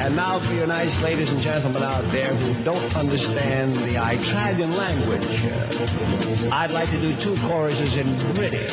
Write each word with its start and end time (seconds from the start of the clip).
And 0.00 0.16
now 0.16 0.38
for 0.38 0.54
you 0.54 0.66
nice 0.66 1.00
ladies 1.02 1.30
and 1.32 1.40
gentlemen 1.40 1.82
out 1.82 2.02
there 2.10 2.26
who 2.26 2.64
don't 2.64 2.96
understand 2.96 3.74
the 3.74 3.96
Italian 3.96 4.76
language. 4.76 5.44
uh, 5.44 6.50
I'd 6.54 6.70
like 6.72 6.90
to 6.90 7.00
do 7.00 7.14
two 7.16 7.36
choruses 7.46 7.96
in 7.96 8.06
British. 8.34 8.72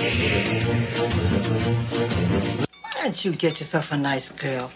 Why 2.82 3.04
don't 3.04 3.26
you 3.26 3.34
get 3.34 3.59
yourself 3.59 3.91
a 3.91 3.98
nice 3.98 4.30
girl? 4.30 4.71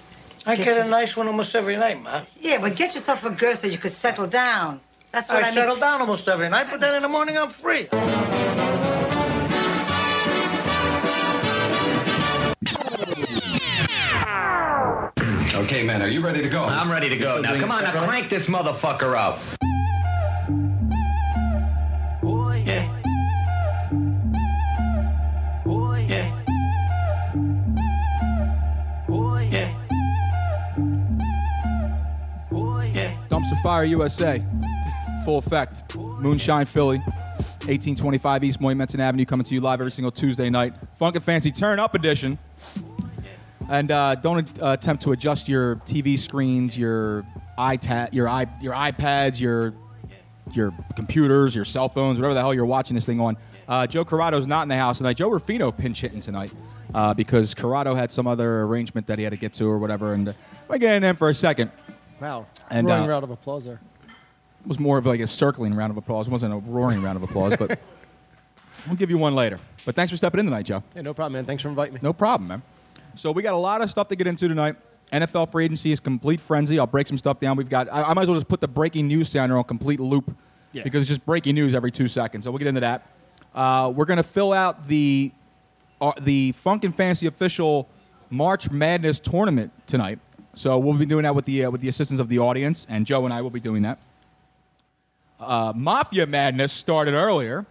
I 0.45 0.55
Get 0.55 0.65
get 0.65 0.85
a 0.85 0.89
nice 0.89 1.15
one 1.15 1.27
almost 1.27 1.55
every 1.55 1.77
night, 1.77 2.01
ma. 2.01 2.21
Yeah, 2.39 2.59
but 2.59 2.75
get 2.75 2.93
yourself 2.95 3.25
a 3.25 3.29
girl 3.31 3.55
so 3.55 3.67
you 3.67 3.77
could 3.77 3.91
settle 3.91 4.27
down. 4.27 4.81
That's 5.11 5.29
what 5.29 5.39
I, 5.43 5.47
I 5.47 5.49
mean. 5.51 5.53
settle 5.55 5.75
down 5.77 6.01
almost 6.01 6.27
every 6.27 6.49
night, 6.49 6.67
but 6.69 6.79
then 6.79 6.95
in 6.95 7.01
the 7.01 7.09
morning 7.09 7.37
I'm 7.37 7.49
free. 7.49 7.87
Okay, 15.71 15.83
man, 15.83 16.01
are 16.01 16.09
you 16.09 16.19
ready 16.19 16.41
to 16.41 16.49
go? 16.49 16.63
I'm 16.63 16.91
ready 16.91 17.07
to 17.07 17.15
go. 17.15 17.39
Now, 17.39 17.57
come 17.57 17.71
on, 17.71 17.85
now 17.85 18.05
crank 18.05 18.29
this 18.29 18.47
motherfucker 18.47 19.17
up. 19.17 19.39
Dumpster 33.29 33.63
Fire 33.63 33.85
USA, 33.85 34.41
full 35.23 35.37
effect. 35.37 35.95
Moonshine 35.95 36.65
Philly, 36.65 36.97
1825 36.97 38.43
East 38.43 38.59
Moyamensing 38.59 38.99
Avenue, 38.99 39.23
coming 39.23 39.45
to 39.45 39.53
you 39.53 39.61
live 39.61 39.79
every 39.79 39.93
single 39.93 40.11
Tuesday 40.11 40.49
night. 40.49 40.73
Funk 40.99 41.15
and 41.15 41.23
Fancy 41.23 41.49
Turn 41.49 41.79
Up 41.79 41.95
Edition. 41.95 42.37
And 43.69 43.91
uh, 43.91 44.15
don't 44.15 44.61
uh, 44.61 44.71
attempt 44.71 45.03
to 45.03 45.11
adjust 45.11 45.47
your 45.47 45.77
TV 45.77 46.17
screens, 46.17 46.77
your 46.77 47.25
iPad, 47.57 48.13
your 48.13 48.27
i 48.27 48.47
your 48.61 48.73
iPads, 48.73 49.39
your 49.39 49.73
your 50.53 50.73
computers, 50.95 51.55
your 51.55 51.65
cell 51.65 51.89
phones, 51.89 52.19
whatever 52.19 52.33
the 52.33 52.41
hell 52.41 52.53
you're 52.53 52.65
watching 52.65 52.95
this 52.95 53.05
thing 53.05 53.19
on. 53.19 53.37
Uh, 53.67 53.87
Joe 53.87 54.03
Corrado's 54.03 54.47
not 54.47 54.63
in 54.63 54.69
the 54.69 54.75
house 54.75 54.97
tonight. 54.97 55.13
Joe 55.13 55.29
Ruffino 55.29 55.71
pinch 55.71 56.01
hitting 56.01 56.19
tonight 56.19 56.51
uh, 56.93 57.13
because 57.13 57.53
Corrado 57.53 57.95
had 57.95 58.11
some 58.11 58.27
other 58.27 58.63
arrangement 58.63 59.07
that 59.07 59.17
he 59.17 59.23
had 59.23 59.31
to 59.31 59.37
get 59.37 59.53
to 59.53 59.65
or 59.65 59.77
whatever. 59.77 60.13
And 60.13 60.29
uh, 60.69 60.77
getting 60.77 61.07
in 61.07 61.15
for 61.15 61.29
a 61.29 61.33
second. 61.33 61.71
Wow. 62.19 62.45
And, 62.69 62.87
Roaring 62.87 63.03
uh, 63.03 63.07
round 63.07 63.23
of 63.23 63.31
applause 63.31 63.65
there. 63.65 63.79
It 64.61 64.67
was 64.67 64.79
more 64.79 64.97
of 64.97 65.05
like 65.05 65.19
a 65.19 65.27
circling 65.27 65.73
round 65.73 65.91
of 65.91 65.97
applause. 65.97 66.27
It 66.27 66.31
wasn't 66.31 66.53
a 66.53 66.57
roaring 66.57 67.01
round 67.01 67.17
of 67.17 67.23
applause, 67.23 67.55
but 67.57 67.79
we'll 68.87 68.95
give 68.95 69.09
you 69.09 69.17
one 69.17 69.33
later. 69.33 69.57
But 69.85 69.95
thanks 69.95 70.11
for 70.11 70.17
stepping 70.17 70.39
in 70.39 70.45
tonight, 70.45 70.63
Joe. 70.63 70.83
Hey, 70.93 71.01
no 71.01 71.13
problem, 71.13 71.33
man. 71.33 71.45
Thanks 71.45 71.63
for 71.63 71.69
inviting 71.69 71.95
me. 71.95 71.99
No 72.03 72.13
problem, 72.13 72.47
man. 72.47 72.61
So 73.15 73.31
we 73.31 73.41
got 73.43 73.53
a 73.53 73.57
lot 73.57 73.81
of 73.81 73.89
stuff 73.91 74.07
to 74.09 74.15
get 74.15 74.27
into 74.27 74.47
tonight. 74.47 74.75
NFL 75.11 75.51
free 75.51 75.65
agency 75.65 75.91
is 75.91 75.99
complete 75.99 76.39
frenzy. 76.39 76.79
I'll 76.79 76.87
break 76.87 77.07
some 77.07 77.17
stuff 77.17 77.39
down. 77.39 77.57
We've 77.57 77.67
got. 77.69 77.91
I, 77.91 78.03
I 78.03 78.13
might 78.13 78.23
as 78.23 78.27
well 78.29 78.37
just 78.37 78.47
put 78.47 78.61
the 78.61 78.67
breaking 78.67 79.07
news 79.07 79.29
sounder 79.29 79.57
on 79.57 79.63
complete 79.65 79.99
loop 79.99 80.35
Yeah. 80.71 80.83
because 80.83 81.01
it's 81.01 81.09
just 81.09 81.25
breaking 81.25 81.55
news 81.55 81.73
every 81.73 81.91
two 81.91 82.07
seconds. 82.07 82.45
So 82.45 82.51
we'll 82.51 82.59
get 82.59 82.67
into 82.67 82.81
that. 82.81 83.07
Uh, 83.53 83.91
we're 83.93 84.05
gonna 84.05 84.23
fill 84.23 84.53
out 84.53 84.87
the 84.87 85.31
uh, 85.99 86.13
the 86.21 86.53
Funk 86.53 86.83
and 86.85 86.95
Fantasy 86.95 87.27
official 87.27 87.89
March 88.29 88.71
Madness 88.71 89.19
tournament 89.19 89.71
tonight. 89.85 90.19
So 90.53 90.79
we'll 90.79 90.93
be 90.97 91.05
doing 91.05 91.23
that 91.23 91.35
with 91.35 91.43
the 91.45 91.65
uh, 91.65 91.71
with 91.71 91.81
the 91.81 91.89
assistance 91.89 92.21
of 92.21 92.29
the 92.29 92.39
audience, 92.39 92.87
and 92.89 93.05
Joe 93.05 93.25
and 93.25 93.33
I 93.33 93.41
will 93.41 93.49
be 93.49 93.59
doing 93.59 93.81
that. 93.83 93.99
Uh, 95.39 95.73
Mafia 95.75 96.25
Madness 96.27 96.71
started 96.71 97.13
earlier. 97.13 97.65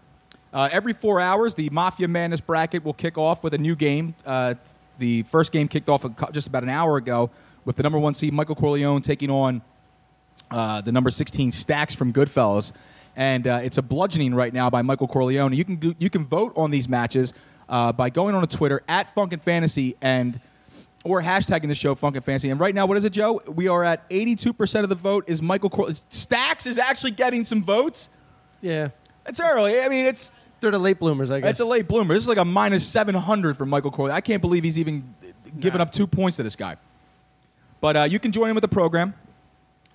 Uh, 0.53 0.69
every 0.73 0.93
four 0.93 1.21
hours, 1.21 1.55
the 1.55 1.71
Mafia 1.71 2.09
Madness 2.09 2.41
bracket 2.41 2.85
will 2.85 2.93
kick 2.93 3.17
off 3.17 3.43
with 3.45 3.55
a 3.55 3.59
new 3.59 3.77
game. 3.77 4.15
The 5.01 5.23
first 5.25 5.51
game 5.51 5.67
kicked 5.67 5.89
off 5.89 6.05
just 6.31 6.47
about 6.47 6.63
an 6.63 6.69
hour 6.69 6.97
ago 6.99 7.31
with 7.65 7.77
the 7.77 7.83
number 7.83 7.99
one 7.99 8.15
seed 8.15 8.33
Michael 8.35 8.55
Corleone 8.55 9.01
taking 9.01 9.31
on 9.31 9.63
uh, 10.51 10.83
the 10.83 10.93
number 10.93 11.11
16 11.11 11.53
Stacks 11.53 11.95
from 11.95 12.13
Goodfellas. 12.13 12.73
And 13.17 13.47
uh, 13.47 13.61
it's 13.65 13.79
a 13.79 13.83
bludgeoning 13.83 14.35
right 14.35 14.53
now 14.53 14.69
by 14.69 14.83
Michael 14.83 15.09
Corleone. 15.09 15.55
You 15.55 15.65
can 15.65 15.97
you 15.99 16.11
can 16.11 16.27
vote 16.27 16.53
on 16.55 16.71
these 16.71 16.89
matches 16.89 17.33
uh, 17.69 17.93
by 17.93 18.11
going 18.11 18.35
on 18.35 18.47
to 18.47 18.57
Twitter 18.57 18.83
at 18.89 19.13
Funk 19.15 19.33
and 19.33 19.43
Fantasy 19.43 19.97
and 20.03 20.39
or 21.03 21.23
hashtagging 21.23 21.69
the 21.69 21.75
show 21.75 21.95
Funk 21.95 22.17
and 22.17 22.25
Fantasy. 22.25 22.51
And 22.51 22.61
right 22.61 22.75
now, 22.75 22.85
what 22.85 22.99
is 22.99 23.05
it, 23.05 23.15
Joe? 23.15 23.41
We 23.47 23.69
are 23.69 23.83
at 23.83 24.09
82% 24.11 24.83
of 24.83 24.91
the 24.91 24.95
vote 24.95 25.25
is 25.29 25.41
Michael 25.41 25.71
Cor- 25.71 25.91
Stacks 26.11 26.67
is 26.67 26.77
actually 26.77 27.13
getting 27.13 27.47
some 27.47 27.63
votes. 27.65 28.11
Yeah. 28.61 28.91
It's 29.25 29.41
early. 29.41 29.81
I 29.81 29.89
mean, 29.89 30.05
it's 30.05 30.33
They're 30.61 30.71
the 30.71 30.79
late 30.79 30.99
bloomers, 30.99 31.31
I 31.31 31.41
guess. 31.41 31.51
it's 31.51 31.61
a 31.61 31.65
late 31.65 31.89
bloomer. 31.89 32.15
This 32.15 32.25
is 32.25 32.29
like 32.29 32.39
a 32.39 32.45
minus 32.45 32.87
700 32.87 33.57
for 33.57 33.65
Michael 33.67 33.91
Corleone. 33.91 34.17
I 34.17 34.21
can't 34.21 34.43
believe 34.43 34.63
he's 34.65 34.79
even 34.79 35.15
giving 35.59 35.81
up 35.81 35.91
two 35.91 36.07
points 36.07 36.37
to 36.37 36.43
this 36.43 36.57
guy. 36.57 36.77
But 37.81 37.97
uh, 37.97 38.03
you 38.03 38.19
can 38.19 38.31
join 38.31 38.51
in 38.51 38.55
with 38.55 38.63
the 38.63 38.69
program, 38.69 39.15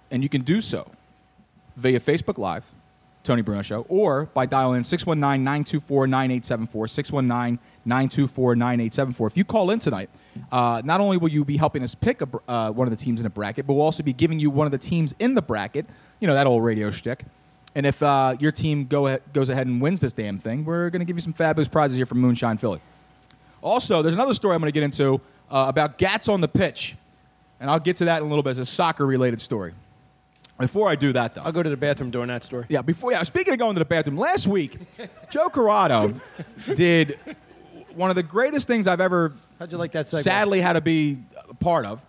and 0.09 0.23
you 0.23 0.29
can 0.29 0.41
do 0.41 0.59
so 0.61 0.89
via 1.75 1.99
Facebook 1.99 2.39
Live, 2.39 2.63
Tony 3.23 3.43
Bruno 3.43 3.61
Show, 3.61 3.85
or 3.89 4.25
by 4.33 4.47
dialing 4.47 4.83
619 4.83 5.43
924 5.43 6.07
9874. 6.07 6.87
619 6.87 7.59
924 7.85 8.55
9874. 8.55 9.27
If 9.27 9.37
you 9.37 9.43
call 9.45 9.69
in 9.69 9.77
tonight, 9.77 10.09
uh, 10.51 10.81
not 10.83 10.99
only 10.99 11.17
will 11.17 11.29
you 11.29 11.45
be 11.45 11.57
helping 11.57 11.83
us 11.83 11.93
pick 11.93 12.21
a, 12.23 12.27
uh, 12.47 12.71
one 12.71 12.87
of 12.87 12.91
the 12.91 13.03
teams 13.03 13.19
in 13.19 13.27
a 13.27 13.29
bracket, 13.29 13.67
but 13.67 13.73
we'll 13.73 13.83
also 13.83 14.01
be 14.01 14.13
giving 14.13 14.39
you 14.39 14.49
one 14.49 14.65
of 14.65 14.71
the 14.71 14.79
teams 14.79 15.13
in 15.19 15.35
the 15.35 15.41
bracket. 15.43 15.85
You 16.19 16.27
know, 16.27 16.33
that 16.33 16.47
old 16.47 16.63
radio 16.63 16.89
shtick. 16.89 17.23
And 17.75 17.85
if 17.85 18.01
uh, 18.01 18.37
your 18.39 18.53
team 18.53 18.85
go 18.85 19.07
ahead, 19.07 19.21
goes 19.33 19.49
ahead 19.49 19.67
and 19.67 19.81
wins 19.81 19.99
this 19.99 20.13
damn 20.13 20.39
thing, 20.39 20.63
we're 20.63 20.89
going 20.89 21.01
to 21.01 21.05
give 21.05 21.17
you 21.17 21.21
some 21.21 21.33
fabulous 21.33 21.67
prizes 21.67 21.97
here 21.97 22.05
from 22.05 22.19
Moonshine 22.19 22.57
Philly. 22.57 22.79
Also, 23.61 24.01
there's 24.01 24.15
another 24.15 24.33
story 24.33 24.55
I'm 24.55 24.61
going 24.61 24.71
to 24.71 24.79
get 24.79 24.83
into 24.83 25.19
uh, 25.51 25.65
about 25.67 25.97
Gats 25.97 26.29
on 26.29 26.39
the 26.39 26.47
pitch. 26.47 26.95
And 27.59 27.69
I'll 27.69 27.79
get 27.79 27.97
to 27.97 28.05
that 28.05 28.21
in 28.21 28.25
a 28.25 28.29
little 28.29 28.43
bit. 28.43 28.51
It's 28.51 28.59
a 28.59 28.65
soccer 28.65 29.05
related 29.05 29.41
story. 29.41 29.73
Before 30.57 30.87
I 30.87 30.95
do 30.95 31.11
that, 31.13 31.35
though. 31.35 31.41
I'll 31.41 31.51
go 31.51 31.63
to 31.63 31.69
the 31.69 31.75
bathroom 31.75 32.11
during 32.11 32.29
that 32.29 32.43
story. 32.43 32.65
Yeah, 32.69 32.81
before 32.81 33.11
yeah. 33.11 33.23
Speaking 33.23 33.53
of 33.53 33.59
going 33.59 33.75
to 33.75 33.79
the 33.79 33.85
bathroom, 33.85 34.15
last 34.17 34.47
week, 34.47 34.77
Joe 35.29 35.49
Corrado 35.49 36.13
did 36.75 37.19
one 37.93 38.09
of 38.09 38.15
the 38.15 38.23
greatest 38.23 38.65
things 38.67 38.87
I've 38.87 39.01
ever 39.01 39.33
How'd 39.59 39.71
you 39.71 39.77
like 39.77 39.91
that 39.93 40.05
segue? 40.05 40.23
sadly 40.23 40.61
had 40.61 40.73
to 40.73 40.81
be 40.81 41.19
a 41.49 41.53
part 41.53 41.85
of. 41.85 42.01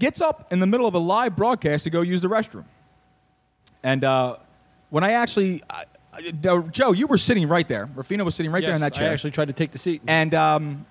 Gets 0.00 0.20
up 0.20 0.52
in 0.52 0.58
the 0.58 0.66
middle 0.66 0.86
of 0.86 0.94
a 0.94 0.98
live 0.98 1.36
broadcast 1.36 1.84
to 1.84 1.90
go 1.90 2.00
use 2.00 2.22
the 2.22 2.28
restroom, 2.28 2.64
and 3.84 4.02
uh, 4.02 4.36
when 4.90 5.02
I 5.04 5.12
actually, 5.12 5.62
I, 5.70 5.84
I- 6.12 6.30
Joe, 6.70 6.92
you 6.92 7.06
were 7.06 7.18
sitting 7.18 7.48
right 7.48 7.66
there. 7.66 7.88
Ruffino 7.94 8.24
was 8.24 8.34
sitting 8.34 8.52
right 8.52 8.62
there 8.62 8.74
in 8.74 8.80
that 8.82 8.94
chair. 8.94 9.10
I 9.10 9.12
actually 9.12 9.30
tried 9.30 9.46
to 9.48 9.54
take 9.54 9.70
the 9.70 9.78
seat. 9.78 10.02
And 10.06 10.34
um, 10.34 10.84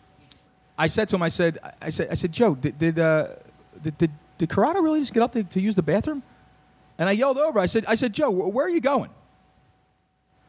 I 0.78 0.88
said 0.88 1.10
to 1.10 1.16
him, 1.18 1.22
I 1.22 1.30
said, 1.30 1.60
I 1.82 1.90
said, 1.90 2.08
I 2.10 2.14
said, 2.16 2.32
Joe, 2.32 2.56
did 2.56 2.80
did, 2.80 2.98
uh, 3.00 3.28
did, 3.84 3.98
did, 3.98 4.12
did 4.38 4.50
Corrado 4.50 4.82
really 4.82 5.02
just 5.02 5.14
get 5.14 5.22
up 5.24 5.34
to, 5.34 5.44
to 5.44 5.60
use 5.62 5.76
the 5.76 5.82
bathroom? 5.84 6.24
And 6.98 7.08
I 7.08 7.12
yelled 7.14 7.38
over. 7.38 7.60
I 7.60 7.66
said, 7.66 7.86
I 7.88 7.96
said, 7.96 8.14
Joe, 8.14 8.32
wh- 8.32 8.54
where 8.54 8.66
are 8.66 8.70
you 8.70 8.82
going? 8.82 9.10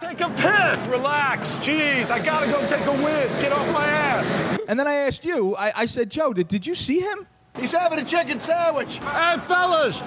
Take 0.01 0.21
a 0.21 0.29
piss. 0.31 0.89
Relax. 0.89 1.55
Jeez, 1.57 2.11
I 2.11 2.25
gotta 2.25 2.47
go 2.47 2.59
take 2.69 2.87
a 2.87 2.93
whiz. 3.05 3.31
Get 3.43 3.53
off 3.53 3.71
my 3.73 3.87
ass. 3.87 4.59
And 4.69 4.79
then 4.79 4.87
I 4.87 4.95
asked 4.95 5.25
you. 5.25 5.55
I, 5.57 5.73
I 5.77 5.87
said, 5.87 6.09
Joe, 6.11 6.33
did, 6.33 6.49
did 6.49 6.67
you 6.67 6.75
see 6.75 7.01
him? 7.01 7.27
He's 7.59 7.73
having 7.73 7.99
a 7.99 8.05
chicken 8.05 8.41
sandwich. 8.41 8.97
Hey, 8.99 9.37
fellas. 9.47 10.01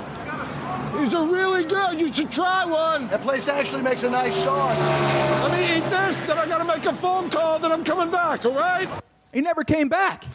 These 0.99 1.13
are 1.13 1.25
really 1.25 1.63
good. 1.63 1.99
You 1.99 2.13
should 2.13 2.31
try 2.31 2.65
one. 2.65 3.07
That 3.09 3.21
place 3.21 3.47
actually 3.47 3.83
makes 3.83 4.03
a 4.03 4.09
nice 4.09 4.35
sauce. 4.35 4.79
Let 4.79 5.51
me 5.51 5.77
eat 5.77 5.89
this, 5.89 6.15
then 6.27 6.37
I 6.37 6.45
gotta 6.45 6.65
make 6.65 6.85
a 6.85 6.93
phone 6.93 7.29
call, 7.29 7.59
then 7.59 7.71
I'm 7.71 7.83
coming 7.83 8.11
back, 8.11 8.45
all 8.45 8.53
right? 8.53 8.87
He 9.33 9.41
never 9.41 9.63
came 9.63 9.89
back. 9.89 10.25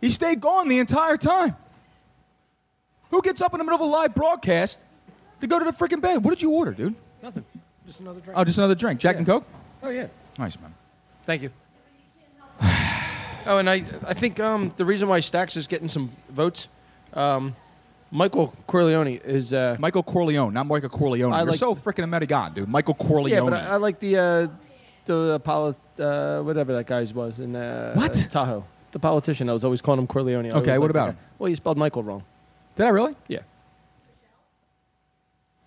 He 0.00 0.10
stayed 0.10 0.40
gone 0.40 0.68
the 0.68 0.78
entire 0.78 1.16
time. 1.16 1.56
Who 3.10 3.22
gets 3.22 3.40
up 3.40 3.52
in 3.54 3.58
the 3.58 3.64
middle 3.64 3.76
of 3.76 3.80
a 3.80 3.90
live 3.90 4.14
broadcast 4.14 4.78
to 5.40 5.46
go 5.46 5.58
to 5.58 5.64
the 5.64 5.72
freaking 5.72 6.00
bed? 6.00 6.22
What 6.22 6.30
did 6.30 6.42
you 6.42 6.50
order, 6.50 6.72
dude? 6.72 6.94
Nothing. 7.22 7.44
Just 7.86 8.00
another 8.00 8.20
drink. 8.20 8.38
Oh, 8.38 8.44
just 8.44 8.58
another 8.58 8.74
drink. 8.74 9.00
Jack 9.00 9.16
and 9.16 9.26
Coke? 9.26 9.44
Oh, 9.82 9.88
yeah. 9.88 10.08
Nice, 10.38 10.58
man. 10.60 10.74
Thank 11.24 11.42
you. 11.42 11.50
oh, 12.60 13.58
and 13.58 13.68
I, 13.68 13.76
I 14.06 14.14
think 14.14 14.38
um, 14.40 14.72
the 14.76 14.84
reason 14.84 15.08
why 15.08 15.20
Stacks 15.20 15.56
is 15.56 15.66
getting 15.66 15.88
some 15.88 16.12
votes, 16.28 16.68
um, 17.14 17.56
Michael 18.10 18.54
Corleone 18.66 19.08
is. 19.24 19.52
Uh, 19.52 19.76
Michael 19.78 20.02
Corleone, 20.02 20.52
not 20.54 20.66
Michael 20.66 20.88
Corleone. 20.88 21.32
I 21.32 21.38
You're 21.42 21.50
like- 21.50 21.58
so 21.58 21.74
freaking 21.74 22.04
American, 22.04 22.54
dude. 22.54 22.68
Michael 22.68 22.94
Corleone. 22.94 23.30
yeah, 23.44 23.50
but 23.50 23.52
I, 23.54 23.74
I 23.74 23.76
like 23.76 23.98
the 23.98 24.16
uh, 24.16 24.48
the 25.04 25.32
Apollo, 25.34 25.76
uh, 25.98 26.40
whatever 26.42 26.72
that 26.74 26.86
guy's 26.86 27.12
was 27.12 27.38
in 27.40 27.54
uh, 27.54 27.92
What? 27.94 28.26
Tahoe. 28.30 28.64
The 28.92 28.98
politician. 28.98 29.50
I 29.50 29.52
was 29.52 29.64
always 29.64 29.82
calling 29.82 30.00
him 30.00 30.06
Corleone. 30.06 30.46
I 30.46 30.48
Okay, 30.48 30.56
always 30.56 30.66
what 30.66 30.80
liked 30.80 30.80
that 30.80 30.90
about 31.00 31.04
guy. 31.06 31.10
him? 31.10 31.18
Well, 31.38 31.48
you 31.50 31.56
spelled 31.56 31.76
Michael 31.76 32.02
wrong. 32.02 32.24
Did 32.76 32.86
I 32.86 32.90
really? 32.90 33.14
Yeah. 33.26 33.40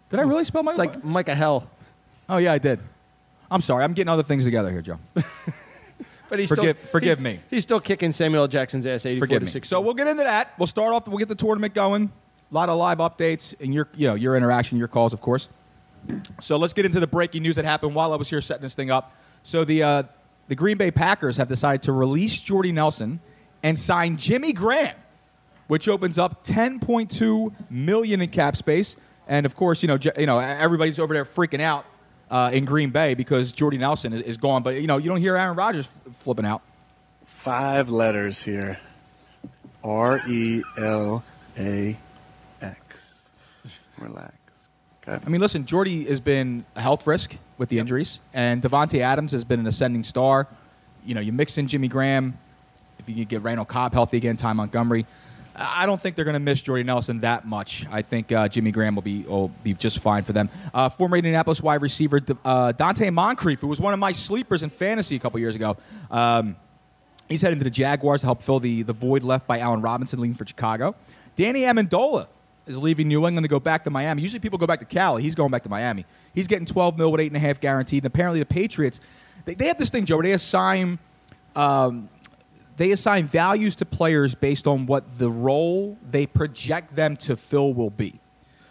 Did 0.09 0.19
I 0.19 0.23
really 0.23 0.43
spell 0.45 0.63
my? 0.63 0.71
It's 0.71 0.79
like 0.79 1.03
Micah 1.03 1.35
Hell. 1.35 1.69
Oh 2.27 2.38
yeah, 2.38 2.53
I 2.53 2.57
did. 2.57 2.79
I'm 3.49 3.61
sorry. 3.61 3.83
I'm 3.83 3.93
getting 3.93 4.09
other 4.09 4.23
things 4.23 4.43
together 4.43 4.71
here, 4.71 4.81
Joe. 4.81 4.99
But 6.29 6.39
he's 6.39 6.47
Forgive- 6.47 6.77
still, 6.77 6.89
forgive 6.91 7.17
he's- 7.17 7.19
me. 7.19 7.39
He's 7.49 7.63
still 7.63 7.81
kicking 7.81 8.13
Samuel 8.13 8.43
L. 8.43 8.47
Jackson's 8.47 8.88
ass 8.88 9.05
84 9.05 9.25
Forgive 9.27 9.39
to 9.41 9.45
me. 9.47 9.51
60. 9.51 9.67
So 9.69 9.81
we'll 9.81 9.93
get 9.95 10.07
into 10.07 10.23
that. 10.23 10.53
We'll 10.57 10.65
start 10.65 10.93
off. 10.93 11.05
We'll 11.05 11.17
get 11.17 11.27
the 11.27 11.35
tournament 11.35 11.73
going. 11.73 12.09
A 12.51 12.53
lot 12.53 12.69
of 12.69 12.77
live 12.77 12.98
updates 12.98 13.53
and 13.59 13.74
your, 13.74 13.88
you 13.95 14.07
know, 14.07 14.15
your 14.15 14.36
interaction, 14.36 14.77
your 14.77 14.89
calls, 14.89 15.13
of 15.13 15.21
course. 15.21 15.48
So 16.42 16.57
let's 16.57 16.74
get 16.74 16.86
into 16.86 17.00
the 17.00 17.07
breaking 17.07 17.44
news 17.44 17.56
that 17.56 17.65
happened 17.65 17.95
while 17.95 18.12
I 18.12 18.18
was 18.18 18.30
here 18.30 18.42
setting 18.42 18.63
this 18.63 18.75
thing 18.75 18.92
up. 18.92 19.15
So 19.44 19.63
the 19.63 19.83
uh, 19.83 20.03
the 20.48 20.56
Green 20.56 20.77
Bay 20.77 20.92
Packers 20.92 21.38
have 21.38 21.48
decided 21.48 21.83
to 21.83 21.94
release 21.94 22.38
Jordy 22.38 22.71
Nelson 22.71 23.21
and 23.63 23.77
sign 23.77 24.18
Jimmy 24.18 24.51
Graham, 24.53 24.95
which 25.68 25.88
opens 25.88 26.18
up 26.18 26.44
10.2 26.44 27.53
million 27.69 28.21
in 28.21 28.30
cap 28.30 28.57
space. 28.57 28.95
And 29.27 29.45
of 29.45 29.56
course, 29.56 29.81
you 29.81 29.88
know, 29.88 29.98
you 30.18 30.25
know, 30.25 30.39
everybody's 30.39 31.00
over 31.00 31.13
there 31.13 31.25
freaking 31.25 31.62
out 31.62 31.86
uh, 32.30 32.50
in 32.51 32.65
Green 32.65 32.89
Bay 32.89 33.13
because 33.13 33.51
Jordy 33.51 33.77
Nelson 33.77 34.13
is, 34.13 34.21
is 34.21 34.38
gone. 34.38 34.63
But 34.63 34.81
you 34.81 34.88
know, 34.88 34.98
you 34.98 35.09
don't 35.09 35.21
hear 35.21 35.38
Aaron 35.38 35.56
Rodgers 35.56 35.88
flipping 36.19 36.45
out. 36.45 36.62
Five 37.25 37.89
letters 37.89 38.42
here. 38.44 38.80
R 39.83 40.19
E 40.27 40.63
L 40.77 41.24
A. 41.57 41.98
Relax. 44.01 44.33
Okay. 45.07 45.19
I 45.25 45.30
mean, 45.30 45.42
listen, 45.42 45.65
Jordy 45.65 46.06
has 46.06 46.19
been 46.19 46.65
a 46.75 46.81
health 46.81 47.07
risk 47.07 47.36
with 47.57 47.69
the 47.69 47.80
injuries, 47.80 48.19
and 48.33 48.62
Davante 48.62 49.00
Adams 49.00 49.31
has 49.31 49.44
been 49.44 49.59
an 49.59 49.68
ascending 49.68 50.03
star. 50.03 50.48
You 51.06 51.15
know, 51.15 51.21
you 51.21 51.31
mix 51.31 51.57
in 51.57 51.68
Jimmy 51.68 51.88
Graham, 51.88 52.38
if 53.00 53.09
you 53.09 53.15
can 53.15 53.24
get 53.25 53.42
Randall 53.42 53.65
Cobb 53.65 53.94
healthy 53.94 54.18
again, 54.18 54.38
Ty 54.38 54.53
Montgomery. 54.53 55.06
I 55.56 55.86
don't 55.86 56.00
think 56.00 56.15
they're 56.15 56.25
going 56.25 56.33
to 56.33 56.39
miss 56.39 56.62
Jordy 56.62 56.83
Nelson 56.83 57.19
that 57.21 57.45
much. 57.45 57.86
I 57.92 58.03
think 58.03 58.31
uh, 58.31 58.48
Jimmy 58.48 58.71
Graham 58.71 58.95
will 58.95 59.01
be 59.01 59.24
will 59.24 59.50
be 59.63 59.74
just 59.74 60.00
fine 60.00 60.24
for 60.24 60.31
them. 60.33 60.50
Uh, 60.74 60.88
former 60.88 61.18
Indianapolis 61.18 61.62
wide 61.62 61.81
receiver 61.81 62.21
uh, 62.45 62.71
Donte 62.71 63.12
Moncrief, 63.12 63.59
who 63.59 63.68
was 63.68 63.81
one 63.81 63.94
of 63.94 64.00
my 64.00 64.13
sleepers 64.13 64.63
in 64.63 64.69
fantasy 64.69 65.18
a 65.18 65.19
couple 65.19 65.39
years 65.39 65.56
ago. 65.56 65.75
Um, 66.09 66.56
He's 67.31 67.42
heading 67.42 67.59
to 67.59 67.63
the 67.63 67.69
Jaguars 67.69 68.21
to 68.21 68.27
help 68.27 68.42
fill 68.42 68.59
the, 68.59 68.81
the 68.81 68.92
void 68.92 69.24
left 69.24 69.48
by 69.48 69.59
Allen 69.59 69.81
Robinson 69.81 70.19
leaving 70.19 70.36
for 70.36 70.45
Chicago. 70.45 70.95
Danny 71.38 71.62
Amendola 71.62 72.27
is 72.67 72.77
leaving 72.77 73.07
New 73.07 73.25
England 73.25 73.43
to 73.43 73.49
go 73.49 73.59
back 73.59 73.83
to 73.83 73.89
Miami. 73.89 74.21
Usually 74.21 74.39
people 74.39 74.57
go 74.57 74.67
back 74.67 74.79
to 74.79 74.85
Cali. 74.85 75.23
He's 75.23 75.35
going 75.35 75.51
back 75.51 75.63
to 75.63 75.69
Miami. 75.69 76.05
He's 76.33 76.47
getting 76.47 76.65
12 76.65 76.97
mil 76.97 77.11
with 77.11 77.21
eight 77.21 77.27
and 77.27 77.37
a 77.37 77.39
half 77.39 77.59
guaranteed. 77.59 78.03
And 78.03 78.13
apparently 78.13 78.39
the 78.39 78.45
Patriots, 78.45 78.99
they, 79.45 79.55
they 79.55 79.67
have 79.67 79.77
this 79.77 79.89
thing, 79.89 80.05
Joe, 80.05 80.17
where 80.17 80.23
they 80.23 80.33
assign 80.33 80.99
um, 81.55 82.09
they 82.77 82.91
assign 82.91 83.25
values 83.27 83.75
to 83.77 83.85
players 83.85 84.33
based 84.33 84.67
on 84.67 84.85
what 84.85 85.19
the 85.19 85.29
role 85.29 85.97
they 86.09 86.25
project 86.25 86.95
them 86.95 87.15
to 87.17 87.35
fill 87.35 87.73
will 87.73 87.89
be. 87.89 88.19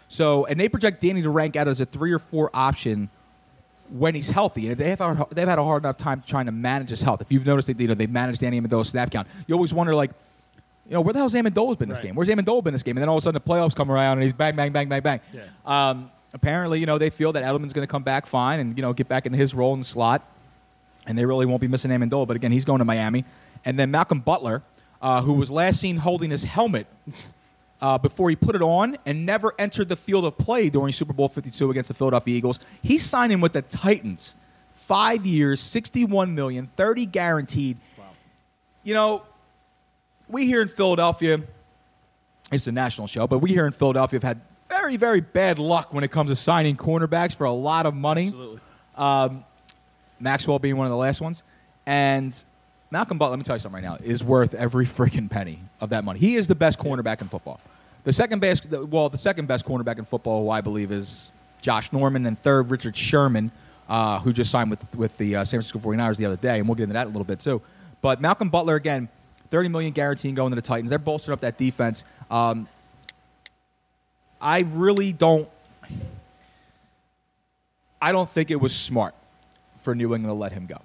So, 0.09 0.45
and 0.45 0.59
they 0.59 0.67
project 0.67 1.01
Danny 1.01 1.21
to 1.21 1.29
rank 1.29 1.55
out 1.55 1.67
as 1.67 1.79
a 1.79 1.85
three 1.85 2.11
or 2.11 2.19
four 2.19 2.49
option 2.53 3.09
when 3.89 4.15
he's 4.15 4.29
healthy, 4.29 4.67
and 4.67 4.77
they 4.77 4.89
have 4.89 5.29
they've 5.29 5.47
had 5.47 5.59
a 5.59 5.63
hard 5.63 5.83
enough 5.83 5.97
time 5.97 6.23
trying 6.25 6.47
to 6.47 6.51
manage 6.51 6.89
his 6.89 7.01
health. 7.01 7.21
If 7.21 7.31
you've 7.31 7.45
noticed 7.45 7.67
that 7.67 7.79
you 7.79 7.87
know 7.87 7.93
they 7.93 8.07
managed 8.07 8.41
Danny 8.41 8.59
Amendola's 8.59 8.89
snap 8.89 9.11
count, 9.11 9.27
you 9.47 9.55
always 9.55 9.73
wonder 9.73 9.95
like, 9.95 10.11
you 10.91 10.95
know, 10.95 11.01
where 11.01 11.13
the 11.13 11.19
hell's 11.19 11.33
Amendola 11.33 11.77
been 11.77 11.87
this 11.87 12.01
game? 12.01 12.15
Where's 12.15 12.27
Amendola 12.27 12.65
been 12.65 12.73
this 12.73 12.83
game? 12.83 12.97
And 12.97 13.01
then 13.01 13.07
all 13.07 13.15
of 13.15 13.23
a 13.23 13.23
sudden 13.23 13.41
the 13.41 13.49
playoffs 13.49 13.73
come 13.73 13.89
around 13.89 14.17
and 14.17 14.23
he's 14.23 14.33
bang, 14.33 14.57
bang, 14.57 14.73
bang, 14.73 14.89
bang, 14.89 15.01
bang. 15.01 15.21
Yeah. 15.31 15.43
Um, 15.65 16.11
apparently, 16.33 16.81
you 16.81 16.85
know, 16.85 16.97
they 16.97 17.09
feel 17.09 17.31
that 17.31 17.45
Edelman's 17.45 17.71
going 17.71 17.87
to 17.87 17.89
come 17.89 18.03
back 18.03 18.25
fine 18.25 18.59
and 18.59 18.77
you 18.77 18.81
know 18.81 18.91
get 18.91 19.07
back 19.07 19.25
into 19.25 19.37
his 19.37 19.55
role 19.55 19.73
in 19.73 19.79
the 19.79 19.85
slot, 19.85 20.29
and 21.07 21.17
they 21.17 21.25
really 21.25 21.45
won't 21.45 21.61
be 21.61 21.69
missing 21.69 21.91
Amendola. 21.91 22.27
But 22.27 22.35
again, 22.35 22.51
he's 22.51 22.65
going 22.65 22.79
to 22.79 22.85
Miami, 22.85 23.23
and 23.63 23.79
then 23.79 23.89
Malcolm 23.89 24.19
Butler, 24.19 24.63
uh, 25.01 25.21
who 25.21 25.31
was 25.31 25.49
last 25.49 25.79
seen 25.79 25.95
holding 25.95 26.29
his 26.29 26.43
helmet 26.43 26.87
uh, 27.81 27.97
before 27.97 28.29
he 28.29 28.35
put 28.35 28.57
it 28.57 28.61
on 28.61 28.97
and 29.05 29.25
never 29.25 29.53
entered 29.57 29.87
the 29.87 29.95
field 29.95 30.25
of 30.25 30.37
play 30.37 30.69
during 30.69 30.91
Super 30.91 31.13
Bowl 31.13 31.29
52 31.29 31.71
against 31.71 31.87
the 31.87 31.93
Philadelphia 31.93 32.35
Eagles. 32.35 32.59
He's 32.81 33.05
signing 33.05 33.39
with 33.39 33.53
the 33.53 33.61
Titans. 33.61 34.35
Five 34.73 35.25
years, 35.25 35.61
61 35.61 36.35
million, 36.35 36.69
30 36.75 37.05
guaranteed. 37.05 37.77
You 38.83 38.93
know, 38.93 39.21
we 40.31 40.45
here 40.45 40.61
in 40.61 40.67
Philadelphia, 40.67 41.41
it's 42.51 42.67
a 42.67 42.71
national 42.71 43.07
show, 43.07 43.27
but 43.27 43.39
we 43.39 43.51
here 43.51 43.65
in 43.65 43.73
Philadelphia 43.73 44.17
have 44.17 44.23
had 44.23 44.41
very, 44.67 44.97
very 44.97 45.21
bad 45.21 45.59
luck 45.59 45.93
when 45.93 46.03
it 46.03 46.11
comes 46.11 46.29
to 46.29 46.35
signing 46.35 46.77
cornerbacks 46.77 47.35
for 47.35 47.43
a 47.43 47.51
lot 47.51 47.85
of 47.85 47.93
money. 47.93 48.27
Absolutely. 48.27 48.59
Um, 48.95 49.43
Maxwell 50.19 50.59
being 50.59 50.77
one 50.77 50.87
of 50.87 50.91
the 50.91 50.97
last 50.97 51.19
ones. 51.19 51.43
And 51.85 52.33
Malcolm 52.89 53.17
Butler, 53.17 53.31
let 53.31 53.39
me 53.39 53.43
tell 53.43 53.55
you 53.55 53.59
something 53.59 53.83
right 53.83 53.89
now, 53.89 53.97
is 54.03 54.23
worth 54.23 54.53
every 54.53 54.85
freaking 54.85 55.29
penny 55.29 55.59
of 55.79 55.89
that 55.89 56.03
money. 56.03 56.19
He 56.19 56.35
is 56.35 56.47
the 56.47 56.55
best 56.55 56.79
cornerback 56.79 57.21
in 57.21 57.27
football. 57.27 57.59
The 58.03 58.13
second 58.13 58.39
best, 58.39 58.69
well, 58.69 59.09
the 59.09 59.17
second 59.17 59.47
best 59.47 59.65
cornerback 59.65 59.99
in 59.99 60.05
football, 60.05 60.43
who 60.43 60.49
I 60.49 60.61
believe, 60.61 60.91
is 60.91 61.31
Josh 61.61 61.91
Norman, 61.91 62.25
and 62.25 62.39
third, 62.41 62.71
Richard 62.71 62.95
Sherman, 62.95 63.51
uh, 63.87 64.19
who 64.19 64.33
just 64.33 64.51
signed 64.51 64.69
with, 64.69 64.95
with 64.95 65.15
the 65.17 65.35
uh, 65.35 65.45
San 65.45 65.59
Francisco 65.61 65.79
49ers 65.79 66.17
the 66.17 66.25
other 66.25 66.37
day, 66.37 66.59
and 66.59 66.67
we'll 66.67 66.75
get 66.75 66.83
into 66.83 66.93
that 66.93 67.05
a 67.05 67.09
little 67.09 67.23
bit 67.23 67.39
too. 67.39 67.61
But 68.01 68.19
Malcolm 68.19 68.49
Butler, 68.49 68.75
again, 68.75 69.09
30 69.51 69.69
million 69.69 69.91
guaranteeing 69.91 70.33
going 70.33 70.51
to 70.51 70.55
the 70.55 70.61
Titans. 70.61 70.89
They're 70.89 70.97
bolstering 70.97 71.33
up 71.33 71.41
that 71.41 71.57
defense. 71.57 72.03
Um, 72.31 72.67
I 74.39 74.61
really 74.61 75.13
don't. 75.13 75.47
I 78.01 78.11
don't 78.11 78.29
think 78.29 78.49
it 78.49 78.59
was 78.59 78.75
smart 78.75 79.13
for 79.81 79.93
New 79.93 80.15
England 80.15 80.33
to 80.33 80.33
let 80.33 80.51
him 80.51 80.65
go. 80.65 80.77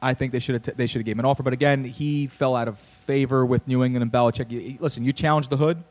I 0.00 0.14
think 0.14 0.32
they 0.32 0.38
should 0.38 0.54
have 0.54 0.62
t- 0.62 0.72
they 0.74 0.86
should 0.86 1.00
have 1.00 1.06
gave 1.06 1.16
him 1.16 1.20
an 1.20 1.26
offer, 1.26 1.42
but 1.42 1.52
again, 1.52 1.84
he 1.84 2.28
fell 2.28 2.54
out 2.56 2.68
of 2.68 2.78
favor 2.78 3.44
with 3.44 3.66
New 3.66 3.84
England 3.84 4.02
and 4.02 4.12
Belichick. 4.12 4.50
You, 4.50 4.78
listen, 4.80 5.04
you 5.04 5.12
challenge 5.12 5.48
the 5.48 5.56
hood, 5.56 5.82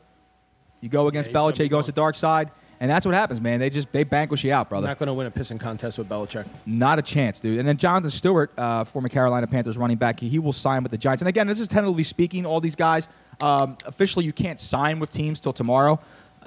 you 0.80 0.88
go 0.88 1.08
against 1.08 1.30
gonna 1.30 1.52
Belichick, 1.52 1.64
you 1.64 1.68
go 1.68 1.78
into 1.78 1.92
the 1.92 1.96
dark 1.96 2.14
side, 2.14 2.50
and 2.80 2.90
that's 2.90 3.04
what 3.04 3.14
happens, 3.14 3.40
man. 3.40 3.58
They 3.58 3.70
just 3.70 3.90
they 3.92 4.04
banquet 4.04 4.42
you 4.44 4.52
out, 4.52 4.68
brother. 4.68 4.86
Not 4.86 4.98
going 4.98 5.08
to 5.08 5.14
win 5.14 5.26
a 5.26 5.30
pissing 5.30 5.58
contest 5.58 5.98
with 5.98 6.08
Belichick. 6.08 6.46
Not 6.64 6.98
a 6.98 7.02
chance, 7.02 7.40
dude. 7.40 7.58
And 7.58 7.66
then 7.66 7.76
Jonathan 7.76 8.10
Stewart, 8.10 8.52
uh, 8.56 8.84
former 8.84 9.08
Carolina 9.08 9.46
Panthers 9.46 9.76
running 9.76 9.96
back, 9.96 10.20
he, 10.20 10.28
he 10.28 10.38
will 10.38 10.52
sign 10.52 10.82
with 10.82 10.92
the 10.92 10.98
Giants. 10.98 11.20
And 11.20 11.28
again, 11.28 11.46
this 11.48 11.58
is 11.58 11.66
tentatively 11.66 12.04
speaking, 12.04 12.46
all 12.46 12.60
these 12.60 12.76
guys. 12.76 13.08
Um, 13.40 13.76
officially, 13.84 14.24
you 14.24 14.32
can't 14.32 14.60
sign 14.60 15.00
with 15.00 15.10
teams 15.10 15.40
till 15.40 15.52
tomorrow. 15.52 15.98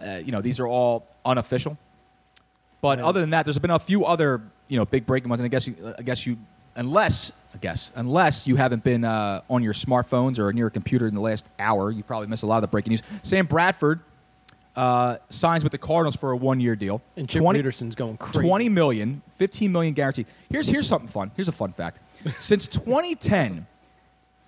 Uh, 0.01 0.22
you 0.24 0.31
know, 0.31 0.42
these 0.42 0.60
are 0.60 0.68
all 0.68 1.07
unofficial. 1.25 1.78
But 2.81 3.00
other 3.00 3.19
than 3.19 3.31
that, 3.31 3.45
there's 3.45 3.60
been 3.60 3.72
a 3.72 3.80
few 3.80 4.06
other 4.06 4.42
you 4.68 4.78
know 4.78 4.86
big 4.86 5.06
breaking 5.06 5.30
ones. 5.30 5.42
And 5.42 5.45
I 5.45 5.50
guess 5.50 5.68
you, 5.68 5.75
I 5.98 6.01
guess 6.01 6.25
you, 6.25 6.38
unless 6.75 7.31
I 7.54 7.57
guess 7.57 7.92
unless 7.95 8.48
you 8.48 8.56
haven't 8.56 8.83
been 8.83 9.04
uh, 9.04 9.42
on 9.50 9.63
your 9.63 9.74
smartphones 9.74 10.39
or 10.39 10.51
near 10.54 10.68
a 10.68 10.72
computer 10.72 11.07
in 11.07 11.13
the 11.13 11.22
last 11.22 11.45
hour, 11.60 11.92
you 11.92 12.04
probably 12.04 12.28
missed 12.28 12.44
a 12.44 12.48
lot 12.48 12.57
of 12.57 12.62
the 12.62 12.68
breaking 12.69 12.92
news. 12.92 13.04
Sam 13.22 13.45
Bradford 13.45 14.00
uh, 14.75 15.18
signs 15.30 15.63
with 15.63 15.71
the 15.71 15.78
Cardinals 15.78 16.16
for 16.16 16.31
a 16.31 16.37
one-year 16.37 16.75
deal. 16.75 17.01
And 17.18 17.28
Chip 17.28 17.44
Peterson's 17.44 17.95
going 17.95 18.18
crazy. 18.18 18.47
20 18.47 18.69
million, 18.69 19.21
15 19.35 19.71
million 19.71 19.94
guaranteed. 19.94 20.28
Here's 20.49 20.68
here's 20.68 20.87
something 20.87 21.09
fun. 21.09 21.31
Here's 21.35 21.47
a 21.47 21.51
fun 21.54 21.73
fact. 21.73 21.99
Since 22.40 22.68
2010, 22.68 23.68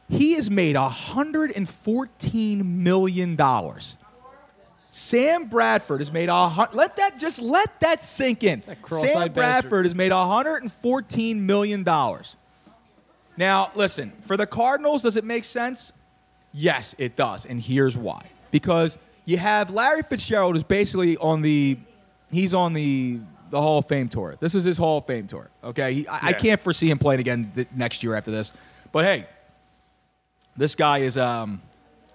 he 0.10 0.34
has 0.34 0.50
made 0.50 0.76
114 0.76 2.84
million 2.84 3.36
dollars. 3.36 3.98
Sam 4.92 5.46
Bradford 5.46 6.02
has 6.02 6.12
made 6.12 6.30
a 6.30 6.70
let 6.74 6.98
that 6.98 7.18
just 7.18 7.40
let 7.40 7.80
that 7.80 8.04
sink 8.04 8.44
in. 8.44 8.62
cross-eyed 8.84 9.10
Sam 9.10 9.18
bastard. 9.20 9.34
Bradford 9.34 9.86
has 9.86 9.96
made 9.96 10.12
114 10.12 11.46
million 11.46 11.84
dollars. 11.84 12.36
Now, 13.36 13.72
listen, 13.74 14.14
for 14.22 14.38
the 14.38 14.46
Cardinals, 14.46 15.02
does 15.02 15.18
it 15.18 15.24
make 15.24 15.44
sense? 15.44 15.92
Yes, 16.54 16.94
it 17.00 17.16
does, 17.16 17.48
and 17.48 17.60
here's 17.60 17.98
why. 17.98 18.28
Because 18.52 19.00
you 19.26 19.38
have 19.38 19.72
Larry 19.72 20.04
Fitzgerald 20.04 20.56
is 20.56 20.64
basically 20.64 21.18
on 21.18 21.42
the 21.42 21.78
he's 22.32 22.54
on 22.54 22.74
the 22.74 23.20
the 23.50 23.62
Hall 23.62 23.80
of 23.80 23.88
Fame 23.88 24.10
tour. 24.10 24.36
This 24.40 24.56
is 24.56 24.64
his 24.64 24.78
Hall 24.78 24.98
of 24.98 25.06
Fame 25.06 25.28
tour. 25.28 25.50
Okay, 25.64 25.94
he, 25.94 26.08
I, 26.08 26.28
I 26.30 26.34
can't 26.34 26.60
foresee 26.60 26.90
him 26.90 26.98
playing 26.98 27.20
again 27.20 27.52
th- 27.54 27.68
next 27.76 28.04
year 28.04 28.16
after 28.16 28.32
this. 28.32 28.52
But 28.92 29.06
hey, 29.06 29.28
this 30.58 30.76
guy 30.76 31.00
is 31.00 31.18
um, 31.18 31.62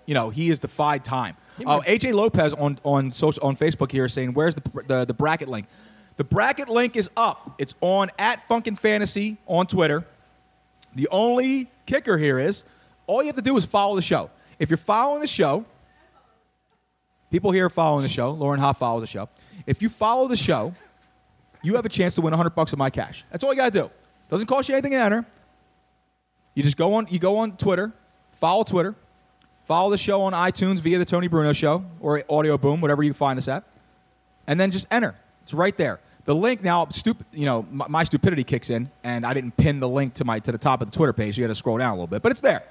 you 0.06 0.14
know, 0.14 0.30
he 0.30 0.48
has 0.48 0.58
defied 0.58 1.04
time. 1.04 1.36
Uh, 1.64 1.80
AJ 1.80 2.14
Lopez 2.14 2.54
on 2.54 2.78
on 2.84 3.12
social 3.12 3.44
on 3.44 3.56
Facebook 3.56 3.90
here 3.90 4.04
is 4.04 4.12
saying, 4.12 4.34
"Where's 4.34 4.54
the, 4.54 4.62
the 4.86 5.04
the 5.04 5.14
bracket 5.14 5.48
link?" 5.48 5.66
The 6.16 6.24
bracket 6.24 6.68
link 6.68 6.96
is 6.96 7.08
up. 7.16 7.54
It's 7.58 7.74
on 7.80 8.10
at 8.18 8.46
Funkin' 8.48 8.76
Fantasy 8.78 9.36
on 9.46 9.66
Twitter. 9.66 10.04
The 10.94 11.08
only 11.12 11.70
kicker 11.86 12.18
here 12.18 12.40
is 12.40 12.64
all 13.06 13.22
you 13.22 13.28
have 13.28 13.36
to 13.36 13.42
do 13.42 13.56
is 13.56 13.64
follow 13.64 13.94
the 13.94 14.02
show. 14.02 14.30
If 14.58 14.70
you're 14.70 14.76
following 14.76 15.20
the 15.20 15.28
show, 15.28 15.64
people 17.30 17.50
here 17.50 17.68
following 17.70 18.02
the 18.02 18.08
show. 18.08 18.30
Lauren 18.30 18.60
Hoff 18.60 18.78
follows 18.78 19.02
the 19.02 19.06
show. 19.06 19.28
If 19.66 19.82
you 19.82 19.88
follow 19.88 20.28
the 20.28 20.36
show, 20.36 20.74
you 21.62 21.74
have 21.74 21.84
a 21.84 21.88
chance 21.88 22.14
to 22.14 22.20
win 22.20 22.32
100 22.32 22.50
bucks 22.50 22.72
of 22.72 22.78
my 22.78 22.90
cash. 22.90 23.24
That's 23.30 23.44
all 23.44 23.52
you 23.52 23.56
got 23.56 23.72
to 23.72 23.80
do. 23.82 23.90
Doesn't 24.28 24.46
cost 24.46 24.68
you 24.68 24.74
anything 24.74 24.92
to 24.92 24.98
enter. 24.98 25.26
You 26.54 26.62
just 26.62 26.76
go 26.76 26.94
on. 26.94 27.06
You 27.08 27.18
go 27.18 27.38
on 27.38 27.56
Twitter, 27.56 27.92
follow 28.32 28.64
Twitter, 28.64 28.94
follow 29.64 29.90
the 29.90 29.98
show 29.98 30.22
on 30.22 30.32
iTunes 30.32 30.80
via 30.80 30.98
the 30.98 31.04
Tony 31.04 31.28
Bruno 31.28 31.52
Show 31.52 31.84
or 32.00 32.22
Audio 32.28 32.58
Boom, 32.58 32.80
whatever 32.80 33.02
you 33.02 33.14
find 33.14 33.38
us 33.38 33.48
at, 33.48 33.64
and 34.46 34.58
then 34.58 34.70
just 34.70 34.86
enter. 34.90 35.14
It's 35.42 35.54
right 35.54 35.76
there. 35.76 36.00
The 36.24 36.34
link 36.34 36.62
now, 36.62 36.84
stup- 36.86 37.24
you 37.32 37.46
know, 37.46 37.64
my, 37.70 37.86
my 37.88 38.04
stupidity 38.04 38.44
kicks 38.44 38.70
in, 38.70 38.90
and 39.02 39.24
I 39.24 39.32
didn't 39.34 39.56
pin 39.56 39.80
the 39.80 39.88
link 39.88 40.14
to 40.14 40.24
my 40.24 40.40
to 40.40 40.52
the 40.52 40.58
top 40.58 40.82
of 40.82 40.90
the 40.90 40.96
Twitter 40.96 41.12
page. 41.12 41.38
You 41.38 41.44
got 41.44 41.48
to 41.48 41.54
scroll 41.54 41.78
down 41.78 41.90
a 41.90 41.94
little 41.94 42.06
bit, 42.06 42.22
but 42.22 42.32
it's 42.32 42.40
there. 42.40 42.64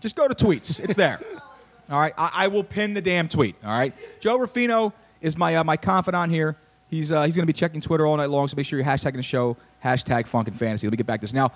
Just 0.00 0.16
go 0.16 0.26
to 0.26 0.34
tweets. 0.34 0.80
It's 0.80 0.96
there. 0.96 1.20
All 1.90 1.98
right. 1.98 2.12
I, 2.18 2.30
I 2.34 2.48
will 2.48 2.64
pin 2.64 2.94
the 2.94 3.00
damn 3.00 3.28
tweet. 3.28 3.56
All 3.64 3.70
right. 3.70 3.94
Joe 4.20 4.38
Ruffino 4.38 4.92
is 5.20 5.36
my 5.36 5.56
uh, 5.56 5.64
my 5.64 5.76
confidant 5.76 6.32
here. 6.32 6.56
He's 6.88 7.12
uh, 7.12 7.24
he's 7.24 7.34
going 7.34 7.44
to 7.44 7.52
be 7.52 7.56
checking 7.56 7.80
Twitter 7.80 8.06
all 8.06 8.16
night 8.16 8.30
long. 8.30 8.48
So 8.48 8.56
make 8.56 8.66
sure 8.66 8.78
you're 8.78 8.86
hashtagging 8.86 9.16
the 9.16 9.22
show 9.22 9.56
hashtag 9.84 10.26
Funk 10.26 10.48
and 10.48 10.58
Fantasy. 10.58 10.86
Let 10.86 10.92
me 10.92 10.96
get 10.96 11.06
back 11.06 11.20
to 11.20 11.24
this 11.26 11.32
now. 11.32 11.52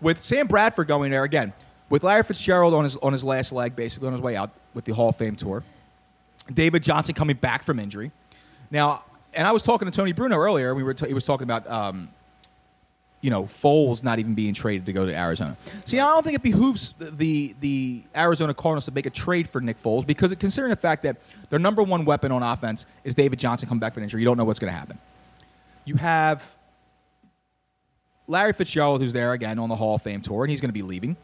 With 0.00 0.22
Sam 0.22 0.46
Bradford 0.46 0.86
going 0.86 1.10
there 1.10 1.24
again, 1.24 1.52
with 1.90 2.04
Larry 2.04 2.22
Fitzgerald 2.22 2.74
on 2.74 2.84
his 2.84 2.96
on 2.96 3.12
his 3.12 3.24
last 3.24 3.52
leg, 3.52 3.76
basically 3.76 4.06
on 4.08 4.12
his 4.12 4.22
way 4.22 4.36
out 4.36 4.50
with 4.74 4.84
the 4.84 4.94
Hall 4.94 5.08
of 5.08 5.16
Fame 5.16 5.36
tour. 5.36 5.64
David 6.52 6.82
Johnson 6.82 7.14
coming 7.14 7.36
back 7.36 7.62
from 7.62 7.78
injury. 7.78 8.10
Now, 8.70 9.04
and 9.34 9.46
I 9.46 9.52
was 9.52 9.62
talking 9.62 9.90
to 9.90 9.96
Tony 9.96 10.12
Bruno 10.12 10.36
earlier. 10.36 10.74
We 10.74 10.82
were 10.82 10.94
t- 10.94 11.06
he 11.06 11.14
was 11.14 11.24
talking 11.24 11.44
about 11.44 11.68
um, 11.70 12.08
you 13.20 13.30
know 13.30 13.44
Foles 13.44 14.02
not 14.02 14.18
even 14.18 14.34
being 14.34 14.54
traded 14.54 14.86
to 14.86 14.92
go 14.92 15.04
to 15.04 15.14
Arizona. 15.14 15.56
See, 15.84 15.98
I 15.98 16.06
don't 16.06 16.22
think 16.22 16.36
it 16.36 16.42
behooves 16.42 16.94
the 16.98 17.54
the, 17.60 18.02
Arizona 18.14 18.54
Cardinals 18.54 18.84
to 18.86 18.92
make 18.92 19.06
a 19.06 19.10
trade 19.10 19.48
for 19.48 19.60
Nick 19.60 19.82
Foles 19.82 20.06
because 20.06 20.34
considering 20.36 20.70
the 20.70 20.76
fact 20.76 21.02
that 21.02 21.16
their 21.50 21.58
number 21.58 21.82
one 21.82 22.04
weapon 22.04 22.32
on 22.32 22.42
offense 22.42 22.86
is 23.04 23.14
David 23.14 23.38
Johnson 23.38 23.68
coming 23.68 23.80
back 23.80 23.94
from 23.94 24.02
injury, 24.02 24.20
you 24.20 24.24
don't 24.24 24.36
know 24.36 24.44
what's 24.44 24.60
going 24.60 24.72
to 24.72 24.78
happen. 24.78 24.98
You 25.84 25.96
have 25.96 26.44
Larry 28.26 28.52
Fitzgerald, 28.52 29.00
who's 29.00 29.12
there 29.12 29.32
again 29.32 29.58
on 29.58 29.68
the 29.68 29.76
Hall 29.76 29.94
of 29.96 30.02
Fame 30.02 30.20
tour, 30.20 30.44
and 30.44 30.50
he's 30.50 30.60
going 30.60 30.68
to 30.68 30.74
be 30.74 30.82
leaving. 30.82 31.16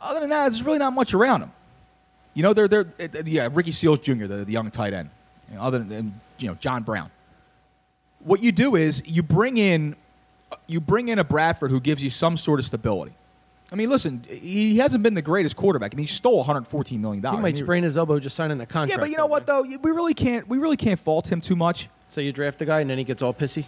Other 0.00 0.20
than 0.20 0.30
that, 0.30 0.48
there's 0.48 0.62
really 0.62 0.78
not 0.78 0.92
much 0.92 1.12
around 1.12 1.42
him. 1.42 1.52
You 2.34 2.42
know, 2.42 2.52
they're, 2.52 2.68
they're 2.68 2.86
yeah, 3.26 3.48
Ricky 3.52 3.72
Seals 3.72 3.98
Jr., 4.00 4.26
the, 4.26 4.44
the 4.44 4.52
young 4.52 4.70
tight 4.70 4.94
end. 4.94 5.10
You 5.50 5.56
know, 5.56 5.62
other 5.62 5.78
than 5.80 6.20
you 6.38 6.48
know 6.48 6.54
John 6.54 6.82
Brown. 6.82 7.10
What 8.20 8.42
you 8.42 8.52
do 8.52 8.76
is 8.76 9.02
you 9.06 9.22
bring 9.22 9.56
in 9.58 9.96
you 10.66 10.80
bring 10.80 11.08
in 11.08 11.18
a 11.18 11.24
Bradford 11.24 11.70
who 11.70 11.80
gives 11.80 12.02
you 12.02 12.10
some 12.10 12.36
sort 12.36 12.58
of 12.60 12.66
stability. 12.66 13.12
I 13.70 13.74
mean, 13.76 13.90
listen, 13.90 14.24
he 14.30 14.78
hasn't 14.78 15.02
been 15.02 15.12
the 15.14 15.20
greatest 15.22 15.54
quarterback, 15.56 15.92
I 15.92 15.92
and 15.92 16.00
he 16.00 16.06
stole 16.06 16.38
114 16.38 17.00
million 17.00 17.20
dollars. 17.20 17.36
He 17.38 17.42
dollars. 17.42 17.52
might 17.60 17.62
sprain 17.64 17.82
his 17.84 17.98
elbow 17.98 18.18
just 18.18 18.34
signing 18.34 18.58
a 18.60 18.66
contract. 18.66 18.90
Yeah, 18.90 18.96
but 19.02 19.10
you 19.10 19.16
know 19.18 19.26
what 19.26 19.44
though? 19.46 19.60
We 19.62 19.90
really 19.90 20.14
can't 20.14 20.48
we 20.48 20.56
really 20.58 20.76
can't 20.78 20.98
fault 20.98 21.30
him 21.30 21.40
too 21.42 21.54
much. 21.56 21.88
So 22.08 22.22
you 22.22 22.32
draft 22.32 22.58
the 22.58 22.64
guy 22.64 22.80
and 22.80 22.88
then 22.88 22.96
he 22.96 23.04
gets 23.04 23.22
all 23.22 23.34
pissy. 23.34 23.66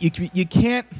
You 0.00 0.10
you 0.34 0.44
can't. 0.46 0.86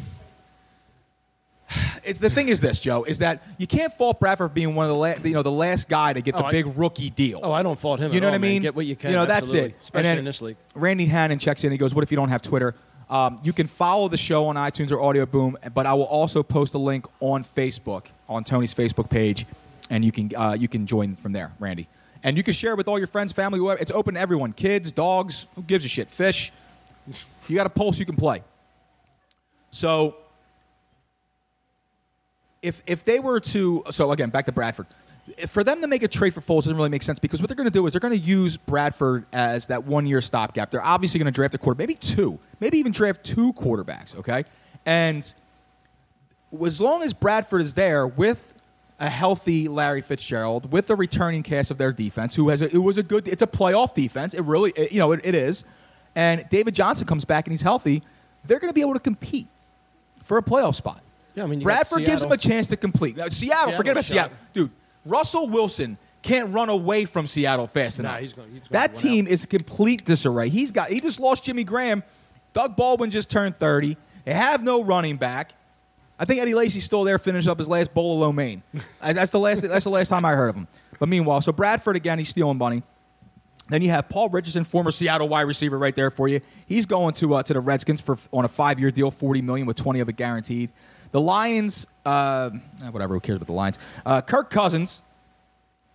It's 2.04 2.20
the 2.20 2.30
thing 2.30 2.48
is 2.48 2.60
this, 2.62 2.80
Joe, 2.80 3.04
is 3.04 3.18
that 3.18 3.42
you 3.58 3.66
can't 3.66 3.92
fault 3.92 4.18
Bradford 4.18 4.48
for 4.50 4.54
being 4.54 4.74
one 4.74 4.84
of 4.86 4.90
the 4.90 4.96
la- 4.96 5.14
you 5.22 5.34
know 5.34 5.42
the 5.42 5.50
last 5.50 5.88
guy 5.88 6.14
to 6.14 6.22
get 6.22 6.34
the 6.34 6.42
Oh, 6.42 6.46
I- 6.46 6.52
big 6.52 6.78
rookie 6.78 7.10
deal. 7.10 7.40
Oh, 7.42 7.52
I 7.52 7.62
don't 7.62 7.78
fault 7.78 8.00
him. 8.00 8.12
You 8.12 8.16
at 8.16 8.20
know 8.22 8.28
all, 8.28 8.32
what 8.32 8.36
I 8.36 8.38
man. 8.38 8.50
mean? 8.52 8.62
Get 8.62 8.74
what 8.74 8.86
you 8.86 8.96
can. 8.96 9.10
You 9.10 9.16
know, 9.16 9.26
that's 9.26 9.52
it. 9.52 9.74
Especially 9.80 9.98
and 9.98 10.06
then 10.06 10.18
in 10.18 10.24
this 10.24 10.40
league. 10.40 10.56
Randy 10.74 11.04
Hannon 11.04 11.38
checks 11.38 11.64
in. 11.64 11.72
He 11.72 11.76
goes, 11.76 11.94
"What 11.94 12.02
if 12.04 12.10
you 12.10 12.16
don't 12.16 12.30
have 12.30 12.40
Twitter?" 12.40 12.74
Um, 13.10 13.40
you 13.42 13.52
can 13.52 13.66
follow 13.66 14.08
the 14.08 14.16
show 14.16 14.46
on 14.46 14.56
iTunes 14.56 14.92
or 14.92 15.00
Audio 15.00 15.24
Boom, 15.24 15.56
but 15.72 15.86
I 15.86 15.94
will 15.94 16.04
also 16.04 16.42
post 16.42 16.74
a 16.74 16.78
link 16.78 17.06
on 17.20 17.42
Facebook 17.42 18.06
on 18.28 18.44
Tony's 18.44 18.74
Facebook 18.74 19.08
page, 19.08 19.46
and 19.88 20.04
you 20.04 20.12
can 20.12 20.34
uh, 20.36 20.52
you 20.58 20.68
can 20.68 20.86
join 20.86 21.16
from 21.16 21.32
there, 21.32 21.52
Randy. 21.58 21.88
And 22.22 22.36
you 22.36 22.42
can 22.42 22.52
share 22.52 22.72
it 22.72 22.76
with 22.76 22.88
all 22.88 22.98
your 22.98 23.06
friends, 23.06 23.32
family, 23.32 23.58
whoever. 23.58 23.80
It's 23.80 23.92
open 23.92 24.14
to 24.14 24.20
everyone: 24.20 24.52
kids, 24.52 24.92
dogs. 24.92 25.46
Who 25.54 25.62
gives 25.62 25.84
a 25.84 25.88
shit? 25.88 26.10
Fish. 26.10 26.52
You 27.48 27.56
got 27.56 27.66
a 27.66 27.70
pulse, 27.70 27.98
you 27.98 28.04
can 28.04 28.16
play. 28.16 28.42
So 29.70 30.16
if 32.60 32.82
if 32.86 33.04
they 33.04 33.20
were 33.20 33.40
to 33.40 33.84
so 33.90 34.12
again 34.12 34.30
back 34.30 34.46
to 34.46 34.52
Bradford, 34.52 34.86
for 35.46 35.62
them 35.64 35.80
to 35.80 35.86
make 35.86 36.02
a 36.02 36.08
trade 36.08 36.34
for 36.34 36.40
Foles 36.40 36.62
doesn't 36.64 36.76
really 36.76 36.88
make 36.88 37.02
sense 37.02 37.18
because 37.18 37.40
what 37.40 37.48
they're 37.48 37.56
going 37.56 37.68
to 37.68 37.72
do 37.72 37.86
is 37.86 37.92
they're 37.92 38.00
going 38.00 38.12
to 38.12 38.18
use 38.18 38.56
Bradford 38.56 39.24
as 39.32 39.66
that 39.68 39.84
one 39.84 40.06
year 40.06 40.20
stopgap. 40.20 40.70
They're 40.70 40.84
obviously 40.84 41.18
going 41.18 41.26
to 41.26 41.32
draft 41.32 41.54
a 41.54 41.58
quarter, 41.58 41.78
maybe 41.78 41.94
two, 41.94 42.38
maybe 42.60 42.78
even 42.78 42.92
draft 42.92 43.24
two 43.24 43.52
quarterbacks. 43.54 44.16
Okay, 44.16 44.44
and 44.86 45.32
as 46.64 46.80
long 46.80 47.02
as 47.02 47.12
Bradford 47.12 47.62
is 47.62 47.74
there 47.74 48.06
with 48.06 48.54
a 49.00 49.08
healthy 49.08 49.68
Larry 49.68 50.00
Fitzgerald, 50.00 50.72
with 50.72 50.86
the 50.88 50.96
returning 50.96 51.42
cast 51.42 51.70
of 51.70 51.78
their 51.78 51.92
defense, 51.92 52.34
who 52.34 52.48
has 52.48 52.62
a, 52.62 52.66
it 52.74 52.78
was 52.78 52.98
a 52.98 53.02
good, 53.02 53.28
it's 53.28 53.42
a 53.42 53.46
playoff 53.46 53.94
defense. 53.94 54.34
It 54.34 54.42
really, 54.42 54.72
it- 54.74 54.90
you 54.92 54.98
know, 54.98 55.12
it, 55.12 55.20
it 55.24 55.34
is. 55.34 55.62
And 56.16 56.44
David 56.48 56.74
Johnson 56.74 57.06
comes 57.06 57.24
back 57.24 57.46
and 57.46 57.52
he's 57.52 57.62
healthy. 57.62 58.02
They're 58.44 58.58
going 58.58 58.70
to 58.70 58.74
be 58.74 58.80
able 58.80 58.94
to 58.94 59.00
compete 59.00 59.46
for 60.24 60.36
a 60.38 60.42
playoff 60.42 60.74
spot. 60.74 61.00
Yeah, 61.36 61.44
I 61.44 61.46
mean, 61.46 61.60
Bradford 61.60 62.04
gives 62.04 62.22
them 62.22 62.32
a 62.32 62.36
chance 62.36 62.66
to 62.68 62.76
complete. 62.76 63.16
Now, 63.16 63.28
Seattle, 63.28 63.76
forget 63.76 63.92
about 63.92 64.04
Seattle's 64.04 64.32
Seattle, 64.32 64.36
dude. 64.52 64.70
Russell 65.08 65.48
Wilson 65.48 65.98
can't 66.22 66.52
run 66.52 66.68
away 66.68 67.04
from 67.04 67.26
Seattle 67.26 67.66
fast 67.66 67.98
Nah, 68.00 68.08
enough. 68.10 68.20
he's 68.20 68.32
gonna- 68.32 68.48
he's 68.48 68.58
gonna 68.68 68.70
that 68.72 68.94
team 68.94 69.26
is 69.26 69.46
complete 69.46 70.04
disarray. 70.04 70.48
He's 70.48 70.70
got. 70.70 70.90
He 70.90 71.00
just 71.00 71.20
lost 71.20 71.44
Jimmy 71.44 71.64
Graham. 71.64 72.02
Doug 72.52 72.76
Baldwin 72.76 73.10
just 73.10 73.30
turned 73.30 73.58
thirty. 73.58 73.96
They 74.24 74.34
have 74.34 74.62
no 74.62 74.82
running 74.82 75.16
back. 75.16 75.52
I 76.18 76.24
think 76.24 76.40
Eddie 76.40 76.54
Lacy's 76.54 76.82
still 76.84 77.04
there, 77.04 77.18
finishing 77.18 77.48
up 77.50 77.58
his 77.58 77.68
last 77.68 77.94
bowl 77.94 78.14
of 78.14 78.20
lo 78.20 78.32
mein. 78.32 78.62
That's 79.00 79.30
the 79.30 79.38
last. 79.38 79.62
That's 79.62 79.84
the 79.84 79.90
last 79.90 80.08
time 80.08 80.24
I 80.24 80.32
heard 80.34 80.48
of 80.48 80.56
him. 80.56 80.66
But 80.98 81.08
meanwhile, 81.08 81.40
so 81.40 81.52
Bradford 81.52 81.94
again, 81.96 82.18
he's 82.18 82.28
stealing 82.28 82.58
money. 82.58 82.82
Then 83.68 83.82
you 83.82 83.90
have 83.90 84.08
Paul 84.08 84.30
Richardson, 84.30 84.64
former 84.64 84.90
Seattle 84.90 85.28
wide 85.28 85.42
receiver, 85.42 85.78
right 85.78 85.94
there 85.94 86.10
for 86.10 86.26
you. 86.26 86.40
He's 86.66 86.86
going 86.86 87.12
to 87.14 87.34
uh, 87.34 87.42
to 87.44 87.52
the 87.52 87.60
Redskins 87.60 88.00
for 88.00 88.18
on 88.32 88.44
a 88.44 88.48
five 88.48 88.80
year 88.80 88.90
deal, 88.90 89.10
forty 89.12 89.42
million 89.42 89.66
with 89.66 89.76
twenty 89.76 90.00
of 90.00 90.08
it 90.08 90.16
guaranteed. 90.16 90.70
The 91.12 91.20
Lions, 91.20 91.86
uh, 92.04 92.50
eh, 92.82 92.88
whatever. 92.90 93.14
Who 93.14 93.20
cares 93.20 93.36
about 93.36 93.46
the 93.46 93.52
Lions? 93.52 93.78
Uh, 94.04 94.20
Kirk 94.20 94.50
Cousins. 94.50 95.00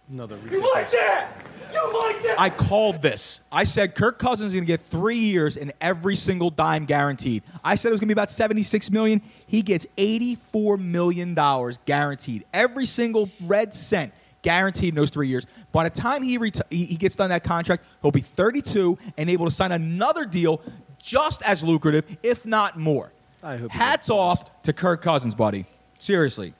Another. 0.09 0.37
You 0.49 0.61
like 0.73 0.91
that? 0.91 1.31
You 1.73 1.99
like 1.99 2.21
that? 2.23 2.35
I 2.39 2.49
called 2.49 3.01
this. 3.01 3.41
I 3.51 3.63
said 3.63 3.95
Kirk 3.95 4.19
Cousins 4.19 4.49
is 4.49 4.53
going 4.53 4.63
to 4.63 4.67
get 4.67 4.81
three 4.81 5.17
years 5.17 5.57
and 5.57 5.71
every 5.81 6.15
single 6.15 6.49
dime 6.49 6.85
guaranteed. 6.85 7.41
I 7.63 7.75
said 7.75 7.89
it 7.89 7.91
was 7.91 7.99
going 7.99 8.09
to 8.09 8.15
be 8.15 8.19
about 8.19 8.29
seventy-six 8.29 8.91
million. 8.91 9.21
He 9.47 9.61
gets 9.61 9.87
eighty-four 9.97 10.77
million 10.77 11.33
dollars 11.33 11.79
guaranteed. 11.85 12.45
Every 12.53 12.85
single 12.85 13.29
red 13.43 13.73
cent 13.73 14.13
guaranteed 14.41 14.89
in 14.89 14.95
those 14.95 15.09
three 15.09 15.29
years. 15.29 15.47
By 15.71 15.87
the 15.87 15.99
time 15.99 16.21
he, 16.21 16.37
reti- 16.37 16.61
he 16.69 16.85
he 16.85 16.95
gets 16.95 17.15
done 17.15 17.29
that 17.29 17.43
contract, 17.43 17.85
he'll 18.01 18.11
be 18.11 18.21
thirty-two 18.21 18.97
and 19.17 19.29
able 19.29 19.45
to 19.45 19.51
sign 19.51 19.71
another 19.71 20.25
deal 20.25 20.61
just 21.01 21.41
as 21.43 21.63
lucrative, 21.63 22.05
if 22.21 22.45
not 22.45 22.77
more. 22.77 23.11
I 23.43 23.57
hope 23.57 23.71
Hats 23.71 24.09
off 24.09 24.63
to 24.63 24.73
Kirk 24.73 25.01
Cousins, 25.01 25.35
buddy. 25.35 25.65
Seriously. 25.99 26.53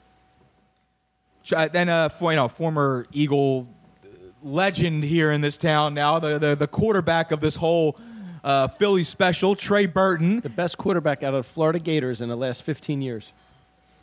Uh, 1.54 1.68
Then, 1.68 1.88
uh, 1.88 2.10
you 2.20 2.34
know, 2.36 2.48
former 2.48 3.06
Eagle 3.12 3.66
uh, 4.02 4.08
legend 4.42 5.04
here 5.04 5.32
in 5.32 5.40
this 5.40 5.56
town 5.56 5.94
now, 5.94 6.18
the, 6.18 6.38
the, 6.38 6.54
the 6.54 6.66
quarterback 6.66 7.30
of 7.30 7.40
this 7.40 7.56
whole 7.56 7.96
uh, 8.42 8.68
Philly 8.68 9.04
special, 9.04 9.56
Trey 9.56 9.86
Burton. 9.86 10.40
The 10.40 10.48
best 10.48 10.76
quarterback 10.78 11.22
out 11.22 11.34
of 11.34 11.46
Florida 11.46 11.78
Gators 11.78 12.20
in 12.20 12.28
the 12.28 12.36
last 12.36 12.62
15 12.62 13.00
years. 13.02 13.32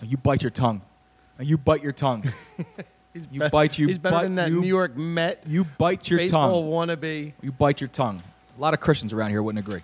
You 0.01 0.17
bite 0.17 0.41
your 0.41 0.49
tongue. 0.49 0.81
You 1.39 1.57
bite 1.57 1.83
your 1.83 1.91
tongue. 1.91 2.23
you 3.31 3.47
bite 3.49 3.77
you. 3.77 3.87
He's 3.87 3.97
better 3.99 4.15
bite, 4.15 4.23
than 4.23 4.35
that 4.35 4.49
you, 4.49 4.61
New 4.61 4.67
York 4.67 4.95
Met 4.95 5.43
You 5.45 5.63
bite 5.63 6.09
your 6.09 6.19
baseball 6.19 6.61
tongue. 6.61 6.71
wannabe. 6.71 7.33
You 7.41 7.51
bite 7.51 7.81
your 7.81 7.87
tongue. 7.87 8.23
A 8.57 8.61
lot 8.61 8.73
of 8.73 8.79
Christians 8.79 9.13
around 9.13 9.29
here 9.29 9.41
wouldn't 9.43 9.65
agree. 9.65 9.81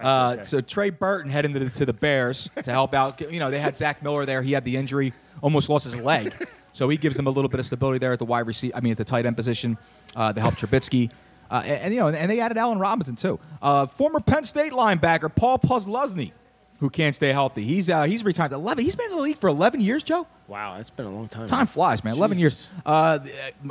Uh, 0.00 0.44
So 0.44 0.60
Trey 0.60 0.90
Burton 0.90 1.30
heading 1.30 1.52
to 1.54 1.58
the, 1.58 1.70
to 1.70 1.86
the 1.86 1.92
Bears 1.92 2.48
to 2.62 2.70
help 2.70 2.94
out. 2.94 3.20
You 3.20 3.40
know, 3.40 3.50
they 3.50 3.60
had 3.60 3.76
Zach 3.76 4.02
Miller 4.02 4.26
there. 4.26 4.42
He 4.42 4.52
had 4.52 4.64
the 4.64 4.76
injury, 4.76 5.12
almost 5.42 5.68
lost 5.68 5.84
his 5.84 5.96
leg. 5.96 6.34
So 6.72 6.88
he 6.88 6.96
gives 6.96 7.16
them 7.16 7.26
a 7.26 7.30
little 7.30 7.48
bit 7.48 7.58
of 7.60 7.66
stability 7.66 7.98
there 7.98 8.12
at 8.12 8.18
the 8.18 8.26
wide 8.26 8.46
receiver. 8.46 8.76
I 8.76 8.80
mean, 8.80 8.92
at 8.92 8.98
the 8.98 9.04
tight 9.04 9.24
end 9.24 9.36
position 9.36 9.78
uh, 10.14 10.32
to 10.32 10.40
help 10.40 10.54
Trubisky. 10.56 11.10
Uh, 11.50 11.62
and, 11.64 11.82
and, 11.82 11.94
you 11.94 12.00
know, 12.00 12.08
and 12.08 12.30
they 12.30 12.40
added 12.40 12.58
Allen 12.58 12.78
Robinson 12.78 13.16
too. 13.16 13.38
Uh, 13.62 13.86
former 13.86 14.20
Penn 14.20 14.44
State 14.44 14.72
linebacker 14.72 15.34
Paul 15.34 15.58
Posluszny, 15.58 16.32
who 16.80 16.90
can't 16.90 17.14
stay 17.14 17.32
healthy. 17.32 17.64
He's 17.64 17.88
uh, 17.88 18.02
he's 18.02 18.24
retired. 18.24 18.52
Eleven. 18.52 18.84
He's 18.84 18.96
been 18.96 19.10
in 19.10 19.16
the 19.16 19.22
league 19.22 19.38
for 19.38 19.48
eleven 19.48 19.80
years, 19.80 20.02
Joe. 20.02 20.26
Wow, 20.48 20.76
that's 20.76 20.90
been 20.90 21.06
a 21.06 21.10
long 21.10 21.28
time. 21.28 21.46
Time 21.46 21.66
flies, 21.66 22.04
man. 22.04 22.14
Eleven 22.14 22.38
years. 22.38 22.68
Uh, 22.84 23.20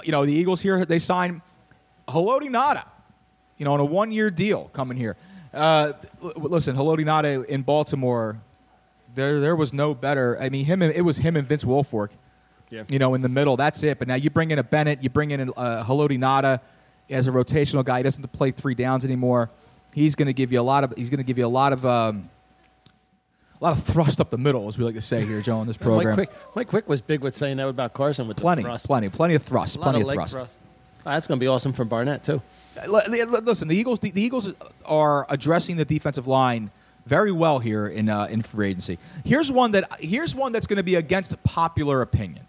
you 0.03 0.11
know, 0.11 0.25
the 0.25 0.33
Eagles 0.33 0.61
here 0.61 0.85
they 0.85 0.99
signed 0.99 1.41
Haloti 2.07 2.49
Ngata, 2.49 2.85
you 3.57 3.65
know, 3.65 3.73
on 3.73 3.81
a 3.81 3.85
one-year 3.85 4.31
deal 4.31 4.69
coming 4.73 4.97
here. 4.97 5.17
Uh, 5.55 5.93
l- 6.23 6.33
listen, 6.35 6.75
Haloti 6.75 7.05
Ngata 7.05 7.45
in 7.45 7.61
Baltimore, 7.63 8.37
there 9.15 9.39
there 9.39 9.55
was 9.55 9.73
no 9.73 9.93
better. 9.95 10.37
I 10.39 10.49
mean, 10.49 10.65
him 10.65 10.81
and, 10.81 10.93
it 10.93 11.01
was 11.01 11.17
him 11.17 11.35
and 11.35 11.47
Vince 11.47 11.63
Wilfork. 11.63 12.09
Yeah. 12.69 12.83
You 12.89 12.99
know, 12.99 13.13
in 13.13 13.21
the 13.21 13.29
middle, 13.29 13.55
that's 13.57 13.81
it. 13.83 13.99
But 13.99 14.07
now 14.07 14.15
you 14.15 14.29
bring 14.29 14.51
in 14.51 14.59
a 14.59 14.63
Bennett, 14.63 15.01
you 15.03 15.09
bring 15.09 15.31
in 15.31 15.49
a 15.49 15.51
uh, 15.53 15.83
Haloti 15.85 16.17
Ngata 16.17 16.59
as 17.09 17.27
a 17.27 17.31
rotational 17.31 17.85
guy. 17.85 17.97
He 17.97 18.03
doesn't 18.03 18.27
play 18.33 18.51
three 18.51 18.75
downs 18.75 19.05
anymore. 19.05 19.49
He's 19.93 20.15
going 20.15 20.25
to 20.27 20.33
give 20.33 20.51
you 20.51 20.59
a 20.59 20.63
lot 20.63 20.83
of. 20.83 20.93
He's 20.97 21.09
going 21.09 21.19
to 21.19 21.23
give 21.23 21.37
you 21.37 21.45
a 21.45 21.47
lot 21.47 21.71
of. 21.73 21.85
Um, 21.85 22.29
a 23.61 23.63
lot 23.63 23.77
of 23.77 23.83
thrust 23.83 24.19
up 24.19 24.29
the 24.29 24.37
middle, 24.37 24.67
as 24.67 24.77
we 24.77 24.83
like 24.83 24.95
to 24.95 25.01
say 25.01 25.25
here, 25.25 25.41
Joe, 25.41 25.61
in 25.61 25.67
this 25.67 25.77
program. 25.87 26.17
Mike 26.17 26.29
Quick, 26.29 26.55
Mike 26.55 26.67
Quick 26.67 26.89
was 26.89 26.99
big 26.99 27.21
with 27.21 27.33
saying 27.33 27.55
that 27.57 27.67
about 27.69 27.93
Carson 27.93 28.27
with 28.27 28.35
plenty, 28.35 28.61
the 28.63 28.67
thrust. 28.67 28.85
plenty, 28.85 29.07
plenty 29.07 29.35
of 29.35 29.43
thrust, 29.43 29.77
A 29.77 29.79
lot 29.79 29.83
plenty 29.85 29.99
of 29.99 30.01
of 30.01 30.07
leg 30.09 30.17
thrust. 30.17 30.33
thrust. 30.33 30.59
Oh, 31.05 31.11
that's 31.11 31.25
going 31.25 31.39
to 31.39 31.43
be 31.43 31.47
awesome 31.47 31.71
for 31.71 31.85
Barnett 31.85 32.25
too. 32.25 32.41
Listen, 32.87 33.67
the 33.67 33.75
Eagles, 33.75 33.99
the, 33.99 34.11
the 34.11 34.21
Eagles 34.21 34.51
are 34.85 35.25
addressing 35.29 35.77
the 35.77 35.85
defensive 35.85 36.27
line 36.27 36.71
very 37.05 37.31
well 37.31 37.59
here 37.59 37.87
in 37.87 38.09
uh, 38.09 38.25
in 38.25 38.41
free 38.41 38.69
agency. 38.69 38.97
Here's 39.23 39.51
one 39.51 39.71
that 39.71 40.01
here's 40.01 40.33
one 40.35 40.51
that's 40.51 40.67
going 40.67 40.77
to 40.77 40.83
be 40.83 40.95
against 40.95 41.41
popular 41.43 42.01
opinion. 42.01 42.45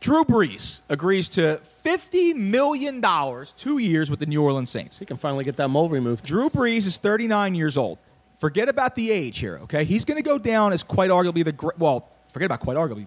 Drew 0.00 0.24
Brees 0.24 0.80
agrees 0.88 1.28
to 1.30 1.58
fifty 1.82 2.34
million 2.34 3.00
dollars, 3.00 3.54
two 3.56 3.78
years 3.78 4.10
with 4.10 4.20
the 4.20 4.26
New 4.26 4.42
Orleans 4.42 4.70
Saints. 4.70 4.98
He 4.98 5.06
can 5.06 5.16
finally 5.16 5.44
get 5.44 5.56
that 5.56 5.68
mole 5.68 5.88
removed. 5.88 6.24
Drew 6.24 6.50
Brees 6.50 6.86
is 6.86 6.98
39 6.98 7.54
years 7.54 7.78
old. 7.78 7.98
Forget 8.38 8.68
about 8.68 8.94
the 8.96 9.10
age 9.10 9.38
here, 9.38 9.58
okay? 9.62 9.84
He's 9.84 10.04
going 10.04 10.16
to 10.16 10.22
go 10.22 10.36
down 10.36 10.72
as 10.72 10.82
quite 10.82 11.10
arguably 11.10 11.44
the 11.44 11.52
gr- 11.52 11.70
well. 11.78 12.08
Forget 12.30 12.46
about 12.46 12.60
quite 12.60 12.76
arguably. 12.76 13.06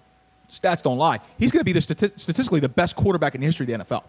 Stats 0.50 0.82
don't 0.82 0.98
lie. 0.98 1.20
He's 1.38 1.52
going 1.52 1.60
to 1.60 1.66
be 1.66 1.74
the 1.74 1.82
stati- 1.82 2.18
statistically 2.18 2.62
the 2.62 2.70
best 2.70 2.96
quarterback 2.96 3.36
in 3.36 3.42
the 3.42 3.46
history 3.46 3.72
of 3.72 3.80
the 3.80 3.86
NFL. 3.86 4.04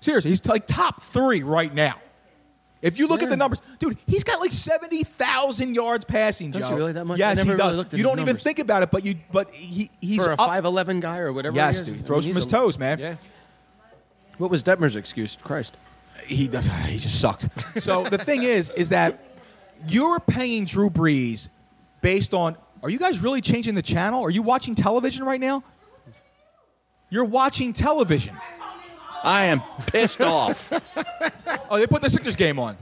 Seriously, 0.00 0.30
he's 0.30 0.44
like 0.46 0.66
top 0.66 1.02
three 1.02 1.42
right 1.42 1.72
now. 1.72 1.96
If 2.80 2.96
you 2.98 3.08
look 3.08 3.20
at 3.20 3.24
Yeah. 3.24 3.30
the 3.30 3.36
numbers, 3.36 3.58
dude, 3.80 3.98
he's 4.06 4.22
got 4.22 4.40
like 4.40 4.52
seventy 4.52 5.02
thousand 5.02 5.74
yards 5.74 6.04
passing. 6.04 6.52
Does 6.52 6.62
he 6.62 6.68
Joe. 6.70 6.76
really 6.76 6.92
that 6.92 7.04
much? 7.04 7.16
I 7.20 7.30
Yes, 7.30 7.36
never 7.38 7.50
he 7.52 7.56
does. 7.56 7.64
really 7.66 7.76
looked 7.76 7.94
at 7.94 7.98
you 7.98 8.04
his 8.04 8.10
don't 8.10 8.18
even 8.20 8.26
numbers. 8.26 8.42
think 8.44 8.58
about 8.60 8.82
it, 8.84 8.90
but 8.92 9.04
you, 9.04 9.16
but 9.32 9.52
he, 9.52 9.90
he's 10.00 10.22
for 10.22 10.30
a 10.30 10.34
up- 10.34 10.38
five 10.46 10.64
eleven 10.64 11.00
guy 11.00 11.18
or 11.18 11.32
whatever. 11.32 11.56
Yes, 11.56 11.76
he 11.76 11.80
is. 11.82 11.86
dude, 11.88 11.96
he 11.96 12.02
I 12.02 12.04
throws 12.06 12.24
mean, 12.24 12.34
from 12.34 12.36
he's 12.36 12.44
his 12.44 12.52
a- 12.52 12.56
toes, 12.56 12.78
man. 12.78 12.98
Yeah. 13.00 13.16
What 14.38 14.50
was 14.50 14.62
Detmer's 14.62 14.94
excuse? 14.94 15.36
Christ. 15.42 15.76
he 16.26 16.46
does, 16.46 16.66
he 16.86 16.98
just 16.98 17.20
sucked. 17.20 17.48
So 17.82 18.04
the 18.08 18.18
thing 18.18 18.44
is, 18.44 18.70
is 18.76 18.90
that 18.90 19.24
you're 19.88 20.20
paying 20.20 20.64
Drew 20.64 20.90
Brees 20.90 21.48
based 22.00 22.32
on. 22.34 22.56
Are 22.84 22.90
you 22.90 23.00
guys 23.00 23.18
really 23.18 23.40
changing 23.40 23.74
the 23.74 23.82
channel? 23.82 24.22
Are 24.24 24.30
you 24.30 24.42
watching 24.42 24.76
television 24.76 25.24
right 25.24 25.40
now? 25.40 25.64
You're 27.10 27.24
watching 27.24 27.72
television. 27.72 28.36
I 29.28 29.44
am 29.44 29.62
pissed 29.86 30.22
off. 30.22 30.72
Oh, 31.70 31.78
they 31.78 31.86
put 31.86 32.00
the 32.00 32.08
Sixers 32.08 32.34
game 32.34 32.58
on. 32.58 32.78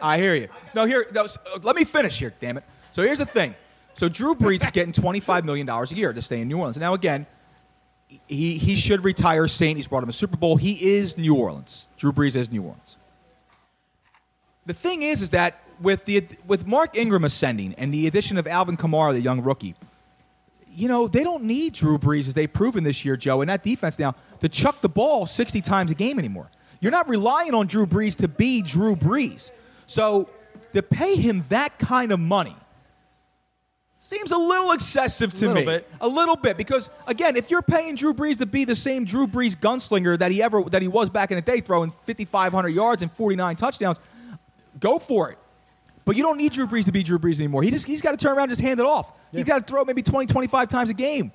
I 0.00 0.16
hear 0.16 0.34
you. 0.34 0.48
No, 0.74 0.86
here. 0.86 1.04
No, 1.12 1.24
uh, 1.24 1.58
let 1.62 1.76
me 1.76 1.84
finish 1.84 2.18
here. 2.18 2.32
Damn 2.40 2.56
it. 2.56 2.64
So 2.92 3.02
here's 3.02 3.18
the 3.18 3.26
thing. 3.26 3.54
So 3.92 4.08
Drew 4.08 4.34
Brees 4.34 4.64
is 4.64 4.70
getting 4.70 4.94
twenty-five 4.94 5.44
million 5.44 5.66
dollars 5.66 5.92
a 5.92 5.94
year 5.94 6.14
to 6.14 6.22
stay 6.22 6.40
in 6.40 6.48
New 6.48 6.56
Orleans. 6.56 6.78
Now 6.78 6.94
again, 6.94 7.26
he 8.26 8.56
he 8.56 8.76
should 8.76 9.04
retire 9.04 9.46
Saint. 9.46 9.76
He's 9.76 9.86
brought 9.88 10.02
him 10.02 10.08
a 10.08 10.12
Super 10.14 10.38
Bowl. 10.38 10.56
He 10.56 10.94
is 10.94 11.18
New 11.18 11.34
Orleans. 11.34 11.86
Drew 11.98 12.12
Brees 12.12 12.34
is 12.34 12.50
New 12.50 12.62
Orleans. 12.62 12.96
The 14.64 14.74
thing 14.74 15.02
is, 15.02 15.20
is 15.20 15.30
that 15.30 15.60
with 15.82 16.06
the 16.06 16.26
with 16.46 16.66
Mark 16.66 16.96
Ingram 16.96 17.24
ascending 17.24 17.74
and 17.76 17.92
the 17.92 18.06
addition 18.06 18.38
of 18.38 18.46
Alvin 18.46 18.78
Kamara, 18.78 19.12
the 19.12 19.20
young 19.20 19.42
rookie, 19.42 19.74
you 20.74 20.88
know 20.88 21.08
they 21.08 21.22
don't 21.22 21.44
need 21.44 21.74
Drew 21.74 21.98
Brees 21.98 22.28
as 22.28 22.34
they've 22.34 22.52
proven 22.52 22.84
this 22.84 23.04
year, 23.04 23.16
Joe, 23.16 23.40
and 23.42 23.50
that 23.50 23.62
defense 23.62 23.98
now 23.98 24.14
to 24.40 24.48
chuck 24.48 24.80
the 24.80 24.88
ball 24.88 25.26
sixty 25.26 25.60
times 25.60 25.90
a 25.90 25.94
game 25.94 26.18
anymore. 26.18 26.50
You're 26.80 26.92
not 26.92 27.08
relying 27.08 27.54
on 27.54 27.66
Drew 27.66 27.86
Brees 27.86 28.16
to 28.16 28.28
be 28.28 28.62
Drew 28.62 28.96
Brees. 28.96 29.50
So 29.86 30.28
to 30.72 30.82
pay 30.82 31.16
him 31.16 31.44
that 31.50 31.78
kind 31.78 32.10
of 32.12 32.18
money 32.20 32.56
seems 34.00 34.32
a 34.32 34.36
little 34.36 34.72
excessive 34.72 35.32
to 35.34 35.46
Little 35.46 35.62
me. 35.62 35.66
bit. 35.66 35.88
A 36.00 36.08
little 36.08 36.34
bit 36.34 36.56
because 36.56 36.90
again, 37.06 37.36
if 37.36 37.50
you're 37.50 37.62
paying 37.62 37.94
Drew 37.94 38.12
Brees 38.14 38.38
to 38.38 38.46
be 38.46 38.64
the 38.64 38.74
same 38.74 39.04
Drew 39.04 39.26
Brees 39.28 39.56
gunslinger 39.56 40.18
that 40.18 40.32
he 40.32 40.42
ever 40.42 40.62
that 40.70 40.82
he 40.82 40.88
was 40.88 41.08
back 41.08 41.30
in 41.30 41.36
the 41.36 41.42
day, 41.42 41.60
throwing 41.60 41.90
5,500 42.06 42.68
yards 42.70 43.02
and 43.02 43.12
49 43.12 43.54
touchdowns, 43.56 44.00
go 44.80 44.98
for 44.98 45.30
it. 45.30 45.38
But 46.04 46.16
you 46.16 46.22
don't 46.22 46.36
need 46.36 46.52
Drew 46.52 46.66
Brees 46.66 46.84
to 46.86 46.92
be 46.92 47.02
Drew 47.02 47.18
Brees 47.18 47.38
anymore. 47.38 47.62
He 47.62 47.70
just 47.70 47.86
he's 47.86 48.02
got 48.02 48.10
to 48.12 48.16
turn 48.16 48.32
around 48.36 48.44
and 48.44 48.50
just 48.52 48.60
hand 48.62 48.80
it 48.80 48.86
off. 48.86 49.12
He's 49.32 49.44
got 49.44 49.66
to 49.66 49.72
throw 49.72 49.84
maybe 49.84 50.02
20, 50.02 50.26
25 50.26 50.68
times 50.68 50.90
a 50.90 50.94
game. 50.94 51.32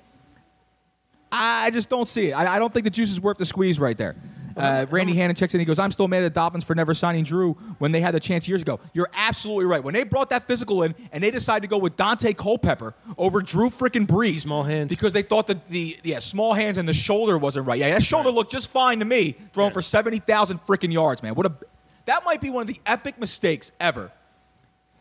I 1.30 1.70
just 1.70 1.88
don't 1.88 2.08
see 2.08 2.28
it. 2.28 2.32
I, 2.32 2.56
I 2.56 2.58
don't 2.58 2.72
think 2.72 2.84
the 2.84 2.90
juice 2.90 3.10
is 3.10 3.20
worth 3.20 3.36
the 3.38 3.46
squeeze 3.46 3.78
right 3.78 3.96
there. 3.96 4.16
Uh, 4.56 4.86
Randy 4.90 5.14
Hannon 5.14 5.36
checks 5.36 5.54
in. 5.54 5.60
He 5.60 5.66
goes, 5.66 5.78
"I'm 5.78 5.92
still 5.92 6.08
mad 6.08 6.24
at 6.24 6.34
the 6.34 6.40
Dolphins 6.40 6.64
for 6.64 6.74
never 6.74 6.92
signing 6.92 7.22
Drew 7.22 7.52
when 7.78 7.92
they 7.92 8.00
had 8.00 8.12
the 8.12 8.18
chance 8.18 8.48
years 8.48 8.60
ago." 8.62 8.80
You're 8.92 9.10
absolutely 9.14 9.66
right. 9.66 9.84
When 9.84 9.94
they 9.94 10.02
brought 10.02 10.30
that 10.30 10.48
physical 10.48 10.82
in 10.82 10.96
and 11.12 11.22
they 11.22 11.30
decided 11.30 11.60
to 11.60 11.68
go 11.68 11.78
with 11.78 11.96
Daunte 11.96 12.36
Culpepper 12.36 12.94
over 13.16 13.40
Drew 13.40 13.70
freaking 13.70 14.04
Brees, 14.06 14.40
Small 14.40 14.64
hands. 14.64 14.88
because 14.90 15.12
they 15.12 15.22
thought 15.22 15.46
that 15.46 15.68
the 15.68 15.96
yeah 16.02 16.18
small 16.18 16.54
hands 16.54 16.76
and 16.76 16.88
the 16.88 16.92
shoulder 16.92 17.38
wasn't 17.38 17.66
right. 17.68 17.78
Yeah, 17.78 17.90
that 17.90 18.02
shoulder 18.02 18.30
looked 18.30 18.50
just 18.50 18.68
fine 18.68 18.98
to 18.98 19.04
me, 19.04 19.36
throwing 19.52 19.70
for 19.72 19.82
seventy 19.82 20.18
thousand 20.18 20.58
freaking 20.66 20.92
yards, 20.92 21.22
man. 21.22 21.36
What 21.36 21.46
a 21.46 21.52
that 22.06 22.24
might 22.24 22.40
be 22.40 22.50
one 22.50 22.62
of 22.62 22.66
the 22.66 22.80
epic 22.84 23.20
mistakes 23.20 23.70
ever 23.78 24.10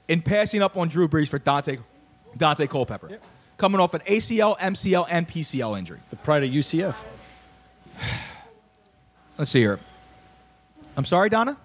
in 0.08 0.22
passing 0.22 0.62
up 0.62 0.78
on 0.78 0.88
Drew 0.88 1.08
Brees 1.08 1.28
for 1.28 1.40
Daunte 1.40 1.80
Daunte 2.38 2.70
Culpepper, 2.70 3.20
coming 3.58 3.82
off 3.82 3.94
an 3.94 4.02
ACL, 4.02 4.58
MCL, 4.60 5.08
and 5.10 5.28
PCL 5.28 5.78
injury. 5.78 6.00
The 6.10 6.16
pride 6.18 6.44
of 6.44 6.50
UCF. 6.50 6.96
Let's 9.38 9.52
see 9.52 9.60
here. 9.60 9.80
I'm 10.96 11.06
sorry, 11.06 11.30
Donna. 11.30 11.58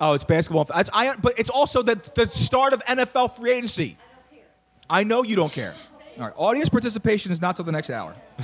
Oh, 0.00 0.14
it's 0.14 0.24
basketball. 0.24 0.66
It's, 0.74 0.90
I, 0.92 1.14
but 1.16 1.38
it's 1.38 1.50
also 1.50 1.82
the, 1.82 2.00
the 2.16 2.28
start 2.28 2.72
of 2.72 2.84
NFL 2.84 3.36
free 3.36 3.52
agency. 3.52 3.96
I 4.90 5.04
know 5.04 5.22
you 5.22 5.36
don't 5.36 5.52
care. 5.52 5.74
All 6.18 6.24
right, 6.24 6.34
audience 6.36 6.68
participation 6.68 7.30
is 7.32 7.40
not 7.40 7.56
till 7.56 7.64
the 7.64 7.72
next 7.72 7.88
hour. 7.88 8.14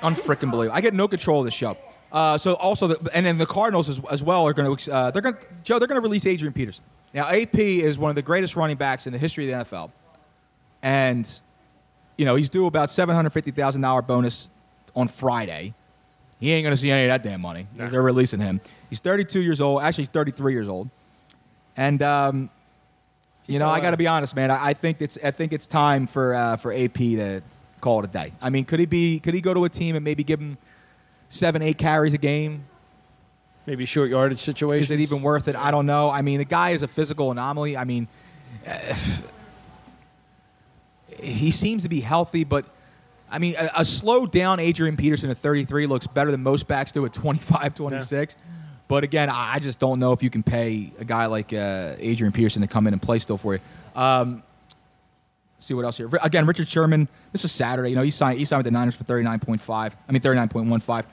Unfrickin' 0.00 0.50
believable. 0.50 0.72
I 0.72 0.80
get 0.80 0.94
no 0.94 1.08
control 1.08 1.40
of 1.40 1.46
the 1.46 1.50
show. 1.50 1.76
Uh, 2.12 2.36
so 2.36 2.54
also, 2.54 2.86
the, 2.88 3.10
and 3.14 3.24
then 3.24 3.38
the 3.38 3.46
Cardinals 3.46 3.88
as, 3.88 4.00
as 4.10 4.22
well 4.22 4.46
are 4.46 4.52
going 4.52 4.76
to. 4.76 4.92
Uh, 4.92 5.10
they're 5.10 5.22
going 5.22 5.34
to 5.34 5.46
Joe. 5.64 5.78
They're 5.78 5.88
going 5.88 6.00
to 6.00 6.06
release 6.06 6.26
Adrian 6.26 6.52
Peterson. 6.52 6.84
Now, 7.14 7.28
AP 7.30 7.58
is 7.58 7.98
one 7.98 8.10
of 8.10 8.16
the 8.16 8.22
greatest 8.22 8.54
running 8.54 8.76
backs 8.76 9.06
in 9.06 9.12
the 9.14 9.18
history 9.18 9.50
of 9.50 9.68
the 9.70 9.76
NFL, 9.76 9.90
and 10.82 11.40
you 12.18 12.24
know 12.24 12.34
he's 12.36 12.48
due 12.50 12.66
about 12.66 12.90
seven 12.90 13.14
hundred 13.14 13.30
fifty 13.30 13.50
thousand 13.50 13.80
dollar 13.80 14.02
bonus 14.02 14.50
on 14.94 15.08
Friday. 15.08 15.74
He 16.38 16.52
ain't 16.52 16.64
going 16.64 16.72
to 16.74 16.76
see 16.76 16.90
any 16.90 17.04
of 17.04 17.08
that 17.10 17.22
damn 17.28 17.40
money. 17.40 17.66
'cause 17.78 17.92
They're 17.92 18.02
releasing 18.02 18.40
him. 18.40 18.60
He's 18.90 18.98
32 18.98 19.40
years 19.40 19.60
old. 19.60 19.80
Actually, 19.80 20.02
he's 20.02 20.08
33 20.08 20.52
years 20.52 20.68
old. 20.68 20.90
And 21.76 22.02
um, 22.02 22.50
you 23.46 23.58
know, 23.60 23.70
I 23.70 23.80
got 23.80 23.92
to 23.92 23.96
be 23.96 24.06
honest, 24.08 24.34
man. 24.34 24.50
I, 24.50 24.70
I 24.70 24.74
think 24.74 25.00
it's 25.00 25.16
I 25.24 25.30
think 25.30 25.52
it's 25.52 25.66
time 25.66 26.06
for 26.06 26.34
uh, 26.34 26.56
for 26.56 26.72
AP 26.74 26.94
to 26.94 27.40
call 27.80 28.00
it 28.00 28.04
a 28.04 28.08
day. 28.08 28.32
I 28.42 28.50
mean, 28.50 28.64
could 28.64 28.80
he 28.80 28.86
be? 28.86 29.18
Could 29.20 29.34
he 29.34 29.40
go 29.40 29.54
to 29.54 29.64
a 29.64 29.68
team 29.68 29.96
and 29.96 30.04
maybe 30.04 30.24
give 30.24 30.40
him 30.40 30.58
seven, 31.32 31.62
eight 31.62 31.78
carries 31.78 32.12
a 32.14 32.18
game? 32.18 32.64
Maybe 33.66 33.86
short 33.86 34.10
yardage 34.10 34.40
situation. 34.40 34.82
Is 34.82 34.90
it 34.90 35.00
even 35.00 35.22
worth 35.22 35.48
it? 35.48 35.56
I 35.56 35.70
don't 35.70 35.86
know. 35.86 36.10
I 36.10 36.22
mean, 36.22 36.38
the 36.38 36.44
guy 36.44 36.70
is 36.70 36.82
a 36.82 36.88
physical 36.88 37.30
anomaly. 37.30 37.76
I 37.76 37.84
mean, 37.84 38.08
he 41.20 41.50
seems 41.50 41.84
to 41.84 41.88
be 41.88 42.00
healthy, 42.00 42.44
but 42.44 42.66
I 43.30 43.38
mean, 43.38 43.54
a, 43.58 43.70
a 43.78 43.84
slowed 43.84 44.32
down 44.32 44.60
Adrian 44.60 44.96
Peterson 44.96 45.30
at 45.30 45.38
33 45.38 45.86
looks 45.86 46.06
better 46.06 46.30
than 46.30 46.42
most 46.42 46.68
backs 46.68 46.92
do 46.92 47.06
at 47.06 47.12
25, 47.12 47.74
26. 47.74 48.36
But 48.88 49.04
again, 49.04 49.30
I 49.30 49.54
I 49.54 49.58
just 49.58 49.78
don't 49.78 50.00
know 50.00 50.12
if 50.12 50.22
you 50.22 50.28
can 50.28 50.42
pay 50.42 50.92
a 50.98 51.04
guy 51.04 51.26
like 51.26 51.52
uh, 51.52 51.94
Adrian 51.98 52.32
Peterson 52.32 52.60
to 52.62 52.68
come 52.68 52.86
in 52.86 52.92
and 52.92 53.00
play 53.00 53.18
still 53.20 53.38
for 53.38 53.54
you. 53.54 53.60
Um, 53.94 54.42
see 55.60 55.72
what 55.72 55.84
else 55.84 55.96
here. 55.96 56.10
Again, 56.22 56.46
Richard 56.46 56.68
Sherman. 56.68 57.08
This 57.30 57.44
is 57.44 57.52
Saturday. 57.52 57.90
You 57.90 57.96
know, 57.96 58.02
he 58.02 58.10
signed 58.10 58.38
he 58.38 58.44
signed 58.44 58.58
with 58.58 58.72
the 58.72 58.72
Niners 58.72 58.96
for 58.96 59.04
39.5. 59.04 59.92
I 60.08 60.12
mean, 60.12 60.20
39.15, 60.20 61.04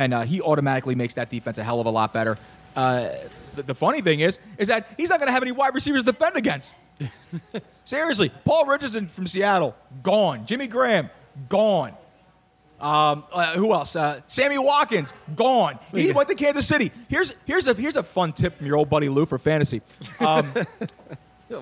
and 0.00 0.14
uh, 0.14 0.22
he 0.22 0.40
automatically 0.40 0.94
makes 0.94 1.12
that 1.14 1.28
defense 1.28 1.58
a 1.58 1.62
hell 1.62 1.78
of 1.78 1.84
a 1.86 1.90
lot 1.90 2.14
better. 2.14 2.38
Uh, 2.74 3.10
the, 3.54 3.62
the 3.64 3.74
funny 3.74 4.00
thing 4.00 4.20
is, 4.20 4.38
is 4.56 4.68
that 4.68 4.86
he's 4.96 5.10
not 5.10 5.18
going 5.18 5.26
to 5.26 5.32
have 5.32 5.42
any 5.42 5.52
wide 5.52 5.74
receivers 5.74 6.02
to 6.04 6.10
defend 6.10 6.36
against. 6.36 6.74
Seriously, 7.84 8.32
Paul 8.46 8.64
Richardson 8.64 9.08
from 9.08 9.26
Seattle 9.26 9.76
gone. 10.02 10.46
Jimmy 10.46 10.68
Graham 10.68 11.10
gone. 11.50 11.92
Um, 12.80 13.24
uh, 13.30 13.52
who 13.56 13.74
else? 13.74 13.94
Uh, 13.94 14.22
Sammy 14.26 14.56
Watkins 14.56 15.12
gone. 15.36 15.78
He 15.92 16.12
went 16.12 16.30
to 16.30 16.34
Kansas 16.34 16.66
City. 16.66 16.92
Here's 17.08 17.34
here's 17.44 17.66
a 17.66 17.74
here's 17.74 17.96
a 17.96 18.02
fun 18.02 18.32
tip 18.32 18.56
from 18.56 18.66
your 18.66 18.76
old 18.76 18.88
buddy 18.88 19.10
Lou 19.10 19.26
for 19.26 19.38
fantasy. 19.38 19.82
Um, 20.18 20.50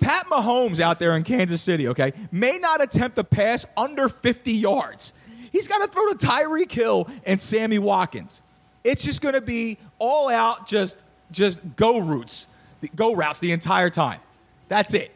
Pat 0.00 0.26
Mahomes 0.26 0.78
out 0.78 1.00
there 1.00 1.16
in 1.16 1.24
Kansas 1.24 1.60
City, 1.60 1.88
okay, 1.88 2.12
may 2.30 2.58
not 2.58 2.80
attempt 2.80 3.18
a 3.18 3.24
pass 3.24 3.66
under 3.76 4.08
50 4.08 4.52
yards. 4.52 5.12
He's 5.54 5.68
got 5.68 5.82
to 5.82 5.86
throw 5.86 6.12
to 6.12 6.26
Tyreek 6.26 6.72
Hill 6.72 7.08
and 7.24 7.40
Sammy 7.40 7.78
Watkins. 7.78 8.42
It's 8.82 9.04
just 9.04 9.22
going 9.22 9.36
to 9.36 9.40
be 9.40 9.78
all 10.00 10.28
out, 10.28 10.66
just 10.66 10.96
just 11.30 11.60
go 11.76 12.00
routes, 12.00 12.48
go 12.96 13.14
routes 13.14 13.38
the 13.38 13.52
entire 13.52 13.88
time. 13.88 14.18
That's 14.66 14.94
it. 14.94 15.14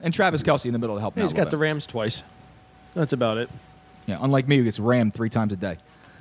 And 0.00 0.14
Travis 0.14 0.44
Kelce 0.44 0.66
in 0.66 0.72
the 0.72 0.78
middle 0.78 0.94
to 0.94 1.00
help. 1.00 1.18
He's 1.18 1.32
got 1.32 1.50
the. 1.50 1.56
Rams 1.56 1.84
twice. 1.84 2.22
That's 2.94 3.12
about 3.12 3.38
it. 3.38 3.50
Yeah, 4.06 4.18
unlike 4.20 4.46
me, 4.46 4.56
who 4.58 4.62
gets 4.62 4.78
rammed 4.78 5.14
three 5.14 5.30
times 5.30 5.52
a 5.52 5.56
day. 5.56 5.78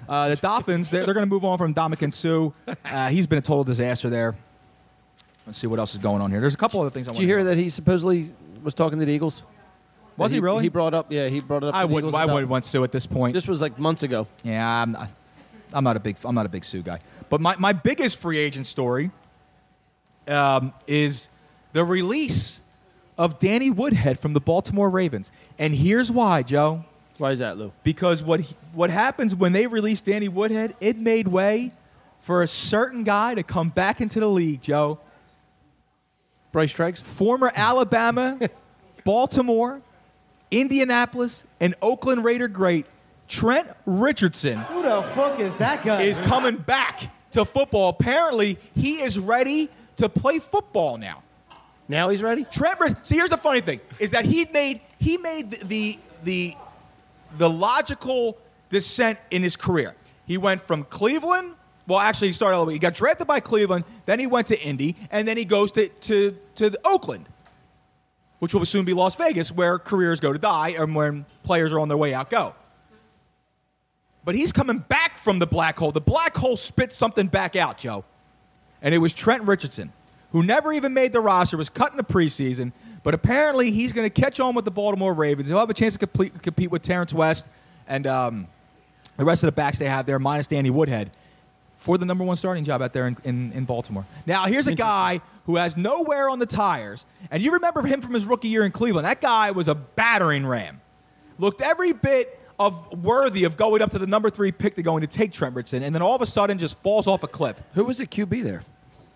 Uh, 0.10 0.30
the 0.30 0.38
Dolphins, 0.38 0.90
they're, 0.90 1.06
they're 1.06 1.14
going 1.14 1.28
to 1.28 1.30
move 1.30 1.46
on 1.46 1.60
from 1.60 1.74
Ndamukong 1.74 2.14
Suh. 2.14 2.52
Uh, 2.84 3.10
he's 3.10 3.28
been 3.28 3.38
a 3.38 3.44
total 3.44 3.64
disaster 3.64 4.10
there. 4.10 4.36
Let's 5.46 5.60
see 5.60 5.68
what 5.68 5.78
else 5.78 5.94
is 5.94 6.00
going 6.00 6.22
on 6.24 6.32
here. 6.32 6.42
There's 6.42 6.56
a 6.56 6.58
couple 6.58 6.82
other 6.82 6.90
things 6.90 7.08
I 7.08 7.12
want 7.12 7.18
Did 7.20 7.24
you 7.24 7.28
hear 7.28 7.44
that 7.44 7.58
he 7.58 7.70
supposedly 7.70 8.32
was 8.64 8.74
talking 8.74 8.98
to 8.98 9.06
the 9.06 9.12
Eagles? 9.12 9.44
Was 10.18 10.32
That 10.32 10.36
he 10.38 10.40
really? 10.42 10.64
He 10.64 10.70
brought 10.70 10.94
up, 10.94 11.12
yeah, 11.12 11.28
he 11.28 11.40
brought 11.42 11.64
it 11.64 11.68
up. 11.68 11.76
I 11.76 11.86
wouldn't. 11.86 12.14
I 12.16 12.26
wouldn't 12.26 12.50
want 12.50 12.66
Suh 12.66 12.84
at 12.84 12.92
this 12.92 13.06
point. 13.06 13.34
This 13.34 13.48
was 13.48 13.60
like 13.62 13.78
months 13.78 14.04
ago. 14.04 14.28
yeah, 14.44 14.66
I'm 14.82 14.92
not, 14.92 15.10
I'm 15.74 15.84
not 15.84 15.98
a 15.98 16.00
big. 16.00 16.16
I'm 16.24 16.36
not 16.36 16.46
a 16.46 16.50
big 16.50 16.64
Suh 16.64 16.78
guy. 16.80 17.00
But 17.30 17.42
my, 17.42 17.56
my 17.58 17.74
biggest 17.74 18.18
free 18.20 18.38
agent 18.38 18.66
story 18.66 19.12
um, 20.28 20.74
is 20.88 21.28
the 21.74 21.84
release 21.84 22.62
of 23.18 23.40
Danny 23.40 23.70
Woodhead 23.70 24.20
from 24.20 24.34
the 24.34 24.40
Baltimore 24.40 24.90
Ravens. 24.90 25.32
And 25.60 25.74
here's 25.74 26.12
why, 26.12 26.44
Joe. 26.44 26.86
Why 27.18 27.32
is 27.32 27.40
that, 27.40 27.58
Lou? 27.58 27.72
Because 27.84 28.22
what 28.24 28.42
he- 28.42 28.56
what 28.74 28.90
happens 28.90 29.34
when 29.36 29.54
they 29.54 29.68
release 29.68 30.02
Danny 30.02 30.28
Woodhead, 30.28 30.76
it 30.82 30.98
made 30.98 31.28
way 31.28 31.72
for 32.22 32.42
a 32.42 32.48
certain 32.48 33.04
guy 33.04 33.36
to 33.36 33.44
come 33.44 33.70
back 33.70 34.02
into 34.02 34.20
the 34.20 34.28
league, 34.28 34.62
Joe. 34.62 35.00
Bryce 36.52 36.74
Treggs? 36.74 37.02
Former 37.02 37.52
Alabama, 37.56 38.40
Baltimore, 39.04 39.82
Indianapolis, 40.52 41.44
and 41.60 41.76
Oakland 41.82 42.24
Raider 42.24 42.48
great 42.48 42.86
Trent 43.28 43.68
Richardson 43.86 44.60
Who 44.60 44.84
the 44.84 45.02
fuck 45.02 45.40
is 45.40 45.56
that 45.58 45.84
guy? 45.84 46.04
is 46.04 46.20
coming 46.20 46.58
back 46.58 47.12
to 47.32 47.44
football. 47.46 47.90
Apparently, 47.90 48.58
he 48.76 49.02
is 49.02 49.18
ready 49.18 49.70
to 49.98 50.08
play 50.10 50.40
football 50.40 50.98
now. 50.98 51.24
Now 51.88 52.10
he's 52.10 52.22
ready. 52.24 52.46
Trent. 52.46 52.80
Rich- 52.80 52.98
See, 53.04 53.16
here's 53.16 53.30
the 53.30 53.38
funny 53.38 53.62
thing: 53.62 53.80
is 54.00 54.12
that 54.12 54.26
he 54.26 54.46
made 54.52 54.82
he 55.00 55.18
made 55.18 55.52
the 55.52 55.66
the 55.66 56.00
the, 56.24 56.56
the 57.38 57.50
logical 57.50 58.38
descent 58.70 59.20
in 59.32 59.44
his 59.44 59.56
career. 59.56 59.96
He 60.26 60.38
went 60.38 60.62
from 60.62 60.84
Cleveland. 60.86 61.54
Well, 61.88 62.00
actually, 62.00 62.30
he 62.30 62.34
started 62.34 62.58
all 62.58 62.64
the 62.66 62.70
way. 62.70 62.74
He 62.74 62.80
got 62.80 62.96
drafted 62.96 63.28
by 63.28 63.40
Cleveland. 63.40 63.86
Then 64.08 64.20
he 64.20 64.26
went 64.26 64.48
to 64.48 64.60
Indy, 64.60 64.96
and 65.12 65.28
then 65.28 65.38
he 65.38 65.46
goes 65.46 65.72
to 65.74 65.90
to 65.90 66.38
to 66.56 66.80
Oakland, 66.86 67.28
which 68.40 68.54
will 68.54 68.66
soon 68.66 68.86
be 68.86 68.94
Las 68.94 69.16
Vegas, 69.16 69.52
where 69.52 69.80
careers 69.80 70.20
go 70.20 70.34
to 70.34 70.40
die, 70.40 70.70
and 70.78 70.96
when 70.96 71.26
players 71.44 71.72
are 71.74 71.80
on 71.80 71.88
their 71.88 71.98
way 71.98 72.14
out 72.14 72.30
go. 72.30 72.56
But 74.24 74.36
he's 74.36 74.52
coming 74.52 74.80
back 74.80 75.18
from 75.18 75.40
the 75.40 75.48
black 75.48 75.78
hole. 75.78 75.92
The 75.92 76.02
black 76.02 76.36
hole 76.36 76.58
spit 76.58 76.92
something 76.92 77.28
back 77.28 77.56
out, 77.56 77.78
Joe. 77.78 78.04
And 78.82 78.94
it 78.94 78.98
was 78.98 79.14
Trent 79.14 79.44
Richardson, 79.44 79.94
who 80.32 80.44
never 80.44 80.74
even 80.74 80.94
made 80.94 81.14
the 81.14 81.20
roster, 81.22 81.58
was 81.58 81.70
cut 81.70 81.92
in 81.92 81.98
the 81.98 82.04
preseason. 82.04 82.72
But 83.04 83.14
apparently, 83.14 83.70
he's 83.70 83.94
going 83.94 84.10
to 84.10 84.22
catch 84.22 84.40
on 84.40 84.56
with 84.56 84.66
the 84.66 84.72
Baltimore 84.72 85.14
Ravens. 85.14 85.48
He'll 85.48 85.60
have 85.60 85.70
a 85.70 85.76
chance 85.76 85.94
to 85.94 86.00
complete, 86.00 86.42
compete 86.42 86.72
with 86.72 86.82
Terrance 86.82 87.14
West 87.14 87.48
and 87.88 88.08
um, 88.08 88.48
the 89.18 89.26
rest 89.26 89.44
of 89.44 89.48
the 89.48 89.52
backs 89.52 89.78
they 89.78 89.88
have 89.88 90.08
there, 90.08 90.18
minus 90.18 90.48
Danny 90.48 90.72
Woodhead, 90.72 91.12
for 91.86 91.98
the 92.00 92.06
number 92.06 92.24
one 92.24 92.36
starting 92.36 92.64
job 92.64 92.82
out 92.82 92.94
there 92.94 93.08
in, 93.08 93.16
in, 93.24 93.52
in 93.54 93.66
Baltimore. 93.66 94.06
Now, 94.26 94.48
here's 94.48 94.66
a 94.66 94.74
guy 94.74 95.22
who 95.46 95.58
has 95.58 95.78
nowhere 95.78 96.28
on 96.30 96.40
the 96.40 96.48
tires. 96.48 97.06
And 97.30 97.44
you 97.44 97.52
remember 97.52 97.84
him 97.84 98.02
from 98.02 98.14
his 98.16 98.26
rookie 98.26 98.48
year 98.48 98.66
in 98.66 98.72
Cleveland. 98.72 99.06
That 99.06 99.22
guy 99.22 99.52
was 99.52 99.68
a 99.68 99.76
battering 99.76 100.46
ram 100.48 100.82
looked 101.38 101.62
every 101.62 101.94
bit 101.94 102.40
of 102.58 103.04
worthy 103.04 103.44
of 103.44 103.58
going 103.58 103.82
up 103.82 103.92
to 103.92 104.00
the 104.00 104.08
number 104.08 104.30
three 104.30 104.52
pick 104.52 104.76
to 104.76 104.82
going 104.82 105.02
to 105.02 105.08
take 105.08 105.32
Trent 105.34 105.54
Richardson, 105.54 105.84
and 105.84 105.94
then 105.94 106.02
all 106.02 106.16
of 106.16 106.22
a 106.22 106.26
sudden 106.26 106.58
just 106.58 106.76
falls 106.78 107.06
off 107.08 107.24
a 107.24 107.28
cliff. 107.28 107.62
Who 107.74 107.84
was 107.84 107.98
the 108.00 108.08
QB 108.08 108.42
there? 108.44 108.64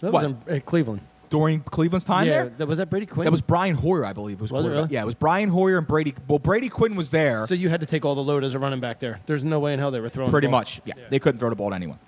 That 0.01 0.11
What? 0.11 0.23
was 0.25 0.35
in, 0.47 0.55
in 0.55 0.61
Cleveland. 0.61 1.01
During 1.29 1.61
Cleveland's 1.61 2.05
time 2.05 2.25
yeah, 2.27 2.33
there, 2.33 2.49
that 2.57 2.67
was 2.67 2.79
that 2.79 2.89
Brady 2.89 3.05
Quinn. 3.05 3.23
that 3.23 3.31
was 3.31 3.41
Brian 3.41 3.75
Hoyer, 3.75 4.03
I 4.03 4.13
believe. 4.13 4.41
Was, 4.41 4.51
Was 4.51 4.65
it 4.65 4.69
quarterback. 4.69 4.89
really? 4.89 4.95
Yeah, 4.95 5.03
it 5.03 5.05
was 5.05 5.15
Brian 5.15 5.47
Hoyer 5.49 5.77
and 5.77 5.87
Brady. 5.87 6.13
Well, 6.27 6.39
Brady 6.39 6.69
Quinn 6.69 6.95
was 6.95 7.11
there. 7.11 7.45
So 7.47 7.53
you 7.53 7.69
had 7.69 7.79
to 7.81 7.85
take 7.85 8.03
all 8.03 8.15
the 8.15 8.23
load 8.23 8.43
as 8.43 8.55
a 8.55 8.59
running 8.59 8.79
back 8.79 8.99
there. 8.99 9.19
There's 9.27 9.43
no 9.43 9.59
way 9.59 9.73
in 9.73 9.79
hell 9.79 9.91
they 9.91 9.99
were 9.99 10.09
throwing. 10.09 10.31
pretty 10.31 10.47
the 10.47 10.51
ball. 10.51 10.61
much. 10.61 10.81
Yeah, 10.85 10.95
they 11.09 11.19
couldn't 11.19 11.39
throw 11.39 11.49
the 11.49 11.55
ball 11.55 11.69
to 11.69 11.75
anyone. 11.75 11.99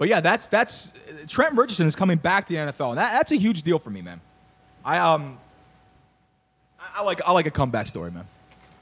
But 0.00 0.08
yeah, 0.08 0.20
that's 0.22 0.48
that's 0.48 0.94
Trent 1.28 1.58
Richardson 1.58 1.86
is 1.86 1.94
coming 1.94 2.16
back 2.16 2.46
to 2.46 2.54
the 2.54 2.58
NFL, 2.58 2.88
and 2.88 2.98
that, 2.98 3.12
that's 3.12 3.32
a 3.32 3.36
huge 3.36 3.62
deal 3.62 3.78
for 3.78 3.90
me, 3.90 4.00
man. 4.00 4.22
I 4.82 4.96
um, 4.96 5.36
I, 6.80 7.00
I 7.00 7.02
like 7.02 7.20
I 7.26 7.32
like 7.32 7.44
a 7.44 7.50
comeback 7.50 7.86
story, 7.86 8.10
man. 8.10 8.26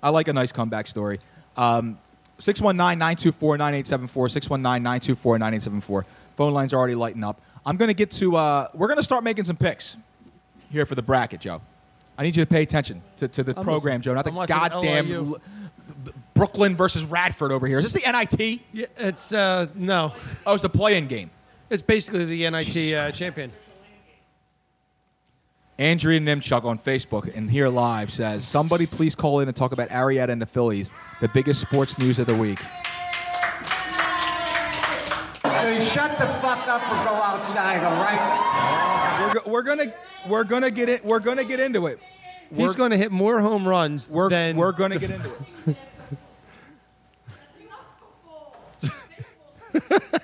I 0.00 0.10
like 0.10 0.28
a 0.28 0.32
nice 0.32 0.52
comeback 0.52 0.86
story. 0.86 1.18
Um, 1.56 1.98
619-924-9874, 2.38 5.10
619-924-9874. 5.10 6.04
Phone 6.36 6.54
lines 6.54 6.72
are 6.72 6.76
already 6.76 6.94
lighting 6.94 7.24
up. 7.24 7.40
I'm 7.66 7.76
going 7.76 7.88
to 7.88 7.94
get 7.94 8.12
to, 8.12 8.36
uh, 8.36 8.68
we're 8.74 8.86
going 8.86 8.98
to 8.98 9.02
start 9.02 9.24
making 9.24 9.42
some 9.42 9.56
picks 9.56 9.96
here 10.70 10.86
for 10.86 10.94
the 10.94 11.02
bracket, 11.02 11.40
Joe. 11.40 11.60
I 12.16 12.22
need 12.22 12.36
you 12.36 12.44
to 12.44 12.48
pay 12.48 12.62
attention 12.62 13.02
to, 13.16 13.26
to 13.26 13.42
the 13.42 13.58
I'm 13.58 13.64
program. 13.64 14.02
Joe, 14.02 14.14
not 14.14 14.24
the 14.24 14.30
goddamn. 14.30 15.12
L- 15.12 15.38
Brooklyn 16.34 16.74
versus 16.74 17.04
Radford 17.04 17.50
over 17.52 17.66
here. 17.66 17.78
Is 17.78 17.92
this 17.92 18.02
the 18.02 18.10
NIT? 18.12 18.60
Yeah, 18.72 18.86
it's 18.96 19.32
uh, 19.32 19.66
no. 19.74 20.12
Oh, 20.46 20.54
it's 20.54 20.62
the 20.62 20.68
play-in 20.68 21.06
game. 21.08 21.30
It's 21.70 21.82
basically 21.82 22.24
the 22.24 22.48
NIT 22.50 22.94
uh, 22.94 23.10
champion. 23.12 23.52
Andrea 25.78 26.18
Nimchuk 26.18 26.64
on 26.64 26.76
Facebook 26.78 27.32
and 27.36 27.48
here 27.50 27.68
live 27.68 28.12
says, 28.12 28.46
"Somebody 28.46 28.86
please 28.86 29.14
call 29.14 29.40
in 29.40 29.48
and 29.48 29.56
talk 29.56 29.72
about 29.72 29.88
Arrieta 29.90 30.30
and 30.30 30.42
the 30.42 30.46
Phillies, 30.46 30.90
the 31.20 31.28
biggest 31.28 31.60
sports 31.60 31.98
news 31.98 32.18
of 32.18 32.26
the 32.26 32.34
week." 32.34 32.58
Hey, 35.44 35.84
shut 35.84 36.10
the 36.18 36.26
fuck 36.40 36.66
up 36.68 36.82
and 36.82 37.08
go 37.08 37.14
outside, 37.14 37.82
all 37.84 38.02
right? 38.02 39.20
We're, 39.20 39.34
go- 39.42 39.50
we're 39.50 39.62
gonna 39.62 39.92
we're 40.28 40.44
gonna 40.44 40.70
get 40.70 40.88
it. 40.88 41.04
We're 41.04 41.20
gonna 41.20 41.44
get 41.44 41.60
into 41.60 41.86
it. 41.86 42.00
He's 42.50 42.58
We're- 42.58 42.74
going 42.74 42.90
to 42.92 42.96
hit 42.96 43.12
more 43.12 43.40
home 43.40 43.66
runs 43.68 44.08
We're 44.10 44.28
than 44.30 44.56
we're 44.56 44.72
gonna 44.72 44.98
get 44.98 45.10
into 45.10 45.30
it. 45.66 45.76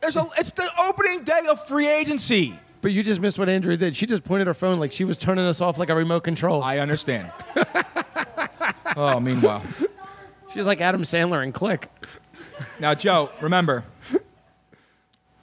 There's 0.00 0.16
a, 0.16 0.26
it's 0.38 0.52
the 0.52 0.68
opening 0.80 1.24
day 1.24 1.46
of 1.50 1.66
free 1.66 1.88
agency. 1.88 2.58
But 2.82 2.92
you 2.92 3.02
just 3.02 3.20
missed 3.20 3.38
what 3.38 3.48
Andrea 3.48 3.76
did. 3.76 3.96
She 3.96 4.06
just 4.06 4.22
pointed 4.22 4.46
her 4.46 4.54
phone 4.54 4.78
like 4.78 4.92
she 4.92 5.04
was 5.04 5.18
turning 5.18 5.44
us 5.44 5.60
off 5.60 5.78
like 5.78 5.88
a 5.88 5.94
remote 5.94 6.22
control. 6.22 6.62
I 6.62 6.78
understand. 6.78 7.30
oh, 8.96 9.18
meanwhile, 9.18 9.62
She's 10.54 10.66
like 10.66 10.80
Adam 10.80 11.02
Sandler 11.02 11.42
and 11.42 11.52
Click. 11.52 11.90
now 12.78 12.94
Joe, 12.94 13.30
remember, 13.40 13.82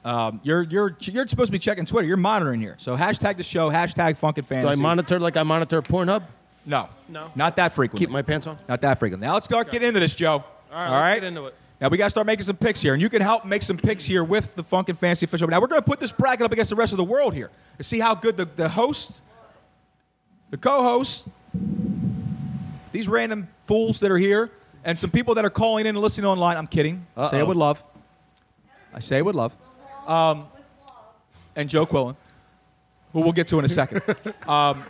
um, 0.06 0.40
you're 0.44 0.64
you're 0.64 0.96
you're 1.02 1.28
supposed 1.28 1.48
to 1.48 1.52
be 1.52 1.60
checking 1.60 1.86
Twitter. 1.86 2.08
You're 2.08 2.18
monitoring 2.18 2.60
here, 2.62 2.76
so 2.78 2.96
hashtag 2.98 3.38
the 3.38 3.44
show, 3.44 3.70
hashtag 3.70 4.18
Funkin' 4.20 4.44
Fancy. 4.46 4.68
Do 4.68 4.68
I 4.68 4.76
monitor 4.76 5.20
like 5.20 5.38
I 5.38 5.44
monitor 5.44 5.82
Pornhub? 5.82 6.24
No, 6.66 6.88
No. 7.10 7.30
not 7.36 7.56
that 7.58 7.74
frequently. 7.74 8.06
Keep 8.06 8.12
my 8.14 8.22
pants 8.22 8.48
on. 8.48 8.58
Not 8.70 8.80
that 8.82 8.98
frequently. 9.00 9.28
Now 9.28 9.34
let's 9.34 9.46
start 9.46 9.70
getting 9.70 9.88
into 9.90 10.00
this, 10.00 10.16
Joe. 10.16 10.44
All 10.72 10.80
right, 10.80 11.10
let's 11.12 11.20
get 11.22 11.28
into 11.28 11.46
it. 11.48 11.56
Now 11.82 11.90
we 11.90 11.98
got 11.98 12.06
to 12.06 12.10
start 12.10 12.26
making 12.26 12.46
some 12.46 12.56
picks 12.56 12.82
here, 12.82 12.94
and 12.94 13.02
you 13.02 13.10
can 13.10 13.22
help 13.22 13.44
make 13.46 13.62
some 13.64 13.76
picks 13.76 14.06
here 14.06 14.24
with 14.24 14.56
the 14.56 14.64
Funkin' 14.64 14.98
Fantasy 14.98 15.26
official. 15.26 15.48
Now 15.50 15.60
we're 15.60 15.68
going 15.68 15.82
to 15.82 15.86
put 15.86 16.00
this 16.00 16.14
bracket 16.14 16.46
up 16.46 16.52
against 16.54 16.70
the 16.70 16.76
rest 16.78 16.94
of 16.94 16.98
the 16.98 17.04
world 17.04 17.34
here 17.34 17.50
to 17.78 17.84
see 17.84 18.00
how 18.00 18.16
good 18.16 18.38
the, 18.38 18.46
the 18.46 18.70
host, 18.70 19.22
the 20.52 20.58
co-host, 20.58 21.28
these 22.94 23.10
random 23.10 23.50
fools 23.64 24.00
that 24.00 24.12
are 24.12 24.18
here, 24.18 24.50
and 24.86 24.98
some 24.98 25.10
people 25.12 25.36
that 25.36 25.44
are 25.44 25.50
calling 25.50 25.86
in 25.86 25.96
and 25.96 26.02
listening 26.02 26.26
online. 26.28 26.56
I'm 26.56 26.68
kidding. 26.68 27.06
I 27.18 27.30
say 27.30 27.38
it 27.40 27.42
Uh-oh. 27.42 27.48
with 27.48 27.58
love. 27.58 27.84
I 28.94 29.00
say 29.00 29.18
it 29.18 29.26
with 29.26 29.36
love. 29.36 29.54
Um, 30.08 30.48
and 31.56 31.70
Joe 31.70 31.86
Quillen, 31.86 32.16
who 33.14 33.22
we'll 33.22 33.32
get 33.32 33.48
to 33.50 33.60
in 33.60 33.66
a 33.66 33.70
second. 33.70 34.02
um, 34.48 34.84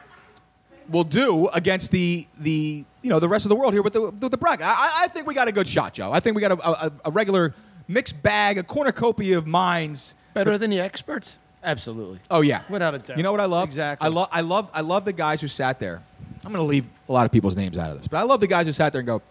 will 0.89 1.03
do 1.03 1.47
against 1.49 1.91
the 1.91 2.27
the 2.39 2.83
you 3.01 3.09
know 3.09 3.19
the 3.19 3.29
rest 3.29 3.45
of 3.45 3.49
the 3.49 3.55
world 3.55 3.73
here 3.73 3.81
with 3.81 3.93
the 3.93 4.01
with 4.01 4.31
the 4.31 4.37
bracket. 4.37 4.65
I, 4.65 5.03
I 5.03 5.07
think 5.07 5.27
we 5.27 5.33
got 5.33 5.47
a 5.47 5.51
good 5.51 5.67
shot, 5.67 5.93
Joe. 5.93 6.11
I 6.11 6.19
think 6.19 6.35
we 6.35 6.41
got 6.41 6.51
a, 6.51 6.85
a, 6.85 6.91
a 7.05 7.11
regular 7.11 7.53
mixed 7.87 8.21
bag, 8.21 8.57
a 8.57 8.63
cornucopia 8.63 9.37
of 9.37 9.47
minds. 9.47 10.15
Better 10.33 10.57
than 10.57 10.71
the 10.71 10.79
experts? 10.79 11.37
Absolutely. 11.63 12.19
Oh 12.29 12.41
yeah, 12.41 12.63
Without 12.69 12.95
a 12.95 12.99
doubt. 12.99 13.17
You 13.17 13.23
know 13.23 13.31
what 13.31 13.39
I 13.39 13.45
love? 13.45 13.65
Exactly. 13.65 14.05
I 14.05 14.09
love 14.09 14.29
I 14.31 14.41
love 14.41 14.71
I 14.73 14.81
love 14.81 15.05
the 15.05 15.13
guys 15.13 15.41
who 15.41 15.47
sat 15.47 15.79
there. 15.79 16.01
I'm 16.45 16.51
going 16.51 16.63
to 16.63 16.69
leave 16.69 16.85
a 17.07 17.11
lot 17.11 17.25
of 17.25 17.31
people's 17.31 17.55
names 17.55 17.77
out 17.77 17.91
of 17.91 17.97
this, 17.97 18.07
but 18.07 18.17
I 18.17 18.23
love 18.23 18.41
the 18.41 18.47
guys 18.47 18.65
who 18.65 18.73
sat 18.73 18.91
there 18.91 18.99
and 18.99 19.07
go, 19.07 19.21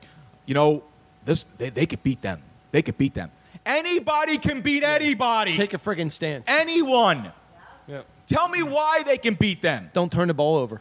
you 0.46 0.54
know, 0.54 0.82
this 1.26 1.44
they, 1.58 1.68
they 1.68 1.84
could 1.86 2.02
beat 2.02 2.22
them. 2.22 2.42
They 2.70 2.80
could 2.80 2.96
beat 2.96 3.12
them. 3.12 3.30
Anybody 3.64 4.38
can 4.38 4.60
beat 4.60 4.82
anybody. 4.82 5.56
Take 5.56 5.74
a 5.74 5.78
friggin' 5.78 6.10
stance. 6.10 6.44
Anyone. 6.48 7.32
Yep. 7.86 8.06
Tell 8.26 8.48
me 8.48 8.62
why 8.62 9.02
they 9.04 9.18
can 9.18 9.34
beat 9.34 9.62
them. 9.62 9.90
Don't 9.92 10.10
turn 10.10 10.28
the 10.28 10.34
ball 10.34 10.56
over. 10.56 10.80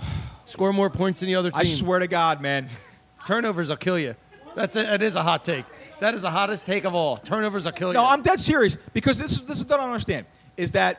Score 0.44 0.72
more 0.72 0.90
points 0.90 1.20
than 1.20 1.28
the 1.28 1.34
other 1.34 1.50
team. 1.50 1.60
I 1.60 1.64
swear 1.64 1.98
to 1.98 2.06
God, 2.06 2.40
man. 2.40 2.66
Turnovers 3.26 3.68
will 3.68 3.76
kill 3.76 3.98
you. 3.98 4.14
That's 4.54 4.76
a, 4.76 4.82
that 4.82 5.02
is 5.02 5.16
a 5.16 5.22
hot 5.22 5.44
take. 5.44 5.64
That 6.00 6.14
is 6.14 6.22
the 6.22 6.30
hottest 6.30 6.66
take 6.66 6.84
of 6.84 6.94
all. 6.94 7.16
Turnovers 7.18 7.64
will 7.64 7.72
kill 7.72 7.88
you. 7.88 7.94
No, 7.94 8.04
I'm 8.04 8.22
dead 8.22 8.40
serious 8.40 8.76
because 8.92 9.18
this 9.18 9.32
is 9.32 9.42
this 9.42 9.58
is 9.58 9.64
what 9.64 9.74
I 9.74 9.84
don't 9.84 9.92
understand 9.92 10.26
is 10.56 10.72
that 10.72 10.98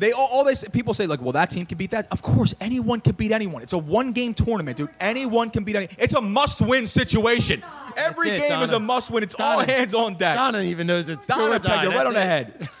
they 0.00 0.12
all, 0.12 0.28
all 0.32 0.44
they 0.44 0.54
say, 0.54 0.68
people 0.68 0.94
say 0.94 1.06
like, 1.06 1.20
well, 1.20 1.32
that 1.32 1.50
team 1.50 1.66
can 1.66 1.76
beat 1.76 1.90
that. 1.90 2.08
Of 2.10 2.22
course, 2.22 2.54
anyone 2.60 3.00
can 3.00 3.14
beat 3.14 3.32
anyone. 3.32 3.62
It's 3.62 3.74
a 3.74 3.78
one 3.78 4.12
game 4.12 4.32
tournament, 4.32 4.78
dude. 4.78 4.88
Anyone 4.98 5.50
can 5.50 5.62
beat 5.62 5.76
any. 5.76 5.88
It's 5.98 6.14
a 6.14 6.20
must 6.20 6.60
win 6.62 6.86
situation. 6.86 7.62
Every 7.96 8.30
it, 8.30 8.48
game 8.48 8.62
is 8.62 8.70
a 8.70 8.80
must 8.80 9.10
win. 9.10 9.22
It's 9.22 9.34
all 9.34 9.60
hands 9.60 9.92
on 9.92 10.14
deck. 10.14 10.36
Donna 10.36 10.62
even 10.62 10.86
knows 10.86 11.08
it's 11.08 11.26
do 11.26 11.34
Donna 11.34 11.56
or 11.56 11.58
die. 11.58 11.68
pegged 11.68 11.88
right 11.88 11.94
That's 11.94 12.06
on 12.06 12.14
the 12.14 12.22
head. 12.22 12.68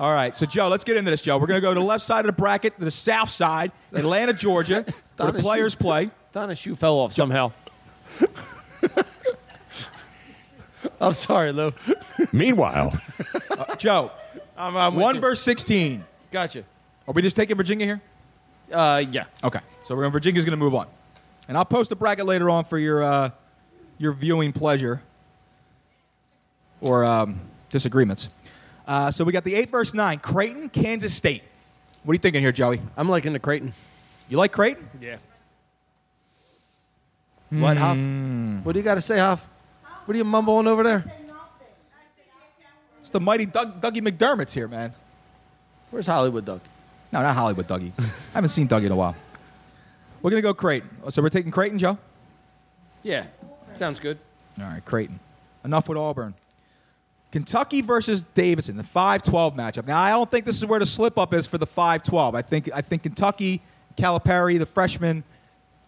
All 0.00 0.14
right, 0.14 0.34
so 0.34 0.46
Joe, 0.46 0.68
let's 0.68 0.82
get 0.82 0.96
into 0.96 1.10
this, 1.10 1.20
Joe. 1.20 1.36
We're 1.36 1.46
going 1.46 1.58
to 1.58 1.60
go 1.60 1.74
to 1.74 1.80
the 1.80 1.84
left 1.84 2.02
side 2.02 2.20
of 2.20 2.26
the 2.26 2.32
bracket, 2.32 2.72
the 2.78 2.90
south 2.90 3.28
side, 3.28 3.70
Atlanta, 3.92 4.32
Georgia, 4.32 4.86
where 5.18 5.30
the 5.30 5.40
players 5.40 5.72
shoe- 5.72 5.78
play. 5.78 6.10
Donna's 6.32 6.58
shoe 6.58 6.74
fell 6.74 6.94
off 6.94 7.12
somehow. 7.12 7.52
I'm 10.98 11.12
sorry, 11.12 11.52
Lou. 11.52 11.74
Meanwhile, 12.32 12.98
Joe, 13.76 14.10
I'm, 14.56 14.74
I'm 14.74 14.94
one 14.94 15.16
you. 15.16 15.20
verse 15.20 15.42
16. 15.42 16.02
Gotcha. 16.30 16.64
Are 17.08 17.12
we 17.12 17.22
just 17.22 17.36
taking 17.36 17.56
Virginia 17.56 17.86
here? 17.86 18.00
Uh, 18.72 19.04
yeah. 19.10 19.24
Okay, 19.42 19.60
so 19.82 19.96
we're 19.96 20.08
Virginia's 20.10 20.44
going 20.44 20.52
to 20.52 20.56
move 20.56 20.74
on, 20.74 20.86
and 21.48 21.56
I'll 21.56 21.64
post 21.64 21.90
a 21.90 21.96
bracket 21.96 22.26
later 22.26 22.48
on 22.48 22.64
for 22.64 22.78
your 22.78 23.02
uh, 23.02 23.30
your 23.98 24.12
viewing 24.12 24.52
pleasure 24.52 25.02
or 26.80 27.04
um, 27.04 27.40
disagreements. 27.68 28.28
Uh, 28.86 29.10
so 29.10 29.24
we 29.24 29.32
got 29.32 29.44
the 29.44 29.54
eight 29.54 29.70
verse 29.70 29.92
nine, 29.92 30.18
Creighton, 30.18 30.68
Kansas 30.68 31.14
State. 31.14 31.42
What 32.04 32.12
are 32.12 32.14
you 32.14 32.20
thinking 32.20 32.42
here, 32.42 32.52
Joey? 32.52 32.80
I'm 32.96 33.08
liking 33.08 33.32
the 33.32 33.38
Creighton. 33.38 33.74
You 34.28 34.36
like 34.36 34.52
Creighton? 34.52 34.88
Yeah. 35.00 35.16
What, 37.50 37.76
Huff? 37.76 37.96
Hmm. 37.96 38.60
What 38.62 38.72
do 38.72 38.78
you 38.78 38.84
got 38.84 38.94
to 38.94 39.00
say, 39.00 39.18
Huff? 39.18 39.46
What 40.04 40.14
are 40.14 40.18
you 40.18 40.24
mumbling 40.24 40.68
over 40.68 40.84
there? 40.84 41.04
It's 43.00 43.10
the 43.10 43.20
mighty 43.20 43.46
Doug, 43.46 43.80
Dougie 43.80 44.00
McDermott's 44.00 44.54
here, 44.54 44.68
man. 44.68 44.94
Where's 45.90 46.06
Hollywood 46.06 46.44
Doug? 46.44 46.60
No, 47.12 47.22
not 47.22 47.34
Hollywood 47.34 47.66
Dougie. 47.66 47.92
I 47.98 48.04
haven't 48.34 48.50
seen 48.50 48.68
Dougie 48.68 48.86
in 48.86 48.92
a 48.92 48.96
while. 48.96 49.16
We're 50.22 50.30
gonna 50.30 50.42
go 50.42 50.54
Creighton. 50.54 50.88
So 51.10 51.22
we're 51.22 51.28
taking 51.30 51.50
Creighton, 51.50 51.78
Joe. 51.78 51.98
Yeah. 53.02 53.26
Sounds 53.74 53.98
good. 53.98 54.18
All 54.58 54.66
right, 54.66 54.84
Creighton. 54.84 55.18
Enough 55.64 55.88
with 55.88 55.98
Auburn. 55.98 56.34
Kentucky 57.32 57.80
versus 57.80 58.22
Davidson, 58.34 58.76
the 58.76 58.82
5-12 58.82 59.54
matchup. 59.54 59.86
Now, 59.86 60.00
I 60.00 60.10
don't 60.10 60.28
think 60.28 60.44
this 60.44 60.56
is 60.56 60.66
where 60.66 60.80
the 60.80 60.86
slip 60.86 61.16
up 61.16 61.32
is 61.32 61.46
for 61.46 61.58
the 61.58 61.66
5-12. 61.66 62.34
I 62.34 62.42
think 62.42 62.68
I 62.74 62.80
think 62.80 63.04
Kentucky 63.04 63.62
Calipari, 63.96 64.58
the 64.58 64.66
freshman, 64.66 65.22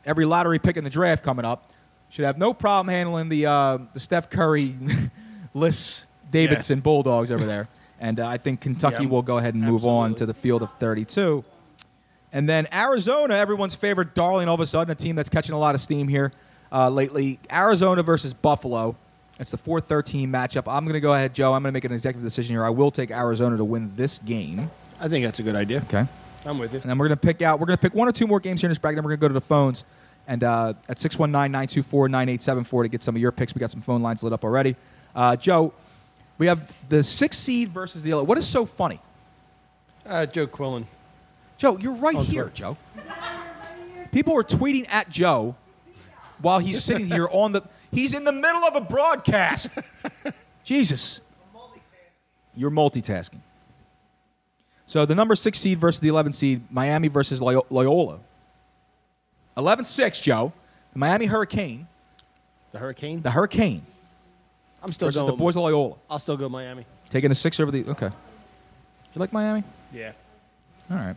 every 0.05 0.25
lottery 0.25 0.59
pick 0.59 0.77
in 0.77 0.85
the 0.85 0.91
draft 0.91 1.23
coming 1.23 1.45
up, 1.45 1.71
should 2.09 2.25
have 2.25 2.39
no 2.39 2.55
problem 2.55 2.93
handling 2.93 3.29
the 3.29 3.47
uh, 3.47 3.79
the 3.93 4.01
Steph 4.01 4.31
Curry, 4.31 4.77
Liss 5.55 6.07
Davidson 6.31 6.81
Bulldogs 6.81 7.31
over 7.31 7.45
there. 7.45 7.69
And 8.03 8.19
uh, 8.19 8.27
I 8.27 8.37
think 8.37 8.61
Kentucky 8.61 9.07
will 9.07 9.23
go 9.23 9.39
ahead 9.39 9.55
and 9.55 9.63
move 9.63 9.87
on 9.87 10.17
to 10.17 10.27
the 10.27 10.35
field 10.35 10.63
of 10.63 10.73
32. 10.79 11.45
And 12.33 12.49
then 12.49 12.67
Arizona, 12.73 13.35
everyone's 13.35 13.77
favorite 13.77 14.13
darling, 14.13 14.49
all 14.49 14.57
of 14.57 14.61
a 14.61 14.67
sudden, 14.67 14.91
a 14.91 14.95
team 14.97 15.15
that's 15.15 15.29
catching 15.29 15.55
a 15.55 15.59
lot 15.59 15.77
of 15.77 15.81
steam 15.81 16.09
here 16.09 16.33
uh, 16.73 16.91
lately. 16.91 17.39
Arizona 17.51 18.03
versus 18.03 18.35
Buffalo. 18.35 18.97
It's 19.39 19.53
the 19.53 19.57
4 19.57 19.81
13 19.81 20.31
matchup. 20.33 20.65
I'm 20.67 20.85
going 20.85 20.95
to 20.95 21.01
go 21.01 21.15
ahead, 21.15 21.33
Joe. 21.33 21.53
I'm 21.53 21.63
going 21.63 21.73
to 21.73 21.77
make 21.77 21.85
an 21.85 21.93
executive 21.93 22.25
decision 22.25 22.57
here. 22.57 22.65
I 22.65 22.71
will 22.71 22.91
take 22.91 23.13
Arizona 23.13 23.57
to 23.57 23.65
win 23.65 23.93
this 23.95 24.19
game. 24.19 24.69
I 25.01 25.09
think 25.09 25.25
that's 25.25 25.39
a 25.39 25.45
good 25.45 25.57
idea. 25.57 25.79
Okay. 25.83 26.05
I'm 26.45 26.59
with 26.59 26.73
you. 26.73 26.81
And 26.81 26.91
then 26.91 26.99
we're 26.99 27.07
going 27.07 27.19
to 27.19 27.25
pick 27.25 27.41
out, 27.41 27.61
we're 27.61 27.67
going 27.67 27.79
to 27.79 27.83
pick 27.83 27.95
one 27.95 28.09
or 28.09 28.13
two 28.13 28.27
more 28.27 28.41
games 28.41 28.61
here 28.61 28.69
in 28.69 28.73
this 28.73 28.79
bracket. 28.79 28.97
Then 28.97 29.05
we're 29.05 29.11
going 29.11 29.21
to 29.21 29.23
go 29.23 29.29
to 29.29 29.35
the 29.35 29.41
phones. 29.41 29.85
And 30.27 30.43
uh, 30.43 30.75
at 30.89 30.99
619 30.99 31.53
924 31.53 32.09
9874 32.09 32.83
to 32.83 32.89
get 32.89 33.03
some 33.05 33.15
of 33.15 33.23
your 33.23 33.31
picks. 33.31 33.55
We 33.55 33.61
got 33.61 33.71
some 33.71 33.81
phone 33.81 34.03
lines 34.03 34.25
lit 34.25 34.33
up 34.33 34.43
already. 34.43 34.75
Uh, 35.15 35.37
Joe, 35.37 35.73
we 36.39 36.47
have 36.47 36.71
the 36.89 37.03
six 37.03 37.37
seed 37.39 37.71
versus 37.71 38.03
the 38.03 38.11
11. 38.11 38.27
What 38.27 38.39
is 38.39 38.47
so 38.47 38.67
funny? 38.67 39.01
Uh, 40.05 40.27
Joe 40.27 40.47
Quillen. 40.47 40.87
Joe, 41.59 41.79
you're 41.79 41.95
right 41.95 42.17
On 42.17 42.25
here, 42.25 42.45
Twitter. 42.45 42.57
Joe. 42.57 42.77
People 44.11 44.37
are 44.37 44.43
tweeting 44.43 44.87
at 44.91 45.09
Joe 45.09 45.55
while 46.41 46.59
he's 46.59 46.83
sitting 46.83 47.07
here 47.07 47.29
on 47.31 47.53
the. 47.53 47.63
He's 47.93 48.15
in 48.15 48.25
the 48.25 48.33
middle 48.33 48.65
of 48.65 48.75
a 48.75 48.81
broadcast. 48.81 49.71
Jesus. 50.65 51.21
You're 52.55 52.71
multitasking. 52.71 53.41
So 54.87 55.07
the 55.07 55.15
number 55.15 55.35
six 55.37 55.59
seed 55.59 55.79
versus 55.79 56.01
the 56.01 56.09
11 56.09 56.33
seed, 56.35 56.63
Miami 56.71 57.09
versus 57.09 57.41
Loyo- 57.41 57.65
Loyola. 57.71 58.19
11 59.57 59.85
6, 59.87 60.21
Joe. 60.21 60.53
The 60.93 60.99
Miami 60.99 61.25
Hurricane, 61.27 61.87
The 62.73 62.79
Hurricane. 62.79 63.23
the 63.23 63.31
Hurricane 63.31 63.87
I'm 64.83 64.93
still 64.93 65.09
versus 65.09 65.21
going. 65.23 65.31
the 65.33 65.37
boys 65.37 65.57
of 65.57 65.63
Loyola. 65.63 65.97
I'll 66.11 66.19
still 66.19 66.37
go 66.37 66.49
Miami. 66.49 66.85
Taking 67.11 67.31
a 67.31 67.35
six 67.35 67.59
over 67.61 67.71
the. 67.71 67.85
Okay. 67.91 68.07
You 68.07 69.19
like 69.21 69.33
Miami? 69.33 69.63
Yeah. 69.93 70.13
All 70.91 70.97
right. 70.97 71.09
And 71.09 71.17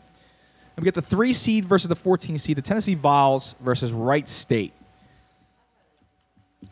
we 0.77 0.83
get 0.83 0.93
the 0.93 1.01
three 1.01 1.31
seed 1.33 1.65
versus 1.65 1.87
the 1.87 1.95
14 1.95 2.37
seed, 2.37 2.57
the 2.57 2.61
Tennessee 2.61 2.95
Vols 2.95 3.55
versus 3.61 3.91
Wright 3.93 4.27
State. 4.27 4.73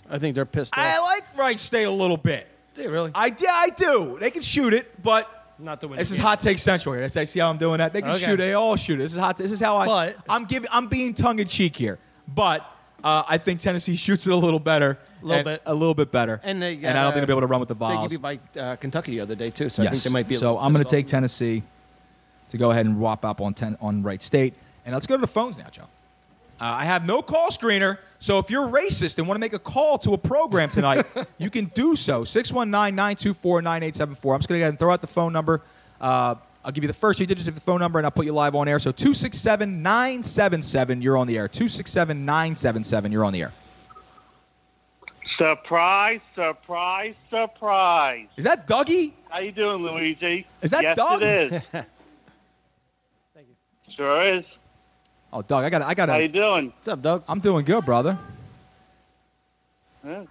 I 0.09 0.19
think 0.19 0.35
they're 0.35 0.45
pissed 0.45 0.73
off. 0.73 0.79
I 0.83 0.99
like 1.01 1.23
Wright 1.37 1.59
State 1.59 1.83
a 1.83 1.91
little 1.91 2.17
bit. 2.17 2.47
Do 2.75 2.81
you 2.83 2.91
really? 2.91 3.11
I 3.15 3.27
yeah, 3.27 3.49
I 3.51 3.69
do. 3.69 4.17
They 4.19 4.31
can 4.31 4.41
shoot 4.41 4.73
it, 4.73 5.01
but 5.01 5.53
Not 5.59 5.79
the 5.79 5.87
win. 5.87 5.97
this 5.99 6.11
is 6.11 6.17
hot 6.17 6.39
take 6.41 6.57
central 6.59 6.93
here. 6.93 7.07
That's- 7.07 7.29
See 7.31 7.39
how 7.39 7.49
I'm 7.49 7.57
doing 7.57 7.77
that? 7.77 7.93
They 7.93 8.01
can 8.01 8.11
Okay. 8.11 8.25
shoot. 8.25 8.37
They 8.37 8.53
all 8.53 8.75
shoot. 8.75 8.95
it. 8.95 9.03
This 9.03 9.13
is 9.13 9.19
hot. 9.19 9.37
This 9.37 9.51
is 9.51 9.59
how 9.61 9.77
I. 9.77 9.85
But- 9.85 10.17
I'm 10.27 10.45
giving. 10.45 10.67
I'm 10.71 10.87
being 10.87 11.13
tongue 11.13 11.39
in 11.39 11.47
cheek 11.47 11.75
here, 11.75 11.99
but 12.27 12.61
uh, 13.03 13.23
I 13.27 13.37
think 13.37 13.59
Tennessee 13.59 13.95
shoots 13.95 14.25
it 14.27 14.33
a 14.33 14.35
little 14.35 14.59
better. 14.59 14.97
A 15.23 15.25
little 15.25 15.37
and- 15.39 15.45
bit. 15.45 15.61
A 15.65 15.73
little 15.73 15.93
bit 15.93 16.11
better. 16.11 16.41
And 16.43 16.61
they 16.61 16.75
and 16.75 16.97
I 16.97 17.03
don't 17.03 17.13
think 17.13 17.25
they'll 17.25 17.35
be 17.37 17.39
able 17.39 17.41
to 17.41 17.47
run 17.47 17.59
with 17.59 17.69
the 17.69 17.75
They 17.75 17.79
Vols. 17.79 18.11
give 18.11 18.11
you 18.13 18.19
by 18.19 18.39
uh, 18.59 18.75
Kentucky 18.75 19.11
the 19.13 19.21
other 19.21 19.35
day 19.35 19.47
too, 19.47 19.69
so 19.69 19.83
I 19.83 19.87
think 19.87 20.03
they 20.03 20.09
might 20.11 20.27
be. 20.27 20.35
so 20.35 20.57
I'm 20.57 20.73
going 20.73 20.83
to 20.83 20.89
take 20.89 21.07
Tennessee 21.07 21.63
to 22.49 22.57
go 22.57 22.71
ahead 22.71 22.85
and 22.85 22.99
whop 22.99 23.25
up 23.25 23.41
on 23.41 23.53
ten 23.53 23.77
on 23.81 24.03
Wright 24.03 24.21
State, 24.21 24.53
and 24.85 24.93
let's 24.93 25.07
go 25.07 25.15
to 25.15 25.21
the 25.21 25.27
phones 25.27 25.57
now, 25.57 25.67
Joe. 25.71 25.83
Uh, 26.61 26.65
I 26.65 26.85
have 26.85 27.05
no 27.05 27.21
call 27.21 27.49
screener, 27.49 27.97
so 28.19 28.37
if 28.39 28.49
you're 28.51 28.67
racist 28.67 29.17
and 29.17 29.27
want 29.27 29.35
to 29.35 29.39
make 29.39 29.53
a 29.53 29.59
call 29.59 29.97
to 29.99 30.13
a 30.13 30.17
program 30.17 30.69
tonight, 30.69 31.05
you 31.37 31.49
can 31.49 31.65
do 31.73 31.95
so. 31.95 32.23
619 32.23 32.95
924 32.95 33.61
9874. 33.63 34.33
I'm 34.35 34.39
just 34.39 34.49
going 34.49 34.57
to 34.57 34.59
go 34.59 34.63
ahead 34.65 34.69
and 34.69 34.79
throw 34.79 34.93
out 34.93 35.01
the 35.01 35.07
phone 35.07 35.33
number. 35.33 35.61
Uh, 35.99 36.35
I'll 36.63 36.71
give 36.71 36.83
you 36.83 36.87
the 36.87 36.93
first 36.93 37.17
two 37.19 37.25
digits 37.25 37.47
of 37.49 37.55
the 37.55 37.61
phone 37.61 37.79
number, 37.79 37.99
and 37.99 38.05
I'll 38.05 38.11
put 38.11 38.25
you 38.25 38.33
live 38.33 38.55
on 38.55 38.67
air. 38.69 38.79
So 38.79 38.91
267 38.91 39.81
977, 39.81 41.01
you're 41.01 41.17
on 41.17 41.27
the 41.27 41.37
air. 41.37 41.47
267 41.47 42.23
977, 42.23 43.11
you're 43.11 43.25
on 43.25 43.33
the 43.33 43.41
air. 43.41 43.53
Surprise, 45.43 46.21
surprise, 46.35 47.15
surprise. 47.29 48.27
Is 48.37 48.45
that 48.45 48.65
Dougie? 48.65 49.11
How 49.29 49.39
you 49.39 49.51
doing, 49.51 49.83
Luigi? 49.83 50.47
Is 50.61 50.71
that 50.71 50.81
yes, 50.81 50.95
Doug? 50.95 51.21
it 51.21 51.27
is. 51.27 51.61
Thank 51.73 53.47
you. 53.49 53.93
Sure 53.93 54.37
is. 54.37 54.45
Oh, 55.33 55.41
Doug, 55.41 55.65
I 55.65 55.69
got 55.69 55.81
I 55.81 55.93
got 55.95 56.07
it. 56.07 56.11
How 56.13 56.17
you 56.19 56.29
doing? 56.29 56.67
What's 56.67 56.87
up, 56.87 57.01
Doug? 57.01 57.25
I'm 57.27 57.39
doing 57.41 57.65
good, 57.65 57.83
brother. 57.83 58.17
Yeah, 60.05 60.23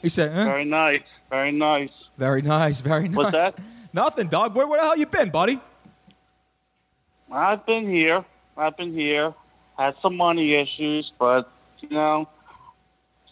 He 0.00 0.08
said, 0.08 0.32
eh, 0.34 0.44
very 0.46 0.64
nice, 0.64 1.02
very 1.28 1.52
nice. 1.52 1.90
very 2.16 2.40
nice, 2.40 2.80
very 2.80 3.08
nice. 3.08 3.16
What's 3.16 3.32
that? 3.32 3.58
Nothing, 3.92 4.28
dog. 4.28 4.54
Where, 4.54 4.66
where 4.66 4.80
the 4.80 4.86
hell 4.86 4.96
you 4.96 5.04
been, 5.04 5.28
buddy? 5.28 5.60
I've 7.30 7.66
been 7.66 7.90
here. 7.90 8.24
I've 8.56 8.76
been 8.78 8.94
here. 8.94 9.34
Had 9.76 9.96
some 10.00 10.16
money 10.16 10.54
issues, 10.54 11.12
but 11.18 11.52
you 11.80 11.90
know, 11.90 12.26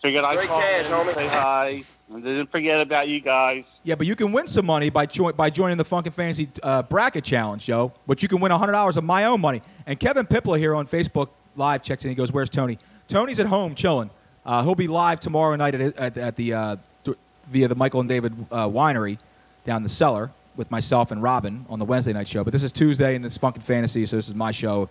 figured 0.05 0.23
I'd 0.23 0.47
call 0.47 0.61
in, 0.61 1.15
say 1.15 1.27
hi, 1.29 1.83
and 2.13 2.23
didn't 2.23 2.51
forget 2.51 2.79
about 2.79 3.09
you 3.09 3.21
guys. 3.21 3.65
Yeah, 3.85 3.95
but 3.95 4.07
you 4.07 4.15
can 4.15 4.33
win 4.33 4.47
some 4.47 4.67
money 4.67 4.91
by 4.91 5.07
jo- 5.07 5.33
by 5.33 5.49
joining 5.49 5.79
the 5.79 5.85
Funkin' 5.85 6.13
Fantasy 6.13 6.47
uh, 6.63 6.83
Bracket 6.83 7.25
Challenge, 7.25 7.65
Joe. 7.65 7.91
But 8.07 8.23
you 8.23 8.29
can 8.29 8.39
win 8.39 8.53
$100 8.53 8.97
of 8.99 9.03
my 9.05 9.25
own 9.25 9.41
money. 9.41 9.63
And 9.87 9.99
Kevin 9.99 10.27
Pipla 10.27 10.59
here 10.59 10.75
on 10.75 10.87
Facebook 10.87 11.31
Live 11.57 11.83
checks 11.83 12.05
in. 12.05 12.11
He 12.11 12.15
goes, 12.15 12.33
"Where's 12.33 12.51
Tony? 12.51 12.79
Tony's 13.09 13.41
at 13.41 13.47
home 13.47 13.75
chilling. 13.75 14.11
Uh, 14.45 14.63
he'll 14.63 14.75
be 14.75 14.89
live 14.89 15.21
tomorrow 15.21 15.57
night 15.57 15.75
at, 15.75 15.97
at, 15.97 16.19
at 16.19 16.37
the 16.37 16.53
uh, 16.53 16.77
th- 17.05 17.17
via 17.49 17.69
the 17.69 17.75
Michael 17.75 18.01
and 18.01 18.09
David 18.09 18.35
uh, 18.51 18.69
Winery 18.69 19.19
down 19.65 19.83
the 19.83 19.89
cellar 19.89 20.31
with 20.57 20.71
myself 20.71 21.13
and 21.13 21.23
Robin 21.23 21.65
on 21.71 21.79
the 21.79 21.85
Wednesday 21.85 22.13
night 22.13 22.29
show. 22.29 22.45
But 22.45 22.53
this 22.53 22.63
is 22.63 22.73
Tuesday 22.73 23.17
and 23.17 23.25
it's 23.25 23.39
Funkin' 23.39 23.63
Fantasy, 23.63 24.05
so 24.05 24.17
this 24.17 24.29
is 24.29 24.35
my 24.35 24.51
show. 24.51 24.91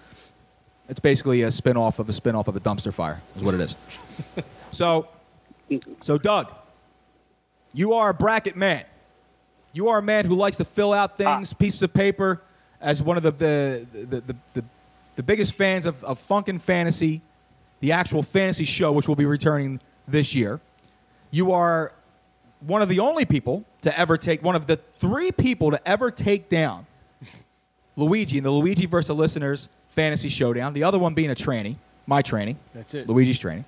It's 0.90 1.00
basically 1.00 1.44
a 1.44 1.52
spin-off 1.52 2.00
of 2.00 2.10
a 2.10 2.14
spin-off 2.14 2.48
of 2.48 2.56
a 2.56 2.60
dumpster 2.60 2.94
fire, 2.94 3.22
is 3.36 3.44
what 3.44 3.54
it 3.54 3.62
is. 3.62 3.78
so, 4.72 5.08
so 6.02 6.18
Doug, 6.18 6.52
you 7.74 7.94
are 7.94 8.10
a 8.10 8.14
bracket 8.14 8.56
man. 8.56 8.84
You 9.72 9.88
are 9.90 10.00
a 10.00 10.04
man 10.04 10.26
who 10.26 10.36
likes 10.36 10.58
to 10.58 10.66
fill 10.66 10.94
out 10.94 11.14
ah. 11.14 11.38
things, 11.38 11.54
pieces 11.54 11.82
of 11.82 11.94
paper, 11.94 12.42
as 12.82 13.02
one 13.02 13.18
of 13.18 13.24
the 13.24 13.32
the 13.32 13.88
the, 13.94 14.22
the, 14.22 14.36
the, 14.54 14.66
the 15.16 15.24
biggest 15.24 15.54
fans 15.54 15.86
of, 15.86 16.04
of 16.04 16.20
Funkin' 16.28 16.60
Fantasy, 16.62 17.22
the 17.80 17.92
actual 17.92 18.22
fantasy 18.22 18.66
show, 18.66 18.92
which 18.92 19.08
will 19.08 19.16
be 19.16 19.26
returning 19.26 19.80
this 20.08 20.36
year. 20.36 20.60
You 21.32 21.54
are 21.54 21.94
one 22.60 22.82
of 22.82 22.90
the 22.90 23.00
only 23.00 23.26
people 23.26 23.66
to 23.82 23.98
ever 23.98 24.18
take 24.18 24.44
one 24.44 24.56
of 24.56 24.68
the 24.68 24.78
three 24.98 25.32
people 25.32 25.72
to 25.72 25.88
ever 25.88 26.12
take 26.12 26.50
down 26.50 26.86
Luigi 27.96 28.38
in 28.38 28.44
the 28.44 28.52
Luigi 28.52 28.86
versus 28.86 29.08
the 29.08 29.16
listeners 29.16 29.70
fantasy 29.94 30.30
showdown. 30.30 30.74
The 30.74 30.84
other 30.84 31.00
one 31.00 31.14
being 31.14 31.32
a 31.32 31.36
tranny, 31.36 31.76
my 32.08 32.22
tranny. 32.22 32.56
That's 32.74 32.94
it. 32.94 33.08
Luigi's 33.08 33.40
tranny. 33.40 33.64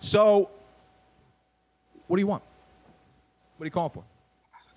So, 0.00 0.50
what 2.06 2.16
do 2.16 2.20
you 2.20 2.26
want? 2.26 2.42
What 3.56 3.64
are 3.64 3.66
you 3.66 3.70
calling 3.70 3.90
for? 3.90 4.04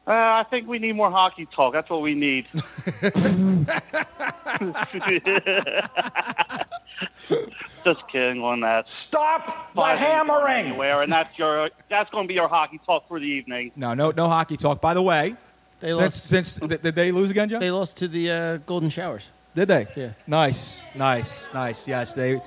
Uh, 0.07 0.11
I 0.11 0.45
think 0.49 0.69
we 0.69 0.79
need 0.79 0.93
more 0.93 1.11
hockey 1.11 1.45
talk. 1.53 1.73
That's 1.73 1.89
what 1.89 2.01
we 2.01 2.15
need. 2.15 2.47
Just 7.83 8.07
kidding 8.09 8.41
on 8.41 8.61
that. 8.61 8.87
Stop 8.87 9.73
the 9.75 9.83
hammering! 9.83 10.67
Anywhere, 10.67 11.01
and 11.01 11.11
that's 11.11 11.37
your 11.37 11.69
that's 11.89 12.09
going 12.09 12.23
to 12.23 12.27
be 12.27 12.33
your 12.35 12.47
hockey 12.47 12.79
talk 12.85 13.05
for 13.09 13.19
the 13.19 13.25
evening. 13.25 13.71
No, 13.75 13.93
no, 13.93 14.11
no 14.11 14.29
hockey 14.29 14.55
talk. 14.55 14.79
By 14.79 14.93
the 14.93 15.01
way, 15.01 15.35
They 15.81 15.89
since, 15.89 15.99
lost. 15.99 16.25
since 16.25 16.55
did, 16.55 16.81
did 16.81 16.95
they 16.95 17.11
lose 17.11 17.29
again, 17.29 17.49
Joe? 17.49 17.59
They 17.59 17.71
lost 17.71 17.97
to 17.97 18.07
the 18.07 18.31
uh, 18.31 18.57
Golden 18.65 18.89
Showers. 18.89 19.29
Did 19.57 19.67
they? 19.67 19.87
Yeah. 19.95 20.09
Nice, 20.27 20.85
nice, 20.95 21.49
nice. 21.51 21.87
Yes, 21.87 22.13
they. 22.13 22.39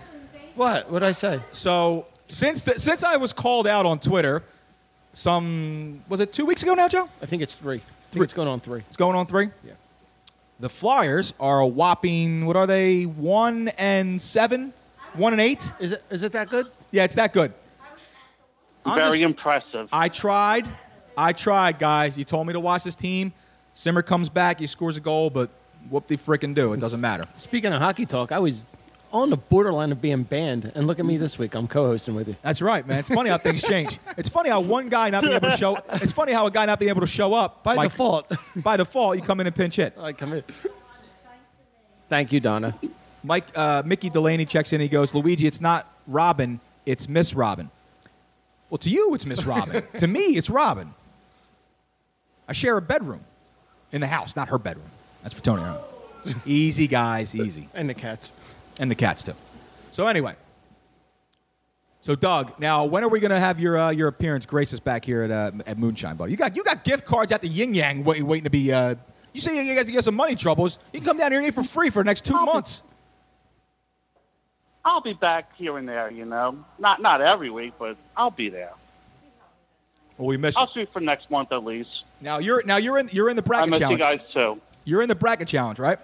What? 0.55 0.89
What 0.91 1.01
did 1.01 1.09
I 1.09 1.13
say? 1.13 1.41
So 1.51 2.07
since 2.29 2.63
the, 2.63 2.79
since 2.79 3.03
I 3.03 3.17
was 3.17 3.33
called 3.33 3.67
out 3.67 3.85
on 3.85 3.99
Twitter, 3.99 4.45
some 5.13 6.03
was 6.09 6.21
it 6.21 6.33
two 6.33 6.47
weeks 6.47 6.63
ago 6.63 6.75
now, 6.75 6.87
Joe? 6.89 7.09
I 7.21 7.27
think 7.27 7.43
it's 7.43 7.57
three. 7.57 7.77
I 7.77 7.81
think 7.81 8.13
Three. 8.13 8.25
it's 8.25 8.33
going 8.35 8.49
on 8.49 8.61
three. 8.61 8.83
It's 8.89 8.97
going 8.97 9.17
on 9.17 9.27
three. 9.27 9.51
Yeah. 9.65 9.73
The 10.61 10.69
Flyers 10.69 11.35
are 11.41 11.61
a 11.61 11.67
whopping. 11.67 12.47
What 12.47 12.57
are 12.57 12.67
they? 12.67 13.05
One 13.07 13.69
and 13.71 14.21
seven, 14.21 14.73
one 15.15 15.33
and 15.33 15.41
eight. 15.43 15.73
Is 15.81 15.93
it? 15.93 16.05
Is 16.11 16.23
it 16.23 16.33
that 16.33 16.49
good? 16.49 16.69
Yeah, 16.93 17.05
it's 17.05 17.17
that 17.17 17.33
good. 17.33 17.53
I'm 18.87 18.95
Very 18.95 19.11
just- 19.19 19.23
impressive. 19.23 19.89
I 19.93 20.09
tried. 20.09 20.69
I 21.17 21.33
tried, 21.33 21.79
guys. 21.81 22.17
You 22.17 22.25
told 22.25 22.47
me 22.47 22.53
to 22.53 22.61
watch 22.61 22.85
this 22.85 22.95
team. 22.95 23.33
Simmer 23.75 24.03
comes 24.03 24.29
back. 24.29 24.61
He 24.61 24.67
scores 24.67 24.97
a 24.97 25.01
goal, 25.01 25.29
but 25.29 25.51
whoop 25.89 26.07
de 26.07 26.17
frickin' 26.17 26.55
do. 26.55 26.73
It 26.73 26.81
doesn't 26.81 27.01
matter. 27.01 27.27
Speaking 27.37 27.73
of 27.73 27.81
hockey 27.81 28.07
talk, 28.07 28.33
I 28.33 28.39
was 28.39 28.65
on 29.13 29.31
the 29.31 29.37
borderline 29.37 29.93
of 29.93 30.01
being 30.01 30.23
banned, 30.23 30.71
and 30.75 30.87
look 30.87 30.99
at 30.99 31.07
me 31.07 31.17
this 31.17 31.39
week. 31.39 31.55
I'm 31.55 31.67
co-hosting 31.67 32.15
with 32.15 32.29
you. 32.29 32.37
That's 32.43 32.63
right, 32.63 32.87
man. 32.87 33.01
It's 33.01 33.09
funny 33.09 33.31
how 33.31 33.39
things 33.39 33.63
change. 33.63 33.99
It's 34.17 34.29
funny 34.29 34.51
how 34.51 34.61
one 34.61 34.89
guy 34.89 35.11
not 35.11 35.23
being 35.23 35.35
able 35.35 35.51
to 35.51 35.57
show. 35.57 35.79
It's 35.95 36.13
funny 36.13 36.33
how 36.33 36.47
a 36.47 36.51
guy 36.51 36.67
not 36.67 36.79
being 36.79 36.91
able 36.91 37.01
to 37.01 37.07
show 37.07 37.35
up 37.35 37.65
By 37.65 37.77
default. 37.85 38.31
By 38.57 38.77
default, 38.77 39.17
you 39.17 39.23
come 39.23 39.41
in 39.41 39.47
and 39.47 39.57
pinch 39.57 39.77
hit. 39.77 39.95
I 39.99 40.13
come 40.13 40.35
in. 40.35 40.45
Thank 42.09 42.33
you, 42.33 42.41
Donna. 42.41 42.79
Mike 43.23 43.47
uh, 43.55 43.83
Mickey 43.85 44.11
Delaney 44.11 44.47
checks 44.47 44.73
in. 44.73 44.81
He 44.81 44.89
goes, 44.89 45.15
Luigi, 45.15 45.47
it's 45.47 45.61
not 45.61 45.93
Robin, 46.07 46.61
it's 46.87 47.09
Miss 47.09 47.35
Robin. 47.35 47.71
Well, 48.69 48.79
to 48.79 48.91
you, 48.91 49.15
it's 49.15 49.27
Miss 49.27 49.45
Robin. 49.45 49.83
to 49.99 50.07
me, 50.07 50.37
it's 50.37 50.49
Robin. 50.49 50.95
I 52.49 52.53
share 52.53 52.77
a 52.77 52.83
bedroom 52.83 53.25
in 53.93 54.01
the 54.01 54.07
house, 54.07 54.37
not 54.37 54.49
her 54.49 54.59
bedroom. 54.59 54.91
That's 55.23 55.35
for 55.35 55.43
Tony. 55.43 55.63
huh? 55.63 55.79
easy, 56.47 56.87
guys, 56.87 57.35
easy. 57.35 57.69
And 57.75 57.89
the 57.89 57.95
cats. 57.95 58.33
and 58.79 58.91
the 58.91 58.95
cats 58.95 59.23
too. 59.23 59.35
So 59.91 60.07
anyway, 60.07 60.37
so 62.01 62.15
Doug, 62.15 62.59
now 62.59 62.85
when 62.85 63.05
are 63.05 63.09
we 63.09 63.21
going 63.21 63.31
to 63.31 63.41
have 63.41 63.61
your 63.61 63.79
uh, 63.79 63.91
your 63.91 64.09
appearance 64.09 64.47
grace 64.47 64.73
us 64.73 64.81
back 64.81 65.05
here 65.05 65.23
at 65.23 65.31
uh, 65.31 65.53
at 65.67 65.79
Moonshine 65.79 66.17
Bar? 66.17 66.29
You 66.29 66.37
got 66.37 66.57
you 66.57 66.65
got 66.65 66.85
gift 66.85 67.05
cards 67.05 67.33
at 67.33 67.43
the 67.43 67.49
Yin 67.49 67.75
Yang 67.75 68.05
wait, 68.05 68.23
waiting 68.23 68.45
to 68.45 68.51
be. 68.51 68.73
Uh, 68.73 68.95
you 69.33 69.41
say 69.41 69.65
you 69.65 69.75
got 69.75 69.87
to 69.87 69.93
get 69.93 70.05
some 70.05 70.17
money 70.17 70.35
troubles. 70.35 70.79
You 70.93 71.01
can 71.01 71.07
come 71.07 71.19
down 71.19 71.31
here 71.31 71.41
and 71.41 71.49
eat 71.49 71.55
for 71.55 71.63
free 71.63 71.91
for 71.91 72.03
the 72.03 72.07
next 72.07 72.25
two 72.25 72.35
months. 72.35 72.83
I'll 74.85 75.03
be 75.03 75.13
back 75.13 75.55
here 75.57 75.77
and 75.77 75.87
there, 75.87 76.11
you 76.11 76.25
know. 76.25 76.65
Not 76.79 77.03
not 77.03 77.21
every 77.21 77.51
week, 77.51 77.75
but 77.79 77.97
I'll 78.17 78.31
be 78.31 78.49
there. 78.49 78.73
Well, 80.17 80.27
we 80.27 80.37
miss 80.37 80.55
you. 80.57 80.63
I'll 80.63 80.73
shoot 80.73 80.89
for 80.93 81.01
next 81.01 81.31
month 81.31 81.53
at 81.53 81.65
least. 81.65 81.91
Now 82.21 82.39
you're 82.39 82.63
now 82.65 82.79
you're 82.79 82.99
in 82.99 83.09
you're 83.13 83.29
in 83.29 83.37
the 83.37 83.43
I 83.43 83.47
bracket 83.47 83.71
miss 83.71 83.81
you 83.81 83.99
guys 83.99 84.21
too. 84.33 84.61
You're 84.85 85.03
in 85.03 85.09
the 85.09 85.15
bracket 85.15 85.49
challenge, 85.49 85.79
right? 85.79 85.99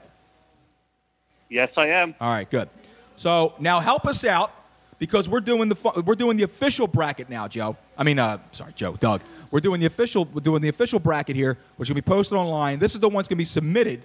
Yes, 1.49 1.71
I 1.77 1.87
am. 1.87 2.15
All 2.21 2.31
right, 2.31 2.49
good. 2.51 2.69
So 3.17 3.55
now 3.59 3.81
help 3.81 4.07
us 4.07 4.25
out 4.25 4.53
because 4.99 5.29
we're 5.29 5.41
doing 5.41 5.69
the 5.69 6.03
we're 6.05 6.15
doing 6.15 6.37
the 6.37 6.45
official 6.45 6.87
bracket 6.87 7.29
now, 7.29 7.49
Joe. 7.49 7.77
I 7.97 8.05
mean, 8.05 8.19
uh, 8.19 8.39
sorry, 8.53 8.73
Joe, 8.75 8.97
Doug. 8.97 9.23
We're 9.51 9.61
doing 9.61 9.81
the 9.81 9.87
official 9.87 10.25
we're 10.27 10.41
doing 10.41 10.63
the 10.63 10.69
official 10.69 10.99
bracket 10.99 11.37
here, 11.37 11.59
which 11.77 11.89
will 11.89 11.95
be 11.95 12.03
posted 12.03 12.37
online. 12.37 12.79
This 12.79 12.95
is 12.95 13.01
the 13.01 13.09
one 13.09 13.17
that's 13.17 13.29
going 13.29 13.37
to 13.37 13.41
be 13.41 13.45
submitted 13.45 14.03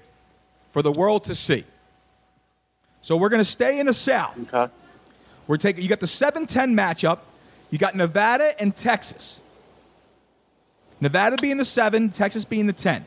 for 0.71 0.81
the 0.81 0.91
world 0.91 1.23
to 1.25 1.35
see. 1.35 1.65
So 3.01 3.17
we're 3.17 3.29
going 3.29 3.41
to 3.41 3.45
stay 3.45 3.79
in 3.79 3.87
the 3.87 3.93
South. 3.93 4.37
Okay. 4.53 4.71
We're 5.47 5.57
taking 5.57 5.83
you 5.83 5.89
got 5.89 5.99
the 5.99 6.05
7-10 6.05 6.47
matchup. 6.73 7.19
You 7.71 7.77
got 7.77 7.95
Nevada 7.95 8.59
and 8.61 8.75
Texas. 8.75 9.41
Nevada 10.99 11.37
being 11.41 11.57
the 11.57 11.65
7, 11.65 12.11
Texas 12.11 12.45
being 12.45 12.67
the 12.67 12.73
10. 12.73 13.05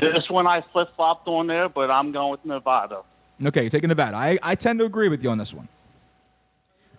This 0.00 0.30
one 0.30 0.46
I 0.46 0.62
flip 0.72 0.88
flopped 0.96 1.28
on 1.28 1.46
there, 1.46 1.68
but 1.68 1.90
I'm 1.90 2.10
going 2.12 2.30
with 2.32 2.44
Nevada. 2.44 3.02
Okay, 3.44 3.62
you're 3.62 3.70
taking 3.70 3.88
Nevada. 3.88 4.16
I, 4.16 4.38
I 4.42 4.54
tend 4.54 4.78
to 4.78 4.84
agree 4.84 5.08
with 5.08 5.22
you 5.22 5.30
on 5.30 5.38
this 5.38 5.52
one. 5.52 5.68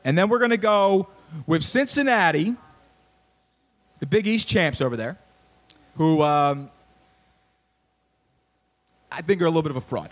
And 0.03 0.17
then 0.17 0.29
we're 0.29 0.39
going 0.39 0.51
to 0.51 0.57
go 0.57 1.07
with 1.47 1.63
Cincinnati, 1.63 2.55
the 3.99 4.05
Big 4.05 4.27
East 4.27 4.47
champs 4.47 4.81
over 4.81 4.95
there, 4.97 5.17
who 5.95 6.21
um, 6.21 6.69
I 9.11 9.21
think 9.21 9.41
are 9.41 9.45
a 9.45 9.49
little 9.49 9.61
bit 9.61 9.71
of 9.71 9.77
a 9.77 9.81
fraud. 9.81 10.11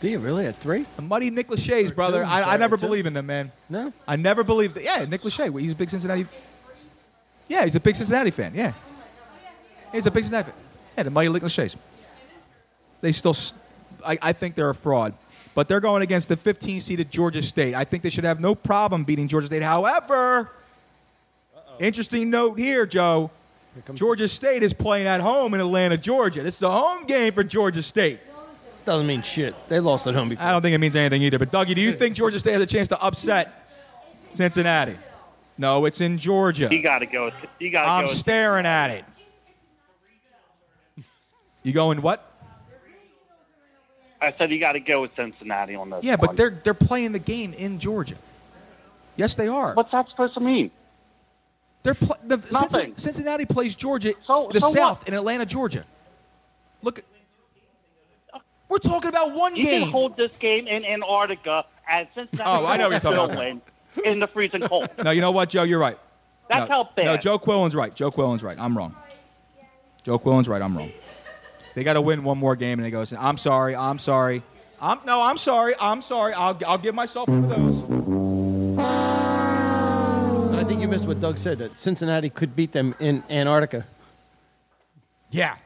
Do 0.00 0.08
you 0.08 0.18
really 0.18 0.46
at 0.46 0.56
three? 0.56 0.86
The 0.96 1.02
muddy 1.02 1.28
Nick 1.28 1.48
Lachey's 1.48 1.92
brother. 1.92 2.22
two, 2.22 2.28
I, 2.28 2.54
I 2.54 2.56
never 2.56 2.78
two. 2.78 2.86
believe 2.86 3.04
in 3.04 3.12
them, 3.12 3.26
man. 3.26 3.52
No. 3.68 3.92
I 4.08 4.16
never 4.16 4.42
believed. 4.42 4.78
Yeah, 4.80 5.04
Nick 5.04 5.22
Lachey. 5.22 5.60
He's 5.60 5.72
a 5.72 5.74
big 5.74 5.90
Cincinnati. 5.90 6.26
Yeah, 7.48 7.64
he's 7.64 7.74
a 7.74 7.80
big 7.80 7.96
Cincinnati 7.96 8.30
fan. 8.30 8.54
Yeah, 8.54 8.72
he's 9.92 10.06
a 10.06 10.10
big 10.10 10.24
Cincinnati 10.24 10.52
fan. 10.52 10.60
Yeah, 10.96 11.02
the 11.02 11.10
mighty 11.10 11.30
Nick 11.30 11.42
Lachey's. 11.42 11.76
They 13.00 13.12
still, 13.12 13.36
I 14.04 14.32
think 14.32 14.54
they're 14.54 14.70
a 14.70 14.74
fraud, 14.74 15.14
but 15.54 15.68
they're 15.68 15.80
going 15.80 16.02
against 16.02 16.28
the 16.28 16.36
15 16.36 16.80
seeded 16.80 17.10
Georgia 17.10 17.42
State. 17.42 17.74
I 17.74 17.84
think 17.84 18.02
they 18.02 18.10
should 18.10 18.24
have 18.24 18.40
no 18.40 18.54
problem 18.54 19.04
beating 19.04 19.26
Georgia 19.28 19.46
State. 19.46 19.62
However, 19.62 20.50
interesting 21.78 22.30
note 22.30 22.58
here, 22.58 22.86
Joe. 22.86 23.30
Georgia 23.94 24.26
State 24.28 24.62
is 24.62 24.72
playing 24.72 25.06
at 25.06 25.20
home 25.20 25.54
in 25.54 25.60
Atlanta, 25.60 25.96
Georgia. 25.96 26.42
This 26.42 26.56
is 26.56 26.62
a 26.62 26.70
home 26.70 27.04
game 27.06 27.32
for 27.32 27.44
Georgia 27.44 27.82
State. 27.82 28.20
Doesn't 28.84 29.06
mean 29.06 29.22
shit. 29.22 29.54
They 29.68 29.78
lost 29.78 30.06
at 30.06 30.14
home 30.14 30.28
before. 30.28 30.44
I 30.44 30.50
don't 30.52 30.60
think 30.60 30.74
it 30.74 30.78
means 30.78 30.96
anything 30.96 31.22
either. 31.22 31.38
But 31.38 31.52
Dougie, 31.52 31.74
do 31.74 31.80
you 31.80 31.92
think 31.92 32.16
Georgia 32.16 32.38
State 32.40 32.52
has 32.54 32.62
a 32.62 32.66
chance 32.66 32.88
to 32.88 33.00
upset 33.00 33.66
Cincinnati? 34.32 34.96
No, 35.56 35.84
it's 35.84 36.00
in 36.00 36.18
Georgia. 36.18 36.68
You 36.70 36.82
got 36.82 36.98
to 37.00 37.06
go. 37.06 37.26
with- 37.26 37.34
You 37.58 37.70
got 37.70 37.82
to 37.84 37.88
I'm 37.90 38.06
go. 38.06 38.12
staring 38.12 38.66
at 38.66 38.90
it. 38.90 39.04
You 41.62 41.72
going 41.72 42.00
what? 42.02 42.29
I 44.22 44.34
said 44.36 44.50
you 44.50 44.60
got 44.60 44.72
to 44.72 44.80
go 44.80 45.00
with 45.02 45.12
Cincinnati 45.16 45.74
on 45.74 45.90
this. 45.90 46.04
Yeah, 46.04 46.16
but 46.16 46.36
they're 46.36 46.58
they're 46.62 46.74
playing 46.74 47.12
the 47.12 47.18
game 47.18 47.52
in 47.54 47.78
Georgia. 47.78 48.16
Yes, 49.16 49.34
they 49.34 49.48
are. 49.48 49.74
What's 49.74 49.90
that 49.92 50.08
supposed 50.08 50.34
to 50.34 50.40
mean? 50.40 50.70
They're 51.82 51.94
pl- 51.94 52.16
the, 52.26 52.36
Nothing. 52.52 52.94
Cincinnati, 52.96 53.46
plays 53.46 53.74
Georgia, 53.74 54.12
So- 54.26 54.50
the 54.52 54.60
so 54.60 54.68
what? 54.68 54.76
South 54.76 55.08
in 55.08 55.14
Atlanta, 55.14 55.46
Georgia. 55.46 55.84
Look, 56.82 57.02
we're 58.68 58.78
talking 58.78 59.08
about 59.08 59.34
one 59.34 59.56
You 59.56 59.64
game. 59.64 59.82
can 59.82 59.90
hold 59.90 60.16
this 60.16 60.30
game 60.38 60.66
in 60.68 60.84
Antarctica 60.84 61.64
and 61.90 62.06
Cincinnati. 62.14 62.48
Oh, 62.48 62.66
I 62.66 62.76
know 62.76 62.84
what 62.90 63.02
you're 63.02 63.12
talking 63.14 63.34
about. 63.36 64.04
in 64.04 64.20
the 64.20 64.26
freezing 64.28 64.60
cold. 64.60 64.88
no, 65.04 65.10
you 65.10 65.20
know 65.20 65.32
what, 65.32 65.48
Joe? 65.48 65.64
You're 65.64 65.78
right. 65.80 65.98
That's 66.48 66.68
no, 66.68 66.84
how 66.84 66.90
bad. 66.94 67.04
No, 67.06 67.16
Joe 67.16 67.38
Quillen's 67.38 67.74
right. 67.74 67.94
Joe 67.94 68.10
Quillen's 68.10 68.42
right. 68.42 68.58
I'm 68.58 68.76
wrong. 68.76 68.94
Joe 70.02 70.18
Quillen's 70.18 70.48
right. 70.48 70.62
I'm 70.62 70.76
wrong. 70.76 70.92
They 71.74 71.84
got 71.84 71.94
to 71.94 72.00
win 72.00 72.24
one 72.24 72.38
more 72.38 72.56
game, 72.56 72.78
and 72.78 72.86
they 72.86 72.90
goes, 72.90 73.12
"I'm 73.12 73.36
sorry. 73.36 73.76
I'm 73.76 73.98
sorry. 73.98 74.42
I'm 74.80 74.98
no. 75.04 75.20
I'm 75.20 75.38
sorry. 75.38 75.74
I'm 75.78 76.02
sorry. 76.02 76.32
I'll 76.32 76.58
I'll 76.66 76.78
give 76.78 76.94
myself 76.94 77.28
one 77.28 77.44
of 77.44 77.50
those." 77.50 78.80
I 80.54 80.64
think 80.64 80.80
you 80.82 80.88
missed 80.88 81.06
what 81.06 81.20
Doug 81.20 81.38
said 81.38 81.58
that 81.58 81.78
Cincinnati 81.78 82.28
could 82.28 82.54
beat 82.54 82.72
them 82.72 82.94
in 83.00 83.22
Antarctica. 83.30 83.86
Yeah, 85.30 85.56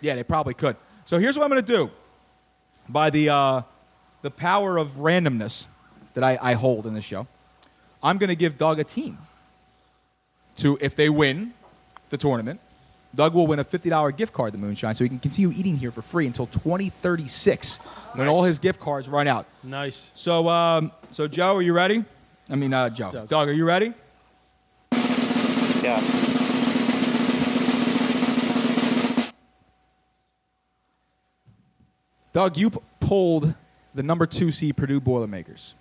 yeah, 0.00 0.14
they 0.14 0.22
probably 0.22 0.54
could. 0.54 0.76
So 1.04 1.18
here's 1.18 1.36
what 1.36 1.44
I'm 1.44 1.50
going 1.50 1.64
to 1.64 1.72
do. 1.76 1.90
By 2.88 3.10
the 3.10 3.28
uh, 3.28 3.62
the 4.22 4.30
power 4.30 4.76
of 4.76 4.96
randomness 4.96 5.66
that 6.14 6.24
I, 6.24 6.38
I 6.40 6.54
hold 6.54 6.86
in 6.86 6.94
this 6.94 7.04
show, 7.04 7.26
I'm 8.02 8.18
going 8.18 8.28
to 8.28 8.36
give 8.36 8.58
Doug 8.58 8.78
a 8.78 8.84
team. 8.84 9.18
To 10.56 10.76
if 10.80 10.96
they 10.96 11.08
win 11.08 11.54
the 12.08 12.16
tournament, 12.16 12.60
Doug 13.14 13.34
will 13.34 13.46
win 13.46 13.58
a 13.58 13.64
$50 13.64 14.16
gift 14.16 14.32
card 14.32 14.52
to 14.52 14.58
Moonshine, 14.58 14.94
so 14.94 15.04
he 15.04 15.08
can 15.08 15.18
continue 15.18 15.52
eating 15.56 15.76
here 15.76 15.90
for 15.90 16.00
free 16.02 16.26
until 16.26 16.46
2036 16.46 17.78
when 18.14 18.28
all 18.28 18.44
his 18.44 18.58
gift 18.58 18.78
cards 18.80 19.08
run 19.08 19.26
out. 19.26 19.46
Nice. 19.64 20.12
So, 20.14 20.48
um, 20.48 20.92
so 21.10 21.26
Joe, 21.26 21.56
are 21.56 21.62
you 21.62 21.72
ready? 21.72 22.04
I 22.48 22.54
mean, 22.56 22.72
uh, 22.72 22.88
Joe. 22.90 23.10
Doug. 23.10 23.28
Doug, 23.28 23.48
are 23.48 23.52
you 23.52 23.64
ready? 23.64 23.92
Yeah. 25.82 26.00
Doug, 32.32 32.56
you 32.56 32.70
p- 32.70 32.78
pulled 33.00 33.54
the 33.94 34.02
number 34.02 34.26
two 34.26 34.50
seed 34.50 34.76
Purdue 34.76 35.00
Boilermakers. 35.00 35.74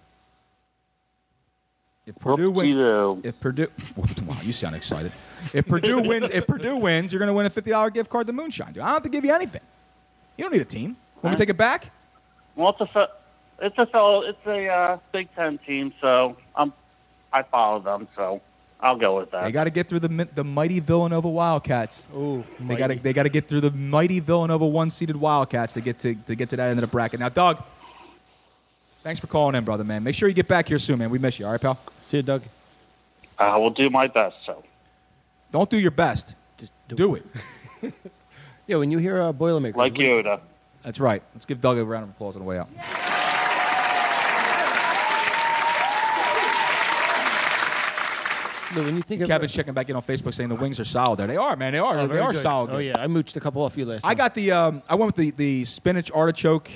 If 2.08 2.16
Purdue 2.16 2.50
wins, 2.50 2.76
Whoop-de-doo. 2.76 3.22
if 3.28 3.40
Purdue, 3.40 3.68
wow, 4.26 4.38
you 4.42 4.52
sound 4.52 4.76
excited. 4.76 5.12
If 5.54 5.68
Purdue 5.68 6.02
wins, 6.02 6.30
if 6.32 6.46
Purdue 6.48 6.78
wins, 6.78 7.12
you're 7.12 7.20
going 7.20 7.28
to 7.28 7.34
win 7.34 7.46
a 7.46 7.50
fifty 7.50 7.72
dollar 7.72 7.90
gift 7.90 8.10
card 8.10 8.28
to 8.28 8.34
Moonshine. 8.34 8.74
Dude, 8.74 8.84
I 8.84 8.88
don't 8.88 8.94
have 8.96 9.04
to 9.04 9.10
give 9.10 9.26
you 9.26 9.34
anything. 9.34 9.62
You 10.38 10.46
don't 10.46 10.54
need 10.54 10.62
a 10.62 10.66
team. 10.66 10.96
Want 11.22 11.32
me 11.34 11.38
to 11.38 11.38
take 11.38 11.50
it 11.50 11.58
back? 11.58 11.92
Well, 12.56 12.76
it's 12.80 12.96
a 12.96 13.08
it's 13.62 13.78
a 13.78 13.86
fellow, 13.86 14.22
it's 14.22 14.46
a 14.46 14.68
uh, 14.68 14.98
Big 15.12 15.34
Ten 15.36 15.58
team, 15.60 15.94
so 16.00 16.38
I'm 16.56 16.74
I 17.34 17.44
follow 17.44 17.80
them, 17.82 18.08
so 18.16 18.42
I'll 18.82 18.96
go 18.96 19.18
with 19.18 19.32
that. 19.32 19.44
They 19.44 19.52
got 19.52 19.66
to 19.66 19.70
get 19.70 19.90
through 19.90 20.00
the 20.00 20.10
mi- 20.10 20.30
the 20.34 20.44
mighty 20.44 20.80
Villanova 20.80 21.28
Wildcats. 21.30 22.08
Ooh, 22.16 22.44
They 22.60 22.76
got 22.76 22.88
to 22.88 22.96
they 22.96 23.14
got 23.14 23.24
to 23.24 23.30
get 23.30 23.48
through 23.48 23.62
the 23.62 23.72
mighty 23.72 24.20
Villanova 24.20 24.66
one 24.66 24.90
seeded 24.90 25.18
Wildcats 25.18 25.74
to 25.74 25.82
get 25.82 26.00
to 26.00 26.16
to 26.16 26.36
get 26.36 26.50
to 26.50 26.56
that 26.58 26.70
end 26.70 26.80
of 26.80 26.82
the 26.82 26.88
bracket. 26.88 27.20
Now, 27.20 27.30
Doug, 27.30 27.62
thanks 29.04 29.20
for 29.20 29.28
calling 29.28 29.56
in, 29.56 29.66
brother, 29.66 29.84
man. 29.84 30.04
Make 30.04 30.16
sure 30.16 30.30
you 30.30 30.36
get 30.36 30.48
back 30.48 30.68
here 30.70 30.80
soon, 30.80 31.00
man. 31.00 31.10
We 31.10 31.20
miss 31.20 31.40
you. 31.40 31.46
All 31.46 31.52
right, 31.52 31.62
pal. 31.62 31.80
See 32.00 32.18
you, 32.18 32.24
Doug. 32.24 32.44
I 33.38 33.58
will 33.58 33.70
do 33.70 33.90
my 33.90 34.08
best. 34.08 34.36
So 34.46 34.64
Don't 35.52 35.70
do 35.70 35.80
your 35.80 35.92
best. 35.92 36.36
Just 36.58 36.74
do, 36.88 36.96
do 36.96 37.16
it. 37.16 37.26
Yeah, 38.68 38.76
when 38.76 38.92
you 38.92 39.00
hear 39.00 39.20
uh, 39.20 39.34
Boilermaker. 39.34 39.76
like 39.76 39.94
what- 39.94 40.00
Yoda. 40.02 40.40
That's 40.84 41.00
right. 41.00 41.24
Let's 41.34 41.46
give 41.46 41.60
Doug 41.60 41.80
a 41.80 41.84
round 41.84 42.04
of 42.04 42.12
applause 42.12 42.36
on 42.36 42.42
the 42.44 42.48
way 42.48 42.60
out. 42.60 42.70
No, 48.76 48.84
when 48.84 48.96
you 48.96 49.02
think 49.02 49.22
of 49.22 49.28
Kevin's 49.28 49.52
checking 49.52 49.74
back 49.74 49.90
in 49.90 49.96
on 49.96 50.04
Facebook 50.04 50.32
saying 50.36 50.50
the 50.50 50.56
wings 50.56 50.80
are 50.80 50.86
solid 50.86 51.18
there. 51.18 51.26
They 51.26 51.38
are, 51.38 51.56
man. 51.56 51.74
They 51.74 51.80
are. 51.80 51.98
Oh, 52.02 52.06
they 52.08 52.20
are 52.20 52.32
good. 52.32 52.42
solid. 52.44 52.70
Oh 52.70 52.78
yeah, 52.78 53.00
I 53.02 53.08
mooched 53.08 53.36
a 53.36 53.40
couple 53.40 53.64
off 53.64 53.76
you 53.76 53.84
last. 53.86 54.06
I 54.06 54.10
time. 54.10 54.18
got 54.18 54.36
the. 54.36 54.52
Um, 54.52 54.84
I 54.88 54.94
went 54.94 55.08
with 55.08 55.16
the, 55.16 55.32
the 55.32 55.66
spinach 55.66 56.12
artichoke 56.12 56.70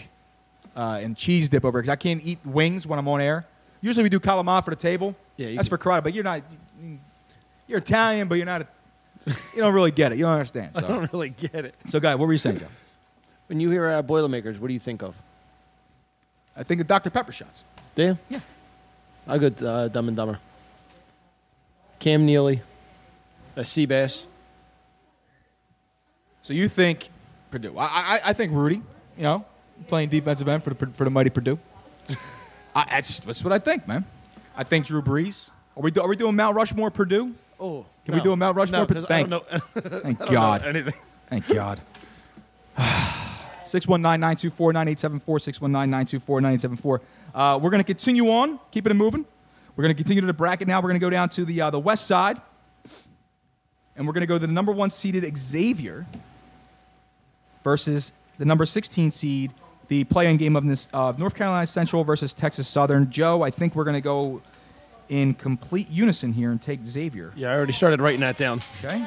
uh, 0.75 0.99
and 1.03 1.15
cheese 1.15 1.49
dip 1.49 1.63
over 1.63 1.79
because 1.79 1.91
I 1.91 1.95
can't 1.95 2.19
eat 2.25 2.39
wings 2.43 2.87
when 2.87 2.97
I'm 2.97 3.07
on 3.07 3.21
air. 3.21 3.45
Usually 3.81 4.01
we 4.01 4.09
do 4.09 4.19
calamari 4.19 4.63
for 4.65 4.71
the 4.71 4.75
table. 4.75 5.15
Yeah, 5.37 5.53
that's 5.53 5.69
can- 5.69 5.77
for 5.77 5.83
karate. 5.83 6.03
But 6.03 6.15
you're 6.15 6.23
not. 6.23 6.41
You're 7.67 7.79
Italian, 7.79 8.27
but 8.27 8.35
you're 8.35 8.45
not. 8.45 8.61
A, 8.61 8.67
you 9.55 9.61
don't 9.61 9.73
really 9.73 9.91
get 9.91 10.11
it. 10.11 10.17
You 10.17 10.25
don't 10.25 10.33
understand. 10.33 10.71
I 10.75 10.81
don't 10.81 11.11
really 11.13 11.29
get 11.29 11.65
it. 11.65 11.77
so 11.87 11.99
guy, 11.99 12.15
what 12.15 12.27
were 12.27 12.33
you 12.33 12.39
saying, 12.39 12.59
Joe? 12.59 12.67
When 13.47 13.59
you 13.59 13.69
hear 13.69 13.87
uh, 13.89 14.01
Boilermakers, 14.01 14.57
what 14.57 14.69
do 14.69 14.73
you 14.73 14.79
think 14.79 15.03
of? 15.03 15.21
I 16.55 16.63
think 16.63 16.79
of 16.79 16.87
Dr 16.87 17.09
Pepper 17.09 17.33
shots. 17.33 17.65
Do 17.93 18.03
you? 18.03 18.17
Yeah. 18.29 18.39
I 19.27 19.37
go 19.37 19.47
uh, 19.47 19.89
Dumb 19.89 20.07
and 20.07 20.15
Dumber. 20.15 20.39
Cam 21.99 22.25
Neely, 22.25 22.61
uh, 23.57 23.61
Seabass. 23.61 24.25
So 26.41 26.53
you 26.53 26.69
think 26.69 27.09
Purdue? 27.51 27.77
I, 27.77 27.85
I, 27.85 28.19
I 28.25 28.33
think 28.33 28.53
Rudy. 28.53 28.81
You 29.17 29.23
know, 29.23 29.45
playing 29.87 30.09
defensive 30.09 30.47
end 30.47 30.63
for 30.63 30.73
the 30.73 30.87
for 30.87 31.03
the 31.03 31.09
mighty 31.09 31.29
Purdue. 31.29 31.59
I, 32.75 32.85
that's, 32.89 33.19
that's 33.19 33.43
what 33.43 33.53
I 33.53 33.59
think, 33.59 33.87
man. 33.87 34.05
I 34.55 34.63
think 34.63 34.85
Drew 34.85 35.01
Brees. 35.01 35.49
Are 35.77 35.83
we 35.83 35.91
are 35.93 36.07
we 36.07 36.15
doing 36.15 36.35
Mount 36.35 36.55
Rushmore 36.55 36.91
Purdue? 36.91 37.35
Oh, 37.63 37.85
Can 38.03 38.15
we 38.15 38.19
do 38.21 38.33
a 38.33 38.35
Mount 38.35 38.57
Rushmore? 38.57 38.81
No, 38.81 38.85
'cause 38.85 39.05
I 39.05 39.07
Thank- 39.07 39.29
don't 39.29 39.49
know. 39.51 39.59
Thank 39.81 40.21
I 40.21 40.25
don't 40.25 40.33
know 40.33 40.39
God. 40.41 40.63
anything. 40.65 40.93
Thank 41.29 41.47
God. 41.47 41.79
619-924-9874, 43.65 45.21
619-924-9874. 46.19 46.99
Uh, 47.33 47.59
we're 47.61 47.69
going 47.69 47.79
to 47.79 47.85
continue 47.85 48.29
on, 48.29 48.59
keeping 48.71 48.91
it 48.91 48.95
moving. 48.95 49.25
We're 49.75 49.81
going 49.83 49.95
to 49.95 49.97
continue 49.97 50.21
to 50.21 50.27
the 50.27 50.33
bracket 50.33 50.67
now. 50.67 50.79
We're 50.79 50.89
going 50.89 50.99
to 50.99 51.05
go 51.05 51.09
down 51.09 51.29
to 51.29 51.45
the, 51.45 51.61
uh, 51.61 51.69
the 51.69 51.79
west 51.79 52.05
side. 52.05 52.39
And 53.95 54.05
we're 54.05 54.13
going 54.13 54.21
to 54.21 54.27
go 54.27 54.35
to 54.37 54.45
the 54.45 54.51
number 54.51 54.71
one 54.71 54.89
seeded 54.89 55.25
Xavier 55.37 56.05
versus 57.63 58.11
the 58.37 58.45
number 58.45 58.65
16 58.65 59.11
seed, 59.11 59.53
the 59.87 60.03
play-in 60.03 60.37
game 60.37 60.55
of 60.55 60.65
this, 60.65 60.87
uh, 60.93 61.13
North 61.17 61.35
Carolina 61.35 61.65
Central 61.65 62.03
versus 62.03 62.33
Texas 62.33 62.67
Southern. 62.67 63.09
Joe, 63.09 63.41
I 63.41 63.49
think 63.51 63.75
we're 63.75 63.85
going 63.85 63.93
to 63.95 64.01
go 64.01 64.41
in 65.09 65.33
complete 65.33 65.89
unison 65.89 66.33
here 66.33 66.51
and 66.51 66.61
take 66.61 66.83
Xavier. 66.85 67.31
Yeah, 67.35 67.51
I 67.51 67.55
already 67.55 67.73
started 67.73 68.01
writing 68.01 68.21
that 68.21 68.37
down. 68.37 68.61
Okay. 68.83 69.05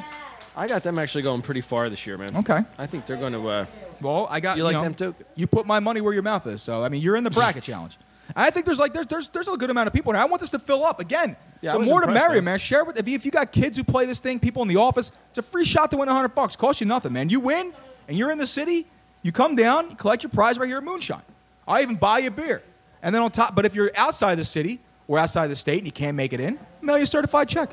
I 0.55 0.67
got 0.67 0.81
them 0.81 0.97
actually 0.97 1.21
going 1.21 1.43
pretty 1.43 1.61
far 1.61 1.89
this 1.89 2.07
year, 2.07 2.17
man. 2.17 2.35
Okay. 2.37 2.61
I 2.79 2.87
think 2.87 3.05
they're 3.05 3.17
going 3.17 3.33
to. 3.33 3.47
Uh, 3.47 3.65
Well, 4.01 4.27
I 4.29 4.39
got 4.39 4.57
You 4.57 4.63
like 4.63 4.73
know, 4.73 4.81
them 4.81 4.93
too? 4.95 5.15
You 5.35 5.45
put 5.47 5.65
my 5.67 5.79
money 5.79 6.01
where 6.01 6.13
your 6.13 6.23
mouth 6.23 6.47
is. 6.47 6.61
So 6.63 6.83
I 6.83 6.89
mean, 6.89 7.01
you're 7.01 7.15
in 7.15 7.23
the 7.23 7.31
bracket 7.31 7.63
challenge. 7.63 7.97
I 8.35 8.49
think 8.49 8.65
there's 8.65 8.79
like 8.79 8.91
there's 8.93 9.07
there's 9.07 9.29
there's 9.29 9.47
a 9.47 9.55
good 9.55 9.69
amount 9.69 9.87
of 9.87 9.93
people 9.93 10.11
now. 10.13 10.21
I 10.21 10.25
want 10.25 10.41
this 10.41 10.49
to 10.51 10.59
fill 10.59 10.83
up 10.83 10.99
again. 10.99 11.35
Yeah, 11.61 11.73
the 11.73 11.79
more 11.79 12.01
to 12.01 12.07
impressed, 12.07 12.27
merrier, 12.27 12.41
man. 12.41 12.53
man. 12.53 12.59
Share 12.59 12.83
with 12.83 12.97
if 12.99 13.07
you, 13.07 13.15
if 13.15 13.23
you 13.25 13.31
got 13.31 13.51
kids 13.51 13.77
who 13.77 13.83
play 13.83 14.05
this 14.05 14.19
thing, 14.19 14.39
people 14.39 14.61
in 14.63 14.67
the 14.67 14.75
office. 14.77 15.11
It's 15.29 15.37
a 15.37 15.41
free 15.41 15.63
shot 15.63 15.91
to 15.91 15.97
win 15.97 16.09
hundred 16.09 16.35
bucks. 16.35 16.55
Cost 16.55 16.81
you 16.81 16.87
nothing, 16.87 17.13
man. 17.13 17.29
You 17.29 17.39
win, 17.39 17.71
and 18.07 18.17
you're 18.17 18.31
in 18.31 18.37
the 18.37 18.47
city. 18.47 18.85
You 19.23 19.31
come 19.31 19.55
down, 19.55 19.91
you 19.91 19.95
collect 19.95 20.23
your 20.23 20.29
prize 20.29 20.59
right 20.59 20.67
here 20.67 20.77
at 20.77 20.83
Moonshine. 20.83 21.21
I 21.67 21.81
even 21.81 21.95
buy 21.95 22.19
you 22.19 22.27
a 22.27 22.31
beer, 22.31 22.61
and 23.01 23.13
then 23.15 23.21
on 23.21 23.31
top. 23.31 23.55
But 23.55 23.65
if 23.65 23.75
you're 23.75 23.91
outside 23.95 24.35
the 24.35 24.45
city 24.45 24.79
or 25.07 25.17
outside 25.19 25.47
the 25.47 25.55
state 25.55 25.77
and 25.79 25.85
you 25.87 25.91
can't 25.91 26.15
make 26.15 26.33
it 26.33 26.39
in, 26.39 26.59
mail 26.81 26.97
you 26.97 27.03
a 27.03 27.07
certified 27.07 27.47
check. 27.49 27.71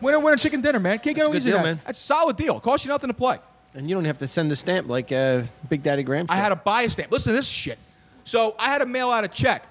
Winner, 0.00 0.18
winner, 0.20 0.36
chicken 0.36 0.60
dinner, 0.60 0.80
man. 0.80 0.98
Can't 0.98 1.16
get 1.16 1.22
That's 1.22 1.28
a 1.28 1.32
good 1.32 1.36
easy 1.38 1.50
deal, 1.50 1.62
man. 1.62 1.80
That's 1.86 1.98
a 1.98 2.02
solid 2.02 2.36
deal. 2.36 2.58
Cost 2.60 2.84
you 2.84 2.88
nothing 2.90 3.08
to 3.08 3.14
play. 3.14 3.38
and 3.74 3.88
you 3.88 3.94
don't 3.94 4.04
have 4.04 4.18
to 4.18 4.28
send 4.28 4.50
a 4.52 4.56
stamp 4.56 4.88
like 4.88 5.12
uh, 5.12 5.42
Big 5.68 5.82
Daddy 5.82 6.02
Graham. 6.02 6.26
I 6.28 6.36
had 6.36 6.48
to 6.50 6.56
buy 6.56 6.82
a 6.82 6.88
stamp. 6.90 7.10
Listen 7.12 7.32
to 7.32 7.36
this 7.36 7.48
shit. 7.48 7.78
So 8.24 8.54
I 8.58 8.66
had 8.66 8.78
to 8.78 8.86
mail 8.86 9.10
out 9.10 9.24
a 9.24 9.28
check. 9.28 9.66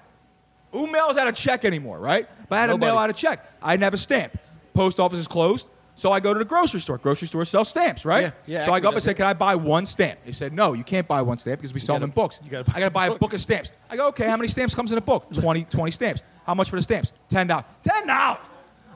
Who 0.72 0.86
mails 0.88 1.16
out 1.16 1.28
a 1.28 1.32
check 1.32 1.64
anymore, 1.64 1.98
right? 1.98 2.28
But 2.48 2.56
I 2.56 2.60
had 2.62 2.66
to 2.68 2.78
mail 2.78 2.98
out 2.98 3.10
a 3.10 3.12
check. 3.12 3.44
I 3.62 3.74
didn't 3.74 3.84
have 3.84 3.94
a 3.94 3.98
stamp. 3.98 4.36
Post 4.72 4.98
office 4.98 5.18
is 5.20 5.28
closed. 5.28 5.68
So 5.96 6.10
I 6.10 6.18
go 6.20 6.32
to 6.32 6.38
the 6.38 6.44
grocery 6.44 6.80
store. 6.80 6.98
Grocery 6.98 7.28
store 7.28 7.44
sells 7.44 7.68
stamps, 7.68 8.04
right? 8.04 8.24
Yeah, 8.24 8.58
yeah, 8.60 8.64
So 8.66 8.72
I 8.72 8.80
go 8.80 8.88
up 8.88 8.94
and 8.94 9.02
say, 9.02 9.14
"Can 9.14 9.26
I 9.26 9.32
buy 9.32 9.54
one 9.54 9.86
stamp?" 9.86 10.18
They 10.24 10.32
said, 10.32 10.52
"No, 10.52 10.72
you 10.72 10.82
can't 10.82 11.06
buy 11.06 11.22
one 11.22 11.38
stamp 11.38 11.60
because 11.60 11.72
we 11.72 11.78
sell 11.80 11.94
them 11.96 12.04
in 12.04 12.10
books. 12.10 12.40
you 12.42 12.50
gotta 12.50 12.64
buy 12.64 12.72
I 12.76 12.80
got 12.80 12.86
to 12.86 12.90
buy 12.90 13.06
a 13.06 13.14
book 13.14 13.32
of 13.32 13.40
stamps." 13.40 13.70
I 13.88 13.96
go, 13.96 14.08
"Okay, 14.08 14.28
how 14.28 14.36
many 14.36 14.48
stamps 14.48 14.74
comes 14.74 14.90
in 14.90 14.98
a 14.98 15.00
book? 15.00 15.26
20, 15.32 15.64
20 15.64 15.90
stamps. 15.92 16.22
How 16.46 16.54
much 16.54 16.68
for 16.68 16.76
the 16.76 16.82
stamps? 16.82 17.12
Ten 17.28 17.46
dollars. 17.46 17.64
Ten 17.84 18.06
dollars. 18.08 18.40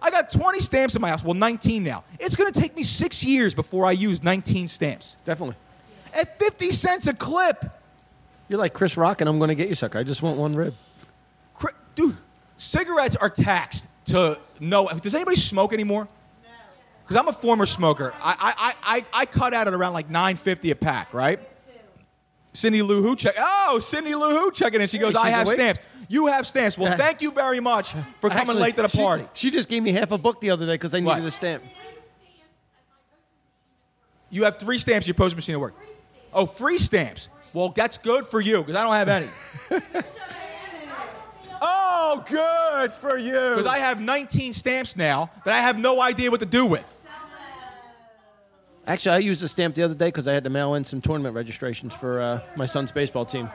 I 0.03 0.11
got 0.11 0.31
20 0.31 0.61
stamps 0.61 0.95
in 0.95 1.03
my 1.03 1.09
house. 1.09 1.25
Well, 1.25 1.35
19 1.35 1.83
now. 1.83 2.05
It's 2.21 2.37
going 2.37 2.53
to 2.53 2.61
take 2.61 2.77
me 2.77 2.85
six 2.85 3.25
years 3.25 3.53
before 3.53 3.85
I 3.85 3.91
use 3.91 4.23
19 4.23 4.69
stamps 4.69 5.17
Definitely. 5.25 5.57
at 6.15 6.39
50 6.39 6.71
cents 6.71 7.09
a 7.09 7.13
clip. 7.15 7.65
You're 8.49 8.61
like 8.61 8.75
Chris 8.75 8.97
Rock, 8.97 9.21
and 9.21 9.29
I'm 9.29 9.39
going 9.39 9.49
to 9.49 9.57
get 9.57 9.69
you, 9.69 9.75
sucker. 9.75 9.99
I 9.99 10.05
just 10.05 10.23
want 10.23 10.39
one 10.39 10.55
rib. 10.55 10.73
Cri- 11.55 11.73
Dude, 11.97 12.17
cigarettes 12.59 13.17
are 13.17 13.29
taxed 13.29 13.89
to 14.07 14.39
no. 14.61 14.87
Does 14.89 15.15
anybody 15.17 15.37
smoke 15.37 15.73
anymore? 15.73 16.07
Because 17.09 17.23
I'm 17.23 17.29
a 17.29 17.33
former 17.33 17.65
smoker. 17.65 18.13
I, 18.21 18.37
I, 18.39 18.55
I, 18.59 18.97
I, 18.99 19.05
I 19.23 19.27
cut 19.27 19.55
out 19.55 19.67
at 19.67 19.73
around 19.73 19.95
like 19.95 20.11
9.50 20.11 20.73
a 20.73 20.75
pack, 20.75 21.15
right? 21.15 21.41
Cindy 22.53 22.83
Lou 22.83 23.03
Who 23.03 23.17
check. 23.17 23.35
Oh, 23.39 23.79
Cindy 23.81 24.15
Lou 24.15 24.29
Who 24.39 24.51
checking 24.51 24.83
in. 24.83 24.89
She 24.89 24.99
goes, 24.99 25.15
Hey, 25.15 25.21
I 25.21 25.31
have 25.31 25.47
awake? 25.47 25.57
stamps. 25.57 25.81
You 26.09 26.27
have 26.27 26.47
stamps. 26.47 26.77
Well, 26.77 26.95
thank 26.99 27.23
you 27.23 27.31
very 27.31 27.61
much 27.61 27.93
for 28.21 28.29
coming 28.29 28.41
Actually, 28.41 28.61
late 28.61 28.77
to 28.77 28.83
the 28.83 28.89
party. 28.89 29.27
She, 29.33 29.51
just 29.51 29.71
gave 29.71 29.83
me 29.83 29.93
half 29.93 30.11
a 30.11 30.19
book 30.19 30.43
the 30.43 30.51
other 30.51 30.67
day 30.67 30.75
because 30.75 30.95
I 30.95 31.01
What? 31.01 31.15
needed 31.15 31.29
a 31.29 31.31
stamp. 31.31 31.63
You 34.29 34.45
have 34.45 34.59
three 34.59 34.77
stamps 34.77 35.05
at 35.05 35.07
your 35.07 35.15
post 35.15 35.35
machine 35.35 35.55
at 35.55 35.61
work. 35.61 35.75
Oh, 36.35 36.45
free 36.45 36.77
stamps. 36.77 37.31
Well, 37.55 37.71
that's 37.71 37.97
good 37.97 38.27
for 38.27 38.41
you 38.41 38.59
because 38.59 38.77
I 38.77 38.85
don't 38.85 38.93
have 38.93 39.09
any. 39.09 39.29
oh, 41.63 42.23
good 42.27 42.93
for 42.93 43.17
you. 43.17 43.33
Because 43.33 43.67
I 43.67 43.79
have 43.79 43.99
19 43.99 44.53
stamps 44.53 44.95
now 44.95 45.31
that 45.47 45.55
I 45.55 45.63
have 45.63 45.79
no 45.79 46.03
idea 46.03 46.31
what 46.31 46.41
to 46.41 46.47
do 46.47 46.67
with. 46.67 46.85
Actually, 48.89 49.17
I 49.17 49.19
used 49.19 49.43
a 49.43 49.49
stamp 49.49 49.75
the 49.75 49.83
other 49.83 49.95
day 49.95 50.07
because 50.07 50.27
I 50.27 50.33
had 50.33 50.45
to 50.45 50.51
mail 50.51 50.75
in 50.75 50.83
some 50.83 51.03
tournament 51.03 51.35
registrations 51.35 51.95
for 51.95 52.23
uh, 52.23 52.41
my 52.57 52.65
son's 52.65 52.91
baseball 52.91 53.27
team. 53.27 53.51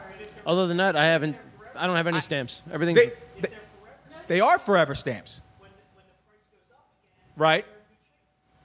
Other 0.45 0.67
than 0.67 0.77
that, 0.77 0.95
I 0.95 1.05
haven't. 1.05 1.35
I 1.75 1.87
don't 1.87 1.95
have 1.95 2.05
any 2.05 2.21
stamps. 2.21 2.61
Everything's. 2.71 2.99
They, 2.99 3.11
they, 3.41 3.49
they 4.27 4.41
are 4.41 4.59
forever 4.59 4.93
stamps. 4.93 5.41
Right? 7.35 7.65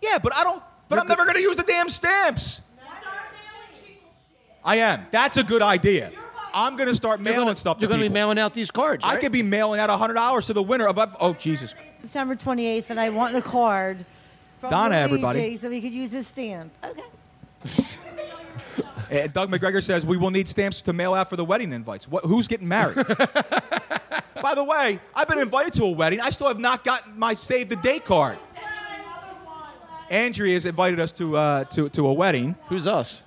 Yeah, 0.02 0.18
but 0.18 0.34
I 0.34 0.44
don't. 0.44 0.62
But 0.90 0.98
I'm 0.98 1.08
never 1.08 1.24
going 1.24 1.36
to 1.36 1.40
use 1.40 1.56
the 1.56 1.62
damn 1.62 1.88
stamps. 1.88 2.60
I 4.62 4.76
am. 4.76 5.06
That's 5.10 5.38
a 5.38 5.44
good 5.44 5.62
idea. 5.62 6.12
I'm 6.52 6.76
going 6.76 6.88
to 6.88 6.94
start 6.94 7.20
mailing 7.20 7.46
gonna- 7.46 7.56
stuff 7.56 7.78
to 7.78 7.82
You're 7.82 7.88
going 7.88 8.00
to 8.02 8.08
be 8.08 8.12
mailing 8.12 8.38
out 8.38 8.52
these 8.52 8.70
cards. 8.70 9.04
I 9.06 9.16
could 9.16 9.32
be 9.32 9.42
mailing 9.42 9.80
out 9.80 9.88
$100 9.88 10.46
to 10.46 10.52
the 10.52 10.62
winner 10.62 10.86
of. 10.86 11.16
Oh, 11.18 11.32
Jesus. 11.32 11.74
September 12.02 12.34
28th, 12.34 12.90
and 12.90 13.00
I 13.00 13.08
want 13.08 13.36
a 13.36 13.42
card 13.42 14.04
from 14.60 14.70
Donna, 14.70 14.96
Luigi 14.96 15.04
everybody. 15.04 15.56
so 15.56 15.68
we 15.70 15.80
could 15.80 15.92
use 15.92 16.10
his 16.10 16.26
stamp. 16.26 16.72
Okay. 16.84 17.02
Uh, 19.10 19.26
Doug 19.28 19.50
McGregor 19.50 19.82
says 19.82 20.04
we 20.04 20.18
will 20.18 20.30
need 20.30 20.46
stamps 20.46 20.82
to 20.82 20.92
mail 20.92 21.14
out 21.14 21.30
for 21.30 21.36
the 21.36 21.44
wedding 21.44 21.72
invites. 21.72 22.06
What, 22.06 22.26
who's 22.26 22.46
getting 22.46 22.68
married? 22.68 22.96
By 24.42 24.54
the 24.54 24.62
way, 24.62 25.00
I've 25.14 25.26
been 25.26 25.38
invited 25.38 25.72
to 25.74 25.84
a 25.84 25.90
wedding. 25.90 26.20
I 26.20 26.28
still 26.28 26.46
have 26.48 26.58
not 26.58 26.84
gotten 26.84 27.18
my 27.18 27.32
save 27.32 27.70
the 27.70 27.76
date 27.76 28.04
card. 28.04 28.38
Andrea 30.10 30.52
has 30.52 30.66
invited 30.66 31.00
us 31.00 31.12
to 31.12 31.36
uh, 31.38 31.64
to 31.64 31.88
to 31.88 32.06
a 32.06 32.12
wedding. 32.12 32.54
Who's 32.68 32.86
us? 32.86 33.22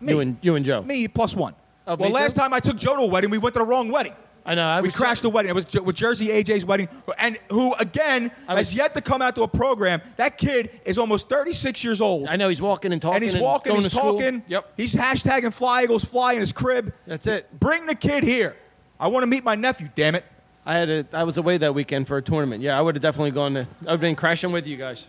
Me. 0.00 0.12
You 0.12 0.20
and 0.20 0.36
you 0.42 0.54
and 0.54 0.64
Joe. 0.64 0.82
Me 0.82 1.08
plus 1.08 1.34
one. 1.34 1.54
Oh, 1.86 1.96
well, 1.96 2.08
me 2.08 2.14
last 2.14 2.34
too? 2.34 2.40
time 2.40 2.54
I 2.54 2.60
took 2.60 2.76
Joe 2.76 2.94
to 2.96 3.02
a 3.02 3.06
wedding, 3.06 3.30
we 3.30 3.38
went 3.38 3.54
to 3.54 3.58
the 3.58 3.66
wrong 3.66 3.90
wedding. 3.90 4.14
I 4.46 4.54
know. 4.54 4.66
I 4.66 4.80
we 4.80 4.88
was 4.88 4.96
crashed 4.96 5.22
the 5.22 5.30
wedding. 5.30 5.48
It 5.48 5.54
was 5.54 5.66
with 5.82 5.96
Jersey 5.96 6.28
AJ's 6.28 6.66
wedding, 6.66 6.88
and 7.18 7.38
who 7.50 7.72
again 7.74 8.30
I 8.46 8.56
has 8.56 8.74
yet 8.74 8.94
to 8.94 9.00
come 9.00 9.22
out 9.22 9.34
to 9.36 9.42
a 9.42 9.48
program. 9.48 10.02
That 10.16 10.36
kid 10.36 10.70
is 10.84 10.98
almost 10.98 11.28
36 11.30 11.82
years 11.82 12.00
old. 12.00 12.28
I 12.28 12.36
know 12.36 12.48
he's 12.50 12.60
walking 12.60 12.92
and 12.92 13.00
talking. 13.00 13.16
and 13.16 13.24
he's 13.24 13.36
walking, 13.36 13.70
going 13.70 13.82
he's 13.82 13.92
to 13.92 13.96
school. 13.98 14.18
talking. 14.18 14.42
Yep. 14.48 14.72
He's 14.76 14.94
hashtagging 14.94 15.52
fly 15.54 15.84
eagles 15.84 16.04
fly 16.04 16.34
in 16.34 16.40
his 16.40 16.52
crib. 16.52 16.92
That's 17.06 17.26
it. 17.26 17.48
Bring 17.58 17.86
the 17.86 17.94
kid 17.94 18.22
here. 18.22 18.56
I 19.00 19.08
want 19.08 19.22
to 19.22 19.26
meet 19.26 19.44
my 19.44 19.54
nephew. 19.54 19.88
Damn 19.94 20.14
it. 20.14 20.24
I 20.66 20.74
had 20.74 20.88
a, 20.90 21.06
I 21.12 21.24
was 21.24 21.36
away 21.38 21.58
that 21.58 21.74
weekend 21.74 22.06
for 22.08 22.16
a 22.16 22.22
tournament. 22.22 22.62
Yeah, 22.62 22.78
I 22.78 22.82
would 22.82 22.94
have 22.94 23.02
definitely 23.02 23.32
gone 23.32 23.54
to. 23.54 23.66
I've 23.86 24.00
been 24.00 24.16
crashing 24.16 24.52
with 24.52 24.66
you 24.66 24.76
guys. 24.76 25.08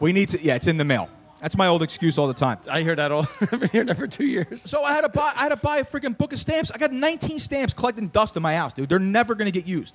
We 0.00 0.12
need 0.12 0.30
to. 0.30 0.42
Yeah, 0.42 0.54
it's 0.54 0.66
in 0.66 0.76
the 0.76 0.84
mail. 0.84 1.08
That's 1.40 1.56
my 1.56 1.68
old 1.68 1.82
excuse 1.82 2.18
all 2.18 2.26
the 2.26 2.34
time. 2.34 2.58
I 2.70 2.82
hear 2.82 2.94
that 2.96 3.10
all. 3.10 3.26
I've 3.40 3.60
been 3.60 3.68
hearing 3.70 3.86
that 3.86 3.96
for 3.96 4.06
two 4.06 4.26
years. 4.26 4.62
So 4.62 4.82
I 4.82 4.92
had 4.92 5.02
to 5.02 5.08
buy. 5.08 5.32
I 5.34 5.44
had 5.44 5.48
to 5.50 5.56
buy 5.56 5.78
a 5.78 5.84
freaking 5.84 6.16
book 6.16 6.32
of 6.32 6.38
stamps. 6.38 6.70
I 6.70 6.78
got 6.78 6.92
19 6.92 7.38
stamps 7.38 7.72
collecting 7.72 8.08
dust 8.08 8.36
in 8.36 8.42
my 8.42 8.54
house, 8.54 8.74
dude. 8.74 8.88
They're 8.88 8.98
never 8.98 9.34
gonna 9.34 9.50
get 9.50 9.66
used. 9.66 9.94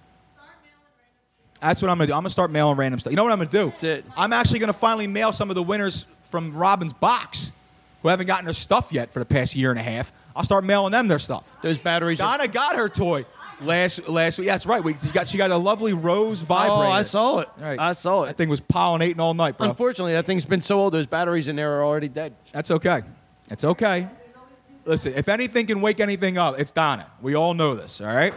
That's 1.61 1.81
what 1.81 1.89
I'm 1.89 1.97
gonna 1.97 2.07
do. 2.07 2.13
I'm 2.13 2.19
gonna 2.19 2.29
start 2.31 2.51
mailing 2.51 2.77
random 2.77 2.99
stuff. 2.99 3.11
You 3.11 3.17
know 3.17 3.23
what 3.23 3.31
I'm 3.31 3.39
gonna 3.39 3.49
do? 3.49 3.69
That's 3.69 3.83
it. 3.83 4.05
I'm 4.17 4.33
actually 4.33 4.59
gonna 4.59 4.73
finally 4.73 5.07
mail 5.07 5.31
some 5.31 5.49
of 5.49 5.55
the 5.55 5.63
winners 5.63 6.05
from 6.23 6.53
Robin's 6.55 6.93
box, 6.93 7.51
who 8.01 8.07
haven't 8.09 8.27
gotten 8.27 8.45
their 8.45 8.53
stuff 8.53 8.91
yet 8.91 9.13
for 9.13 9.19
the 9.19 9.25
past 9.25 9.55
year 9.55 9.69
and 9.69 9.79
a 9.79 9.83
half. 9.83 10.11
I'll 10.35 10.43
start 10.43 10.63
mailing 10.63 10.91
them 10.91 11.07
their 11.07 11.19
stuff. 11.19 11.43
Those 11.61 11.77
batteries. 11.77 12.17
Donna 12.17 12.47
got 12.47 12.75
her 12.75 12.89
toy 12.89 13.25
last 13.61 14.07
last 14.07 14.37
week. 14.39 14.47
Yeah, 14.47 14.53
that's 14.53 14.65
right. 14.65 14.83
We, 14.83 14.95
she 15.03 15.11
got 15.11 15.27
she 15.27 15.37
got 15.37 15.51
a 15.51 15.57
lovely 15.57 15.93
rose 15.93 16.41
vibrator. 16.41 16.73
oh, 16.73 16.91
I 16.91 17.01
saw 17.01 17.39
it. 17.39 17.49
Right. 17.59 17.79
I 17.79 17.93
saw 17.93 18.23
it. 18.23 18.25
That 18.27 18.31
it. 18.31 18.37
thing 18.37 18.49
was 18.49 18.61
pollinating 18.61 19.19
all 19.19 19.33
night, 19.33 19.57
bro. 19.57 19.69
Unfortunately, 19.69 20.13
that 20.13 20.25
thing's 20.25 20.45
been 20.45 20.61
so 20.61 20.79
old. 20.79 20.93
Those 20.93 21.07
batteries 21.07 21.47
in 21.47 21.55
there 21.55 21.79
are 21.79 21.83
already 21.85 22.07
dead. 22.09 22.33
That's 22.51 22.71
okay. 22.71 23.03
That's 23.47 23.63
okay. 23.63 24.07
Listen, 24.85 25.13
if 25.15 25.29
anything 25.29 25.65
can 25.65 25.81
wake 25.81 25.99
anything 25.99 26.37
up, 26.37 26.59
it's 26.59 26.69
Donna. 26.71 27.07
We 27.21 27.35
all 27.35 27.53
know 27.55 27.73
this, 27.75 28.01
all 28.01 28.07
right? 28.07 28.33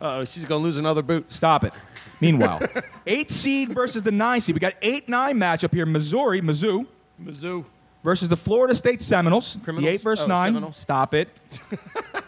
Oh, 0.00 0.24
she's 0.24 0.44
gonna 0.44 0.62
lose 0.62 0.76
another 0.78 1.02
boot. 1.02 1.30
Stop 1.32 1.64
it. 1.64 1.72
Meanwhile, 2.20 2.60
eight 3.06 3.30
seed 3.32 3.70
versus 3.70 4.02
the 4.02 4.12
nine 4.12 4.40
seed. 4.40 4.54
We 4.54 4.60
got 4.60 4.74
eight 4.82 5.08
nine 5.08 5.36
matchup 5.38 5.72
here. 5.74 5.86
Missouri, 5.86 6.40
Mizzou 6.40 6.86
Mizzou. 7.20 7.64
versus 8.04 8.28
the 8.28 8.36
Florida 8.36 8.74
State 8.76 9.02
Seminoles. 9.02 9.58
Criminals? 9.64 9.84
The 9.86 9.92
eight 9.94 10.00
versus 10.02 10.24
Oh, 10.24 10.28
nine. 10.28 10.48
Seminoles. 10.52 10.76
Stop 10.76 11.14
it. 11.14 11.28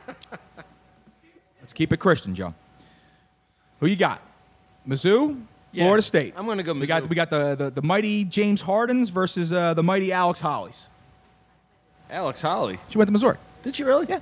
Let's 1.81 1.89
keep 1.89 1.95
it 1.95 1.97
Christian, 1.97 2.35
Joe. 2.35 2.53
Who 3.79 3.87
you 3.87 3.97
got? 3.97 4.21
Mizzou, 4.87 5.41
Yeah, 5.73 5.85
Florida 5.85 6.03
State. 6.03 6.35
I'm 6.37 6.47
gonna 6.47 6.63
go 6.63 6.75
We 6.75 6.87
got 6.87 7.09
we 7.09 7.17
got 7.17 7.31
the, 7.31 7.55
the, 7.55 7.71
the 7.71 7.81
mighty 7.81 8.25
James 8.25 8.61
Hardens 8.61 9.09
versus 9.09 9.51
uh, 9.51 9.73
the 9.73 9.83
mighty 9.83 10.13
Alex 10.13 10.41
Hollies. 10.41 10.89
Alex 12.11 12.43
Holly. 12.43 12.79
She 12.91 12.99
went 12.99 13.09
to 13.09 13.13
Missouri. 13.13 13.39
Did 13.63 13.77
she 13.77 13.85
really? 13.85 14.05
Yeah. 14.11 14.19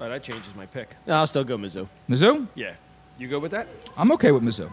Oh, 0.00 0.08
that 0.08 0.24
changes 0.24 0.52
my 0.56 0.66
pick. 0.66 0.96
No, 1.06 1.14
I'll 1.14 1.28
still 1.28 1.44
go 1.44 1.56
Mizzou. 1.56 1.86
Mizzou. 2.08 2.48
Yeah. 2.56 2.74
You 3.18 3.28
go 3.28 3.38
with 3.38 3.52
that? 3.52 3.68
I'm 3.96 4.10
okay 4.10 4.32
with 4.32 4.42
Mizzou. 4.42 4.72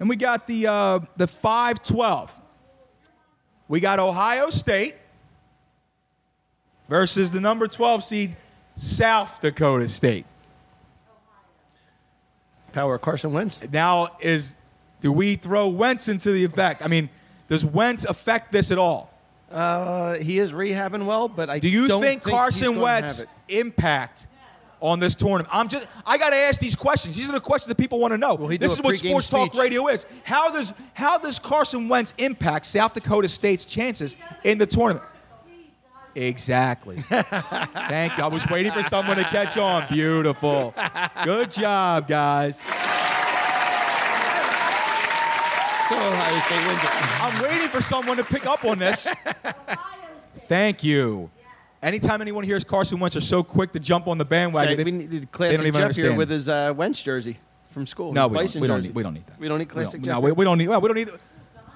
And 0.00 0.08
we 0.08 0.16
got 0.16 0.48
the 0.48 0.66
uh, 0.66 0.98
the 1.16 1.26
5-12. 1.28 2.30
We 3.68 3.78
got 3.78 4.00
Ohio 4.00 4.50
State 4.50 4.96
versus 6.88 7.30
the 7.30 7.40
number 7.40 7.68
12 7.68 8.02
seed 8.02 8.36
South 8.74 9.40
Dakota 9.40 9.88
State. 9.88 10.26
Power 12.72 12.96
of 12.96 13.02
Carson 13.02 13.32
Wentz. 13.32 13.60
Now 13.72 14.16
is 14.20 14.56
do 15.00 15.12
we 15.12 15.36
throw 15.36 15.68
Wentz 15.68 16.08
into 16.08 16.32
the 16.32 16.44
effect? 16.44 16.82
I 16.82 16.88
mean, 16.88 17.08
does 17.48 17.64
Wentz 17.64 18.04
affect 18.04 18.52
this 18.52 18.70
at 18.70 18.78
all? 18.78 19.12
Uh, 19.50 20.16
he 20.16 20.38
is 20.38 20.52
rehabbing 20.52 21.06
well, 21.06 21.28
but 21.28 21.48
I 21.48 21.58
Do 21.58 21.68
you 21.68 21.88
don't 21.88 22.02
think 22.02 22.24
he's 22.24 22.32
Carson 22.32 22.78
Wentz 22.80 23.24
impact 23.48 24.26
on 24.80 25.00
this 25.00 25.14
tournament? 25.14 25.48
I'm 25.50 25.68
just 25.68 25.86
I 26.06 26.18
got 26.18 26.30
to 26.30 26.36
ask 26.36 26.60
these 26.60 26.76
questions. 26.76 27.16
These 27.16 27.28
are 27.28 27.32
the 27.32 27.40
questions 27.40 27.68
that 27.68 27.76
people 27.78 27.98
want 27.98 28.12
to 28.12 28.18
know. 28.18 28.36
this 28.36 28.72
is 28.72 28.82
what 28.82 28.96
sports 28.96 29.28
talk 29.28 29.54
radio 29.54 29.88
is. 29.88 30.04
How 30.24 30.50
does 30.50 30.74
how 30.92 31.16
does 31.16 31.38
Carson 31.38 31.88
Wentz 31.88 32.12
impact 32.18 32.66
South 32.66 32.92
Dakota 32.92 33.28
State's 33.28 33.64
chances 33.64 34.14
in 34.44 34.58
the 34.58 34.66
tournament? 34.66 35.04
Exactly. 36.18 37.00
Thank 37.00 38.18
you. 38.18 38.24
I 38.24 38.26
was 38.26 38.44
waiting 38.48 38.72
for 38.72 38.82
someone 38.82 39.16
to 39.18 39.24
catch 39.24 39.56
on. 39.56 39.86
Beautiful. 39.88 40.74
Good 41.24 41.50
job, 41.52 42.08
guys. 42.08 42.56
So 45.88 45.94
Ohio 45.96 46.40
State 46.40 46.66
wins 46.66 46.82
it. 46.82 47.22
I'm 47.22 47.42
waiting 47.42 47.68
for 47.68 47.80
someone 47.80 48.16
to 48.18 48.24
pick 48.24 48.44
up 48.46 48.64
on 48.64 48.78
this. 48.78 49.06
Thank 50.46 50.82
you. 50.84 51.30
Anytime 51.82 52.20
anyone 52.20 52.42
hears 52.44 52.64
Carson 52.64 52.98
Wentz 52.98 53.14
are 53.16 53.20
so 53.20 53.42
quick 53.44 53.72
to 53.72 53.78
jump 53.78 54.08
on 54.08 54.18
the 54.18 54.24
bandwagon, 54.24 54.70
Say, 54.72 54.74
they, 54.76 54.84
we 54.84 54.90
needed 54.90 55.10
they 55.12 55.18
don't 55.20 55.30
classic 55.30 55.60
even 55.60 55.72
Jeff 55.74 55.82
understand. 55.82 56.08
here 56.08 56.16
with 56.18 56.28
his 56.30 56.48
uh, 56.48 56.74
Wentz 56.76 57.02
jersey 57.02 57.38
from 57.70 57.86
school. 57.86 58.12
no, 58.12 58.26
we 58.26 58.38
don't, 58.38 58.54
we, 58.60 58.66
don't 58.66 58.82
need, 58.82 58.94
we 58.94 59.02
don't 59.04 59.14
need 59.14 59.26
that. 59.28 59.38
We 59.38 59.46
don't 59.48 59.58
need 59.58 59.68
We 59.68 59.74
classic 59.74 60.00
don't- 60.00 60.04
Jeff. 60.04 60.14
No, 60.14 60.20
we, 60.20 60.32
we 60.32 60.44
don't 60.44 60.58
need. 60.58 60.66
well, 60.68 60.80
We 60.80 60.88
don't 60.88 60.96
need. 60.96 61.10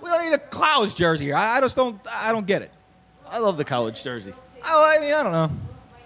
We 0.03 0.11
don't 0.11 0.25
need 0.25 0.35
a 0.35 0.39
Clowes 0.39 0.95
jersey 0.97 1.27
here. 1.27 1.37
I, 1.37 1.59
I 1.59 1.61
just 1.61 1.77
don't. 1.77 1.99
I 2.11 2.33
don't 2.33 2.47
get 2.47 2.63
it. 2.63 2.73
I 3.33 3.39
love 3.39 3.57
the 3.57 3.65
college 3.65 4.03
jersey. 4.05 4.33
Oh, 4.65 4.85
I 4.89 4.99
mean, 5.01 5.13
I 5.13 5.23
don't 5.23 5.33
know. 5.33 5.51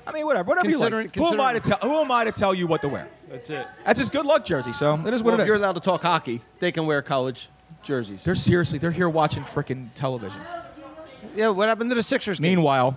I 0.07 0.13
mean, 0.13 0.25
whatever. 0.25 0.49
Whatever 0.49 0.69
you 0.71 0.77
Considering- 0.77 1.07
like. 1.09 1.15
Who 1.17 1.27
am 1.27 1.41
I 1.41 1.53
to 1.55 1.61
tell? 1.61 1.79
Who 1.79 1.95
am 2.01 2.11
I 2.13 2.25
to 2.25 2.33
tell 2.33 2.55
you 2.55 2.67
what 2.69 2.81
to 2.83 2.89
wear? 2.89 3.09
That's 3.29 3.51
it. 3.51 3.67
That's 3.85 3.99
his 3.99 4.09
good 4.09 4.25
luck 4.25 4.45
jersey. 4.45 4.73
So 4.73 4.95
it 5.05 5.13
is 5.13 5.23
what 5.23 5.33
Well, 5.33 5.41
it 5.41 5.43
if 5.43 5.47
you're 5.49 5.57
is. 5.57 5.61
allowed 5.63 5.75
to 5.75 5.81
talk 5.81 6.03
hockey, 6.03 6.41
they 6.61 6.71
can 6.71 6.87
wear 6.87 7.03
college 7.03 7.49
jerseys. 7.83 8.23
They're 8.23 8.37
seriously. 8.37 8.79
They're 8.79 8.93
here 8.93 9.09
watching 9.09 9.43
freaking 9.43 9.89
television. 9.97 10.41
Yeah, 11.35 11.49
what 11.49 11.69
happened 11.69 11.91
to 11.91 11.97
the 11.97 12.03
Sixers? 12.05 12.39
game? 12.39 12.51
Meanwhile, 12.55 12.97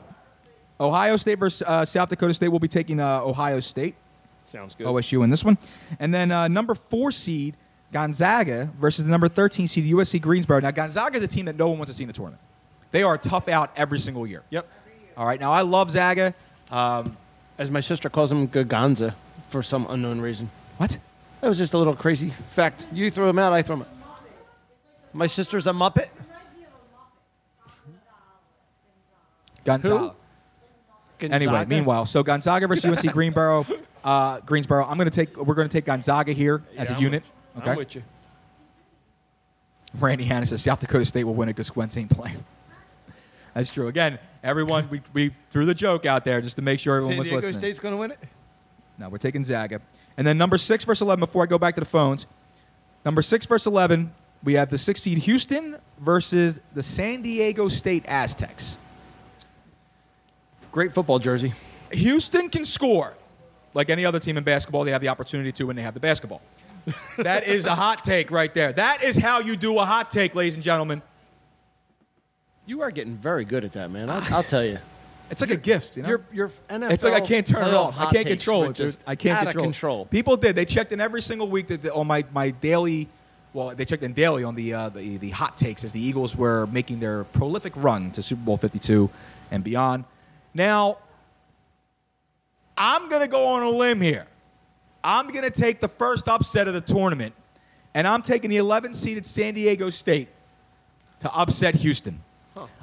Ohio 0.80 1.18
State 1.18 1.40
versus 1.40 1.64
uh, 1.68 1.84
South 1.84 2.10
Dakota 2.10 2.34
State 2.36 2.50
will 2.50 2.60
be 2.60 2.68
taking 2.68 3.00
uh, 3.00 3.22
Ohio 3.22 3.60
State. 3.60 3.96
sounds 4.44 4.76
good. 4.76 4.86
OSU 4.88 5.24
in 5.24 5.30
this 5.32 5.44
one. 5.44 5.58
And 6.00 6.14
then 6.14 6.32
uh, 6.32 6.48
number 6.48 6.76
four 6.76 7.12
seed 7.12 7.58
Gonzaga 7.92 8.70
versus 8.78 9.04
the 9.04 9.10
number 9.12 9.28
13 9.28 9.68
seed 9.68 9.92
USC 9.92 10.22
Greensboro. 10.22 10.60
Now, 10.60 10.72
Gonzaga 10.72 11.18
is 11.18 11.24
a 11.24 11.28
team 11.28 11.46
that 11.46 11.56
no 11.58 11.68
one 11.70 11.80
wants 11.80 11.92
to 11.92 11.98
see 11.98 12.04
in 12.04 12.08
the 12.08 12.14
tournament. 12.14 12.42
They 12.92 13.04
are 13.04 13.18
tough 13.18 13.48
out 13.48 13.72
every 13.76 14.00
single 14.00 14.26
year. 14.26 14.44
Yep. 14.50 14.68
All 15.18 15.26
right. 15.26 15.40
Now, 15.40 15.52
I 15.54 15.62
love 15.62 15.92
Zaga. 15.92 16.34
Um, 16.72 17.16
As 17.58 17.70
my 17.70 17.82
sister 17.82 18.10
calls 18.10 18.32
him 18.32 18.48
Gaganza 18.48 19.14
for 19.50 19.62
some 19.64 19.86
unknown 19.90 20.22
reason. 20.22 20.50
what? 20.78 20.98
That 21.42 21.48
was 21.48 21.58
just 21.58 21.74
a 21.74 21.78
little 21.78 21.96
crazy 21.96 22.30
fact. 22.52 22.86
You 22.92 23.10
throw 23.12 23.30
him 23.30 23.40
out, 23.40 23.54
I 23.54 23.62
throw 23.62 23.78
him 23.78 23.82
out. 23.84 23.88
My 25.14 25.28
sister's 25.28 25.68
a 25.68 25.72
Muppet. 25.72 26.10
Gonzaga. 29.64 30.16
Anyway, 31.22 31.46
Gonzaga? 31.46 31.70
meanwhile, 31.70 32.06
so 32.06 32.24
Gonzaga 32.24 32.68
versus 32.68 32.86
UNC 32.86 33.00
Greenboro. 33.14 33.82
Uh, 34.04 34.40
Greensboro. 34.42 34.86
I'm 34.86 34.98
going 34.98 35.10
to 35.10 35.16
take. 35.26 35.36
We're 35.38 35.56
going 35.56 35.68
to 35.68 35.72
take 35.74 35.86
Gonzaga 35.86 36.32
here 36.32 36.64
as 36.78 36.90
Yeah, 36.90 36.96
a 36.96 36.98
I'm 36.98 37.04
unit. 37.04 37.24
with- 37.24 37.34
Okay. 37.64 37.72
I'm 37.72 37.78
with 37.78 37.96
you. 37.96 38.04
Randy 40.00 40.24
Hanna 40.24 40.46
says 40.46 40.62
South 40.62 40.80
Dakota 40.80 41.04
State 41.04 41.24
will 41.26 41.34
win 41.34 41.50
it 41.50 41.54
because 41.56 41.76
Wentz 41.76 41.98
ain't 41.98 42.10
playing. 42.12 42.42
That's 43.54 43.74
true. 43.74 43.88
Again, 43.88 44.20
everyone, 44.44 44.90
we, 44.90 45.02
we 45.14 45.32
threw 45.50 45.66
the 45.66 45.74
joke 45.74 46.06
out 46.06 46.26
there 46.26 46.42
just 46.42 46.56
to 46.58 46.62
make 46.62 46.80
sure 46.80 46.96
everyone 46.96 47.18
was. 47.18 47.32
Listening. 47.32 47.42
San 47.42 47.48
was 47.48 47.58
Diego 47.58 47.58
listening. 47.58 47.70
State's 47.70 47.80
going 47.80 47.94
to 47.94 47.98
win 47.98 48.12
it? 48.12 48.20
No, 48.98 49.10
we're 49.10 49.18
taking 49.18 49.44
Zaga. 49.44 49.82
And 50.18 50.28
then 50.28 50.38
number 50.38 50.58
six 50.58 50.84
versus 50.84 51.02
11, 51.02 51.20
before 51.22 51.44
I 51.44 51.46
go 51.46 51.58
back 51.58 51.76
to 51.76 51.82
the 51.82 51.86
phones, 51.86 52.28
number 53.06 53.22
six 53.22 53.46
versus 53.46 53.68
11, 53.68 54.12
we 54.44 54.54
have 54.54 54.70
the 54.70 54.78
six 54.78 55.02
seed 55.02 55.18
Houston 55.20 55.78
versus 56.00 56.60
the 56.74 56.84
San 56.84 57.22
Diego 57.22 57.68
State 57.68 58.06
Aztecs. 58.08 58.78
Great 60.72 60.94
football 60.94 61.20
jersey. 61.20 61.54
Houston 61.92 62.50
can 62.50 62.66
score. 62.66 63.14
Like 63.74 63.90
any 63.90 64.06
other 64.06 64.20
team 64.20 64.38
in 64.38 64.44
basketball, 64.44 64.84
they 64.84 64.92
have 64.92 65.02
the 65.02 65.10
opportunity 65.10 65.52
to 65.54 65.66
when 65.66 65.76
they 65.76 65.82
have 65.82 65.94
the 65.94 66.00
basketball. 66.00 66.42
that 67.18 67.48
is 67.48 67.66
a 67.66 67.76
hot 67.76 68.04
take 68.04 68.32
right 68.32 68.54
there. 68.54 68.74
That 68.74 69.04
is 69.04 69.16
how 69.16 69.40
you 69.40 69.56
do 69.56 69.78
a 69.78 69.86
hot 69.86 70.10
take, 70.10 70.34
ladies 70.36 70.56
and 70.56 70.64
gentlemen. 70.64 71.02
You 72.70 72.84
are 72.84 72.92
getting 72.92 73.16
very 73.16 73.46
good 73.46 73.66
at 73.66 73.72
that, 73.72 73.90
man. 73.90 74.12
I'll, 74.12 74.22
I'll 74.32 74.44
tell 74.44 74.64
you. 74.64 74.78
It's 75.32 75.42
like 75.42 75.50
a 75.50 75.58
gift, 75.58 75.98
you 75.98 76.04
know? 76.04 76.10
Your 76.10 76.22
your 76.32 76.50
NFL. 76.70 76.92
It's 76.92 77.04
like 77.04 77.16
I 77.16 77.20
can't 77.20 77.48
turn 77.48 77.64
it 77.64 77.72
playoff 77.72 77.86
off. 77.86 77.96
I 77.96 78.04
hot 78.04 78.14
can't 78.14 78.28
takes 78.28 78.44
control 78.44 78.62
were 78.62 78.66
it. 78.68 78.76
dude. 78.76 78.86
Just 78.86 79.04
I 79.08 79.16
can't 79.16 79.40
out 79.40 79.46
control. 79.46 79.64
of 79.64 79.70
it. 79.70 79.74
control. 79.74 80.06
People 80.06 80.38
did. 80.38 80.56
They 80.56 80.66
checked 80.66 80.92
in 80.92 81.02
every 81.02 81.24
single 81.24 81.48
week 81.48 81.66
that, 81.66 81.84
on 81.92 82.06
my, 82.06 82.26
my 82.32 82.52
daily. 82.52 83.10
Well, 83.54 83.74
they 83.74 83.86
checked 83.86 84.04
in 84.04 84.14
daily 84.14 84.44
on 84.44 84.54
the, 84.54 84.76
uh, 84.76 84.90
the 84.90 85.18
the 85.18 85.32
hot 85.32 85.58
takes 85.58 85.84
as 85.84 85.94
the 85.94 86.00
Eagles 86.00 86.36
were 86.36 86.68
making 86.68 87.00
their 87.00 87.24
prolific 87.24 87.74
run 87.76 88.12
to 88.12 88.22
Super 88.22 88.44
Bowl 88.44 88.58
52 88.58 89.10
and 89.50 89.64
beyond. 89.64 90.06
Now, 90.54 91.00
I'm 92.78 93.10
gonna 93.10 93.28
go 93.28 93.48
on 93.48 93.64
a 93.64 93.70
limb 93.72 94.00
here. 94.00 94.28
I'm 95.04 95.30
gonna 95.32 95.50
take 95.50 95.80
the 95.80 95.90
first 95.90 96.28
upset 96.28 96.68
of 96.68 96.76
the 96.76 96.82
tournament, 96.82 97.34
and 97.96 98.08
I'm 98.08 98.22
taking 98.22 98.52
the 98.52 98.58
11 98.58 98.94
seeded 98.94 99.26
San 99.26 99.56
Diego 99.56 99.90
State 99.90 100.28
to 101.22 101.34
upset 101.34 101.74
Houston. 101.74 102.22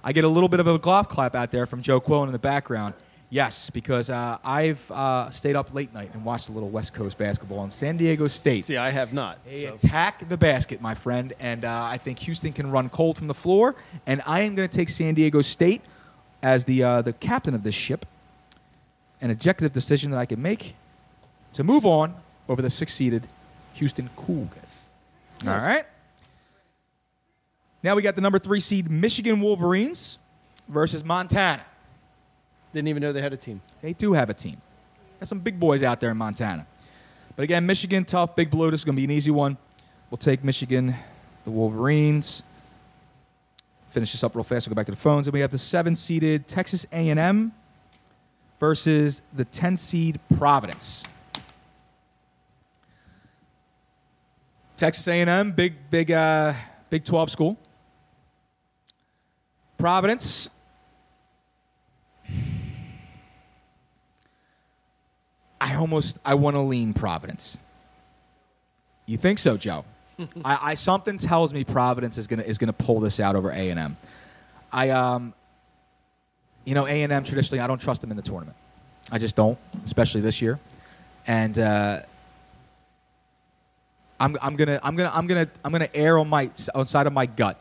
I 0.04 0.12
get 0.12 0.24
a 0.24 0.28
little 0.28 0.48
bit 0.48 0.60
of 0.60 0.66
a 0.66 0.78
golf 0.78 1.08
clap 1.08 1.34
out 1.34 1.50
there 1.50 1.66
from 1.66 1.82
Joe 1.82 2.00
Quillen 2.00 2.26
in 2.26 2.32
the 2.32 2.38
background. 2.38 2.94
Yes, 3.28 3.70
because 3.70 4.08
uh, 4.08 4.38
I've 4.44 4.88
uh, 4.90 5.30
stayed 5.30 5.56
up 5.56 5.74
late 5.74 5.92
night 5.92 6.10
and 6.14 6.24
watched 6.24 6.48
a 6.48 6.52
little 6.52 6.68
West 6.68 6.94
Coast 6.94 7.18
basketball 7.18 7.58
on 7.58 7.72
San 7.72 7.96
Diego 7.96 8.28
State. 8.28 8.64
See, 8.64 8.76
I 8.76 8.90
have 8.90 9.12
not. 9.12 9.44
They 9.44 9.64
so. 9.64 9.74
attack 9.74 10.28
the 10.28 10.36
basket, 10.36 10.80
my 10.80 10.94
friend, 10.94 11.32
and 11.40 11.64
uh, 11.64 11.88
I 11.90 11.98
think 11.98 12.20
Houston 12.20 12.52
can 12.52 12.70
run 12.70 12.88
cold 12.88 13.18
from 13.18 13.26
the 13.26 13.34
floor. 13.34 13.74
And 14.06 14.22
I 14.26 14.42
am 14.42 14.54
going 14.54 14.68
to 14.68 14.74
take 14.74 14.88
San 14.88 15.14
Diego 15.14 15.40
State 15.40 15.82
as 16.40 16.64
the 16.64 16.84
uh, 16.84 17.02
the 17.02 17.12
captain 17.14 17.54
of 17.54 17.64
this 17.64 17.74
ship. 17.74 18.06
An 19.20 19.30
executive 19.30 19.72
decision 19.72 20.12
that 20.12 20.18
I 20.18 20.26
can 20.26 20.40
make 20.40 20.76
to 21.54 21.64
move 21.64 21.84
on 21.84 22.14
over 22.48 22.62
the 22.62 22.70
six-seeded 22.70 23.26
Houston 23.74 24.08
Cougars. 24.14 24.88
All 25.46 25.56
right. 25.56 25.84
Now 27.86 27.94
we 27.94 28.02
got 28.02 28.16
the 28.16 28.20
number 28.20 28.40
three 28.40 28.58
seed 28.58 28.90
Michigan 28.90 29.40
Wolverines 29.40 30.18
versus 30.66 31.04
Montana. 31.04 31.64
Didn't 32.72 32.88
even 32.88 33.00
know 33.00 33.12
they 33.12 33.22
had 33.22 33.32
a 33.32 33.36
team. 33.36 33.62
They 33.80 33.92
do 33.92 34.12
have 34.12 34.28
a 34.28 34.34
team. 34.34 34.56
Got 35.20 35.28
some 35.28 35.38
big 35.38 35.60
boys 35.60 35.84
out 35.84 36.00
there 36.00 36.10
in 36.10 36.16
Montana. 36.16 36.66
But 37.36 37.44
again, 37.44 37.64
Michigan, 37.64 38.04
tough, 38.04 38.34
big 38.34 38.50
blue. 38.50 38.72
This 38.72 38.80
is 38.80 38.84
going 38.84 38.96
to 38.96 39.00
be 39.00 39.04
an 39.04 39.12
easy 39.12 39.30
one. 39.30 39.56
We'll 40.10 40.18
take 40.18 40.42
Michigan, 40.42 40.96
the 41.44 41.52
Wolverines. 41.52 42.42
Finish 43.90 44.10
this 44.10 44.24
up 44.24 44.34
real 44.34 44.42
fast. 44.42 44.66
We'll 44.66 44.74
go 44.74 44.80
back 44.80 44.86
to 44.86 44.92
the 44.92 44.98
phones. 44.98 45.28
And 45.28 45.34
we 45.34 45.38
have 45.38 45.52
the 45.52 45.56
seven-seeded 45.56 46.48
Texas 46.48 46.86
A&M 46.90 47.52
versus 48.58 49.22
the 49.32 49.44
10-seed 49.44 50.18
Providence. 50.36 51.04
Texas 54.76 55.06
A&M, 55.06 55.52
big, 55.52 55.74
big, 55.88 56.10
uh, 56.10 56.52
Big 56.90 57.04
12 57.04 57.30
school. 57.30 57.56
Providence, 59.86 60.50
I 65.60 65.76
almost 65.76 66.18
I 66.24 66.34
want 66.34 66.56
to 66.56 66.60
lean 66.60 66.92
Providence. 66.92 67.56
You 69.06 69.16
think 69.16 69.38
so, 69.38 69.56
Joe? 69.56 69.84
I, 70.44 70.70
I 70.70 70.74
something 70.74 71.18
tells 71.18 71.54
me 71.54 71.62
Providence 71.62 72.18
is 72.18 72.26
gonna 72.26 72.42
is 72.42 72.58
gonna 72.58 72.72
pull 72.72 72.98
this 72.98 73.20
out 73.20 73.36
over 73.36 73.52
A 73.52 73.70
and 73.70 73.78
M. 73.78 73.96
I 74.72 74.90
um, 74.90 75.32
you 76.64 76.74
know 76.74 76.84
A 76.88 77.02
and 77.04 77.12
M 77.12 77.22
traditionally 77.22 77.60
I 77.60 77.68
don't 77.68 77.80
trust 77.80 78.00
them 78.00 78.10
in 78.10 78.16
the 78.16 78.24
tournament. 78.24 78.56
I 79.12 79.18
just 79.18 79.36
don't, 79.36 79.56
especially 79.84 80.20
this 80.20 80.42
year. 80.42 80.58
And 81.28 81.56
uh, 81.60 82.00
I'm 84.18 84.36
I'm 84.42 84.56
gonna 84.56 84.80
I'm 84.82 84.96
gonna 84.96 85.12
I'm 85.14 85.28
gonna 85.28 85.48
I'm 85.64 85.70
gonna 85.70 85.90
err 85.94 86.18
on 86.18 86.28
my 86.28 86.50
on 86.74 86.86
side 86.86 87.06
of 87.06 87.12
my 87.12 87.26
gut, 87.26 87.56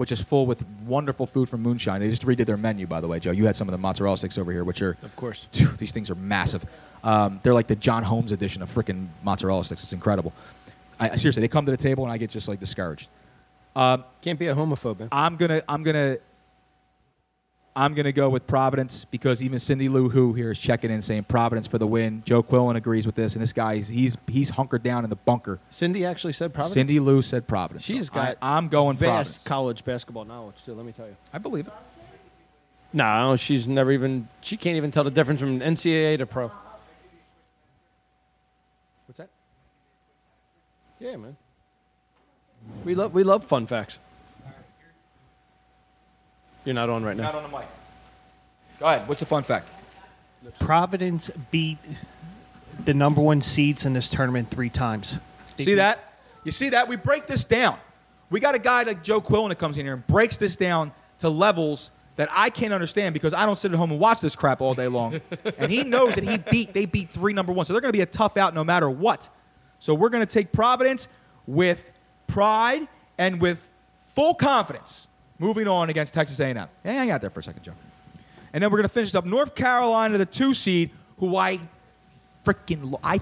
which 0.00 0.10
is 0.10 0.18
full 0.18 0.46
with 0.46 0.64
wonderful 0.86 1.26
food 1.26 1.46
from 1.46 1.60
Moonshine. 1.60 2.00
They 2.00 2.08
just 2.08 2.24
redid 2.24 2.46
their 2.46 2.56
menu, 2.56 2.86
by 2.86 3.02
the 3.02 3.06
way, 3.06 3.20
Joe. 3.20 3.32
You 3.32 3.44
had 3.44 3.54
some 3.54 3.68
of 3.68 3.72
the 3.72 3.76
mozzarella 3.78 4.16
sticks 4.16 4.38
over 4.38 4.50
here, 4.50 4.64
which 4.64 4.80
are 4.80 4.96
Of 5.02 5.14
course. 5.14 5.46
Phew, 5.52 5.68
these 5.76 5.92
things 5.92 6.10
are 6.10 6.14
massive. 6.14 6.64
Um, 7.04 7.38
they're 7.42 7.52
like 7.52 7.66
the 7.66 7.76
John 7.76 8.02
Holmes 8.02 8.32
edition 8.32 8.62
of 8.62 8.72
freaking 8.74 9.08
mozzarella 9.22 9.62
sticks. 9.62 9.82
It's 9.82 9.92
incredible. 9.92 10.32
I, 10.98 11.10
I- 11.10 11.16
seriously, 11.16 11.42
they 11.42 11.48
come 11.48 11.66
to 11.66 11.70
the 11.70 11.76
table 11.76 12.04
and 12.04 12.12
I 12.12 12.16
get 12.16 12.30
just 12.30 12.48
like 12.48 12.58
discouraged. 12.60 13.08
Um, 13.76 14.04
Can't 14.22 14.38
be 14.38 14.46
a 14.48 14.54
homophobe. 14.54 15.00
man. 15.00 15.08
I'm 15.12 15.36
gonna 15.36 15.62
I'm 15.68 15.82
gonna 15.82 16.16
I'm 17.76 17.94
gonna 17.94 18.12
go 18.12 18.28
with 18.28 18.46
Providence 18.46 19.04
because 19.10 19.42
even 19.42 19.58
Cindy 19.60 19.88
Lou 19.88 20.08
Who 20.08 20.32
here 20.32 20.50
is 20.50 20.58
checking 20.58 20.90
in 20.90 21.00
saying 21.02 21.24
Providence 21.24 21.66
for 21.68 21.78
the 21.78 21.86
win. 21.86 22.22
Joe 22.26 22.42
Quillen 22.42 22.76
agrees 22.76 23.06
with 23.06 23.14
this, 23.14 23.34
and 23.34 23.42
this 23.42 23.52
guy 23.52 23.76
he's 23.76 23.88
he's, 23.88 24.16
he's 24.26 24.50
hunkered 24.50 24.82
down 24.82 25.04
in 25.04 25.10
the 25.10 25.16
bunker. 25.16 25.60
Cindy 25.70 26.04
actually 26.04 26.32
said 26.32 26.52
Providence. 26.52 26.74
Cindy 26.74 26.98
Lou 26.98 27.22
said 27.22 27.46
Providence. 27.46 27.84
She's 27.84 28.08
So 28.08 28.14
got 28.14 28.36
I, 28.42 28.58
am 28.58 28.68
going 28.68 28.96
vast 28.96 29.06
Providence. 29.06 29.38
college 29.44 29.84
basketball 29.84 30.24
knowledge 30.24 30.62
too. 30.64 30.74
Let 30.74 30.84
me 30.84 30.92
tell 30.92 31.06
you. 31.06 31.16
I 31.32 31.38
believe 31.38 31.68
it. 31.68 31.72
No, 32.92 33.36
she's 33.36 33.68
never 33.68 33.92
even. 33.92 34.28
She 34.40 34.56
can't 34.56 34.76
even 34.76 34.90
tell 34.90 35.04
the 35.04 35.10
difference 35.12 35.40
from 35.40 35.60
NCAA 35.60 36.18
to 36.18 36.26
pro. 36.26 36.50
What's 39.06 39.18
that? 39.18 39.28
Yeah, 40.98 41.16
man. 41.16 41.36
We 42.84 42.96
love 42.96 43.14
we 43.14 43.22
love 43.22 43.44
fun 43.44 43.66
facts. 43.68 44.00
You're 46.64 46.74
not 46.74 46.90
on 46.90 47.04
right 47.04 47.16
now. 47.16 47.24
Not 47.24 47.34
on 47.36 47.42
the 47.50 47.56
mic. 47.58 47.66
Go 48.78 48.86
ahead. 48.86 49.08
What's 49.08 49.20
the 49.20 49.26
fun 49.26 49.42
fact? 49.42 49.68
Providence 50.58 51.30
beat 51.50 51.78
the 52.84 52.94
number 52.94 53.20
one 53.20 53.42
seeds 53.42 53.84
in 53.84 53.92
this 53.92 54.08
tournament 54.08 54.50
three 54.50 54.70
times. 54.70 55.18
They 55.56 55.64
See 55.64 55.70
beat- 55.72 55.76
that? 55.76 56.14
You 56.44 56.52
see 56.52 56.70
that? 56.70 56.88
We 56.88 56.96
break 56.96 57.26
this 57.26 57.44
down. 57.44 57.78
We 58.30 58.40
got 58.40 58.54
a 58.54 58.58
guy 58.58 58.84
like 58.84 59.02
Joe 59.02 59.20
Quillen 59.20 59.50
that 59.50 59.56
comes 59.58 59.76
in 59.76 59.84
here 59.84 59.94
and 59.94 60.06
breaks 60.06 60.36
this 60.38 60.56
down 60.56 60.92
to 61.18 61.28
levels 61.28 61.90
that 62.16 62.28
I 62.32 62.48
can't 62.48 62.72
understand 62.72 63.12
because 63.12 63.34
I 63.34 63.44
don't 63.44 63.56
sit 63.56 63.72
at 63.72 63.76
home 63.76 63.90
and 63.90 64.00
watch 64.00 64.20
this 64.20 64.36
crap 64.36 64.60
all 64.60 64.72
day 64.72 64.88
long. 64.88 65.20
and 65.58 65.70
he 65.70 65.84
knows 65.84 66.14
that 66.14 66.24
he 66.24 66.38
beat 66.38 66.72
they 66.72 66.86
beat 66.86 67.10
three 67.10 67.32
number 67.32 67.52
one, 67.52 67.66
so 67.66 67.72
they're 67.74 67.80
going 67.82 67.92
to 67.92 67.96
be 67.96 68.02
a 68.02 68.06
tough 68.06 68.36
out 68.36 68.54
no 68.54 68.64
matter 68.64 68.88
what. 68.88 69.28
So 69.78 69.94
we're 69.94 70.08
going 70.10 70.24
to 70.26 70.32
take 70.32 70.52
Providence 70.52 71.08
with 71.46 71.90
pride 72.26 72.86
and 73.18 73.40
with 73.40 73.66
full 73.98 74.34
confidence, 74.34 75.08
moving 75.40 75.66
on 75.66 75.90
against 75.90 76.14
Texas 76.14 76.38
A&M. 76.38 76.68
Hang 76.84 77.10
out 77.10 77.20
there 77.20 77.30
for 77.30 77.40
a 77.40 77.42
second, 77.42 77.64
Joe. 77.64 77.72
And 78.52 78.62
then 78.62 78.70
we're 78.70 78.78
going 78.78 78.88
to 78.88 78.92
finish 78.94 79.12
up 79.14 79.24
North 79.24 79.54
Carolina, 79.56 80.18
the 80.18 80.26
two 80.26 80.54
seed, 80.54 80.90
who 81.18 81.36
I 81.36 81.58
freaking 82.44 82.92
lo- 82.92 83.00
I 83.02 83.20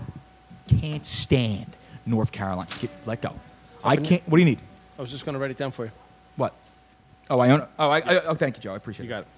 can't 0.67 1.07
stand 1.07 1.67
North 2.05 2.33
Carolina. 2.33 2.69
Get, 2.81 2.91
let 3.07 3.23
go. 3.23 3.35
I 3.85 3.97
can't. 3.97 4.23
What 4.29 4.37
do 4.37 4.41
you 4.43 4.47
need? 4.47 4.59
I 4.99 5.01
was 5.01 5.11
just 5.11 5.25
going 5.25 5.35
to 5.35 5.39
write 5.39 5.51
it 5.53 5.57
down 5.57 5.71
for 5.71 5.85
you. 5.85 5.91
What? 6.37 6.53
Oh, 7.31 7.39
I 7.41 7.51
own. 7.51 7.67
Oh, 7.79 7.91
I, 7.91 7.99
I, 8.01 8.25
oh, 8.25 8.35
thank 8.35 8.57
you, 8.57 8.63
Joe. 8.63 8.73
I 8.73 8.77
appreciate 8.77 9.05
it. 9.05 9.09
You 9.09 9.15
it. 9.15 9.19
got 9.19 9.23
it. 9.23 9.29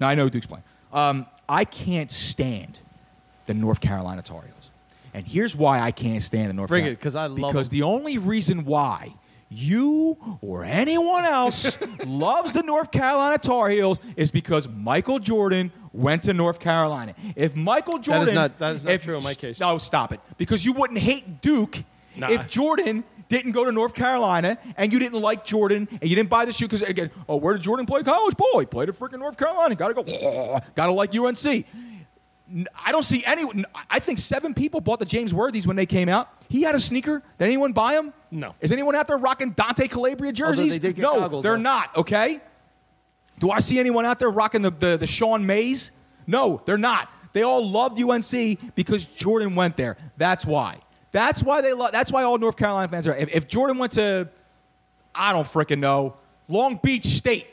Now 0.00 0.08
I 0.08 0.14
know 0.14 0.28
Duke's 0.28 0.46
playing. 0.46 0.64
Um, 0.92 1.26
I 1.48 1.64
can't 1.64 2.10
stand 2.10 2.78
the 3.46 3.54
North 3.54 3.80
Carolina 3.80 4.22
Tar 4.22 4.42
Heels, 4.42 4.70
and 5.14 5.24
here's 5.26 5.54
why 5.54 5.80
I 5.80 5.90
can't 5.92 6.22
stand 6.22 6.48
the 6.48 6.54
North. 6.54 6.68
Bring 6.68 6.82
Carolina. 6.82 6.92
it, 6.94 7.00
'cause 7.00 7.14
I 7.16 7.26
love 7.26 7.36
Because 7.52 7.68
'em. 7.68 7.72
the 7.72 7.82
only 7.82 8.18
reason 8.18 8.64
why 8.64 9.12
you 9.48 10.16
or 10.40 10.64
anyone 10.64 11.24
else 11.24 11.78
loves 12.06 12.52
the 12.52 12.62
North 12.62 12.90
Carolina 12.90 13.38
Tar 13.38 13.68
Heels 13.70 14.00
is 14.16 14.30
because 14.30 14.68
Michael 14.68 15.18
Jordan 15.18 15.70
went 15.92 16.24
to 16.24 16.34
North 16.34 16.58
Carolina. 16.60 17.14
If 17.36 17.54
Michael 17.56 17.98
Jordan, 17.98 18.34
not- 18.34 18.58
that 18.58 18.74
is 18.74 18.84
not 18.84 18.92
if- 18.94 19.02
true 19.02 19.16
in 19.16 19.24
my 19.24 19.34
case. 19.34 19.60
No, 19.60 19.78
stop 19.78 20.12
it. 20.12 20.20
Because 20.36 20.64
you 20.64 20.72
wouldn't 20.72 20.98
hate 20.98 21.40
Duke 21.40 21.82
Nah. 22.16 22.28
if 22.30 22.48
Jordan 22.48 23.04
didn't 23.28 23.52
go 23.52 23.64
to 23.64 23.72
North 23.72 23.92
Carolina 23.92 24.56
and 24.76 24.92
you 24.92 24.98
didn't 24.98 25.20
like 25.20 25.44
Jordan 25.44 25.88
and 26.00 26.08
you 26.08 26.14
didn't 26.16 26.30
buy 26.30 26.44
the 26.44 26.52
shoe 26.52 26.66
because 26.66 26.80
again, 26.82 27.10
oh, 27.28 27.36
where 27.36 27.54
did 27.54 27.62
Jordan 27.62 27.84
play 27.84 28.02
college? 28.02 28.36
Boy, 28.36 28.60
he 28.60 28.66
played 28.66 28.88
at 28.88 28.94
freaking 28.94 29.18
North 29.18 29.36
Carolina. 29.36 29.74
Got 29.74 29.88
to 29.88 29.94
go. 29.94 30.02
Got 30.74 30.86
to 30.86 30.92
like 30.92 31.14
UNC. 31.14 31.66
N- 32.50 32.66
I 32.84 32.92
don't 32.92 33.02
see 33.02 33.24
anyone. 33.24 33.64
I 33.90 33.98
think 33.98 34.18
seven 34.18 34.54
people 34.54 34.80
bought 34.80 34.98
the 34.98 35.04
James 35.04 35.34
Worthies 35.34 35.66
when 35.66 35.76
they 35.76 35.86
came 35.86 36.08
out. 36.08 36.28
He 36.48 36.62
had 36.62 36.74
a 36.74 36.80
sneaker. 36.80 37.22
Did 37.38 37.44
anyone 37.44 37.72
buy 37.72 37.94
him? 37.94 38.12
No. 38.30 38.54
Is 38.60 38.72
anyone 38.72 38.94
out 38.94 39.08
there 39.08 39.18
rocking 39.18 39.50
Dante 39.50 39.88
Calabria 39.88 40.32
jerseys? 40.32 40.72
they 40.72 40.78
did 40.78 40.96
get 40.96 41.02
no, 41.02 41.20
goggles, 41.20 41.42
they're 41.42 41.56
though. 41.56 41.62
not. 41.62 41.96
Okay. 41.96 42.40
Do 43.38 43.50
I 43.50 43.58
see 43.58 43.78
anyone 43.78 44.06
out 44.06 44.18
there 44.18 44.30
rocking 44.30 44.62
the, 44.62 44.70
the, 44.70 44.96
the 44.96 45.06
Sean 45.06 45.44
Mays? 45.44 45.90
No, 46.26 46.62
they're 46.64 46.78
not. 46.78 47.10
They 47.32 47.42
all 47.42 47.68
loved 47.68 48.00
UNC 48.00 48.74
because 48.74 49.04
Jordan 49.04 49.54
went 49.54 49.76
there. 49.76 49.96
That's 50.16 50.46
why. 50.46 50.78
That's 51.12 51.42
why 51.42 51.60
they 51.60 51.72
love. 51.72 51.92
That's 51.92 52.10
why 52.10 52.22
all 52.22 52.38
North 52.38 52.56
Carolina 52.56 52.88
fans 52.88 53.06
are. 53.06 53.14
If, 53.14 53.28
if 53.34 53.48
Jordan 53.48 53.78
went 53.78 53.92
to, 53.92 54.28
I 55.14 55.32
don't 55.32 55.46
freaking 55.46 55.78
know, 55.78 56.16
Long 56.48 56.80
Beach 56.82 57.06
State. 57.06 57.46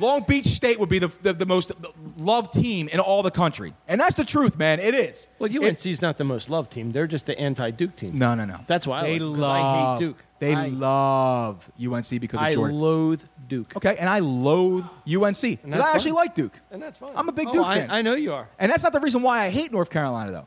Long 0.00 0.22
Beach 0.22 0.46
State 0.46 0.80
would 0.80 0.88
be 0.88 0.98
the, 0.98 1.08
the, 1.22 1.34
the 1.34 1.44
most 1.44 1.70
loved 2.16 2.54
team 2.54 2.88
in 2.88 2.98
all 2.98 3.22
the 3.22 3.30
country. 3.30 3.74
And 3.86 4.00
that's 4.00 4.14
the 4.14 4.24
truth, 4.24 4.56
man. 4.56 4.80
It 4.80 4.94
is. 4.94 5.28
Well, 5.38 5.50
It- 5.54 5.62
UNC's 5.62 6.00
not 6.00 6.16
the 6.16 6.24
most 6.24 6.48
loved 6.48 6.70
team. 6.72 6.92
They're 6.92 7.06
just 7.06 7.26
the 7.26 7.38
anti-Duke 7.38 7.94
team. 7.96 8.16
no, 8.16 8.34
no, 8.34 8.46
no. 8.46 8.56
That's 8.66 8.86
why 8.86 9.00
I 9.00 9.02
they 9.02 9.18
like 9.18 9.38
love. 9.40 9.50
I 9.50 9.92
hate 9.92 9.98
Duke. 9.98 10.16
They 10.38 10.54
I- 10.54 10.68
love 10.68 11.70
UNC 11.78 12.08
because 12.20 12.40
of 12.40 12.46
I 12.46 12.54
Jordan. 12.54 12.80
loathe 12.80 13.22
Duke. 13.48 13.76
okay, 13.76 13.96
and 13.98 14.08
I 14.08 14.20
loathe 14.20 14.84
UNC. 15.06 15.44
And 15.44 15.58
But 15.62 15.70
that's 15.78 15.90
I 15.90 15.94
actually 15.94 16.10
fine. 16.12 16.14
like 16.16 16.34
Duke. 16.34 16.54
And 16.70 16.82
that's 16.82 16.98
fine. 16.98 17.12
I'm 17.14 17.28
a 17.28 17.32
big 17.32 17.48
Oh, 17.48 17.52
Duke 17.52 17.66
I, 17.66 17.78
fan. 17.80 17.90
I 17.90 18.00
know 18.02 18.14
you 18.14 18.32
are. 18.32 18.48
And 18.58 18.72
that's 18.72 18.82
not 18.82 18.92
the 18.94 19.00
reason 19.00 19.20
why 19.22 19.44
I 19.44 19.50
hate 19.50 19.72
North 19.72 19.90
Carolina, 19.90 20.32
though. 20.32 20.46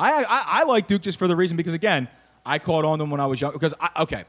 I, 0.00 0.12
I, 0.24 0.24
I 0.46 0.64
like 0.64 0.86
Duke 0.86 1.02
just 1.02 1.18
for 1.18 1.28
the 1.28 1.36
reason 1.36 1.56
because, 1.56 1.74
again, 1.74 2.08
I 2.46 2.58
caught 2.58 2.84
on 2.84 2.98
them 2.98 3.10
when 3.10 3.20
I 3.20 3.26
was 3.26 3.40
young. 3.40 3.52
Because, 3.52 3.74
I, 3.80 3.90
okay, 4.02 4.24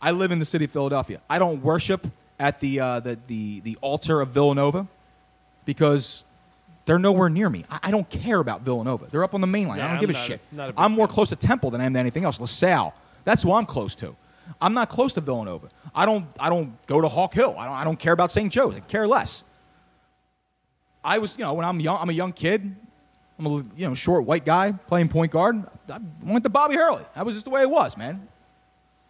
I 0.00 0.12
live 0.12 0.30
in 0.32 0.38
the 0.38 0.44
city 0.44 0.66
of 0.66 0.70
Philadelphia. 0.70 1.20
I 1.28 1.38
don't 1.38 1.62
worship 1.62 2.06
at 2.38 2.60
the, 2.60 2.80
uh, 2.80 3.00
the, 3.00 3.18
the, 3.26 3.60
the 3.60 3.78
altar 3.80 4.20
of 4.20 4.30
Villanova 4.30 4.86
because 5.64 6.24
they're 6.84 6.98
nowhere 6.98 7.28
near 7.28 7.48
me. 7.48 7.64
I, 7.70 7.78
I 7.84 7.90
don't 7.90 8.08
care 8.10 8.40
about 8.40 8.62
Villanova. 8.62 9.06
They're 9.10 9.24
up 9.24 9.34
on 9.34 9.40
the 9.40 9.46
main 9.46 9.68
line. 9.68 9.80
I 9.80 9.84
don't 9.84 9.92
I'm 9.96 10.00
give 10.00 10.10
a 10.10 10.14
not 10.14 10.22
a- 10.22 10.26
shit. 10.26 10.40
not 10.52 10.70
a 10.70 10.72
big 10.72 10.80
I'm 10.80 10.92
more 10.92 11.08
close 11.08 11.28
to 11.30 11.36
Temple 11.36 11.70
than 11.70 11.80
I 11.80 11.84
am 11.84 11.92
to 11.94 11.98
anything 11.98 12.24
else. 12.24 12.40
LaSalle. 12.40 12.94
That's 13.24 13.42
who 13.42 13.52
I'm 13.52 13.66
close 13.66 13.94
to. 13.96 14.14
I'm 14.60 14.74
not 14.74 14.90
close 14.90 15.14
to 15.14 15.20
Villanova. 15.22 15.68
I 15.94 16.04
don't, 16.04 16.26
I 16.38 16.50
don't 16.50 16.84
go 16.86 17.00
to 17.00 17.08
Hawk 17.08 17.32
Hill. 17.32 17.54
I 17.58 17.64
don't, 17.64 17.74
I 17.74 17.84
don't 17.84 17.98
care 17.98 18.12
about 18.12 18.30
St. 18.30 18.52
Joe's. 18.52 18.74
I 18.74 18.80
care 18.80 19.06
less. 19.06 19.42
I 21.02 21.18
was, 21.18 21.38
you 21.38 21.44
know, 21.44 21.54
when 21.54 21.64
I'm 21.64 21.80
young, 21.80 21.98
I'm 22.00 22.10
a 22.10 22.12
young 22.12 22.32
kid. 22.32 22.74
I'm 23.38 23.46
a 23.46 23.50
you 23.76 23.88
know 23.88 23.94
short 23.94 24.24
white 24.24 24.44
guy 24.44 24.72
playing 24.72 25.08
point 25.08 25.32
guard. 25.32 25.64
I 25.90 25.98
went 26.22 26.44
to 26.44 26.50
Bobby 26.50 26.76
Hurley. 26.76 27.02
That 27.14 27.26
was 27.26 27.34
just 27.34 27.44
the 27.44 27.50
way 27.50 27.62
it 27.62 27.70
was, 27.70 27.96
man. 27.96 28.28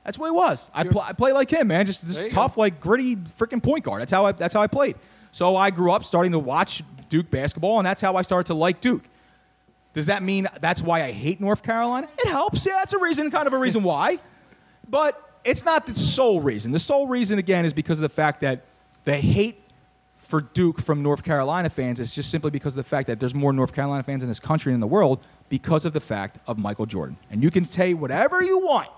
That's 0.05 0.19
what 0.19 0.29
it 0.29 0.35
was. 0.35 0.71
I, 0.75 0.85
pl- 0.85 1.01
I 1.01 1.13
play 1.13 1.33
like 1.33 1.51
him, 1.51 1.69
man. 1.69 1.87
Just, 1.87 2.05
you 2.07 2.29
tough, 2.29 2.57
like 2.59 2.79
gritty, 2.81 3.17
freaking 3.17 3.63
point 3.63 3.85
guard. 3.85 4.03
That's 4.03 4.13
how 4.13 4.27
I. 4.27 4.33
That's 4.33 4.55
how 4.55 4.61
I 4.61 4.67
played. 4.67 4.97
So 5.33 5.57
I 5.57 5.71
grew 5.71 5.91
up 5.93 6.05
starting 6.05 6.33
to 6.33 6.39
watch 6.39 6.83
Duke 7.09 7.31
basketball, 7.31 7.79
and 7.79 7.87
that's 7.87 8.03
how 8.03 8.15
I 8.17 8.23
started 8.23 8.47
to 8.49 8.55
like 8.55 8.81
Duke. 8.81 9.05
Does 9.95 10.07
that 10.07 10.23
mean 10.23 10.47
that's 10.61 10.83
why 10.83 11.03
I 11.03 11.13
hate 11.13 11.41
North 11.41 11.63
Carolina? 11.63 12.09
It 12.19 12.29
helps. 12.29 12.67
Yeah, 12.67 12.75
that's 12.75 12.93
a 12.93 12.99
reason, 12.99 13.31
kind 13.31 13.47
of 13.47 13.53
a 13.53 13.59
reason 13.59 13.83
why. 13.83 14.19
But 14.89 15.21
it's 15.45 15.65
not 15.65 15.87
the 15.87 15.95
sole 15.95 16.41
reason. 16.41 16.73
The 16.73 16.79
sole 16.79 17.07
reason, 17.07 17.39
again, 17.39 17.65
is 17.65 17.73
because 17.73 17.99
of 17.99 18.03
the 18.03 18.09
fact 18.09 18.41
that 18.43 18.65
the 19.05 19.17
hate 19.17 19.61
for 20.19 20.41
Duke 20.41 20.81
from 20.81 21.03
North 21.03 21.23
Carolina 21.23 21.71
fans 21.71 22.01
is 22.01 22.15
just 22.15 22.31
simply 22.31 22.51
because 22.51 22.73
of 22.73 22.79
the 22.79 22.89
fact 22.89 23.07
that 23.07 23.21
there's 23.21 23.35
more 23.35 23.53
North 23.53 23.73
Carolina 23.73 24.03
fans 24.03 24.23
in 24.23 24.29
this 24.29 24.41
country 24.41 24.73
and 24.73 24.77
in 24.77 24.81
the 24.81 24.87
world 24.87 25.21
because 25.49 25.85
of 25.85 25.93
the 25.93 26.01
fact 26.01 26.39
of 26.47 26.59
Michael 26.59 26.87
Jordan. 26.87 27.17
And 27.31 27.43
you 27.43 27.51
can 27.51 27.65
say 27.65 27.95
whatever 27.95 28.43
you 28.43 28.59
want. 28.59 28.89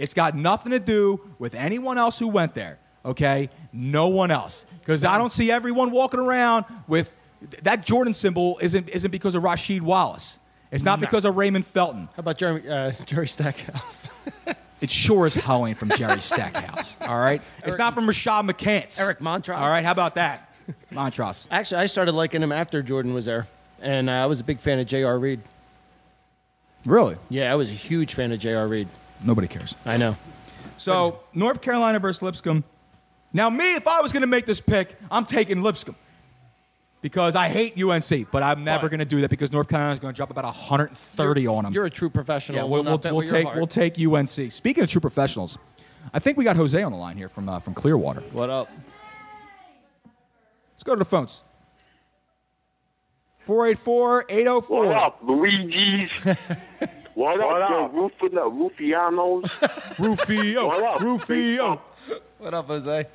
It's 0.00 0.14
got 0.14 0.34
nothing 0.34 0.72
to 0.72 0.80
do 0.80 1.20
with 1.38 1.54
anyone 1.54 1.98
else 1.98 2.18
who 2.18 2.26
went 2.28 2.54
there, 2.54 2.78
okay? 3.04 3.50
No 3.72 4.08
one 4.08 4.30
else. 4.30 4.64
Because 4.80 5.04
I 5.04 5.18
don't 5.18 5.32
see 5.32 5.50
everyone 5.52 5.90
walking 5.90 6.20
around 6.20 6.64
with 6.88 7.12
that 7.62 7.84
Jordan 7.84 8.14
symbol 8.14 8.58
isn't, 8.60 8.88
isn't 8.88 9.10
because 9.10 9.34
of 9.34 9.42
Rasheed 9.42 9.82
Wallace. 9.82 10.38
It's 10.70 10.84
not 10.84 11.00
No. 11.00 11.06
because 11.06 11.24
of 11.24 11.36
Raymond 11.36 11.66
Felton. 11.66 12.08
How 12.16 12.20
about 12.20 12.38
Jeremy, 12.38 12.68
uh, 12.68 12.92
Jerry 13.04 13.28
Stackhouse? 13.28 14.08
It 14.80 14.90
sure 14.90 15.26
as 15.26 15.34
hell 15.34 15.66
ain't 15.66 15.76
from 15.76 15.90
Jerry 15.90 16.22
Stackhouse. 16.22 16.96
All 17.02 17.18
right, 17.18 17.42
it's 17.66 17.76
not 17.76 17.92
from 17.92 18.06
Rashad 18.06 18.50
McCants. 18.50 18.98
Eric 18.98 19.18
Montross. 19.18 19.58
All 19.58 19.68
right, 19.68 19.84
how 19.84 19.92
about 19.92 20.14
that, 20.14 20.48
Montross? 20.90 21.46
Actually, 21.50 21.82
I 21.82 21.86
started 21.86 22.12
liking 22.12 22.42
him 22.42 22.50
after 22.50 22.82
Jordan 22.82 23.12
was 23.12 23.26
there, 23.26 23.46
and 23.82 24.08
uh, 24.08 24.14
I 24.14 24.24
was 24.24 24.40
a 24.40 24.44
big 24.44 24.58
fan 24.58 24.78
of 24.78 24.86
J.R. 24.86 25.18
Reid. 25.18 25.40
Really? 26.86 27.16
Yeah, 27.28 27.52
I 27.52 27.56
was 27.56 27.68
a 27.68 27.74
huge 27.74 28.14
fan 28.14 28.32
of 28.32 28.38
J.R. 28.38 28.66
Reid. 28.66 28.88
Nobody 29.22 29.48
cares. 29.48 29.74
I 29.84 29.96
know. 29.96 30.16
So 30.76 31.20
North 31.34 31.60
Carolina 31.60 31.98
versus 31.98 32.22
Lipscomb. 32.22 32.64
Now, 33.32 33.48
me, 33.50 33.74
if 33.74 33.86
I 33.86 34.00
was 34.00 34.12
going 34.12 34.22
to 34.22 34.26
make 34.26 34.46
this 34.46 34.60
pick, 34.60 34.96
I'm 35.10 35.24
taking 35.24 35.62
Lipscomb 35.62 35.94
because 37.00 37.36
I 37.36 37.48
hate 37.48 37.80
UNC, 37.80 38.30
but 38.30 38.42
I'm 38.42 38.64
never 38.64 38.86
Why? 38.86 38.90
going 38.90 38.98
to 39.00 39.04
do 39.04 39.20
that 39.20 39.30
because 39.30 39.52
North 39.52 39.68
Carolina's 39.68 40.00
going 40.00 40.12
to 40.12 40.16
drop 40.16 40.30
about 40.30 40.44
130 40.44 41.46
on 41.46 41.64
them. 41.64 41.72
You're 41.72 41.86
a 41.86 41.90
true 41.90 42.10
professional. 42.10 42.56
yeah, 42.56 42.62
Will 42.64 42.82
we'll, 42.82 42.98
we'll, 42.98 43.14
we'll 43.14 43.26
take 43.26 43.54
we'll 43.54 43.66
take 43.66 43.98
UNC. 44.00 44.52
Speaking 44.52 44.82
of 44.84 44.90
true 44.90 45.00
professionals, 45.00 45.58
I 46.12 46.18
think 46.18 46.36
we 46.36 46.44
got 46.44 46.56
Jose 46.56 46.82
on 46.82 46.92
the 46.92 46.98
line 46.98 47.16
here 47.16 47.28
from 47.28 47.48
uh, 47.48 47.60
from 47.60 47.74
Clearwater. 47.74 48.20
What 48.32 48.50
up? 48.50 48.68
Let's 50.72 50.82
go 50.82 50.94
to 50.94 50.98
the 50.98 51.04
phones. 51.04 51.44
484 53.40 54.26
804. 54.28 54.86
What 54.86 54.96
up, 54.96 55.18
Luigi's? 55.22 56.10
what 57.14 57.40
up, 57.40 57.92
the 57.92 57.98
Rufin, 57.98 58.34
the 58.34 58.40
Rufianos? 58.40 59.98
Rufio. 59.98 60.66
What 60.66 60.82
up, 60.82 61.00
Rufio. 61.00 61.80
What 62.38 62.54
up, 62.54 62.66
Jose? 62.66 63.06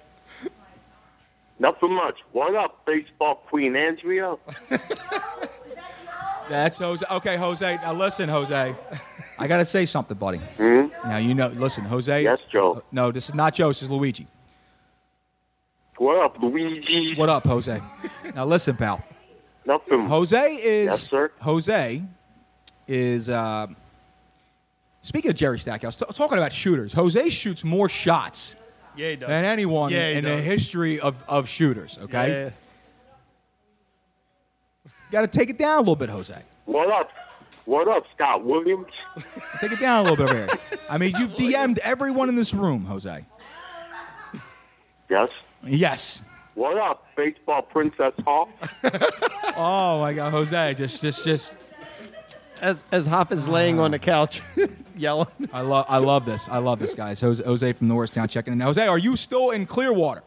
Nothing 1.58 1.94
much. 1.94 2.18
What 2.32 2.56
up, 2.56 2.86
baseball 2.86 3.36
queen 3.48 3.76
Andrea? 3.76 4.36
That's 6.50 6.78
Jose. 6.78 7.06
Okay, 7.10 7.38
Jose. 7.38 7.76
Now 7.78 7.94
listen, 7.94 8.30
Jose. 8.30 8.76
I 9.40 9.48
got 9.48 9.58
to 9.58 9.66
say 9.66 9.86
something, 9.86 10.18
buddy. 10.18 10.38
Hmm? 10.38 10.88
Now 11.06 11.18
you 11.18 11.34
know. 11.34 11.48
Listen, 11.48 11.86
Jose. 11.86 12.24
Yes, 12.24 12.40
Joe. 12.52 12.84
No, 12.92 13.12
this 13.12 13.30
is 13.30 13.36
not 13.36 13.54
Joe. 13.54 13.70
This 13.70 13.82
is 13.82 13.90
Luigi. 13.90 14.28
What 15.98 16.24
up, 16.24 16.38
Luigi? 16.42 17.16
What 17.16 17.30
up, 17.30 17.46
Jose? 17.46 17.82
now 18.36 18.46
listen, 18.46 18.76
pal. 18.76 19.04
Nothing. 19.66 20.08
Jose 20.08 20.56
is. 20.56 20.88
Yes, 20.88 21.04
sir. 21.04 21.32
Jose 21.40 22.04
is. 22.88 23.30
Uh, 23.30 23.68
speaking 25.06 25.30
of 25.32 25.38
Jerry 25.38 25.60
Stackhouse, 25.60 25.96
t- 25.96 26.06
talking 26.14 26.38
about 26.38 26.52
shooters. 26.52 26.94
Jose 26.94 27.30
shoots 27.30 27.64
more 27.64 27.88
shots 27.88 28.56
Yeah, 28.96 29.10
he 29.12 29.16
does. 29.16 29.30
than 29.30 29.46
anyone 29.46 29.92
Yeah, 29.92 30.10
he 30.10 30.16
in 30.16 30.26
the 30.26 30.38
history 30.42 31.00
of, 31.00 31.24
of 31.28 31.48
shooters. 31.48 31.98
Okay. 32.02 32.46
Yeah. 32.46 32.50
Got 35.12 35.22
to 35.22 35.28
take 35.28 35.50
it 35.50 35.58
down 35.58 35.76
a 35.78 35.80
little 35.80 35.96
bit, 35.96 36.10
Jose. 36.10 36.36
What 36.66 36.90
up? 36.90 37.10
What 37.66 37.88
up, 37.88 38.04
Scott 38.16 38.44
Williams? 38.44 38.88
Take 39.60 39.72
it 39.72 39.80
down 39.80 40.06
a 40.06 40.10
little 40.10 40.18
bit 40.26 40.30
over 40.36 40.46
here. 40.46 40.60
I 40.92 40.98
mean, 40.98 41.16
you've 41.18 41.34
DM'd 41.36 41.80
everyone 41.80 42.30
in 42.30 42.36
this 42.36 42.54
room, 42.54 42.86
Jose. 42.86 43.26
Yes. 45.10 45.30
Yes. 45.64 46.24
What 46.56 46.78
up, 46.78 47.06
baseball 47.16 47.62
princess 47.64 48.14
Hawk? 48.26 48.50
Oh 49.58 50.02
my 50.02 50.14
God, 50.14 50.32
Jose, 50.32 50.74
just 50.74 51.02
just 51.02 51.24
just 51.24 51.56
as 52.60 52.84
as 52.92 53.06
Hoff 53.08 53.32
is 53.32 53.48
laying 53.48 53.80
on 53.80 53.92
the 53.92 54.00
couch, 54.00 54.42
yelling. 54.98 55.28
I 55.54 55.62
love 55.62 55.86
I 55.90 55.98
love 55.98 56.26
this. 56.26 56.48
I 56.50 56.58
love 56.60 56.80
this, 56.80 56.94
guys. 56.94 57.20
Jose, 57.22 57.44
Jose 57.44 57.74
from 57.74 57.88
Norristown 57.88 58.28
checking 58.28 58.54
in. 58.54 58.60
Jose, 58.60 58.86
are 58.88 58.98
you 58.98 59.16
still 59.16 59.52
in 59.52 59.66
Clearwater? 59.66 60.24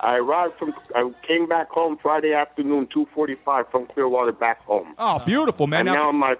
I 0.00 0.16
arrived 0.16 0.58
from. 0.58 0.74
I 0.94 1.10
came 1.26 1.48
back 1.48 1.70
home 1.70 1.96
Friday 2.02 2.34
afternoon, 2.34 2.88
two 2.92 3.06
forty-five 3.14 3.70
from 3.70 3.86
Clearwater 3.86 4.32
back 4.32 4.62
home. 4.64 4.94
Oh, 4.98 5.20
beautiful, 5.24 5.66
man. 5.66 5.88
And 5.88 5.96
now 5.96 6.12
my 6.12 6.36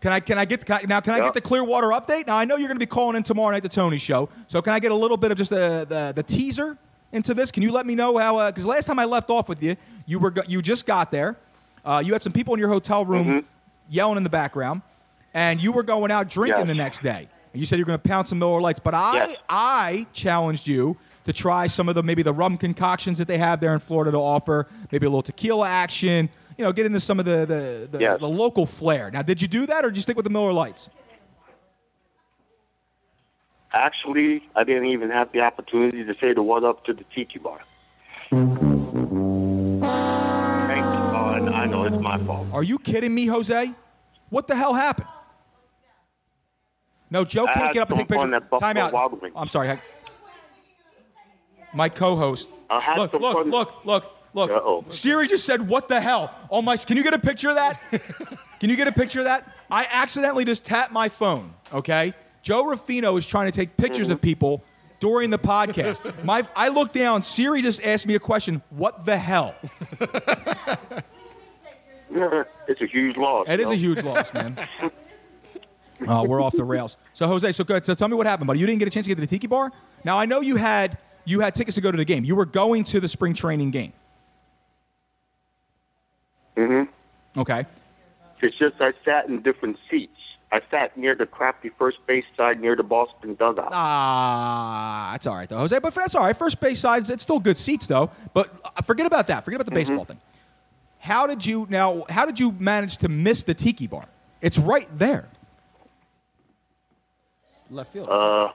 Can 0.00 0.12
I 0.12 0.20
can 0.20 0.38
I 0.38 0.44
get 0.44 0.64
can 0.64 0.76
I, 0.76 0.82
now 0.88 1.00
can 1.00 1.12
I 1.12 1.20
get 1.20 1.34
the 1.34 1.40
Clearwater 1.40 1.88
update? 1.88 2.26
Now 2.26 2.36
I 2.36 2.44
know 2.44 2.56
you're 2.56 2.68
going 2.68 2.78
to 2.78 2.84
be 2.84 2.86
calling 2.86 3.16
in 3.16 3.22
tomorrow 3.22 3.52
night 3.52 3.62
the 3.62 3.68
Tony 3.68 3.98
Show. 3.98 4.28
So 4.48 4.60
can 4.62 4.72
I 4.72 4.80
get 4.80 4.92
a 4.92 4.94
little 4.94 5.16
bit 5.16 5.30
of 5.30 5.38
just 5.38 5.50
the 5.50 5.86
the, 5.88 6.12
the 6.16 6.22
teaser 6.22 6.78
into 7.12 7.34
this? 7.34 7.52
Can 7.52 7.62
you 7.62 7.70
let 7.70 7.86
me 7.86 7.94
know 7.94 8.16
how? 8.18 8.46
Because 8.46 8.66
last 8.66 8.86
time 8.86 8.98
I 8.98 9.04
left 9.04 9.30
off 9.30 9.48
with 9.48 9.62
you, 9.62 9.76
you 10.06 10.18
were 10.18 10.32
you 10.48 10.62
just 10.62 10.86
got 10.86 11.10
there. 11.12 11.36
Uh, 11.84 12.02
you 12.04 12.12
had 12.12 12.22
some 12.22 12.32
people 12.32 12.54
in 12.54 12.60
your 12.60 12.70
hotel 12.70 13.04
room 13.04 13.26
Mm-hmm. 13.26 13.46
yelling 13.88 14.16
in 14.16 14.22
the 14.24 14.30
background, 14.30 14.82
and 15.34 15.62
you 15.62 15.72
were 15.72 15.82
going 15.82 16.10
out 16.10 16.28
drinking 16.28 16.60
Yes. 16.60 16.68
the 16.68 16.74
next 16.74 17.02
day. 17.02 17.28
And 17.52 17.60
you 17.60 17.66
said 17.66 17.78
you 17.78 17.84
were 17.84 17.88
going 17.88 17.98
to 18.00 18.08
pound 18.08 18.28
some 18.28 18.38
Miller 18.38 18.60
Lites, 18.60 18.80
but 18.80 18.94
I 18.94 19.14
Yes. 19.14 19.36
I 19.48 20.06
challenged 20.12 20.66
you 20.66 20.96
to 21.24 21.32
try 21.32 21.66
some 21.66 21.88
of 21.88 21.94
the 21.94 22.02
maybe 22.02 22.22
the 22.22 22.32
rum 22.32 22.56
concoctions 22.56 23.18
that 23.18 23.28
they 23.28 23.38
have 23.38 23.60
there 23.60 23.72
in 23.74 23.80
Florida 23.80 24.10
to 24.12 24.18
offer, 24.18 24.66
maybe 24.92 25.06
a 25.06 25.08
little 25.08 25.22
tequila 25.22 25.68
action. 25.68 26.28
You 26.56 26.64
know, 26.64 26.72
get 26.72 26.86
into 26.86 27.00
some 27.00 27.18
of 27.18 27.24
the 27.26 27.46
the, 27.46 27.88
the, 27.90 27.98
Yes. 28.00 28.20
the 28.20 28.28
local 28.28 28.66
flair. 28.66 29.10
Now, 29.10 29.22
did 29.22 29.40
you 29.42 29.48
do 29.48 29.66
that, 29.66 29.84
or 29.84 29.88
did 29.88 29.96
you 29.96 30.02
stick 30.02 30.16
with 30.16 30.24
the 30.24 30.30
Miller 30.30 30.52
Lites? 30.52 30.88
actually, 33.72 34.42
I 34.56 34.64
didn't 34.64 34.86
even 34.86 35.10
have 35.10 35.30
the 35.32 35.40
opportunity 35.42 36.02
to 36.04 36.14
say 36.20 36.32
the 36.34 36.42
what 36.42 36.64
up 36.64 36.84
to 36.86 36.92
the 36.92 37.04
tiki 37.14 37.38
bar. 37.38 37.60
Thank 38.30 38.58
you. 38.58 39.80
Oh, 39.80 41.50
I 41.54 41.66
know 41.66 41.84
it's 41.84 42.00
my 42.02 42.18
fault. 42.18 42.48
Are 42.52 42.62
you 42.64 42.78
kidding 42.80 43.14
me, 43.14 43.26
Jose? 43.26 43.72
What 44.30 44.46
the 44.48 44.56
hell 44.56 44.74
happened? 44.74 45.06
No, 47.10 47.24
Joe 47.24 47.46
can't 47.46 47.56
had 47.56 47.72
get 47.72 47.82
up 47.82 47.90
and 47.90 47.98
take 48.00 48.08
pictures. 48.08 48.40
Time 48.60 48.76
out. 48.76 48.94
I'm 49.34 49.48
sorry. 49.48 49.70
I- 49.70 49.80
My 51.74 51.88
co-host. 51.88 52.50
Look, 52.96 53.12
look, 53.14 53.46
look, 53.46 53.84
look, 53.84 54.16
look. 54.34 54.50
Uh-oh. 54.50 54.84
Siri 54.90 55.26
just 55.26 55.44
said, 55.44 55.66
"What 55.68 55.88
the 55.88 56.00
hell?" 56.00 56.32
Oh 56.50 56.62
my! 56.62 56.76
Can 56.76 56.96
you 56.96 57.02
get 57.02 57.14
a 57.14 57.18
picture 57.18 57.48
of 57.50 57.56
that? 57.56 57.80
can 58.60 58.70
you 58.70 58.76
get 58.76 58.86
a 58.86 58.92
picture 58.92 59.18
of 59.18 59.24
that? 59.24 59.48
I 59.70 59.86
accidentally 59.90 60.44
just 60.44 60.64
tapped 60.64 60.92
my 60.92 61.08
phone. 61.08 61.52
Okay. 61.72 62.14
Joe 62.42 62.64
Ruffino 62.66 63.16
is 63.16 63.26
trying 63.26 63.50
to 63.50 63.56
take 63.56 63.76
pictures 63.76 64.06
Mm-hmm. 64.06 64.12
of 64.14 64.22
people 64.22 64.64
during 64.98 65.30
the 65.30 65.38
podcast. 65.38 66.24
my, 66.24 66.46
I 66.56 66.68
look 66.68 66.92
down. 66.92 67.22
Siri 67.22 67.60
just 67.60 67.84
asked 67.84 68.06
me 68.06 68.14
a 68.14 68.18
question. 68.20 68.62
What 68.70 69.04
the 69.04 69.16
hell? 69.18 69.54
it's 72.10 72.80
a 72.80 72.86
huge 72.86 73.16
loss. 73.16 73.46
It 73.48 73.60
is 73.60 73.66
yo. 73.68 73.72
a 73.72 73.76
huge 73.76 74.02
loss, 74.02 74.32
man. 74.34 74.56
Oh, 76.06 76.24
we're 76.24 76.42
off 76.42 76.54
the 76.54 76.64
rails. 76.64 76.96
So 77.12 77.26
Jose, 77.26 77.52
so 77.52 77.64
good. 77.64 77.84
So 77.84 77.94
tell 77.94 78.08
me 78.08 78.16
what 78.16 78.26
happened, 78.26 78.46
buddy. 78.46 78.60
You 78.60 78.66
didn't 78.66 78.78
get 78.78 78.88
a 78.88 78.90
chance 78.90 79.06
to 79.06 79.10
get 79.10 79.16
to 79.16 79.20
the 79.20 79.26
Tiki 79.26 79.46
Bar. 79.46 79.72
Now 80.04 80.18
I 80.18 80.26
know 80.26 80.40
you 80.40 80.56
had 80.56 80.98
you 81.24 81.40
had 81.40 81.54
tickets 81.54 81.74
to 81.76 81.80
go 81.80 81.90
to 81.90 81.96
the 81.96 82.04
game. 82.04 82.24
You 82.24 82.36
were 82.36 82.46
going 82.46 82.84
to 82.84 83.00
the 83.00 83.08
spring 83.08 83.34
training 83.34 83.70
game. 83.70 83.92
Mm-hmm. 86.56 87.40
Okay. 87.40 87.66
It's 88.42 88.56
just 88.58 88.76
I 88.80 88.92
sat 89.04 89.28
in 89.28 89.42
different 89.42 89.76
seats. 89.90 90.12
I 90.52 90.60
sat 90.70 90.96
near 90.96 91.14
the 91.14 91.26
crappy 91.26 91.70
first 91.78 91.98
base 92.06 92.24
side 92.36 92.60
near 92.60 92.74
the 92.74 92.82
Boston 92.82 93.34
dugout. 93.34 93.68
Ah, 93.72 95.10
that's 95.12 95.26
all 95.26 95.36
right 95.36 95.48
though, 95.48 95.58
Jose. 95.58 95.78
But 95.78 95.94
that's 95.94 96.14
all 96.14 96.24
right. 96.24 96.36
First 96.36 96.60
base 96.60 96.80
sides, 96.80 97.08
it's 97.08 97.22
still 97.22 97.38
good 97.38 97.56
seats 97.56 97.86
though. 97.86 98.10
But 98.34 98.52
uh, 98.64 98.82
forget 98.82 99.06
about 99.06 99.28
that. 99.28 99.44
Forget 99.44 99.60
about 99.60 99.70
the 99.70 99.78
baseball 99.78 100.04
thing. 100.04 100.20
How 100.98 101.26
did 101.26 101.46
you 101.46 101.66
now? 101.70 102.04
How 102.08 102.26
did 102.26 102.40
you 102.40 102.52
manage 102.52 102.98
to 102.98 103.08
miss 103.08 103.44
the 103.44 103.54
Tiki 103.54 103.86
Bar? 103.86 104.06
It's 104.40 104.58
right 104.58 104.88
there. 104.98 105.28
Left 107.70 107.92
field. 107.92 108.08
Uh, 108.08 108.50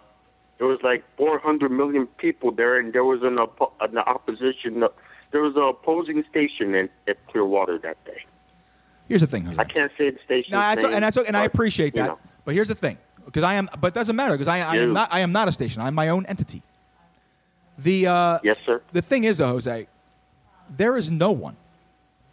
there 0.57 0.67
was 0.67 0.79
like 0.83 1.03
400 1.17 1.69
million 1.71 2.07
people 2.07 2.51
there, 2.51 2.77
and 2.79 2.93
there 2.93 3.03
was 3.03 3.21
an, 3.23 3.37
an 3.81 3.97
opposition. 3.97 4.83
There 5.31 5.41
was 5.41 5.55
an 5.55 5.63
opposing 5.63 6.23
station 6.29 6.75
in 6.75 6.89
at 7.07 7.25
Clearwater 7.27 7.77
that 7.79 8.03
day. 8.05 8.25
Here's 9.07 9.21
the 9.21 9.27
thing, 9.27 9.45
Jose. 9.45 9.59
I 9.59 9.65
can't 9.65 9.91
say 9.97 10.09
the 10.09 10.19
station. 10.19 10.51
No, 10.51 10.59
that's, 10.59 10.83
and 10.83 11.03
that's 11.03 11.17
and 11.17 11.37
I 11.37 11.45
appreciate 11.45 11.95
you 11.95 12.01
that. 12.01 12.07
know. 12.07 12.19
But 12.43 12.55
here's 12.55 12.67
the 12.67 12.75
thing, 12.75 12.97
because 13.25 13.43
I 13.43 13.55
am, 13.55 13.69
but 13.79 13.87
it 13.87 13.93
doesn't 13.93 14.15
matter 14.15 14.33
because 14.33 14.47
I, 14.47 14.59
I 14.59 14.77
am 14.77 14.93
not 14.93 15.13
I 15.13 15.19
am 15.19 15.31
not 15.31 15.47
a 15.47 15.51
station. 15.51 15.81
I'm 15.81 15.93
my 15.93 16.09
own 16.09 16.25
entity. 16.25 16.63
The 17.77 18.07
uh, 18.07 18.39
yes, 18.43 18.57
sir. 18.65 18.81
The 18.93 19.01
thing 19.01 19.25
is, 19.25 19.37
though, 19.37 19.47
Jose, 19.47 19.87
there 20.75 20.97
is 20.97 21.11
no 21.11 21.31
one, 21.31 21.55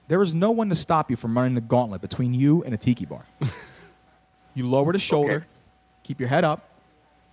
there 0.08 0.22
is 0.22 0.34
no 0.34 0.50
one 0.50 0.68
to 0.68 0.74
stop 0.74 1.10
you 1.10 1.16
from 1.16 1.36
running 1.36 1.54
the 1.54 1.60
gauntlet 1.60 2.00
between 2.00 2.32
you 2.32 2.62
and 2.64 2.72
a 2.72 2.78
tiki 2.78 3.04
bar. 3.04 3.24
you 4.54 4.68
lower 4.68 4.92
the 4.92 4.98
shoulder, 4.98 5.46
keep 6.04 6.20
your 6.20 6.28
head 6.28 6.44
up, 6.44 6.68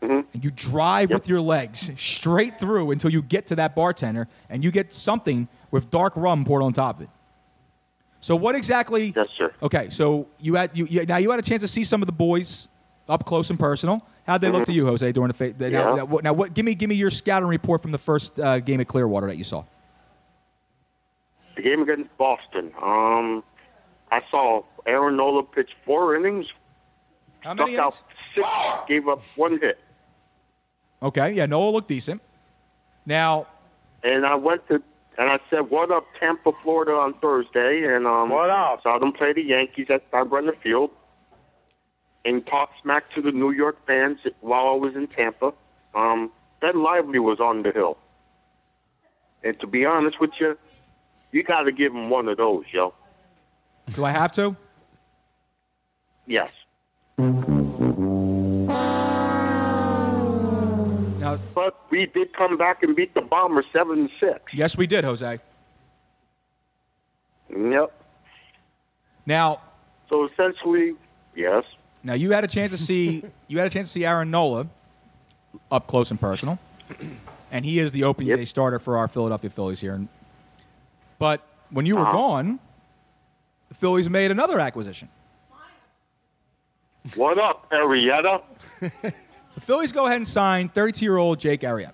Mm-hmm. 0.02 0.22
and 0.34 0.44
you 0.46 0.50
drive 0.52 1.10
with 1.10 1.28
your 1.28 1.42
legs 1.42 1.92
straight 1.98 2.58
through 2.58 2.92
until 2.92 3.12
you 3.12 3.22
get 3.22 3.48
to 3.48 3.56
that 3.58 3.76
bartender, 3.76 4.30
and 4.50 4.64
you 4.64 4.72
get 4.72 4.94
something 4.94 5.50
with 5.72 5.92
dark 5.92 6.14
rum 6.16 6.46
poured 6.46 6.64
on 6.64 6.72
top 6.72 6.98
of 6.98 7.02
it. 7.04 7.10
So 8.22 8.36
what 8.38 8.56
exactly? 8.56 9.14
Yes, 9.14 9.28
sir. 9.38 9.52
Okay, 9.62 9.90
so 9.90 10.28
you 10.40 10.56
had 10.56 10.78
you, 10.78 10.86
you 10.86 11.06
now 11.06 11.18
you 11.18 11.30
had 11.32 11.40
a 11.40 11.44
chance 11.44 11.62
to 11.64 11.68
see 11.68 11.84
some 11.84 12.02
of 12.02 12.06
the 12.06 12.14
boys 12.14 12.70
up 13.10 13.26
close 13.26 13.50
and 13.50 13.60
personal. 13.60 14.06
How'd 14.26 14.40
they 14.42 14.50
look 14.50 14.66
to 14.68 14.72
you, 14.74 14.86
Jose, 14.86 15.12
during 15.12 15.30
the 15.30 15.34
fa- 15.34 15.54
now, 15.60 15.68
Yeah. 15.68 15.96
now, 15.96 16.06
what- 16.06 16.24
now, 16.24 16.32
what? 16.34 16.54
Give 16.54 16.64
me 16.66 16.76
give 16.76 16.88
me 16.90 16.96
your 16.96 17.10
scouting 17.12 17.50
report 17.50 17.82
from 17.82 17.92
the 17.92 17.98
first 17.98 18.40
uh, 18.40 18.60
game 18.60 18.80
at 18.80 18.88
Clearwater 18.88 19.28
that 19.28 19.38
you 19.38 19.44
saw. 19.44 19.64
The 21.56 21.62
game 21.62 21.82
against 21.82 22.16
Boston. 22.18 22.72
Um, 22.82 23.44
I 24.12 24.22
saw 24.32 24.64
Aaron 24.86 25.18
Nola 25.18 25.44
pitch 25.44 25.72
four 25.86 26.16
innings. 26.16 26.46
How 27.42 27.54
many 27.54 27.78
out 27.78 28.02
six, 28.36 28.48
gave 28.88 29.08
up 29.08 29.22
one 29.36 29.60
hit. 29.60 29.78
Okay, 31.02 31.32
yeah, 31.32 31.46
Noah 31.46 31.70
looked 31.70 31.88
decent. 31.88 32.22
Now, 33.06 33.48
And 34.04 34.26
I 34.26 34.36
went 34.36 34.68
to 34.68 34.82
and 35.18 35.30
I 35.30 35.40
said, 35.50 35.70
"What 35.70 35.92
up, 35.92 36.06
Tampa, 36.20 36.52
Florida?" 36.64 36.94
on 36.94 37.14
Thursday, 37.16 37.84
and 37.84 38.06
um, 38.08 38.30
what 38.30 38.50
up? 38.50 38.84
Saw 38.84 38.98
them 39.00 39.12
play 39.12 39.34
the 39.34 39.42
Yankees 39.42 39.88
at 39.90 40.10
Steinbrenner 40.12 40.58
Field, 40.62 40.92
and 42.26 42.46
talked 42.46 42.82
smack 42.82 43.12
to 43.16 43.22
the 43.22 43.32
New 43.32 43.52
York 43.52 43.78
fans 43.86 44.20
while 44.42 44.68
I 44.68 44.76
was 44.76 44.96
in 44.96 45.08
Tampa. 45.08 45.54
Um, 45.96 46.32
Ben 46.62 46.82
Lively 46.84 47.20
was 47.20 47.40
on 47.40 47.64
the 47.64 47.72
hill, 47.72 47.98
and 49.44 49.60
to 49.60 49.68
be 49.68 49.86
honest 49.86 50.20
with 50.20 50.32
you, 50.40 50.58
you 51.32 51.44
got 51.44 51.64
to 51.64 51.72
give 51.72 51.94
him 51.94 52.10
one 52.10 52.28
of 52.28 52.38
those, 52.38 52.66
yo. 52.72 52.94
do 53.94 54.06
I 54.06 54.12
have 54.12 54.32
to? 54.34 54.56
Yes. 56.28 56.52
Now, 61.40 61.52
but 61.56 61.78
we 61.90 62.06
did 62.06 62.34
come 62.34 62.58
back 62.58 62.84
and 62.84 62.96
beat 62.96 63.14
the 63.14 63.22
Bombers 63.22 63.66
seven 63.74 64.08
to 64.10 64.14
six. 64.20 64.42
Yes, 64.54 64.78
we 64.78 64.88
did, 64.88 65.04
Jose. 65.04 65.40
Yep. 67.50 67.92
Now, 69.26 69.62
so 70.10 70.26
essentially, 70.28 70.96
yes. 71.36 71.64
Now 72.04 72.14
you 72.14 72.32
had 72.32 72.44
a 72.44 72.48
chance 72.48 72.72
to 72.72 72.78
see 72.78 73.24
you 73.48 73.58
had 73.58 73.68
a 73.68 73.70
chance 73.70 73.90
to 73.90 73.92
see 73.94 74.06
Aaron 74.06 74.32
Nola 74.32 74.68
up 75.72 75.88
close 75.88 76.12
and 76.12 76.20
personal, 76.20 76.58
and 77.52 77.66
he 77.66 77.80
is 77.80 77.92
the 77.92 78.04
opening 78.04 78.36
day 78.36 78.46
starter 78.46 78.80
for 78.80 78.98
our 78.98 79.08
Philadelphia 79.08 79.50
Phillies 79.50 79.80
here. 79.82 80.00
But 81.18 81.42
when 81.72 81.86
you 81.86 81.96
were 81.96 82.04
Uh-huh. 82.04 82.12
gone, 82.12 82.60
the 83.68 83.76
Phillies 83.76 84.10
made 84.10 84.32
another 84.32 84.60
acquisition. 84.60 85.10
What 87.16 87.38
up, 87.40 87.70
Arrieta? 87.72 88.42
The 89.56 89.62
Phillies 89.62 89.92
go 89.92 90.06
ahead 90.06 90.18
and 90.18 90.28
sign 90.28 90.70
32-year-old 90.70 91.40
Jake 91.40 91.62
Arrieta. 91.62 91.92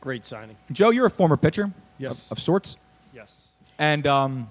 Great 0.00 0.24
signing. 0.24 0.56
Joe, 0.70 0.90
you're 0.90 1.06
a 1.06 1.10
former 1.10 1.36
pitcher, 1.36 1.72
Yes. 1.98 2.26
of, 2.26 2.32
of 2.38 2.42
sorts, 2.42 2.76
Yes. 3.12 3.40
and 3.78 4.06
um, 4.06 4.48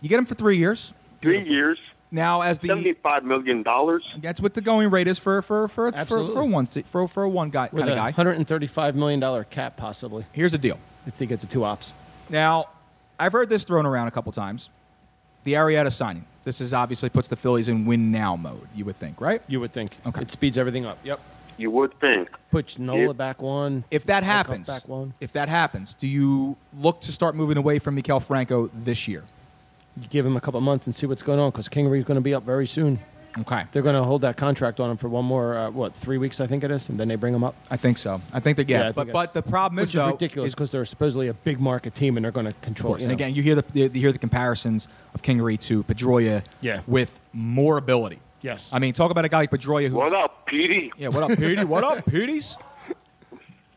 you 0.00 0.08
get 0.08 0.18
him 0.18 0.24
for 0.26 0.34
three 0.34 0.56
years. 0.58 0.92
Three 1.22 1.42
years. 1.48 1.78
Now, 2.10 2.40
as 2.40 2.58
the 2.58 2.68
seventy-five 2.68 3.22
million 3.24 3.62
dollars. 3.62 4.02
That's 4.22 4.40
what 4.40 4.54
the 4.54 4.62
going 4.62 4.88
rate 4.90 5.06
is 5.08 5.18
for 5.18 5.42
for 5.42 5.68
for 5.68 5.92
for, 5.92 5.96
Absolutely. 5.96 6.34
for 6.34 6.44
one 6.46 6.66
for 6.66 7.06
for 7.06 7.22
a 7.24 7.28
one 7.28 7.50
guy 7.50 7.68
With 7.70 7.80
kind 7.82 7.90
a 7.90 7.92
of 7.92 7.98
guy. 7.98 8.10
hundred 8.12 8.36
and 8.36 8.48
thirty-five 8.48 8.96
million 8.96 9.20
dollar 9.20 9.44
cap, 9.44 9.76
possibly. 9.76 10.24
Here's 10.32 10.52
the 10.52 10.58
deal: 10.58 10.78
if 11.06 11.16
they 11.16 11.26
get 11.26 11.40
to 11.40 11.46
two 11.46 11.64
ops. 11.64 11.92
Now, 12.30 12.70
I've 13.18 13.32
heard 13.32 13.50
this 13.50 13.64
thrown 13.64 13.84
around 13.84 14.08
a 14.08 14.10
couple 14.10 14.32
times. 14.32 14.70
The 15.44 15.52
Arrieta 15.54 15.92
signing. 15.92 16.24
This 16.48 16.62
is 16.62 16.72
obviously 16.72 17.10
puts 17.10 17.28
the 17.28 17.36
Phillies 17.36 17.68
in 17.68 17.84
win 17.84 18.10
now 18.10 18.34
mode. 18.34 18.66
You 18.74 18.86
would 18.86 18.96
think, 18.96 19.20
right? 19.20 19.42
You 19.48 19.60
would 19.60 19.74
think. 19.74 19.98
Okay. 20.06 20.22
It 20.22 20.30
speeds 20.30 20.56
everything 20.56 20.86
up. 20.86 20.96
Yep. 21.04 21.20
You 21.58 21.70
would 21.72 21.92
think. 22.00 22.30
Put 22.50 22.78
Nola 22.78 23.10
If- 23.10 23.16
back 23.18 23.42
one. 23.42 23.84
If 23.90 24.06
that 24.06 24.22
happens, 24.22 24.66
back 24.66 24.88
one. 24.88 25.12
if 25.20 25.30
that 25.32 25.50
happens, 25.50 25.92
do 25.92 26.06
you 26.08 26.56
look 26.72 27.02
to 27.02 27.12
start 27.12 27.34
moving 27.36 27.58
away 27.58 27.78
from 27.78 27.96
Maikel 28.00 28.22
Franco 28.22 28.70
this 28.74 29.06
year? 29.06 29.24
You 30.00 30.08
give 30.08 30.24
him 30.24 30.38
a 30.38 30.40
couple 30.40 30.58
months 30.62 30.86
and 30.86 30.96
see 30.96 31.04
what's 31.04 31.22
going 31.22 31.38
on 31.38 31.50
because 31.50 31.68
Kingery's 31.68 32.04
going 32.04 32.14
to 32.16 32.22
be 32.22 32.32
up 32.32 32.44
very 32.44 32.66
soon. 32.66 32.98
Okay. 33.38 33.64
They're 33.72 33.82
going 33.82 33.94
to 33.94 34.02
hold 34.02 34.22
that 34.22 34.36
contract 34.36 34.80
on 34.80 34.90
him 34.90 34.96
for 34.96 35.08
one 35.08 35.24
more, 35.24 35.56
uh, 35.56 35.70
what, 35.70 35.94
three 35.94 36.18
weeks, 36.18 36.40
I 36.40 36.46
think 36.46 36.64
it 36.64 36.70
is, 36.70 36.88
and 36.88 36.98
then 36.98 37.08
they 37.08 37.16
bring 37.16 37.34
him 37.34 37.44
up. 37.44 37.54
I 37.70 37.76
think 37.76 37.98
so. 37.98 38.20
I 38.32 38.40
think 38.40 38.56
they 38.56 38.64
get. 38.64 38.86
I 38.86 38.92
but 38.92 39.04
think 39.04 39.12
but 39.12 39.18
it's- 39.24 39.32
the 39.34 39.42
problem 39.42 39.76
which 39.76 39.90
is, 39.90 39.94
though, 39.94 40.10
ridiculous 40.10 40.54
because 40.54 40.70
they're 40.72 40.84
supposedly 40.84 41.28
a 41.28 41.34
big 41.34 41.60
market 41.60 41.94
team 41.94 42.16
and 42.16 42.24
they're 42.24 42.32
going 42.32 42.46
to 42.46 42.52
control. 42.62 42.92
course. 42.94 43.02
And 43.02 43.10
know. 43.10 43.14
again, 43.14 43.34
you 43.34 43.42
hear 43.42 43.54
the, 43.54 43.64
the 43.72 43.80
you 43.82 44.00
hear 44.00 44.12
the 44.12 44.18
comparisons 44.18 44.88
of 45.14 45.22
Kingery 45.22 45.58
to 45.60 45.82
Pedroia 45.84 46.42
Yeah. 46.60 46.80
with 46.86 47.20
more 47.32 47.76
ability. 47.76 48.18
Yes. 48.40 48.70
I 48.72 48.78
mean, 48.78 48.92
talk 48.94 49.10
about 49.10 49.24
a 49.24 49.28
guy 49.28 49.38
like 49.38 49.50
Pedroia 49.50 49.88
who. 49.88 49.96
What 49.96 50.12
up, 50.14 50.46
Petey? 50.46 50.92
Yeah, 50.96 51.08
what 51.08 51.24
up, 51.30 51.36
Petey? 51.38 51.64
what 51.64 51.84
up, 51.84 52.06
Petey's? 52.06 52.56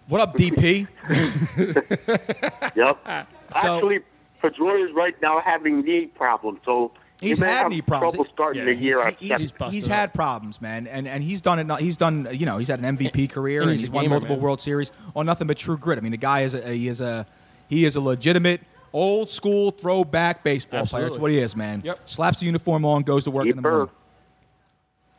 What 0.07 0.21
up, 0.21 0.35
DP? 0.35 0.87
Yep. 2.75 2.97
Actually, 3.55 3.99
Pedroia's 4.41 4.93
right 4.93 5.15
now 5.21 5.39
having 5.41 5.81
knee 5.81 6.05
problems, 6.07 6.59
so 6.65 6.91
He's 7.21 7.37
he 7.37 7.45
had 7.45 7.69
knee 7.69 7.81
problems. 7.81 8.15
trouble 8.15 8.31
starting 8.33 8.65
the 8.65 8.75
year 8.75 8.99
at 8.99 9.15
he's, 9.19 9.51
seven. 9.51 9.71
he's 9.71 9.85
had 9.85 10.11
problems, 10.11 10.59
man, 10.59 10.87
and 10.87 11.07
and 11.07 11.23
he's 11.23 11.39
done 11.39 11.59
it. 11.59 11.79
He's 11.79 11.95
done, 11.95 12.27
you 12.31 12.47
know, 12.47 12.57
he's 12.57 12.67
had 12.67 12.79
an 12.79 12.97
MVP 12.97 13.29
career 13.29 13.61
and 13.61 13.69
and 13.69 13.77
he's 13.77 13.87
he's, 13.87 13.91
won 13.91 14.05
gamer, 14.05 14.15
multiple 14.15 14.37
man. 14.37 14.43
World 14.43 14.59
Series 14.59 14.91
on 15.15 15.27
nothing 15.27 15.45
but 15.45 15.55
true 15.55 15.77
grit. 15.77 15.99
I 15.99 16.01
mean, 16.01 16.11
the 16.11 16.17
guy 16.17 16.41
is 16.41 16.55
a 16.55 16.73
he 16.73 16.87
is 16.87 16.99
a 16.99 17.27
he 17.69 17.85
is 17.85 17.95
a 17.95 18.01
legitimate 18.01 18.61
old 18.91 19.29
school 19.29 19.69
throwback 19.69 20.43
baseball 20.43 20.85
player. 20.87 21.05
That's 21.05 21.19
what 21.19 21.29
he 21.29 21.37
is, 21.37 21.55
man. 21.55 21.83
Yep. 21.85 21.99
Slaps 22.05 22.39
the 22.39 22.47
uniform 22.47 22.85
on, 22.85 23.03
goes 23.03 23.25
to 23.25 23.31
work 23.31 23.45
in 23.45 23.55
the 23.55 23.61
morning. 23.61 23.89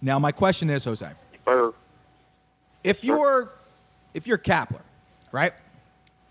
Now, 0.00 0.18
my 0.18 0.32
question 0.32 0.70
is, 0.70 0.84
Jose, 0.84 1.08
if 2.82 3.04
you're 3.04 3.52
if 4.12 4.26
you're 4.26 4.38
Kapler, 4.38 4.82
right, 5.30 5.52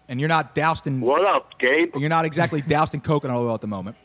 and 0.10 0.20
you're 0.20 0.30
not 0.30 0.54
doused 0.54 0.86
in 0.86 1.00
what 1.00 1.26
up, 1.26 1.58
Gabe? 1.60 1.96
You're 1.96 2.10
not 2.10 2.26
exactly 2.26 2.62
doused 2.62 2.94
in 2.94 3.00
coconut 3.00 3.38
oil 3.38 3.54
at 3.54 3.62
the 3.62 3.68
moment. 3.68 3.96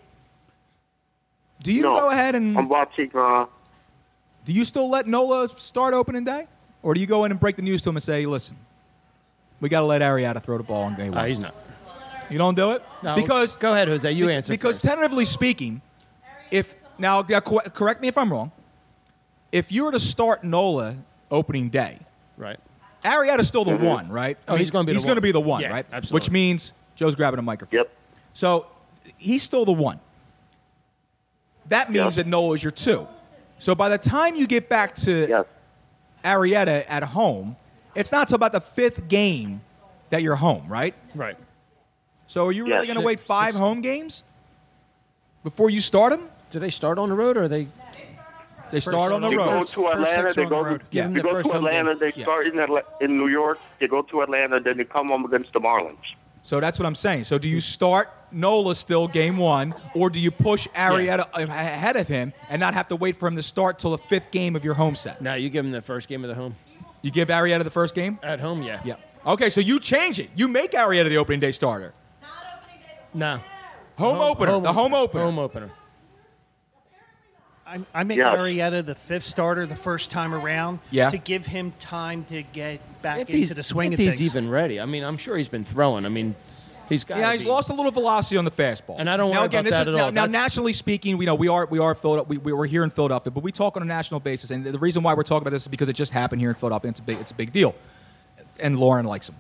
Do 1.62 1.72
you 1.72 1.82
No, 1.82 1.94
go 2.00 2.11
ahead 2.11 2.34
and 2.34 2.57
I'm 2.57 2.68
watching. 2.68 3.11
Uh, 3.14 3.46
do 4.44 4.52
you 4.52 4.64
still 4.64 4.88
let 4.88 5.07
Nola 5.07 5.48
start 5.59 5.94
opening 5.94 6.24
day, 6.24 6.46
or 6.82 6.94
do 6.94 7.00
you 7.00 7.07
go 7.07 7.24
in 7.24 7.30
and 7.32 7.40
break 7.40 7.57
the 7.57 7.62
news 7.62 7.82
to 7.82 7.88
him 7.90 7.96
and 7.96 8.02
say, 8.02 8.26
"Listen, 8.26 8.57
we 9.61 9.68
got 9.68 9.80
to 9.80 9.86
let 9.86 10.02
Arrieta 10.02 10.42
throw 10.42 10.59
the 10.59 10.64
ball 10.64 10.82
on 10.84 10.94
day 10.94 11.09
one"? 11.09 11.18
Uh, 11.18 11.24
he's 11.24 11.40
not. 11.40 11.54
You 12.28 12.38
don't 12.38 12.57
do 12.57 12.72
it 12.72 12.82
No, 13.04 13.14
because 13.14 13.54
go 13.57 13.72
ahead, 13.72 13.86
Jose. 13.88 14.11
You 14.11 14.26
be- 14.26 14.32
answer. 14.32 14.52
Because 14.52 14.80
tentatively 14.80 15.24
speaking, 15.24 15.80
if 16.50 16.74
now 16.98 17.22
correct 17.22 18.00
me 18.00 18.09
if 18.09 18.18
I'm 18.18 18.30
wrong, 18.32 18.50
if 19.52 19.70
you 19.70 19.84
were 19.84 19.92
to 19.92 20.00
start 20.00 20.42
Nola 20.44 20.96
opening 21.30 21.68
day, 21.68 21.98
right? 22.36 22.59
Arrieta's 23.04 23.46
still 23.46 23.64
the 23.64 23.72
Mhm. 23.72 23.80
one, 23.84 24.09
right? 24.09 24.36
Oh, 24.48 24.57
he's 24.57 24.70
gonna 24.72 24.84
be 24.84 24.92
he's 24.92 25.04
going 25.04 25.16
to 25.16 25.20
be 25.22 25.30
the 25.32 25.40
one, 25.40 25.62
Yeah, 25.62 25.68
right? 25.70 25.86
absolutely. 25.92 26.24
Which 26.26 26.30
means 26.32 26.72
Joe's 26.96 27.14
grabbing 27.14 27.38
a 27.38 27.42
microphone. 27.42 27.78
Yep. 27.78 27.90
So 28.34 28.66
he's 29.16 29.42
still 29.44 29.64
the 29.64 29.72
one. 29.72 30.00
That 31.68 31.90
means 31.90 32.16
that 32.16 32.26
Nola 32.26 32.54
is 32.54 32.62
your 32.62 32.70
two. 32.72 33.06
So 33.58 33.74
by 33.74 33.88
the 33.88 33.98
time 33.98 34.34
you 34.36 34.46
get 34.46 34.68
back 34.68 34.94
to 34.96 35.44
Arrieta 36.24 36.84
at 36.88 37.02
home, 37.02 37.56
it's 37.94 38.12
not 38.12 38.28
till 38.28 38.36
about 38.36 38.52
the 38.52 38.60
fifth 38.60 39.08
game 39.08 39.60
that 40.10 40.22
you're 40.22 40.36
home, 40.36 40.64
right? 40.68 40.94
Right. 41.14 41.36
So 42.26 42.46
are 42.46 42.52
you 42.52 42.64
really 42.64 42.76
Yes. 42.78 42.86
going 42.86 42.98
to 42.98 43.04
wait 43.04 43.18
Six- 43.18 43.26
five 43.26 43.52
six- 43.54 43.58
home 43.58 43.80
games 43.80 44.22
before 45.42 45.70
you 45.70 45.80
start 45.80 46.12
them? 46.12 46.28
Do 46.50 46.58
they 46.60 46.70
start 46.70 46.98
on 46.98 47.08
the 47.08 47.14
road 47.14 47.36
or 47.36 47.44
are 47.44 47.48
they? 47.48 47.68
They 48.72 48.80
start 48.80 49.12
on 49.12 49.22
the 49.22 49.30
they 49.30 49.36
road. 49.36 49.60
go 49.60 49.62
to 49.64 49.88
Atlanta. 49.88 50.32
They 50.34 50.44
go, 50.44 50.64
to, 50.64 50.80
Give 50.90 51.06
they 51.12 51.20
the 51.20 51.22
go 51.22 51.30
first 51.30 51.50
to 51.50 51.56
Atlanta. 51.56 51.94
game. 51.94 52.12
They 52.16 52.22
start 52.22 52.46
in 52.48 52.58
Atla- 52.58 52.82
in 53.00 53.16
New 53.16 53.28
York. 53.28 53.58
They 53.78 53.86
go 53.86 54.02
to 54.02 54.22
Atlanta. 54.22 54.58
Then 54.60 54.76
they 54.76 54.84
come 54.84 55.08
home 55.08 55.24
against 55.24 55.52
the 55.52 55.60
Marlins. 55.60 55.96
So 56.42 56.58
that's 56.60 56.78
what 56.78 56.86
I'm 56.86 56.96
saying. 56.96 57.24
So 57.24 57.38
do 57.38 57.48
you 57.48 57.60
start 57.60 58.10
Nola 58.33 58.74
still 58.74 59.09
game 59.09 59.37
one, 59.37 59.74
or 59.95 60.11
do 60.11 60.18
you 60.18 60.31
push 60.31 60.66
Arrieta 60.74 61.27
ahead 61.35 61.97
of 61.97 62.09
him 62.09 62.33
and 62.51 62.61
not 62.61 62.74
have 62.74 62.89
to 62.89 62.97
wait 62.97 63.16
for 63.16 63.27
him 63.29 63.37
to 63.37 63.43
start 63.43 63.79
till 63.79 63.93
the 63.93 63.99
fifth 63.99 64.31
game 64.31 64.57
of 64.57 64.64
your 64.64 64.74
home 64.74 64.97
set? 64.97 65.20
No, 65.22 65.35
you 65.35 65.49
give 65.49 65.64
him 65.64 65.70
the 65.72 65.83
first 65.83 66.09
game 66.09 66.24
of 66.24 66.29
the 66.29 66.35
home. 66.35 66.57
You 67.03 67.11
give 67.11 67.29
Arrieta 67.29 67.62
the 67.64 67.70
first 67.70 67.95
game? 67.95 68.18
At 68.22 68.41
home, 68.41 68.62
yeah. 68.62 68.81
Yeah. 68.85 68.97
Okay, 69.27 69.51
so 69.51 69.61
you 69.61 69.79
change 69.81 70.18
it. 70.18 70.29
You 70.35 70.49
make 70.49 70.72
Arrieta 70.72 71.09
the 71.09 71.16
opening 71.18 71.41
day 71.41 71.53
starter. 71.53 71.93
Not 72.22 72.31
opening 72.62 72.81
day. 72.81 72.99
No. 73.14 73.41
Home, 73.99 74.20
opener. 74.20 74.61
the 74.61 74.72
home 74.72 74.93
opener. 74.95 75.24
Home 75.24 75.39
opener. 75.39 75.70
I, 77.66 77.81
I 77.93 78.05
make 78.05 78.18
Yes. 78.18 78.37
Arrieta 78.37 78.85
the 78.87 78.95
fifth 78.95 79.27
starter 79.27 79.66
the 79.66 79.74
first 79.74 80.11
time 80.11 80.33
around 80.33 80.79
Yeah. 80.93 81.11
to 81.11 81.18
give 81.18 81.47
him 81.47 81.72
time 81.81 82.24
to 82.27 82.43
get 82.43 82.81
back 83.03 83.18
If 83.18 83.29
he's 83.29 83.51
into 83.51 83.55
the 83.57 83.62
swing 83.64 83.93
if 83.93 83.99
of 83.99 84.05
he's 84.05 84.18
things. 84.18 84.31
even 84.31 84.49
ready. 84.49 84.81
I 84.81 84.85
mean, 84.87 85.03
I'm 85.03 85.16
sure 85.16 85.37
he's 85.37 85.49
been 85.49 85.64
throwing. 85.64 86.07
I 86.07 86.09
mean, 86.09 86.37
he's 86.89 87.05
got. 87.05 87.18
Yeah, 87.18 87.32
he's 87.32 87.45
lost 87.45 87.68
a 87.68 87.72
little 87.72 87.91
velocity 87.91 88.37
on 88.37 88.45
the 88.45 88.51
fastball. 88.51 88.97
And 88.99 89.09
I 89.09 89.16
don't 89.16 89.30
now 89.30 89.39
worry 89.39 89.47
again, 89.47 89.61
about 89.61 89.70
this 89.70 89.78
that 89.78 89.89
is, 89.89 89.95
at 89.95 89.99
now, 89.99 90.05
all. 90.07 90.12
now 90.12 90.26
nationally 90.26 90.72
speaking, 90.72 91.16
we 91.16 91.26
know 91.26 91.34
we 91.34 91.49
are 91.49 91.66
we 91.66 91.78
are 91.78 91.95
Philadelphia. 91.95 92.41
We, 92.41 92.53
we're 92.53 92.66
here 92.66 92.84
in 92.84 92.91
Philadelphia, 92.91 93.30
but 93.30 93.43
we 93.43 93.53
talk 93.53 93.76
on 93.76 93.82
a 93.82 93.87
national 93.87 94.20
basis, 94.20 94.51
and 94.51 94.64
the 94.64 94.78
reason 94.78 95.03
why 95.03 95.14
we're 95.14 95.22
talking 95.22 95.43
about 95.47 95.55
this 95.55 95.62
is 95.62 95.68
because 95.68 95.89
it 95.89 95.95
just 95.95 96.12
happened 96.12 96.41
here 96.41 96.51
in 96.51 96.57
Philadelphia. 96.57 96.91
It's 96.91 97.01
a 97.01 97.03
big 97.03 97.18
it's 97.20 97.30
a 97.30 97.34
big 97.34 97.53
deal, 97.53 97.74
and 98.61 98.78
Lauren 98.78 99.07
likes 99.07 99.28
him. 99.28 99.37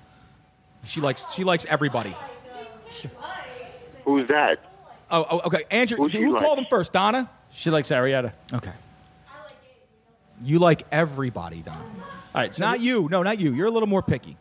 She 0.84 1.00
likes 1.00 1.32
she 1.32 1.44
likes 1.44 1.64
everybody. 1.66 2.14
Who's 4.04 4.28
that? 4.28 4.60
Oh, 5.10 5.26
oh 5.30 5.40
okay, 5.46 5.64
Andrew. 5.70 5.96
Who 5.96 6.08
who 6.08 6.32
likes? 6.32 6.44
called 6.44 6.58
him 6.58 6.66
first? 6.66 6.92
Donna. 6.92 7.30
She 7.50 7.70
likes 7.70 7.90
Arrieta. 7.90 8.32
Okay. 8.52 8.72
You 10.42 10.58
like 10.58 10.86
everybody, 10.92 11.62
Don. 11.62 11.76
All 11.76 12.42
right, 12.42 12.54
so 12.54 12.62
not 12.62 12.80
you. 12.80 13.08
No, 13.10 13.22
not 13.22 13.40
you. 13.40 13.54
You're 13.54 13.68
a 13.68 13.70
little 13.70 13.88
more 13.88 14.02
picky. 14.02 14.36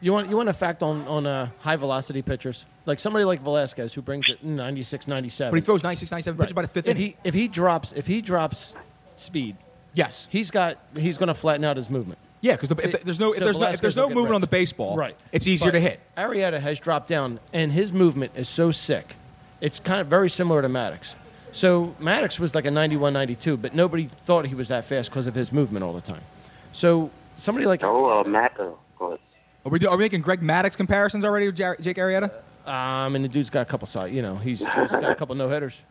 You 0.00 0.12
want 0.12 0.30
you 0.30 0.36
want 0.36 0.48
a 0.48 0.52
fact 0.52 0.82
on 0.82 1.06
on 1.08 1.26
uh, 1.26 1.48
high 1.60 1.76
velocity 1.76 2.22
pitchers 2.22 2.66
like 2.86 2.98
somebody 2.98 3.24
like 3.24 3.40
Velasquez 3.40 3.92
who 3.92 4.02
brings 4.02 4.28
it 4.30 4.42
96, 4.42 5.08
97. 5.08 5.50
But 5.50 5.56
he 5.56 5.60
throws 5.60 5.82
96, 5.82 6.10
97 6.10 6.38
pitches 6.38 6.52
by 6.52 6.62
the 6.62 6.68
fifth 6.68 6.86
if 6.86 6.96
inning. 6.96 7.08
he 7.08 7.16
if 7.24 7.34
he 7.34 7.48
drops 7.48 7.92
if 7.92 8.06
he 8.06 8.22
drops 8.22 8.74
speed, 9.16 9.56
yes, 9.94 10.26
he's 10.30 10.50
got 10.50 10.78
he's 10.96 11.18
going 11.18 11.28
to 11.28 11.34
flatten 11.34 11.64
out 11.64 11.76
his 11.76 11.90
movement. 11.90 12.18
Yeah, 12.40 12.54
because 12.54 12.68
the, 12.68 12.76
if 12.76 13.02
there's 13.02 13.18
no 13.18 13.32
if 13.32 13.38
So 13.38 13.44
there's 13.44 13.58
no 13.58 13.66
if 13.68 13.80
there's 13.80 13.96
no 13.96 14.08
get 14.08 14.14
movement 14.16 14.36
on 14.36 14.40
the 14.40 14.46
baseball, 14.46 14.96
right? 14.96 15.16
it's 15.32 15.46
easier 15.46 15.68
But 15.68 15.72
to 15.72 15.80
hit. 15.80 16.00
Arrieta 16.16 16.60
has 16.60 16.78
dropped 16.78 17.08
down, 17.08 17.40
and 17.52 17.72
his 17.72 17.92
movement 17.92 18.32
is 18.36 18.48
so 18.48 18.70
sick. 18.70 19.16
It's 19.60 19.80
kind 19.80 20.00
of 20.00 20.06
very 20.06 20.30
similar 20.30 20.62
to 20.62 20.68
Maddux. 20.68 21.16
So 21.50 21.96
Maddux 22.00 22.38
was 22.38 22.54
like 22.54 22.66
a 22.66 22.70
91, 22.70 23.12
92, 23.12 23.56
but 23.56 23.74
nobody 23.74 24.04
thought 24.04 24.46
he 24.46 24.54
was 24.54 24.68
that 24.68 24.84
fast 24.84 25.10
because 25.10 25.26
of 25.26 25.34
his 25.34 25.52
movement 25.52 25.84
all 25.84 25.92
the 25.92 26.00
time. 26.00 26.22
So 26.70 27.10
somebody 27.34 27.66
like 27.66 27.82
oh, 27.82 28.20
uh, 28.20 28.24
Matt. 28.24 28.54
Uh, 28.58 28.70
go 28.98 29.06
ahead. 29.06 29.18
Are 29.64 29.70
we, 29.70 29.78
do, 29.78 29.88
are 29.88 29.96
we 29.96 30.04
making 30.04 30.22
Greg 30.22 30.40
Maddux 30.40 30.76
comparisons 30.76 31.24
already 31.24 31.46
with 31.46 31.56
Jar- 31.56 31.76
Jake 31.80 31.96
Arrieta? 31.96 32.30
Um, 32.66 33.16
and 33.16 33.24
the 33.24 33.28
dude's 33.28 33.50
got 33.50 33.62
a 33.62 33.64
couple 33.64 33.86
side. 33.86 34.12
You 34.12 34.22
know, 34.22 34.36
he's, 34.36 34.60
he's 34.60 34.66
got 34.92 35.10
a 35.10 35.14
couple 35.14 35.34
no 35.34 35.48
hitters. 35.48 35.82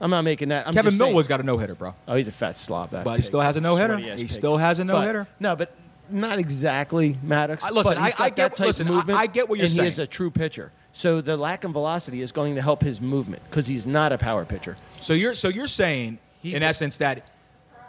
I'm 0.00 0.10
not 0.10 0.22
making 0.22 0.48
that. 0.48 0.66
I'm 0.66 0.74
Kevin 0.74 0.90
just 0.90 0.98
saying- 0.98 1.10
Millwood's 1.12 1.28
got 1.28 1.40
a 1.40 1.44
no 1.44 1.56
hitter, 1.56 1.74
bro. 1.74 1.94
Oh, 2.08 2.14
he's 2.16 2.28
a 2.28 2.32
fat 2.32 2.58
slob. 2.58 2.90
That 2.90 3.04
But 3.04 3.12
he 3.12 3.16
pig. 3.18 3.24
still 3.26 3.40
has 3.40 3.56
a 3.56 3.60
no-hitter. 3.60 3.94
Sweaty-ass 3.94 4.20
He 4.20 4.26
pig. 4.26 4.34
still 4.34 4.56
has 4.56 4.78
a 4.78 4.84
But- 4.84 4.92
no-hitter. 4.92 5.26
no, 5.40 5.56
but 5.56 5.74
not 6.10 6.38
exactly 6.38 7.14
Maddux. 7.24 7.62
I- 7.62 7.70
listen, 7.70 7.94
but 7.94 7.98
he's 8.02 8.14
I- 8.14 8.18
got 8.18 8.20
I 8.20 8.28
get- 8.28 8.36
that 8.36 8.56
type 8.56 8.66
listen, 8.66 8.88
of 8.88 8.94
movement. 8.94 9.18
I 9.18 9.26
get 9.26 9.48
what 9.48 9.58
you're 9.58 9.68
saying. 9.68 9.78
and 9.78 9.84
he 9.84 9.88
is 9.88 9.98
a 9.98 10.06
true 10.06 10.30
pitcher. 10.30 10.72
So 10.92 11.20
the 11.20 11.36
lack 11.36 11.64
of 11.64 11.70
velocity 11.72 12.20
is 12.22 12.32
going 12.32 12.54
to 12.56 12.62
help 12.62 12.82
his 12.82 13.00
movement 13.00 13.42
because 13.48 13.66
he's 13.66 13.86
not 13.86 14.12
a 14.12 14.18
power 14.18 14.44
pitcher. 14.44 14.76
So 15.00 15.12
you're 15.12 15.34
so 15.34 15.48
you're 15.48 15.66
saying, 15.66 16.18
in 16.42 16.62
essence, 16.62 16.98
that 16.98 17.26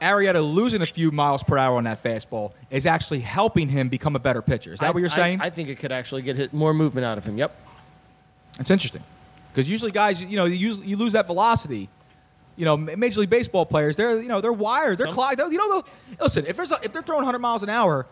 Arrieta 0.02 0.41
losing 0.43 0.82
a 0.82 0.86
few 0.86 1.12
miles 1.12 1.43
per 1.43 1.58
hour 1.58 1.78
on 1.78 1.84
that 1.86 2.04
fastball 2.04 2.52
is 2.70 2.86
actually 2.86 3.20
helping 3.20 3.70
him 3.70 3.89
become 3.89 4.16
a 4.16 4.20
better 4.20 4.41
pitcher. 4.41 4.74
Is 4.74 4.80
that 4.80 4.88
I- 4.88 4.91
what 4.91 5.00
you're 5.00 5.10
saying? 5.10 5.41
I, 5.41 5.50
think 5.50 5.70
it 5.70 5.76
could 5.76 5.91
actually 5.91 6.22
get 6.22 6.36
hit 6.36 6.54
more 6.54 6.74
movement 6.74 7.06
out 7.06 7.18
of 7.18 7.26
him. 7.26 7.38
Yep. 7.38 7.56
That's 8.58 8.72
interesting. 8.72 9.04
Because 9.52 9.70
usually 9.70 9.91
guys, 9.91 10.22
you 10.22 10.36
know, 10.36 10.46
you, 10.46 10.76
you 10.76 10.98
lose 10.98 11.14
that 11.14 11.28
velocity. 11.28 11.89
You 12.58 12.66
know, 12.66 12.78
Major 12.78 13.20
League 13.20 13.30
Baseball 13.30 13.66
players, 13.66 13.98
they're 13.98 14.22
you 14.22 14.30
know 14.30 14.39
they're 14.39 14.54
wired, 14.54 14.98
they're 14.98 15.08
Some- 15.08 15.14
clogged. 15.16 15.39
You 15.39 15.58
know, 15.58 15.84
listen, 16.22 16.46
if 16.46 16.56
there's 16.56 16.72
a, 16.72 16.80
if 16.84 16.93
they're 16.93 17.02
throwing 17.02 17.26
100 17.26 17.39
miles 17.39 17.64
an 17.64 17.70
hour 17.70 18.06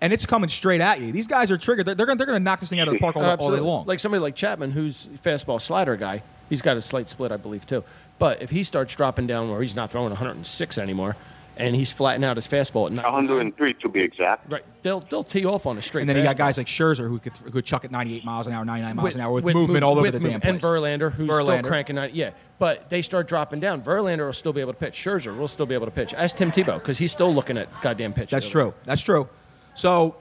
and 0.00 0.12
it's 0.12 0.26
coming 0.26 0.48
straight 0.48 0.80
at 0.80 1.00
you, 1.00 1.10
these 1.10 1.26
guys 1.26 1.50
are 1.50 1.56
triggered. 1.56 1.86
They're, 1.86 1.94
they're 1.96 2.06
gonna 2.06 2.24
they're 2.24 2.38
knock 2.38 2.60
this 2.60 2.70
thing 2.70 2.78
out 2.78 2.86
of 2.86 2.94
the 2.94 3.00
park 3.00 3.16
all, 3.16 3.24
all 3.24 3.50
day 3.50 3.60
long. 3.60 3.86
Like 3.86 3.98
somebody 3.98 4.20
like 4.20 4.36
Chapman, 4.36 4.70
who's 4.70 5.06
fastball 5.24 5.60
slider 5.60 5.96
guy. 5.96 6.22
He's 6.50 6.60
got 6.60 6.76
a 6.76 6.82
slight 6.82 7.08
split, 7.08 7.32
I 7.32 7.38
believe, 7.38 7.64
too. 7.64 7.82
But 8.18 8.42
if 8.42 8.50
he 8.50 8.62
starts 8.64 8.94
dropping 8.94 9.26
down 9.26 9.50
where 9.50 9.62
he's 9.62 9.74
not 9.74 9.90
throwing 9.90 10.10
106 10.10 10.76
anymore, 10.78 11.16
and 11.56 11.76
he's 11.76 11.92
flattening 11.92 12.28
out 12.28 12.36
his 12.36 12.48
fastball 12.48 12.86
at 12.90 13.04
103 13.04 13.74
to 13.74 13.88
be 13.88 14.00
exact. 14.00 14.50
Right. 14.50 14.62
They'll 14.80 15.00
they'll 15.00 15.24
tee 15.24 15.44
off 15.44 15.66
on 15.66 15.76
a 15.76 15.82
straight. 15.82 16.00
and 16.02 16.08
then 16.08 16.16
you 16.16 16.22
got 16.22 16.36
guys 16.38 16.56
like 16.56 16.66
Scherzer 16.66 17.06
who 17.06 17.18
could, 17.18 17.36
who 17.36 17.50
could 17.50 17.64
chuck 17.66 17.84
at 17.84 17.90
98 17.90 18.24
miles 18.24 18.46
an 18.46 18.54
hour, 18.54 18.64
99 18.64 18.96
miles 18.96 19.14
an 19.14 19.20
hour 19.20 19.32
with, 19.32 19.44
movement 19.44 19.70
move- 19.74 19.82
all 19.82 19.92
over 19.92 20.02
with 20.02 20.12
the 20.14 20.20
damn 20.20 20.32
move- 20.34 20.40
place. 20.42 20.52
And 20.54 20.60
Verlander, 20.62 21.12
who's 21.12 21.28
Verlander. 21.28 21.58
still 21.58 21.70
cranking 21.70 21.98
out. 21.98 22.14
Yeah, 22.14 22.30
but 22.58 22.88
they 22.88 23.02
start 23.02 23.28
dropping 23.28 23.60
down. 23.60 23.82
Verlander 23.82 24.24
will 24.26 24.32
still 24.32 24.54
be 24.54 24.62
able 24.62 24.72
to 24.72 24.78
pitch. 24.78 24.94
Scherzer 24.94 25.36
will 25.36 25.48
still 25.48 25.66
be 25.66 25.74
able 25.74 25.86
to 25.86 25.92
pitch. 25.92 26.14
Ask 26.14 26.36
Tim 26.36 26.50
Tebow 26.50 26.78
because 26.78 26.96
he's 26.96 27.12
still 27.12 27.34
looking 27.34 27.58
at 27.58 27.68
goddamn 27.82 28.14
pitch. 28.14 28.30
That's 28.30 28.48
true. 28.48 28.72
That's 28.84 29.02
true. 29.02 29.28
So, 29.74 30.16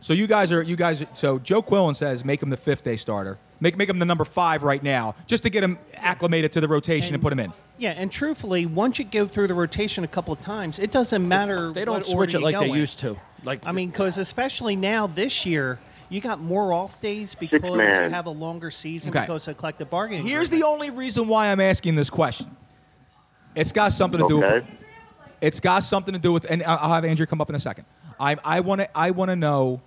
so 0.00 0.12
you 0.12 0.28
guys 0.28 0.52
are 0.52 0.62
you 0.62 0.76
guys. 0.76 1.04
So 1.14 1.40
Joe 1.40 1.62
Quillen 1.62 1.96
says 1.96 2.24
make 2.24 2.40
him 2.42 2.50
the 2.50 2.56
fifth 2.56 2.84
day 2.84 2.96
starter. 2.96 3.38
Make 3.60 3.76
make 3.76 3.88
him 3.88 3.98
the 3.98 4.06
number 4.06 4.24
five 4.24 4.62
right 4.62 4.82
now, 4.82 5.14
just 5.26 5.42
to 5.42 5.50
get 5.50 5.62
him 5.62 5.78
acclimated 5.94 6.52
to 6.52 6.60
the 6.60 6.68
rotation 6.68 7.14
and, 7.14 7.22
put 7.22 7.32
him 7.32 7.40
in. 7.40 7.52
Yeah, 7.78 7.90
and 7.90 8.10
truthfully, 8.10 8.64
once 8.66 8.98
you 8.98 9.04
go 9.04 9.26
through 9.26 9.48
the 9.48 9.54
rotation 9.54 10.02
a 10.02 10.08
couple 10.08 10.32
of 10.32 10.40
times, 10.40 10.78
it 10.78 10.90
doesn't 10.90 11.26
matter. 11.26 11.72
They 11.72 11.84
don't 11.84 11.96
what 11.96 12.04
switch 12.04 12.34
order 12.34 12.38
it 12.38 12.40
like 12.54 12.58
they 12.58 12.70
in. 12.70 12.74
used 12.76 12.98
to. 13.00 13.16
Like 13.44 13.66
I 13.66 13.72
mean, 13.72 13.90
because 13.90 14.18
especially 14.18 14.76
now 14.76 15.06
this 15.06 15.44
year, 15.44 15.78
you 16.08 16.20
got 16.20 16.40
more 16.40 16.72
off 16.72 17.00
days 17.00 17.34
because 17.34 17.62
you 17.62 17.78
have 18.10 18.26
a 18.26 18.30
longer 18.30 18.70
season 18.70 19.10
Okay. 19.10 19.20
because 19.20 19.46
of 19.46 19.56
collective 19.58 19.90
bargaining. 19.90 20.26
Here's 20.26 20.50
the 20.50 20.62
only 20.62 20.90
reason 20.90 21.28
why 21.28 21.48
I'm 21.48 21.60
asking 21.60 21.96
this 21.96 22.10
question. 22.10 22.54
It's 23.54 23.72
got 23.72 23.92
something 23.92 24.20
to 24.20 24.28
do. 24.28 24.44
Okay. 24.44 24.54
with 24.60 24.64
It's 25.40 25.60
got 25.60 25.84
something 25.84 26.12
to 26.12 26.20
do 26.20 26.32
with, 26.32 26.46
and 26.50 26.62
I- 26.62 26.76
I'll 26.76 26.92
have 26.94 27.04
Andrew 27.04 27.26
come 27.26 27.40
up 27.40 27.48
in 27.50 27.56
a 27.56 27.60
second. 27.60 27.84
I 28.18 28.36
I 28.44 28.60
want 28.60 28.80
to 28.82 28.98
I 28.98 29.10
want 29.10 29.30
to 29.30 29.36
know 29.36 29.80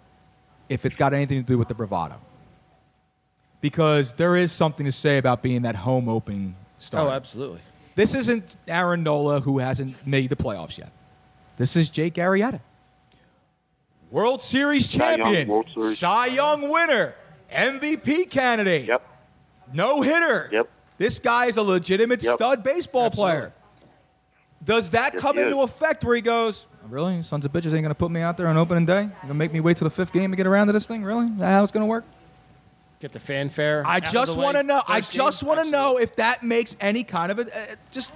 if 0.69 0.85
it's 0.85 0.95
got 0.95 1.13
anything 1.13 1.37
to 1.41 1.47
do 1.47 1.57
with 1.57 1.67
the 1.67 1.73
bravado, 1.75 2.15
because 3.63 4.11
there 4.15 4.35
is 4.35 4.51
something 4.51 4.85
to 4.85 4.91
say 4.91 5.17
about 5.17 5.41
being 5.41 5.61
that 5.61 5.73
home 5.77 6.09
opening 6.09 6.53
star. 6.79 7.07
Oh, 7.07 7.09
absolutely. 7.09 7.61
This 7.95 8.13
isn't 8.13 8.57
Aaron 8.67 9.03
Nola 9.03 9.39
who 9.39 9.59
hasn't 9.59 9.95
made 10.05 10.29
the 10.29 10.35
playoffs 10.35 10.77
yet. 10.77 10.91
This 11.55 11.77
is 11.77 11.89
Jake 11.89 12.15
Arrieta. 12.15 12.59
World 14.11 14.41
Series 14.41 14.89
Cy 14.89 15.11
Young, 15.15 15.17
champion, 15.17 15.47
World 15.47 15.69
Series. 15.73 15.97
Cy 15.97 16.25
Young 16.27 16.67
winner, 16.69 17.15
MVP 17.49 18.29
candidate. 18.29 18.85
Yep. 18.85 19.01
No 19.73 20.01
hitter. 20.01 20.49
Yep. 20.51 20.69
This 20.97 21.19
guy 21.19 21.45
is 21.45 21.55
a 21.55 21.63
legitimate 21.63 22.21
Yep. 22.21 22.35
stud 22.35 22.63
baseball 22.63 23.11
player. 23.11 23.53
Does 24.61 24.89
that 24.89 25.13
Yes, 25.13 25.21
come 25.21 25.39
into 25.39 25.59
is. 25.59 25.69
effect 25.69 26.03
where 26.03 26.17
he 26.17 26.21
goes, 26.21 26.67
Really? 26.89 27.23
Sons 27.23 27.45
of 27.45 27.53
bitches 27.53 27.67
ain't 27.67 27.75
going 27.75 27.83
to 27.85 27.95
put 27.95 28.11
me 28.11 28.19
out 28.19 28.35
there 28.35 28.47
on 28.49 28.57
opening 28.57 28.85
day? 28.85 29.03
You're 29.03 29.07
going 29.21 29.27
to 29.29 29.33
make 29.35 29.53
me 29.53 29.61
wait 29.61 29.77
till 29.77 29.85
the 29.85 29.95
fifth 29.95 30.11
game 30.11 30.31
to 30.31 30.35
get 30.35 30.45
around 30.45 30.67
to 30.67 30.73
this 30.73 30.85
thing? 30.85 31.01
Really? 31.05 31.27
Is 31.27 31.37
that 31.37 31.49
how 31.49 31.63
it's 31.63 31.71
going 31.71 31.83
to 31.83 31.87
work? 31.87 32.03
Get 33.03 33.11
the 33.11 33.19
fanfare. 33.19 33.83
I 33.85 33.97
out 33.97 34.03
just 34.13 34.37
want 34.37 34.55
to 34.55 34.63
way 34.63 34.67
know. 34.67 34.81
I 34.87 35.01
just 35.01 35.43
want 35.43 35.61
to 35.61 35.69
know 35.69 35.97
if 35.97 36.15
that 36.15 36.41
makes 36.41 36.77
any 36.79 37.03
kind 37.03 37.33
of 37.33 37.39
a. 37.39 37.41
Uh, 37.41 37.75
just 37.91 38.13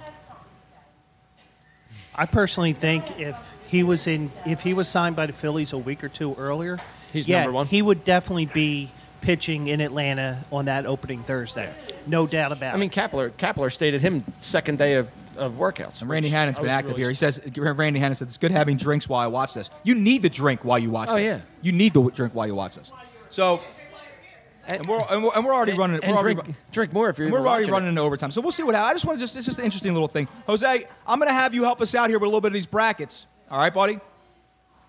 I 2.14 2.24
personally 2.24 2.72
think 2.72 3.20
if 3.20 3.36
he 3.66 3.82
was 3.82 4.06
in, 4.06 4.32
if 4.46 4.62
he 4.62 4.72
was 4.72 4.88
signed 4.88 5.14
by 5.14 5.26
the 5.26 5.34
Phillies 5.34 5.74
a 5.74 5.78
week 5.78 6.02
or 6.02 6.08
two 6.08 6.34
earlier, 6.36 6.78
He's 7.12 7.28
yeah, 7.28 7.40
number 7.42 7.52
one. 7.52 7.66
He 7.66 7.82
would 7.82 8.02
definitely 8.02 8.46
be 8.46 8.90
pitching 9.20 9.66
in 9.66 9.82
Atlanta 9.82 10.42
on 10.50 10.64
that 10.64 10.86
opening 10.86 11.22
Thursday. 11.22 11.70
No 12.06 12.26
doubt 12.26 12.52
about 12.52 12.72
it. 12.72 12.76
I 12.78 12.80
mean, 12.80 12.88
Kapler 12.88 13.30
Kapler 13.32 13.70
stated 13.70 14.00
him 14.00 14.24
second 14.40 14.78
day 14.78 14.94
of, 14.94 15.10
of 15.36 15.52
workouts. 15.58 16.00
And 16.00 16.08
Randy 16.08 16.28
which 16.28 16.32
Hannon's 16.32 16.58
been 16.58 16.70
active 16.70 16.92
really 16.92 17.02
here. 17.02 17.10
He 17.10 17.14
says, 17.14 17.42
Randy 17.54 18.00
Hannon 18.00 18.14
said, 18.14 18.28
it's 18.28 18.38
good 18.38 18.52
having 18.52 18.78
drinks 18.78 19.06
while 19.06 19.20
I 19.20 19.26
watch 19.26 19.52
this. 19.52 19.68
You 19.82 19.94
need 19.96 20.22
to 20.22 20.30
drink 20.30 20.64
while 20.64 20.78
you 20.78 20.88
watch 20.88 21.10
Oh, 21.10 21.16
this. 21.16 21.24
yeah. 21.24 21.40
You 21.60 21.72
need 21.72 21.92
to 21.92 22.10
drink 22.10 22.34
while 22.34 22.46
you 22.46 22.54
watch 22.54 22.76
this. 22.76 22.90
So, 23.28 23.60
and 24.68 24.86
we're, 24.86 25.00
and 25.10 25.24
we're, 25.24 25.30
and 25.34 25.44
we're 25.44 25.54
already 25.54 25.72
running. 25.72 26.00
and 26.02 26.12
we're 26.12 26.18
already, 26.18 26.34
drink, 26.40 26.56
drink 26.72 26.92
more 26.92 27.08
if 27.08 27.18
you're 27.18 27.26
and 27.26 27.32
we're 27.32 27.46
already 27.48 27.70
running 27.70 27.86
it. 27.86 27.90
into 27.90 28.02
overtime. 28.02 28.30
So 28.30 28.40
we'll 28.40 28.52
see 28.52 28.62
what 28.62 28.74
happens. 28.74 28.90
I 28.90 28.94
just 28.94 29.04
want 29.06 29.18
to 29.18 29.22
just, 29.22 29.36
it's 29.36 29.46
just 29.46 29.58
an 29.58 29.64
interesting 29.64 29.92
little 29.92 30.08
thing. 30.08 30.28
Jose, 30.46 30.84
I'm 31.06 31.18
going 31.18 31.28
to 31.28 31.34
have 31.34 31.54
you 31.54 31.64
help 31.64 31.80
us 31.80 31.94
out 31.94 32.08
here 32.10 32.18
with 32.18 32.26
a 32.26 32.30
little 32.30 32.40
bit 32.40 32.48
of 32.48 32.54
these 32.54 32.66
brackets. 32.66 33.26
All 33.50 33.58
right, 33.58 33.72
buddy? 33.72 33.98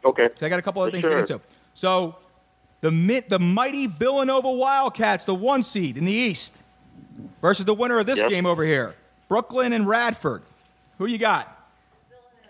Okay. 0.06 0.30
So 0.38 0.46
I 0.46 0.50
got 0.50 0.60
a 0.60 0.62
couple 0.62 0.82
other 0.82 0.92
For 0.92 0.94
things 0.94 1.04
sure. 1.04 1.12
to 1.12 1.18
get 1.18 1.30
into. 1.32 1.44
So 1.74 2.16
the 2.82 2.92
mi- 2.92 3.22
the 3.22 3.40
mighty 3.40 3.88
Villanova 3.88 4.52
Wildcats, 4.52 5.26
the 5.26 5.36
one 5.36 5.64
seed 5.64 5.98
in 5.98 6.06
the 6.06 6.12
East, 6.12 6.62
versus 7.42 7.66
the 7.66 7.74
winner 7.74 8.00
of 8.00 8.06
this 8.06 8.20
Yep. 8.20 8.30
game 8.30 8.46
over 8.46 8.64
here, 8.64 8.96
Brooklyn 9.28 9.74
and 9.74 9.88
Radford. 9.88 10.42
Who 10.98 11.06
you 11.06 11.18
got? 11.18 11.56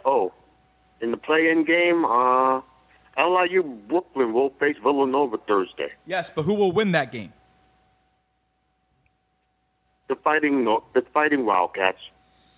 Oh, 0.06 0.32
in 1.02 1.12
the 1.12 1.18
play-in 1.18 1.64
game, 1.64 2.06
uh, 2.06 2.62
LIU 3.20 3.64
Brooklyn 3.64 4.34
will 4.34 4.52
face 4.60 4.78
Villanova 4.82 5.38
Thursday. 5.48 5.90
Yes, 6.06 6.32
but 6.34 6.44
who 6.44 6.54
will 6.54 6.72
win 6.72 6.94
that 6.94 7.12
game? 7.12 7.34
The 10.08 10.16
fighting, 10.16 10.64
No- 10.64 10.84
the 10.94 11.02
fighting 11.14 11.46
Wildcats. 11.46 12.00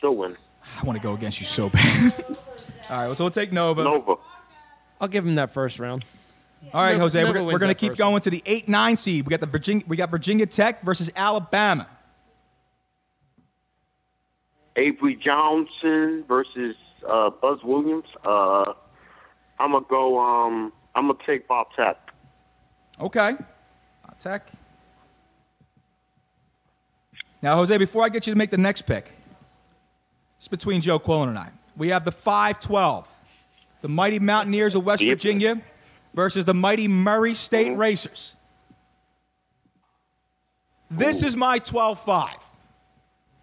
They'll 0.01 0.15
win. 0.15 0.35
I 0.79 0.85
want 0.85 0.97
to 0.97 1.03
go 1.03 1.13
against 1.13 1.39
you 1.39 1.45
so 1.45 1.69
bad. 1.71 2.13
All 2.89 2.97
right, 2.97 3.07
well, 3.07 3.15
so 3.15 3.23
we'll 3.23 3.31
take 3.31 3.51
Nova. 3.51 3.83
Nova. 3.83 4.15
I'll 4.99 5.07
give 5.07 5.25
him 5.25 5.35
that 5.35 5.49
first 5.51 5.79
round. 5.79 6.05
All 6.73 6.81
right, 6.83 6.91
Nova- 6.91 7.01
Jose, 7.03 7.23
Nova 7.23 7.43
we're, 7.43 7.53
we're 7.53 7.59
going 7.59 7.73
to 7.73 7.79
keep 7.79 7.91
first 7.93 7.99
going 7.99 8.21
to 8.21 8.29
the 8.29 8.43
eight 8.45 8.69
nine 8.69 8.95
seed. 8.97 9.25
We 9.25 9.31
got 9.31 9.39
the 9.39 9.47
Virginia, 9.47 9.83
we 9.87 9.97
got 9.97 10.11
Virginia 10.11 10.45
Tech 10.45 10.83
versus 10.83 11.09
Alabama. 11.15 11.87
Avery 14.75 15.15
Johnson 15.15 16.23
versus 16.27 16.75
uh, 17.07 17.29
Buzz 17.31 17.59
Williams. 17.63 18.05
Uh, 18.23 18.73
I'm 19.61 19.71
gonna 19.73 19.85
go. 19.87 20.19
Um, 20.19 20.73
I'm 20.95 21.07
gonna 21.07 21.19
take 21.25 21.47
Bob 21.47 21.67
Tech. 21.75 21.97
Okay, 22.99 23.35
Tech. 24.19 24.47
Now, 27.41 27.55
Jose, 27.55 27.75
before 27.77 28.03
I 28.03 28.09
get 28.09 28.27
you 28.27 28.33
to 28.33 28.37
make 28.37 28.51
the 28.51 28.57
next 28.57 28.83
pick, 28.83 29.11
it's 30.37 30.47
between 30.47 30.81
Joe 30.81 30.99
Quillen 30.99 31.29
and 31.29 31.39
I. 31.39 31.49
We 31.75 31.89
have 31.89 32.05
the 32.05 32.11
5-12, 32.11 33.07
the 33.81 33.87
mighty 33.87 34.19
Mountaineers 34.19 34.75
of 34.75 34.85
West 34.85 35.01
Yep. 35.01 35.17
Virginia 35.17 35.59
versus 36.13 36.45
the 36.45 36.53
mighty 36.53 36.87
Murray 36.87 37.33
State 37.33 37.75
Racers. 37.75 38.35
This 40.91 41.23
is 41.23 41.35
my 41.35 41.59
12-5. 41.59 42.35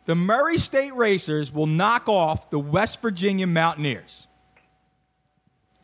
The 0.04 0.14
Murray 0.14 0.58
State 0.58 0.94
Racers 0.94 1.52
will 1.52 1.66
knock 1.66 2.08
off 2.08 2.50
the 2.50 2.58
West 2.60 3.02
Virginia 3.02 3.48
Mountaineers. 3.48 4.27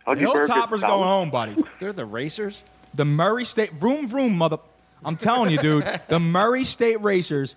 How'd 0.05 0.19
The 0.19 0.23
you 0.23 0.33
burn 0.33 0.47
Hilltoppers 0.49 0.81
your 0.81 0.89
going 0.89 1.05
home, 1.05 1.31
buddy. 1.31 1.57
They're 1.79 1.93
the 1.93 2.05
racers. 2.05 2.65
The 2.95 3.05
Murray 3.05 3.45
State 3.45 3.73
vroom 3.73 4.07
vroom 4.07 4.37
mother. 4.37 4.59
I'm 5.05 5.17
telling 5.17 5.51
you, 5.51 5.59
dude. 5.59 6.01
the 6.09 6.19
Murray 6.21 6.65
State 6.65 7.01
Racers 7.03 7.57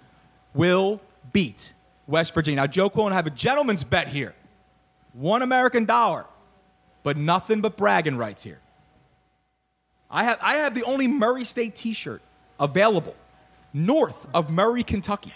will 0.53 0.99
beat 1.31 1.73
West 2.07 2.33
Virginia. 2.33 2.57
Now, 2.61 2.67
Joe 2.67 2.89
Quillen 2.89 3.11
have 3.13 3.27
a 3.27 3.29
gentleman's 3.31 3.83
bet 3.83 4.07
here. 4.07 4.33
One 5.13 5.41
American 5.41 5.85
dollar, 5.85 6.25
but 7.03 7.17
nothing 7.17 7.61
but 7.61 7.77
bragging 7.77 8.17
rights 8.17 8.43
here. 8.43 8.59
I 10.09 10.23
have 10.23 10.37
I 10.41 10.55
have 10.57 10.73
the 10.73 10.83
only 10.83 11.07
Murray 11.07 11.43
State 11.43 11.75
T-shirt 11.75 12.21
available 12.59 13.15
north 13.73 14.25
of 14.33 14.49
Murray, 14.49 14.83
Kentucky. 14.83 15.33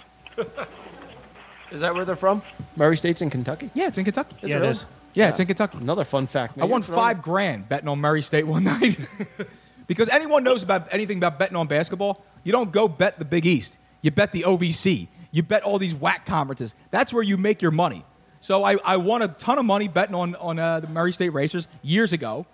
Is 1.72 1.80
that 1.82 1.93
where 1.95 2.03
they're 2.05 2.16
from? 2.16 2.41
Murray 2.76 2.97
State's 2.97 3.22
in 3.22 3.30
Kentucky. 3.30 3.70
Yeah, 3.74 3.88
it's 3.88 3.97
in 3.97 4.03
Kentucky. 4.05 4.36
Is 4.41 4.49
Yeah, 4.49 4.55
it 4.55 4.59
it 4.59 4.62
really? 4.62 4.72
is. 4.72 4.86
Yeah, 5.14 5.30
it's 5.30 5.39
in 5.39 5.47
Kentucky. 5.47 5.78
Another 5.80 6.03
fun 6.03 6.28
fact. 6.28 6.57
I 6.59 6.66
won 6.66 6.82
five 6.82 7.22
grand 7.22 7.68
betting 7.68 7.88
on 7.88 7.99
Murray 7.99 8.22
State 8.22 8.47
one 8.47 8.64
night. 8.64 8.97
because 9.88 10.09
anyone 10.09 10.43
knows 10.43 10.64
about 10.64 10.88
anything 10.91 11.18
about 11.18 11.38
betting 11.38 11.57
on 11.57 11.68
basketball, 11.68 12.24
you 12.43 12.51
don't 12.51 12.72
go 12.72 12.88
bet 12.88 13.20
the 13.20 13.26
Big 13.26 13.45
East. 13.45 13.78
You 14.01 14.12
bet 14.12 14.32
the 14.32 14.43
OVC. 14.43 15.07
You 15.32 15.43
bet 15.43 15.64
all 15.64 15.80
these 15.80 15.95
whack 15.95 16.26
conferences. 16.26 16.76
That's 16.89 17.14
where 17.14 17.24
you 17.24 17.38
make 17.38 17.62
your 17.62 17.72
money. 17.72 18.05
So 18.41 18.64
I, 18.64 18.78
I 18.84 18.97
won 18.97 19.22
a 19.22 19.28
ton 19.28 19.59
of 19.59 19.66
money 19.66 19.88
betting 19.88 20.16
on, 20.16 20.36
on 20.36 20.59
uh, 20.59 20.80
the 20.80 20.88
Murray 20.88 21.12
State 21.12 21.30
Racers 21.30 21.68
years 21.84 22.12
ago 22.12 22.45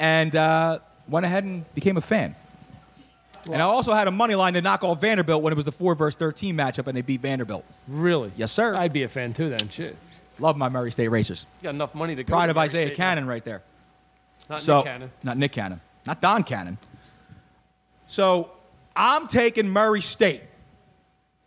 and 0.00 0.34
uh, 0.34 0.80
went 1.08 1.24
ahead 1.24 1.44
and 1.44 1.72
became 1.74 1.96
a 1.96 2.00
fan. 2.00 2.34
and 3.46 3.56
I 3.56 3.60
also 3.60 3.92
had 3.92 4.08
a 4.08 4.10
money 4.10 4.34
line 4.34 4.54
to 4.54 4.62
knock 4.62 4.82
off 4.82 5.00
Vanderbilt 5.00 5.42
when 5.42 5.52
it 5.52 5.56
was 5.56 5.64
the 5.64 5.72
4 5.72 5.94
versus 5.94 6.18
13 6.18 6.56
matchup 6.56 6.88
and 6.88 6.96
they 6.96 7.02
beat 7.02 7.20
Vanderbilt. 7.20 7.64
Really? 7.86 8.30
Yes, 8.36 8.50
sir. 8.50 8.74
I'd 8.74 8.92
be 8.92 9.04
a 9.04 9.08
fan 9.08 9.32
too 9.32 9.48
then. 9.48 9.68
Shit. 9.68 9.96
Love 10.38 10.56
my 10.56 10.68
Murray 10.68 10.90
State 10.90 11.08
Racers. 11.08 11.46
You 11.60 11.64
got 11.64 11.74
enough 11.74 11.94
money 11.94 12.16
to 12.16 12.24
go. 12.24 12.32
Pride 12.32 12.46
to 12.46 12.50
of 12.50 12.56
Murray 12.56 12.64
Isaiah 12.64 12.86
State 12.86 12.96
Cannon 12.96 13.26
right 13.26 13.44
there. 13.44 13.62
Not 14.48 14.60
so, 14.60 14.76
Nick 14.76 14.84
Cannon. 14.84 15.10
Not 15.22 15.38
Nick 15.38 15.52
Cannon. 15.52 15.80
Not 16.06 16.20
Don 16.20 16.42
Cannon. 16.42 16.78
So 18.06 18.50
I'm 18.94 19.28
taking 19.28 19.68
Murray 19.68 20.00
State. 20.00 20.42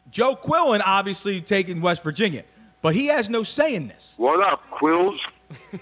Joe 0.10 0.36
Quillen 0.36 0.82
obviously 0.86 1.42
taking 1.42 1.82
West 1.82 2.02
Virginia, 2.02 2.44
but 2.82 2.96
he 2.96 3.08
has 3.08 3.30
no 3.30 3.44
say 3.44 3.76
in 3.76 3.88
this. 3.88 4.16
What 4.18 4.42
up, 4.42 4.62
Quills? 4.72 5.20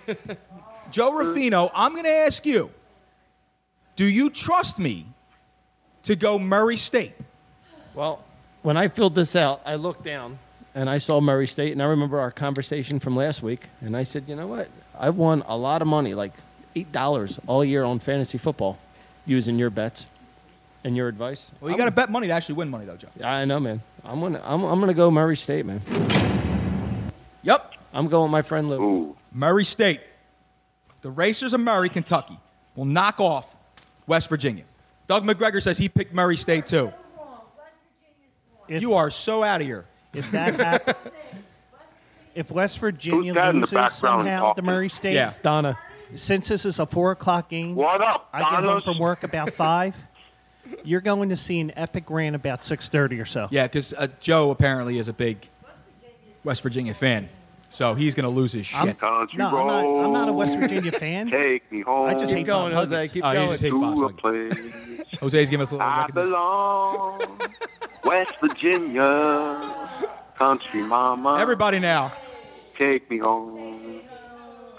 Joe 0.92 1.14
Ruffino, 1.14 1.72
I'm 1.74 1.94
going 1.94 2.06
to 2.06 2.10
ask 2.10 2.46
you 2.46 2.72
do 3.96 4.06
you 4.06 4.30
trust 4.30 4.78
me 4.78 5.06
to 6.04 6.16
go 6.16 6.38
Murray 6.38 6.78
State? 6.78 7.14
Well, 7.94 8.24
when 8.62 8.78
I 8.78 8.90
filled 8.90 9.16
this 9.16 9.36
out, 9.36 9.62
I 9.66 9.76
looked 9.76 10.04
down 10.04 10.38
and 10.76 10.90
I 10.90 10.98
saw 10.98 11.22
Murray 11.22 11.48
State, 11.48 11.72
and 11.72 11.82
I 11.82 11.86
remember 11.86 12.20
our 12.20 12.32
conversation 12.32 13.00
from 13.00 13.16
last 13.16 13.42
week, 13.42 13.70
and 13.80 13.96
I 13.96 14.04
said, 14.04 14.26
you 14.28 14.36
know 14.36 14.46
what? 14.46 14.68
I've 15.00 15.16
won 15.16 15.42
a 15.48 15.58
lot 15.58 15.82
of 15.82 15.88
money, 15.88 16.14
like 16.14 16.34
eight 16.76 16.92
dollars 16.92 17.40
all 17.48 17.64
year 17.64 17.86
on 17.86 18.00
fantasy 18.00 18.38
football, 18.38 18.78
using 19.26 19.58
your 19.58 19.70
bets 19.70 20.06
and 20.84 20.96
your 20.96 21.08
advice. 21.08 21.52
Well, 21.62 21.72
you 21.72 21.78
got 21.78 21.86
to 21.86 21.92
bet 21.92 22.10
money 22.12 22.28
to 22.28 22.34
actually 22.34 22.56
win 22.56 22.70
money, 22.70 22.86
though, 22.86 22.98
Joe. 22.98 23.08
Yeah, 23.18 23.34
I 23.34 23.46
know, 23.46 23.60
man. 23.60 23.82
I'm 24.04 24.20
gonna, 24.20 24.42
I'm, 24.46 24.64
I'm 24.64 24.80
gonna 24.82 24.94
go 24.94 25.10
Murray 25.10 25.38
State, 25.38 25.66
man. 25.66 25.82
Yep. 27.44 27.72
I'm 27.94 28.08
going 28.10 28.24
with 28.24 28.32
my 28.32 28.42
friend 28.42 28.70
Lou. 28.70 29.16
Murray 29.32 29.64
State. 29.64 30.02
The 31.02 31.10
Racers 31.10 31.54
of 31.54 31.62
Murray, 31.62 31.90
Kentucky, 31.90 32.38
will 32.76 32.86
knock 32.86 33.22
off 33.22 33.56
West 34.08 34.28
Virginia. 34.28 34.66
Doug 35.08 35.24
McGregor 35.24 35.62
says 35.62 35.78
he 35.78 35.88
picked 35.88 36.14
Murray 36.14 36.36
State 36.36 36.66
too. 36.66 36.92
you 38.68 38.96
are 38.96 39.10
so 39.10 39.44
out 39.44 39.62
of 39.62 39.68
here. 39.68 39.86
If 40.16 40.32
that 40.32 40.56
happens, 40.60 40.98
if 42.36 42.52
West 42.52 42.80
Virginia 42.80 43.34
Who's 43.34 43.36
that 43.36 43.50
in 43.50 43.56
the 43.56 43.62
loses 43.62 43.74
background 43.74 43.94
somehow 44.26 44.40
to 44.40 44.46
talking? 44.48 44.66
Murray 44.66 44.90
State, 44.90 45.14
Yeah. 45.14 45.32
Donna. 45.42 45.78
since 46.16 46.48
this 46.48 46.66
is 46.66 46.80
a 46.80 46.86
four 46.86 47.12
o'clock 47.12 47.50
game, 47.50 47.76
What 47.76 48.02
up, 48.02 48.30
I 48.34 48.40
get 48.40 48.46
home 48.52 48.64
Donna's? 48.64 48.84
from 48.86 49.00
work 49.00 49.24
about 49.24 49.52
five. 49.52 49.96
You're 50.84 51.02
going 51.02 51.30
to 51.30 51.36
see 51.36 51.60
an 51.60 51.72
epic 51.76 52.10
rant 52.10 52.36
about 52.36 52.64
six 52.64 52.90
thirty 52.90 53.20
or 53.20 53.26
so. 53.26 53.48
Yeah, 53.52 53.64
because 53.68 53.94
uh, 53.94 54.08
Joe 54.20 54.50
apparently 54.50 54.98
is 54.98 55.08
a 55.08 55.14
big 55.14 55.48
West 56.44 56.62
Virginia 56.64 56.94
fan, 56.94 57.30
so 57.76 57.94
he's 57.94 58.16
going 58.16 58.24
to 58.24 58.30
lose 58.30 58.54
his 58.54 58.72
I'm- 58.74 58.88
shit. 58.88 58.98
Country 59.00 59.38
No, 59.38 59.48
I'm 59.48 59.68
not, 59.68 60.06
I'm 60.06 60.14
not 60.14 60.30
a 60.30 60.34
West 60.34 60.58
Virginia 60.58 60.92
fan. 60.92 61.30
Take 61.30 61.70
me 61.72 61.82
home. 61.82 62.08
I 62.10 62.14
just 62.14 62.28
Keep 62.28 62.38
hate 62.38 62.46
going, 62.46 62.72
Bob 62.72 62.80
Jose. 62.80 62.96
Huggins. 62.96 63.12
Keep 63.12 63.26
Oh, 63.26 63.32
you 63.32 63.36
going. 63.38 63.50
just 63.52 63.64
hate 63.64 63.72
Bob 63.72 63.84
a 63.84 64.02
Huggins. 64.02 64.22
place 64.22 65.20
Jose's 65.20 65.50
giving 65.50 65.64
us 65.66 65.72
a 65.72 65.76
little 65.76 65.88
I 65.88 66.00
recognition. 66.02 66.32
belong. 66.32 67.40
West 68.06 68.34
Virginia, 68.40 69.90
country 70.38 70.82
mama. 70.84 71.38
Everybody 71.40 71.80
now, 71.80 72.14
take 72.78 73.10
me 73.10 73.18
home. 73.18 74.02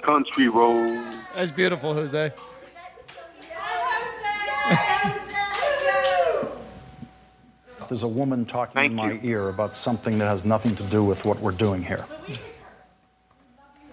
Country 0.03 0.49
road. 0.49 1.13
That's 1.35 1.51
beautiful, 1.51 1.93
Jose. 1.93 2.33
There's 7.89 8.03
a 8.03 8.09
woman 8.09 8.45
talking 8.47 8.85
in 8.85 8.95
my 8.95 9.19
ear 9.23 9.49
about 9.49 9.77
something 9.77 10.19
that 10.19 10.27
has 10.27 10.45
nothing 10.45 10.75
to 10.77 10.83
do 10.85 11.05
with 11.05 11.25
what 11.25 11.39
we're 11.41 11.53
doing 11.53 11.83
here. 11.83 12.05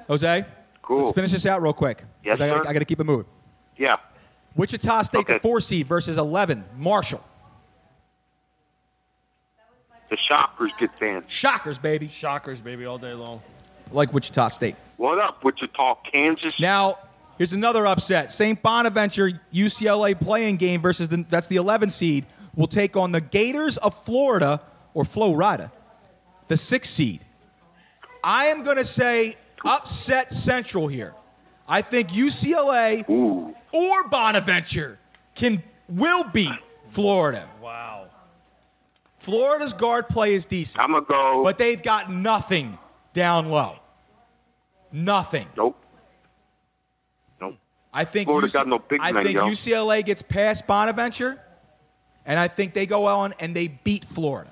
Jose, 0.07 0.45
cool. 0.81 1.03
let's 1.05 1.15
finish 1.15 1.31
this 1.31 1.45
out 1.45 1.61
real 1.61 1.73
quick. 1.73 2.03
Yes, 2.23 2.37
'cause 2.37 2.41
I, 2.41 2.49
gotta- 2.49 2.63
sir. 2.63 2.69
I 2.69 2.73
got 2.73 2.79
to 2.79 2.85
keep 2.85 2.99
it 2.99 3.03
moving. 3.05 3.25
Yeah. 3.77 3.97
Wichita 4.55 5.01
State, 5.03 5.25
the 5.27 5.39
four 5.39 5.59
seed 5.61 5.87
versus 5.87 6.17
11, 6.17 6.63
Marshall. 6.77 7.23
The 10.09 10.17
Shockers 10.27 10.71
get 10.79 10.91
banned. 10.99 11.23
Shockers, 11.27 11.79
baby. 11.79 12.07
Shockers, 12.07 12.61
baby, 12.61 12.85
all 12.85 12.97
day 12.99 13.13
long. 13.13 13.41
Like 13.91 14.13
Wichita 14.13 14.49
State. 14.49 14.75
What 14.97 15.17
up, 15.19 15.43
Wichita, 15.43 15.95
Kansas? 16.11 16.53
Now, 16.59 16.99
here's 17.37 17.53
another 17.53 17.87
upset. 17.87 18.31
St. 18.31 18.61
Bonaventure 18.61 19.41
UCLA 19.51 20.19
playing 20.19 20.57
game 20.57 20.81
versus 20.81 21.09
the, 21.09 21.25
that's 21.29 21.47
the 21.47 21.55
11 21.55 21.89
seed 21.89 22.25
will 22.55 22.67
take 22.67 22.95
on 22.95 23.11
the 23.11 23.21
Gators 23.21 23.77
of 23.77 23.95
Florida 24.03 24.61
or 24.93 25.03
Florida, 25.03 25.71
the 26.47 26.57
6 26.57 26.87
seed. 26.89 27.21
I 28.23 28.45
am 28.45 28.63
going 28.63 28.77
to 28.77 28.85
say 28.85 29.35
upset 29.65 30.33
central 30.33 30.87
here. 30.87 31.13
I 31.67 31.81
think 31.81 32.09
UCLA 32.09 33.07
or 33.73 34.07
Bonaventure 34.09 34.99
can 35.35 35.63
will 35.87 36.23
beat 36.25 36.51
Florida. 36.87 37.47
Wow. 37.61 38.07
Florida's 39.17 39.73
guard 39.73 40.09
play 40.09 40.33
is 40.33 40.45
decent. 40.45 40.83
I'm 40.83 40.91
gonna 40.91 41.05
go. 41.05 41.41
But 41.43 41.57
they've 41.57 41.81
got 41.81 42.11
nothing 42.11 42.77
down 43.13 43.49
low. 43.49 43.77
Nothing. 44.91 45.47
Nope. 45.55 45.81
Nope. 47.39 47.55
I 47.93 48.03
think 48.05 48.27
Florida 48.27 48.47
UC 48.47 48.53
got 48.53 48.67
no 48.67 48.79
big 48.79 48.99
I 49.01 49.11
men, 49.11 49.23
think 49.23 49.35
yo. 49.35 49.47
UCLA 49.47 50.03
gets 50.03 50.21
past 50.21 50.67
Bonaventure, 50.67 51.39
and 52.25 52.37
I 52.37 52.47
think 52.47 52.73
they 52.73 52.85
go 52.85 53.05
on 53.05 53.33
and 53.39 53.55
they 53.55 53.69
beat 53.69 54.05
Florida. 54.05 54.51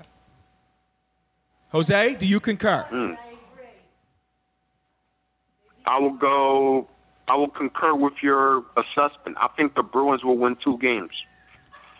Jose, 1.68 2.14
do 2.14 2.26
you 2.26 2.40
concur? 2.40 2.86
Mm. 2.90 3.16
I 5.86 5.98
will 5.98 6.10
go. 6.10 6.88
I 7.28 7.36
will 7.36 7.48
concur 7.48 7.94
with 7.94 8.14
your 8.22 8.64
assessment. 8.76 9.36
I 9.40 9.48
think 9.56 9.74
the 9.74 9.82
Bruins 9.82 10.24
will 10.24 10.36
win 10.36 10.56
two 10.62 10.78
games. 10.78 11.12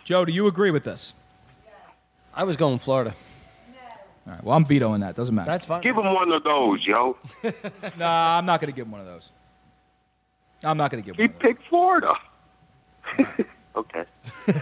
Joe, 0.03 0.25
do 0.25 0.33
you 0.33 0.47
agree 0.47 0.71
with 0.71 0.83
this? 0.83 1.13
I 2.33 2.43
was 2.43 2.57
going 2.57 2.79
Florida. 2.79 3.15
All 4.25 4.33
right. 4.33 4.43
Well, 4.43 4.55
I'm 4.55 4.65
vetoing 4.65 5.01
that. 5.01 5.15
Doesn't 5.15 5.35
matter. 5.35 5.51
That's 5.51 5.65
fine. 5.65 5.81
Give 5.81 5.95
him 5.95 6.05
one 6.05 6.31
of 6.31 6.43
those, 6.43 6.85
yo. 6.85 7.17
nah, 7.97 8.37
I'm 8.37 8.45
not 8.45 8.61
going 8.61 8.71
to 8.71 8.75
give 8.75 8.85
him 8.85 8.91
one 8.91 9.01
of 9.01 9.07
those. 9.07 9.31
I'm 10.63 10.77
not 10.77 10.91
going 10.91 11.03
to 11.03 11.05
give 11.05 11.19
him. 11.19 11.21
He 11.21 11.27
picked 11.27 11.67
Florida. 11.67 12.13
okay. 13.75 14.05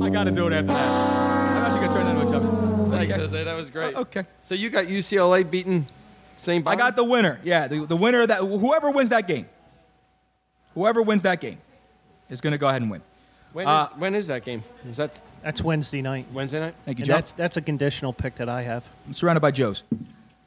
I 0.00 0.10
got 0.10 0.24
to 0.24 0.30
do 0.30 0.48
it 0.48 0.52
after 0.52 0.66
that. 0.66 0.68
I'm 0.68 1.64
actually 1.64 1.80
going 1.80 1.90
to 1.90 1.94
turn 1.94 2.06
that 2.06 2.16
into 2.16 2.28
a 2.28 2.40
jump. 2.40 2.57
Thanks, 2.98 3.12
Okay. 3.14 3.22
Jose. 3.22 3.44
That 3.44 3.56
was 3.56 3.70
great. 3.70 3.94
okay. 3.96 4.24
So 4.42 4.54
you 4.54 4.70
got 4.70 4.86
UCLA 4.86 5.48
beating 5.48 5.86
St. 6.36 6.66
I 6.66 6.76
got 6.76 6.96
the 6.96 7.04
winner. 7.04 7.40
Yeah, 7.42 7.66
the, 7.66 7.84
the 7.86 7.96
winner 7.96 8.22
of 8.22 8.28
that. 8.28 8.38
Whoever 8.40 8.90
wins 8.90 9.10
that 9.10 9.26
game. 9.26 9.46
Whoever 10.74 11.02
wins 11.02 11.22
that 11.22 11.40
game 11.40 11.58
is 12.28 12.40
going 12.40 12.52
to 12.52 12.58
go 12.58 12.68
ahead 12.68 12.82
and 12.82 12.90
win. 12.90 13.02
When 13.52 13.64
is, 13.66 13.68
Uh, 13.70 13.88
when 13.96 14.14
is 14.14 14.26
that 14.28 14.44
game? 14.44 14.62
Is 14.88 14.98
that 14.98 15.20
That's 15.42 15.62
Wednesday 15.62 16.02
night. 16.02 16.26
Wednesday 16.32 16.60
night? 16.60 16.74
Thank 16.84 16.98
you, 16.98 17.02
And 17.02 17.06
Joe. 17.06 17.14
that's 17.14 17.32
that's 17.32 17.56
a 17.56 17.62
conditional 17.62 18.12
pick 18.12 18.36
that 18.36 18.48
I 18.48 18.62
have. 18.62 18.86
I'm 19.06 19.14
surrounded 19.14 19.40
by 19.40 19.50
Joes. 19.50 19.82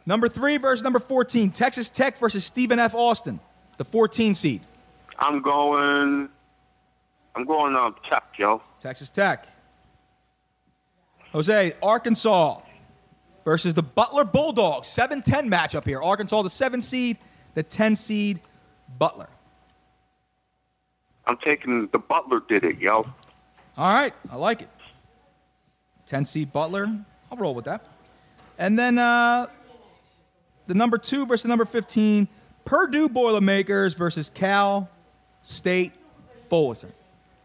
Number 0.06 0.30
three 0.30 0.58
versus 0.58 0.84
number 0.84 1.00
14. 1.00 1.52
Texas 1.52 1.90
Tech 1.90 2.18
versus 2.18 2.46
Stephen 2.46 2.80
F. 2.80 2.94
Austin, 2.96 3.40
the 3.78 3.86
14 3.86 4.36
seed. 4.36 4.62
I'm 5.20 5.42
going. 5.42 6.30
I'm 7.36 7.46
going 7.46 7.76
on 7.76 7.96
Tech, 8.10 8.24
yo. 8.38 8.62
Texas 8.80 9.10
Tech. 9.10 9.48
Jose, 11.32 11.74
Arkansas 11.82 12.60
versus 13.46 13.74
the 13.74 13.84
Butler 13.84 14.26
Bulldogs. 14.26 14.88
7 14.88 15.22
10 15.22 15.50
matchup 15.50 15.86
here. 15.86 16.02
Arkansas, 16.02 16.42
the 16.42 16.50
7 16.50 16.82
seed, 16.82 17.18
the 17.54 17.64
10 17.64 17.96
seed, 17.96 18.40
Butler. 18.98 19.30
I'm 21.26 21.38
taking 21.38 21.88
the 21.92 22.00
Butler 22.00 22.42
did 22.48 22.64
it, 22.64 22.80
yo. 22.80 23.06
All 23.78 23.94
right, 23.94 24.14
I 24.30 24.36
like 24.36 24.62
it. 24.62 24.70
10 26.08 26.26
seed 26.26 26.52
Butler. 26.52 26.90
I'll 27.32 27.38
roll 27.38 27.54
with 27.54 27.66
that. 27.66 27.86
And 28.58 28.78
then 28.78 28.98
uh, 28.98 29.48
the 30.68 30.74
number 30.74 30.98
two 30.98 31.26
versus 31.26 31.44
the 31.44 31.50
number 31.50 31.66
15, 31.66 32.28
Purdue 32.66 33.08
Boilermakers 33.08 33.94
versus 33.94 34.30
Cal 34.30 34.90
State 35.42 35.94
Fullerton. 36.50 36.92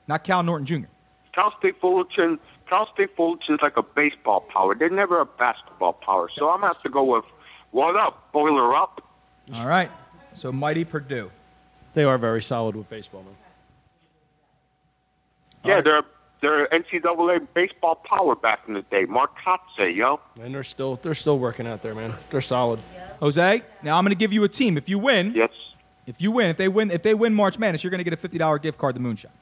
Not 0.08 0.24
Cal 0.24 0.42
Norton 0.42 0.66
Jr. 0.66 0.88
Cal 1.32 1.54
State 1.58 1.80
Fullerton. 1.80 2.38
Cal 2.68 2.88
State 2.92 3.14
Fullerton's 3.16 3.60
like 3.62 3.76
a 3.76 3.82
baseball 3.82 4.40
power. 4.40 4.74
They're 4.74 4.90
never 4.90 5.20
a 5.20 5.26
basketball 5.26 5.92
power. 5.94 6.28
So 6.34 6.50
I'm 6.50 6.60
gonna 6.60 6.72
have 6.72 6.82
to 6.82 6.88
go 6.88 7.04
with 7.04 7.24
what 7.70 7.96
up, 7.96 8.32
Boiler 8.32 8.74
up. 8.74 9.02
All 9.54 9.66
right, 9.66 9.90
so 10.32 10.50
mighty 10.52 10.84
Purdue. 10.84 11.30
They 11.94 12.04
are 12.04 12.18
very 12.18 12.42
solid 12.42 12.76
with 12.76 12.90
baseball, 12.90 13.22
man. 13.22 13.34
Yeah, 15.64 15.80
they're 15.80 16.02
they're 16.40 16.68
NCAA 16.68 17.46
baseball 17.54 17.96
power 17.96 18.36
back 18.36 18.60
in 18.68 18.74
the 18.74 18.82
day. 18.82 19.04
Mark 19.06 19.32
Marcotte, 19.44 19.94
yo. 19.94 20.20
And 20.40 20.54
they're 20.54 20.62
still 20.62 20.96
they're 21.02 21.14
still 21.14 21.38
working 21.38 21.66
out 21.66 21.82
there, 21.82 21.94
man. 21.94 22.14
They're 22.30 22.40
solid. 22.40 22.80
Jose, 23.20 23.62
now 23.82 23.96
I'm 23.96 24.04
going 24.04 24.12
to 24.14 24.18
give 24.18 24.32
you 24.32 24.44
a 24.44 24.48
team. 24.48 24.76
If 24.76 24.88
you 24.88 24.98
win, 24.98 25.32
yes. 25.34 25.50
If 26.06 26.20
you 26.22 26.30
win, 26.30 26.50
if 26.50 26.56
they 26.56 26.68
win, 26.68 26.90
if 26.90 27.02
they 27.02 27.14
win 27.14 27.34
March 27.34 27.58
Madness, 27.58 27.82
you're 27.82 27.90
going 27.90 27.98
to 27.98 28.04
get 28.04 28.12
a 28.12 28.16
fifty 28.18 28.38
dollar 28.38 28.58
gift 28.58 28.78
card 28.78 28.94
to 28.94 29.00
Moonshine. 29.00 29.32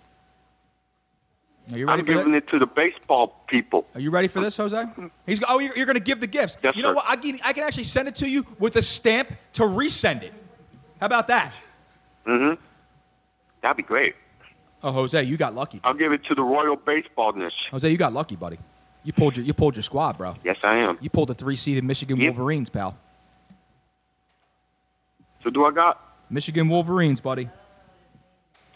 Are 1.73 1.79
you 1.79 1.87
ready 1.87 2.01
I'm 2.01 2.07
giving 2.07 2.33
that? 2.33 2.39
it 2.45 2.49
to 2.49 2.59
the 2.59 2.67
baseball 2.67 3.41
people. 3.47 3.87
Are 3.95 4.01
you 4.01 4.11
ready 4.11 4.29
for 4.29 4.41
this, 4.41 4.57
Jose? 4.57 4.85
He's 5.27 5.41
go- 5.41 5.47
oh, 5.49 5.59
you're, 5.61 5.75
you're 5.77 5.87
going 5.87 5.97
to 5.97 6.03
give 6.03 6.21
the 6.21 6.27
gifts. 6.27 6.57
Yes, 6.63 6.77
you 6.77 6.83
know 6.83 6.91
sir. 6.91 6.95
what? 6.97 7.05
I 7.09 7.17
can, 7.17 7.39
I 7.43 7.53
can 7.55 7.65
actually 7.65 7.85
send 7.85 8.07
it 8.09 8.17
to 8.17 8.29
you 8.29 8.45
with 8.59 8.77
a 8.77 8.83
stamp 8.83 9.33
to 9.55 9.63
resend 9.63 10.23
it. 10.25 10.33
How 11.01 11.07
about 11.07 11.29
that? 11.29 11.59
Mm-hmm. 12.27 12.61
That'd 13.63 13.79
be 13.79 13.83
great. 13.83 14.15
Oh, 14.83 14.93
Jose, 14.93 15.23
you 15.23 15.39
got 15.39 15.55
lucky. 15.55 15.81
I'll 15.85 15.95
give 15.95 16.13
it 16.13 16.25
to 16.27 16.35
the 16.35 16.43
Royal 16.43 16.77
Baseballness. 16.77 17.53
Jose, 17.71 17.89
you 17.89 17.97
got 17.97 18.13
lucky, 18.13 18.37
buddy. 18.37 18.59
You 19.03 19.13
pulled 19.15 19.37
your 19.37 19.45
you 19.47 19.53
pulled 19.55 19.77
your 19.77 19.83
squad, 19.83 20.19
bro. 20.19 20.37
Yes, 20.45 20.57
I 20.63 20.77
am. 20.77 20.99
You 21.01 21.09
pulled 21.11 21.29
the 21.29 21.35
three 21.35 21.57
seeded 21.57 21.85
Michigan 21.85 22.19
Yep. 22.19 22.35
Wolverines, 22.37 22.69
pal. 22.71 22.97
So 25.43 25.51
do 25.51 25.65
I 25.65 25.71
got? 25.73 26.01
Michigan 26.31 26.69
Wolverines, 26.69 27.21
buddy. 27.21 27.49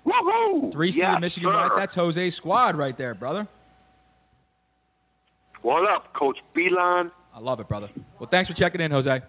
Woohoo! 0.07 0.73
Three 0.73 0.93
seeded 0.93 1.09
Yes, 1.09 1.21
Michigan. 1.21 1.51
sir. 1.51 1.57
Right, 1.57 1.71
that's 1.77 1.95
Jose's 1.95 2.35
squad 2.35 2.77
right 2.77 2.97
there, 2.97 3.15
brother. 3.15 3.47
What 5.63 5.89
up, 5.91 6.13
Coach 6.15 6.39
Beilein? 6.55 7.11
I 7.35 7.41
love 7.41 7.61
it, 7.61 7.69
brother. 7.69 7.89
Well, 8.19 8.29
thanks 8.29 8.49
for 8.49 8.55
checking 8.55 8.81
in, 8.81 8.91
Jose. 8.91 9.21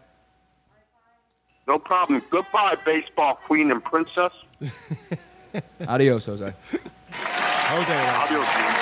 No 1.67 1.77
problem. 1.79 2.21
Goodbye, 2.31 2.75
baseball 2.85 3.35
queen 3.35 3.71
and 3.71 3.83
princess. 3.83 4.31
Adios, 5.87 6.25
Jose. 6.25 6.53
Jose. 7.11 8.07
Adios. 8.35 8.79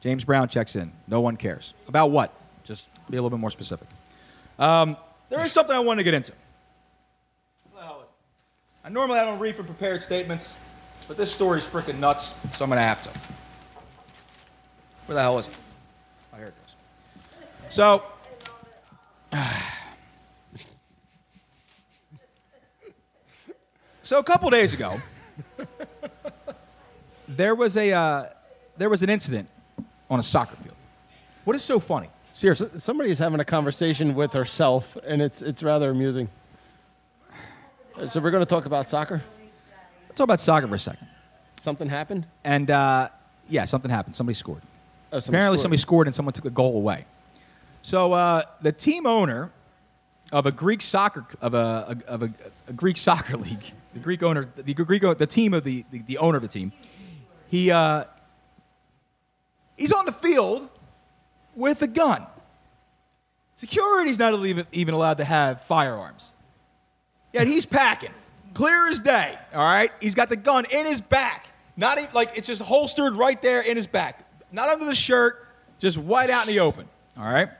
James 0.00 0.24
Brown 0.24 0.48
checks 0.48 0.76
in. 0.76 0.92
No 1.06 1.20
one 1.20 1.36
cares. 1.36 1.74
About 1.88 2.10
what? 2.10 2.32
Just 2.64 2.88
be 3.10 3.16
a 3.16 3.22
little 3.22 3.30
bit 3.36 3.40
more 3.40 3.50
specific. 3.50 3.88
Um, 4.58 4.96
there 5.30 5.44
is 5.46 5.52
something 5.52 5.74
I 5.74 5.80
want 5.80 5.98
to 5.98 6.04
get 6.04 6.12
into. 6.12 6.32
Is? 6.32 6.38
I 8.84 8.88
normally 8.88 9.18
I 9.18 9.24
don't 9.24 9.38
read 9.38 9.56
from 9.56 9.66
prepared 9.66 10.02
statements, 10.02 10.54
but 11.06 11.16
this 11.16 11.30
story's 11.32 11.62
freaking 11.64 11.98
nuts, 11.98 12.34
so 12.54 12.64
I'm 12.64 12.70
to 12.70 12.76
have 12.78 13.00
to. 13.02 13.10
Where 15.06 15.14
the 15.14 15.22
hell 15.22 15.38
is 15.38 15.46
it? 15.46 15.54
Oh, 16.32 16.36
here 16.36 16.46
it 16.46 16.54
goes. 16.54 16.74
So, 17.68 18.02
so 24.02 24.18
a 24.18 24.24
couple 24.24 24.50
days 24.50 24.74
ago, 24.74 25.00
there 27.28 27.54
was 27.54 27.76
a 27.76 27.92
uh, 27.92 28.26
there 28.76 28.88
was 28.88 29.02
an 29.02 29.10
incident 29.10 29.48
on 30.08 30.18
a 30.18 30.22
soccer 30.22 30.56
field. 30.56 30.74
What 31.44 31.54
is 31.54 31.62
so 31.62 31.78
funny? 31.80 32.08
Seriously, 32.40 32.70
S- 32.74 32.82
somebody's 32.82 33.18
having 33.18 33.38
a 33.38 33.44
conversation 33.44 34.14
with 34.14 34.32
herself, 34.32 34.96
and 35.06 35.20
it's 35.20 35.42
it's 35.42 35.62
rather 35.62 35.90
amusing. 35.90 36.26
Uh, 37.98 38.06
So 38.06 38.18
we're 38.18 38.30
going 38.30 38.40
to 38.42 38.48
talk 38.48 38.64
about 38.64 38.88
soccer. 38.88 39.20
Let's 40.08 40.16
talk 40.16 40.24
about 40.24 40.40
soccer 40.40 40.66
for 40.66 40.74
a 40.76 40.78
second. 40.78 41.06
Something 41.60 41.86
happened. 41.90 42.24
And 42.42 42.70
uh, 42.70 43.10
yeah, 43.46 43.66
something 43.66 43.90
happened. 43.90 44.16
Somebody 44.16 44.36
scored. 44.36 44.62
Oh, 45.12 45.20
somebody 45.20 45.36
Apparently, 45.36 45.58
scored. 45.58 45.62
somebody 45.64 45.80
scored 45.80 46.06
and 46.06 46.14
someone 46.16 46.32
took 46.32 46.44
the 46.44 46.48
goal 46.50 46.78
away. 46.78 47.04
So 47.82 48.14
uh, 48.14 48.44
the 48.62 48.72
team 48.72 49.04
owner 49.04 49.50
of 50.32 50.46
a 50.46 50.52
Greek 50.52 50.80
soccer 50.80 51.26
of 51.42 51.52
a, 51.52 51.94
of 52.06 52.22
a, 52.22 52.32
a 52.68 52.72
Greek 52.72 52.96
soccer 53.08 53.36
league, 53.36 53.64
the 53.92 54.00
Greek 54.00 54.22
owner, 54.22 54.48
the 54.56 54.72
Greek 54.72 55.02
the 55.02 55.26
team 55.26 55.52
of 55.52 55.62
the, 55.64 55.84
the, 55.90 55.98
the 56.06 56.16
owner 56.16 56.36
of 56.36 56.42
the 56.42 56.48
team, 56.48 56.72
he 57.50 57.70
uh, 57.70 58.04
He's 59.76 59.92
on 59.92 60.06
the 60.06 60.12
field 60.12 60.70
with 61.54 61.82
a 61.82 61.86
gun. 61.86 62.26
Security's 63.56 64.18
not 64.18 64.34
even, 64.72 64.94
allowed 64.94 65.18
to 65.18 65.24
have 65.24 65.62
firearms. 65.62 66.32
Yet 67.32 67.46
he's 67.46 67.66
packing, 67.66 68.12
clear 68.54 68.88
as 68.88 69.00
day. 69.00 69.38
All 69.54 69.60
right, 69.60 69.92
he's 70.00 70.14
got 70.14 70.28
the 70.28 70.36
gun 70.36 70.64
in 70.70 70.86
his 70.86 71.00
back. 71.00 71.46
Not 71.76 71.98
even, 71.98 72.10
like 72.14 72.32
it's 72.36 72.46
just 72.46 72.62
holstered 72.62 73.14
right 73.14 73.40
there 73.42 73.60
in 73.60 73.76
his 73.76 73.86
back, 73.86 74.26
not 74.50 74.68
under 74.68 74.86
the 74.86 74.94
shirt, 74.94 75.46
just 75.78 75.98
right 75.98 76.28
out 76.30 76.48
in 76.48 76.54
the 76.54 76.60
open. 76.60 76.88
All 77.18 77.24
right. 77.24 77.50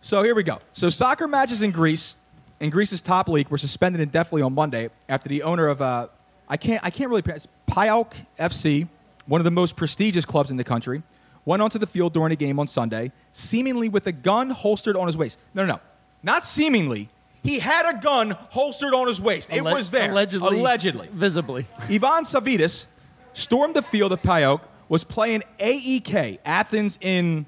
So 0.00 0.22
here 0.22 0.34
we 0.34 0.42
go. 0.42 0.58
So 0.72 0.88
soccer 0.88 1.28
matches 1.28 1.62
in 1.62 1.70
Greece, 1.70 2.16
in 2.58 2.70
Greece's 2.70 3.02
top 3.02 3.28
league, 3.28 3.48
were 3.50 3.58
suspended 3.58 4.00
indefinitely 4.00 4.42
on 4.42 4.54
Monday 4.54 4.88
after 5.08 5.28
the 5.28 5.42
owner 5.42 5.68
of 5.68 5.80
uh, 5.80 6.08
I 6.48 6.56
can't 6.56 6.84
I 6.84 6.90
can't 6.90 7.08
really 7.08 7.22
pronounce 7.22 7.46
PAOK 7.68 8.14
FC, 8.38 8.88
one 9.26 9.40
of 9.40 9.44
the 9.44 9.50
most 9.50 9.76
prestigious 9.76 10.24
clubs 10.24 10.50
in 10.50 10.56
the 10.56 10.64
country, 10.64 11.02
went 11.44 11.62
onto 11.62 11.78
the 11.78 11.86
field 11.86 12.12
during 12.12 12.32
a 12.32 12.36
game 12.36 12.58
on 12.58 12.66
Sunday, 12.68 13.12
seemingly 13.32 13.88
with 13.88 14.06
a 14.06 14.12
gun 14.12 14.50
holstered 14.50 14.96
on 14.96 15.06
his 15.06 15.16
waist. 15.16 15.38
No, 15.54 15.64
no, 15.64 15.74
no, 15.74 15.80
not 16.22 16.44
seemingly. 16.44 17.08
He 17.42 17.58
had 17.58 17.88
a 17.96 17.98
gun 18.00 18.30
holstered 18.50 18.92
on 18.94 19.06
his 19.06 19.20
waist. 19.20 19.50
it 19.50 19.58
Alle- 19.64 19.72
was 19.72 19.90
there. 19.90 20.10
allegedly- 20.10 20.58
Allegedly. 20.58 21.08
Visibly. 21.12 21.66
Ivan 21.88 22.24
Savvidis 22.24 22.86
stormed 23.32 23.74
the 23.74 23.82
field 23.82 24.12
of 24.12 24.20
PAOK, 24.22 24.62
was 24.88 25.04
playing 25.04 25.42
AEK, 25.60 26.40
Athens 26.44 26.98
in 27.00 27.46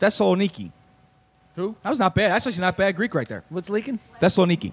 Thessaloniki. 0.00 0.70
Who? 1.56 1.74
That 1.82 1.90
was 1.90 1.98
not 1.98 2.14
bad. 2.14 2.30
That's 2.32 2.46
actually 2.46 2.60
not 2.60 2.76
bad 2.76 2.94
Greek 2.96 3.14
right 3.14 3.28
there. 3.28 3.42
What's 3.48 3.70
leaking? 3.70 3.98
Thessaloniki 4.20 4.72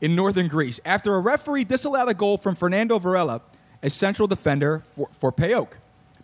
in 0.00 0.16
northern 0.16 0.48
Greece 0.48 0.80
after 0.84 1.14
a 1.14 1.20
referee 1.20 1.64
disallowed 1.64 2.08
a 2.08 2.14
goal 2.14 2.38
from 2.38 2.54
Fernando 2.56 2.98
Varela, 2.98 3.42
a 3.82 3.90
central 3.90 4.26
defender 4.26 4.82
for, 4.96 5.08
for 5.12 5.30
PAOK. 5.30 5.68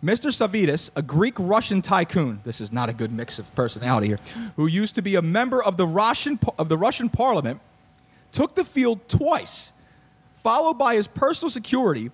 Mr. 0.03 0.31
Savvidis, 0.31 0.89
a 0.95 1.01
Greek 1.01 1.35
Russian 1.37 1.81
tycoon, 1.81 2.41
this 2.43 2.59
is 2.59 2.71
not 2.71 2.89
a 2.89 2.93
good 2.93 3.11
mix 3.11 3.37
of 3.37 3.53
personality 3.53 4.07
here, 4.07 4.19
who 4.55 4.65
used 4.65 4.95
to 4.95 5.01
be 5.01 5.15
a 5.15 5.21
member 5.21 5.61
of 5.63 5.77
the 5.77 5.85
Russian, 5.85 6.39
of 6.57 6.69
the 6.69 6.77
Russian 6.77 7.07
parliament, 7.07 7.59
took 8.31 8.55
the 8.55 8.63
field 8.63 9.07
twice, 9.07 9.73
followed 10.41 10.75
by 10.75 10.95
his 10.95 11.07
personal 11.07 11.51
security. 11.51 12.11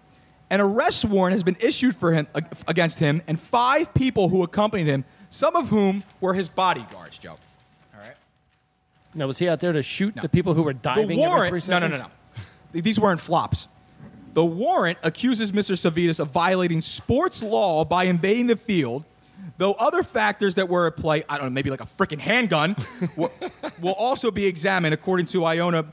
An 0.49 0.59
arrest 0.59 1.05
warrant 1.05 1.33
has 1.33 1.43
been 1.43 1.57
issued 1.59 1.95
for 1.95 2.13
him 2.13 2.27
against 2.67 2.99
him 2.99 3.21
and 3.27 3.39
five 3.39 3.93
people 3.93 4.29
who 4.29 4.43
accompanied 4.43 4.87
him, 4.87 5.05
some 5.29 5.55
of 5.55 5.69
whom 5.69 6.03
were 6.19 6.33
his 6.33 6.49
bodyguards, 6.49 7.17
Joe. 7.17 7.37
All 7.93 8.01
right? 8.01 8.15
Now, 9.13 9.27
was 9.27 9.37
he 9.37 9.47
out 9.47 9.61
there 9.61 9.73
to 9.73 9.83
shoot 9.83 10.15
the 10.21 10.29
people 10.29 10.53
who 10.53 10.63
were 10.63 10.73
diving? 10.73 11.07
The 11.07 11.17
warrant. 11.17 11.67
No, 11.67 11.79
no, 11.79 11.87
no, 11.87 11.97
no. 11.99 12.07
These 12.73 12.99
weren't 12.99 13.21
flops. 13.21 13.67
The 14.37 14.45
warrant 14.45 14.99
accuses 15.01 15.51
Mr. 15.51 15.73
Savvidis 15.75 16.19
of 16.19 16.29
violating 16.29 16.79
sports 16.79 17.41
law 17.41 17.83
by 17.83 18.03
invading 18.03 18.45
the 18.45 18.55
field, 18.55 19.03
though 19.57 19.73
other 19.73 20.03
factors 20.03 20.53
that 20.55 20.69
were 20.69 20.85
at 20.85 20.95
play, 20.95 21.23
I 21.27 21.37
don't 21.39 21.47
know, 21.47 21.49
maybe 21.49 21.71
like 21.71 21.81
a 21.81 21.87
freaking 21.87 22.19
handgun, 22.19 22.75
will, 23.17 23.31
will 23.81 23.95
also 23.95 24.29
be 24.29 24.45
examined 24.45 24.93
according 24.93 25.25
to 25.25 25.43
Iona 25.43 25.85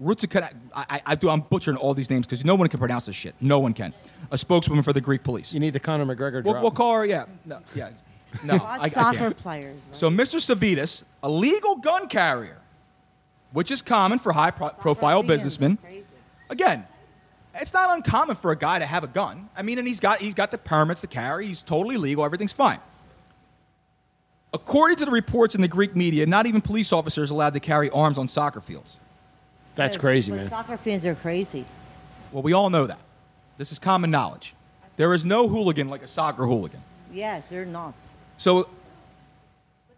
Rutsikana. 0.00 0.52
I, 0.72 0.86
I, 0.88 1.02
I 1.06 1.14
do, 1.16 1.28
I'm 1.28 1.40
butchering 1.40 1.76
all 1.76 1.92
these 1.92 2.08
names 2.08 2.24
because 2.24 2.44
no 2.44 2.54
one 2.54 2.68
can 2.68 2.78
pronounce 2.78 3.06
this 3.06 3.16
shit. 3.16 3.34
No 3.40 3.58
one 3.58 3.74
can. 3.74 3.92
A 4.30 4.38
spokeswoman 4.38 4.84
for 4.84 4.92
the 4.92 5.00
Greek 5.00 5.24
police. 5.24 5.52
You 5.52 5.58
need 5.58 5.72
the 5.72 5.80
Conor 5.80 6.06
McGregor 6.06 6.44
We'll, 6.44 6.62
we'll 6.62 6.70
call 6.70 6.94
her, 6.94 7.04
yeah. 7.04 7.24
No, 7.44 7.58
yeah. 7.74 7.90
No, 8.44 8.58
Watch 8.58 8.80
I, 8.80 8.84
I 8.84 8.88
soccer 8.90 9.18
can't. 9.18 9.36
players. 9.38 9.76
So, 9.90 10.08
Mr. 10.08 10.36
Savvidis, 10.36 11.02
a 11.24 11.28
legal 11.28 11.74
gun 11.78 12.06
carrier, 12.06 12.58
which 13.50 13.72
is 13.72 13.82
common 13.82 14.20
for 14.20 14.30
high 14.30 14.52
pro- 14.52 14.70
profile 14.70 15.24
businessmen. 15.24 15.78
Again, 16.48 16.86
it's 17.54 17.72
not 17.72 17.90
uncommon 17.96 18.36
for 18.36 18.50
a 18.50 18.56
guy 18.56 18.78
to 18.78 18.86
have 18.86 19.04
a 19.04 19.08
gun. 19.08 19.48
I 19.56 19.62
mean, 19.62 19.78
and 19.78 19.86
he's 19.86 20.00
got, 20.00 20.20
he's 20.20 20.34
got 20.34 20.50
the 20.50 20.58
permits 20.58 21.02
to 21.02 21.06
carry, 21.06 21.46
he's 21.46 21.62
totally 21.62 21.96
legal, 21.96 22.24
everything's 22.24 22.52
fine. 22.52 22.80
According 24.54 24.98
to 24.98 25.04
the 25.06 25.10
reports 25.10 25.54
in 25.54 25.62
the 25.62 25.68
Greek 25.68 25.96
media, 25.96 26.26
not 26.26 26.46
even 26.46 26.60
police 26.60 26.92
officers 26.92 27.30
are 27.30 27.34
allowed 27.34 27.54
to 27.54 27.60
carry 27.60 27.88
arms 27.90 28.18
on 28.18 28.28
soccer 28.28 28.60
fields. 28.60 28.98
That's 29.74 29.96
crazy, 29.96 30.30
but 30.30 30.36
man. 30.36 30.48
Soccer 30.50 30.76
fans 30.76 31.06
are 31.06 31.14
crazy. 31.14 31.64
Well, 32.32 32.42
we 32.42 32.52
all 32.52 32.68
know 32.68 32.86
that. 32.86 32.98
This 33.56 33.72
is 33.72 33.78
common 33.78 34.10
knowledge. 34.10 34.54
There 34.96 35.14
is 35.14 35.24
no 35.24 35.48
hooligan 35.48 35.88
like 35.88 36.02
a 36.02 36.08
soccer 36.08 36.46
hooligan. 36.46 36.82
Yes, 37.12 37.44
they're 37.48 37.64
nuts. 37.64 38.02
So 38.36 38.68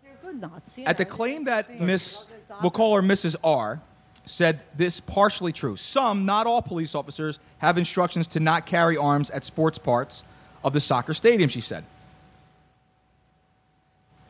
They're 0.03 0.13
good 0.23 0.41
nuts. 0.41 0.79
At 0.85 0.97
the 0.97 1.05
claim 1.05 1.45
that 1.45 1.81
Miss, 1.81 2.29
we'll 2.63 2.71
call 2.71 2.95
her 2.95 3.03
Mrs. 3.03 3.37
R, 3.43 3.81
said 4.27 4.63
this 4.77 5.01
partially 5.01 5.53
true. 5.53 5.77
Some, 5.77 6.25
not 6.25 6.47
all 6.47 6.63
police 6.63 6.95
officers, 6.95 7.39
have 7.59 7.79
instructions 7.79 8.27
to 8.29 8.41
not 8.41 8.67
carry 8.67 8.97
arms 8.97 9.31
at 9.31 9.45
sports 9.45 9.79
parts 9.79 10.25
of 10.63 10.73
the 10.73 10.81
soccer 10.81 11.15
stadium, 11.15 11.49
she 11.49 11.61
said. 11.61 11.85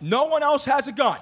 No 0.00 0.24
one 0.24 0.42
else 0.42 0.64
has 0.64 0.88
a 0.88 0.92
gun, 0.92 1.18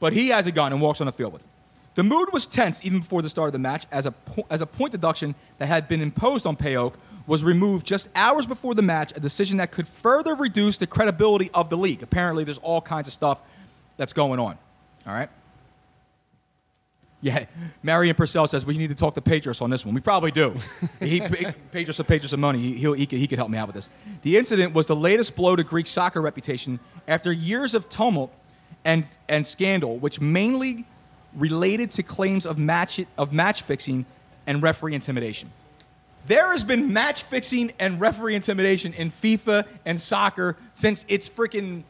but 0.00 0.12
he 0.12 0.28
has 0.28 0.46
a 0.46 0.52
gun 0.52 0.72
and 0.72 0.80
walks 0.80 1.00
on 1.00 1.06
the 1.06 1.12
field 1.12 1.32
with 1.32 1.42
it. 1.42 1.48
The 1.94 2.02
mood 2.02 2.32
was 2.32 2.46
tense 2.46 2.82
even 2.84 3.00
before 3.00 3.20
the 3.20 3.28
start 3.28 3.48
of 3.48 3.52
the 3.52 3.58
match, 3.58 3.84
as 3.92 4.06
a, 4.06 4.12
po- 4.12 4.46
as 4.48 4.62
a 4.62 4.66
point 4.66 4.92
deduction 4.92 5.34
that 5.58 5.66
had 5.66 5.88
been 5.88 6.00
imposed 6.00 6.46
on 6.46 6.56
PAOK 6.56 6.94
was 7.26 7.44
removed 7.44 7.86
just 7.86 8.08
hours 8.16 8.46
before 8.46 8.74
the 8.74 8.82
match, 8.82 9.12
a 9.14 9.20
decision 9.20 9.58
that 9.58 9.70
could 9.70 9.86
further 9.86 10.34
reduce 10.34 10.78
the 10.78 10.86
credibility 10.86 11.50
of 11.52 11.68
the 11.68 11.76
league. 11.76 12.02
Apparently, 12.02 12.44
there's 12.44 12.58
all 12.58 12.80
kinds 12.80 13.06
of 13.06 13.12
stuff 13.12 13.38
that's 13.98 14.14
going 14.14 14.40
on. 14.40 14.58
All 15.06 15.12
right? 15.12 15.28
Yeah, 17.22 17.44
Marion 17.84 18.16
Purcell 18.16 18.48
says 18.48 18.66
we 18.66 18.76
need 18.76 18.88
to 18.88 18.96
talk 18.96 19.14
to 19.14 19.20
Pedros 19.20 19.62
on 19.62 19.70
this 19.70 19.86
one. 19.86 19.94
We 19.94 20.00
probably 20.00 20.32
do. 20.32 20.56
he, 21.00 21.20
Pedros 21.20 21.98
will 21.98 22.04
Pedros 22.04 22.28
some 22.28 22.40
money. 22.40 22.58
He, 22.58 22.72
he'll, 22.74 22.94
he, 22.94 23.06
could, 23.06 23.20
he 23.20 23.28
could 23.28 23.38
help 23.38 23.48
me 23.48 23.56
out 23.58 23.68
with 23.68 23.76
this. 23.76 23.88
The 24.22 24.36
incident 24.36 24.74
was 24.74 24.88
the 24.88 24.96
latest 24.96 25.36
blow 25.36 25.54
to 25.54 25.62
Greek 25.62 25.86
soccer 25.86 26.20
reputation 26.20 26.80
after 27.06 27.32
years 27.32 27.74
of 27.74 27.88
tumult 27.88 28.34
and, 28.84 29.08
and 29.28 29.46
scandal, 29.46 29.98
which 29.98 30.20
mainly 30.20 30.84
related 31.36 31.92
to 31.92 32.02
claims 32.02 32.44
of 32.44 32.58
match, 32.58 33.00
of 33.16 33.32
match 33.32 33.62
fixing 33.62 34.04
and 34.48 34.60
referee 34.60 34.94
intimidation. 34.94 35.52
There 36.26 36.50
has 36.50 36.64
been 36.64 36.92
match 36.92 37.22
fixing 37.22 37.72
and 37.78 38.00
referee 38.00 38.34
intimidation 38.34 38.94
in 38.94 39.12
FIFA 39.12 39.64
and 39.84 40.00
soccer 40.00 40.56
since 40.74 41.04
its 41.08 41.28
freaking 41.28 41.84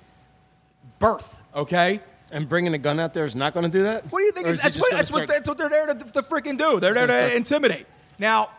birth, 0.99 1.41
okay? 1.55 2.01
And 2.33 2.49
bringing 2.49 2.73
a 2.73 2.79
gun 2.79 2.99
out 2.99 3.13
there 3.13 3.27
is 3.27 3.37
not 3.37 3.53
going 3.53 3.65
to 3.65 3.71
do 3.71 3.83
that? 3.85 4.11
What 4.11 4.21
do 4.21 4.25
you 4.25 4.33
think? 4.33 4.47
Is, 4.49 4.57
is 4.57 4.63
that's, 4.63 4.77
what, 4.79 4.91
gonna 4.91 4.97
that's, 5.03 5.13
what, 5.13 5.29
that's 5.29 5.49
what 5.49 5.59
they're 5.59 5.69
there 5.69 5.87
to, 5.87 5.95
to 5.95 6.23
freaking 6.23 6.57
do. 6.57 6.81
They're 6.81 6.95
there 6.95 7.07
gonna 7.07 7.21
to 7.21 7.29
start- 7.29 7.37
intimidate. 7.37 7.87
Now, 8.19 8.51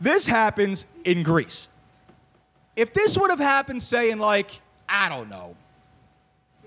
this 0.00 0.26
happens 0.26 0.84
in 1.04 1.22
Greece. 1.22 1.68
If 2.74 2.92
this 2.92 3.16
would 3.16 3.30
have 3.30 3.38
happened, 3.38 3.82
say, 3.82 4.10
in 4.10 4.18
like, 4.18 4.60
I 4.88 5.08
don't 5.08 5.30
know, 5.30 5.54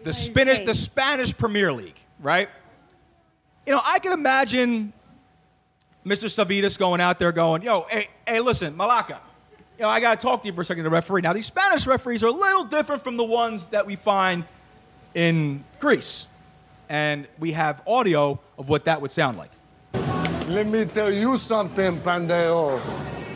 the 0.03 0.13
Spanish, 0.13 0.65
the 0.65 0.75
Spanish 0.75 1.35
Premier 1.35 1.71
League, 1.71 1.99
right? 2.19 2.49
You 3.65 3.73
know, 3.73 3.81
I 3.83 3.99
can 3.99 4.13
imagine 4.13 4.93
Mr. 6.05 6.25
Savvidis 6.25 6.77
going 6.77 7.01
out 7.01 7.19
there 7.19 7.31
going, 7.31 7.61
yo, 7.61 7.87
hey, 7.89 8.07
hey, 8.27 8.39
listen, 8.39 8.75
Malaka, 8.75 9.19
you 9.77 9.83
know, 9.83 9.89
I 9.89 9.99
got 9.99 10.19
to 10.19 10.25
talk 10.25 10.41
to 10.43 10.47
you 10.47 10.53
for 10.53 10.61
a 10.61 10.65
second, 10.65 10.83
the 10.83 10.89
referee. 10.89 11.21
Now, 11.21 11.33
these 11.33 11.45
Spanish 11.45 11.87
referees 11.87 12.23
are 12.23 12.27
a 12.27 12.31
little 12.31 12.65
different 12.65 13.01
from 13.01 13.17
the 13.17 13.23
ones 13.23 13.67
that 13.67 13.85
we 13.85 13.95
find 13.95 14.45
in 15.15 15.63
Greece. 15.79 16.29
And 16.89 17.27
we 17.39 17.53
have 17.53 17.81
audio 17.87 18.39
of 18.57 18.69
what 18.69 18.85
that 18.85 19.01
would 19.01 19.11
sound 19.11 19.37
like. 19.37 19.51
Let 20.47 20.67
me 20.67 20.85
tell 20.85 21.11
you 21.11 21.37
something, 21.37 21.99
Pandeo. 21.99 22.79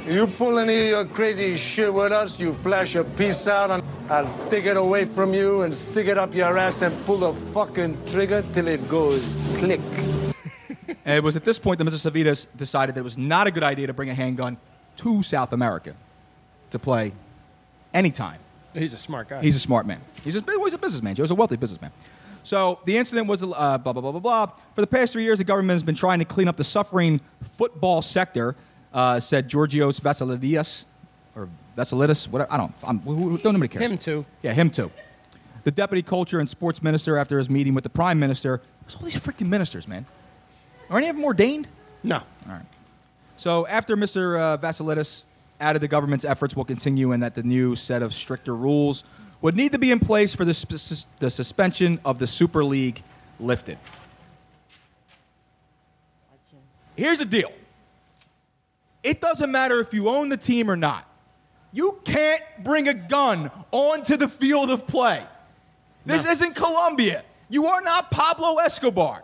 You 0.08 0.28
pull 0.28 0.60
any 0.60 0.78
of 0.78 0.86
your 0.86 1.06
crazy 1.06 1.56
shit 1.58 1.94
with 1.94 2.12
us, 2.12 2.40
you 2.40 2.54
flash 2.54 2.96
a 2.96 3.04
piece 3.04 3.48
out, 3.48 3.72
and 3.72 3.84
I'll 4.10 4.50
take 4.50 4.66
it 4.66 4.78
away 4.78 5.04
from 5.06 5.34
you 5.34 5.64
and 5.64 5.76
stick 5.76 6.08
it 6.08 6.18
up 6.18 6.34
your 6.34 6.58
ass 6.58 6.82
and 6.82 7.06
pull 7.06 7.18
the 7.18 7.34
fucking 7.34 8.06
trigger 8.06 8.44
till 8.54 8.68
it 8.68 8.88
goes 8.88 9.38
click. 9.58 9.82
And 11.04 11.16
it 11.16 11.24
was 11.24 11.38
at 11.38 11.46
this 11.46 11.58
point 11.58 11.78
that 11.78 11.86
Mr. 11.86 12.12
Savvidis 12.12 12.48
decided 12.58 12.96
that 12.96 13.00
it 13.00 13.04
was 13.04 13.18
not 13.18 13.48
a 13.48 13.52
good 13.52 13.64
idea 13.64 13.88
to 13.88 13.94
bring 13.94 14.10
a 14.10 14.14
handgun 14.14 14.58
to 14.98 15.24
South 15.24 15.54
America 15.54 15.96
to 16.72 16.80
play 16.80 17.14
anytime. 17.94 18.40
He's 18.74 18.94
a 18.94 18.98
smart 18.98 19.30
guy. 19.30 19.42
He's 19.42 19.56
a 19.56 19.60
smart 19.60 19.86
man. 19.86 20.02
He's 20.24 20.36
a, 20.36 20.42
well, 20.46 20.66
he's 20.66 20.74
a 20.74 20.78
businessman. 20.78 21.16
Joe's 21.16 21.32
a 21.32 21.36
wealthy 21.36 21.56
businessman. 21.56 21.92
So 22.48 22.80
the 22.86 22.96
incident 22.96 23.28
was 23.28 23.44
uh, 23.44 23.48
blah, 23.48 23.78
blah, 23.78 23.92
blah, 23.92 24.12
blah, 24.12 24.22
blah. 24.22 24.46
For 24.74 24.80
the 24.80 24.88
past 24.88 25.12
three 25.12 25.24
years, 25.24 25.38
the 25.38 25.44
government 25.44 25.76
has 25.76 25.84
been 25.84 25.96
trying 25.96 26.20
to 26.20 26.26
clean 26.26 26.48
up 26.48 26.56
the 26.56 26.64
suffering 26.64 27.20
football 27.44 28.02
sector, 28.02 28.56
uh, 28.94 29.20
said 29.20 29.50
Georgios 29.50 30.00
Vassilides, 30.00 30.86
or 31.36 31.50
Vassilides, 31.78 32.26
whatever. 32.30 32.54
I 32.54 32.56
don't, 32.56 32.74
I'm, 32.84 33.00
who, 33.00 33.38
don't 33.38 33.52
nobody 33.52 33.68
cares. 33.68 33.92
Him 33.92 33.98
too. 33.98 34.26
Yeah, 34.44 34.54
him 34.54 34.70
too. 34.70 34.90
The 35.66 35.72
deputy 35.72 36.02
culture 36.02 36.40
and 36.40 36.50
sports 36.50 36.82
minister, 36.82 37.18
after 37.18 37.38
his 37.38 37.50
meeting 37.50 37.74
with 37.74 37.84
the 37.84 37.90
prime 37.90 38.18
minister, 38.18 38.62
there's 38.84 38.96
all 38.96 39.02
these 39.02 39.18
freaking 39.18 39.50
ministers, 39.50 39.86
man. 39.86 40.06
Are 40.90 40.98
any 40.98 41.10
of 41.10 41.18
them 41.18 41.26
ordained? 41.26 41.68
No. 42.02 42.16
All 42.16 42.24
right. 42.48 42.66
So 43.36 43.68
after 43.68 43.98
Mr. 43.98 44.40
Uh, 44.40 44.58
Vassilides 44.58 45.26
added 45.60 45.82
the 45.82 45.90
government's 45.90 46.24
efforts 46.24 46.56
will 46.56 46.64
continue 46.64 47.12
and 47.12 47.22
that 47.24 47.36
the 47.36 47.44
new 47.44 47.76
set 47.76 48.02
of 48.02 48.14
stricter 48.14 48.56
rules 48.56 49.04
would 49.42 49.56
need 49.56 49.72
to 49.72 49.80
be 49.80 49.92
in 49.92 50.00
place 50.00 50.34
for 50.34 50.46
the, 50.46 50.54
sus- 50.54 51.06
the 51.20 51.30
suspension 51.30 52.00
of 52.06 52.20
the 52.20 52.28
Super 52.28 52.64
League 52.64 53.04
lifted. 53.40 53.78
Here's 56.96 57.20
the 57.20 57.26
deal. 57.26 57.52
It 59.04 59.22
doesn't 59.22 59.52
matter 59.52 59.80
if 59.80 59.94
you 59.94 60.10
own 60.10 60.30
the 60.30 60.38
team 60.38 60.70
or 60.70 60.76
not. 60.76 61.08
You 61.72 62.00
can't 62.04 62.42
bring 62.64 62.88
a 62.88 62.94
gun 62.94 63.52
onto 63.72 64.18
the 64.18 64.28
field 64.28 64.72
of 64.72 64.88
play. 64.88 65.24
This 66.06 66.26
isn't 66.26 66.56
Colombia. 66.56 67.24
You 67.50 67.68
are 67.68 67.82
not 67.82 68.10
Pablo 68.10 68.58
Escobar, 68.58 69.24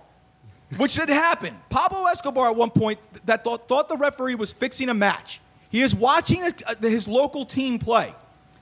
which 0.77 0.95
did 0.95 1.09
happen. 1.09 1.55
Pablo 1.69 2.05
Escobar 2.05 2.49
at 2.49 2.55
one 2.55 2.69
point 2.69 2.99
that 3.25 3.43
thought, 3.43 3.67
thought 3.67 3.89
the 3.89 3.97
referee 3.97 4.35
was 4.35 4.51
fixing 4.51 4.89
a 4.89 4.93
match. 4.93 5.41
He 5.69 5.81
is 5.81 5.95
watching 5.95 6.43
a- 6.43 6.53
a- 6.67 6.89
his 6.89 7.07
local 7.07 7.45
team 7.45 7.79
play, 7.79 8.13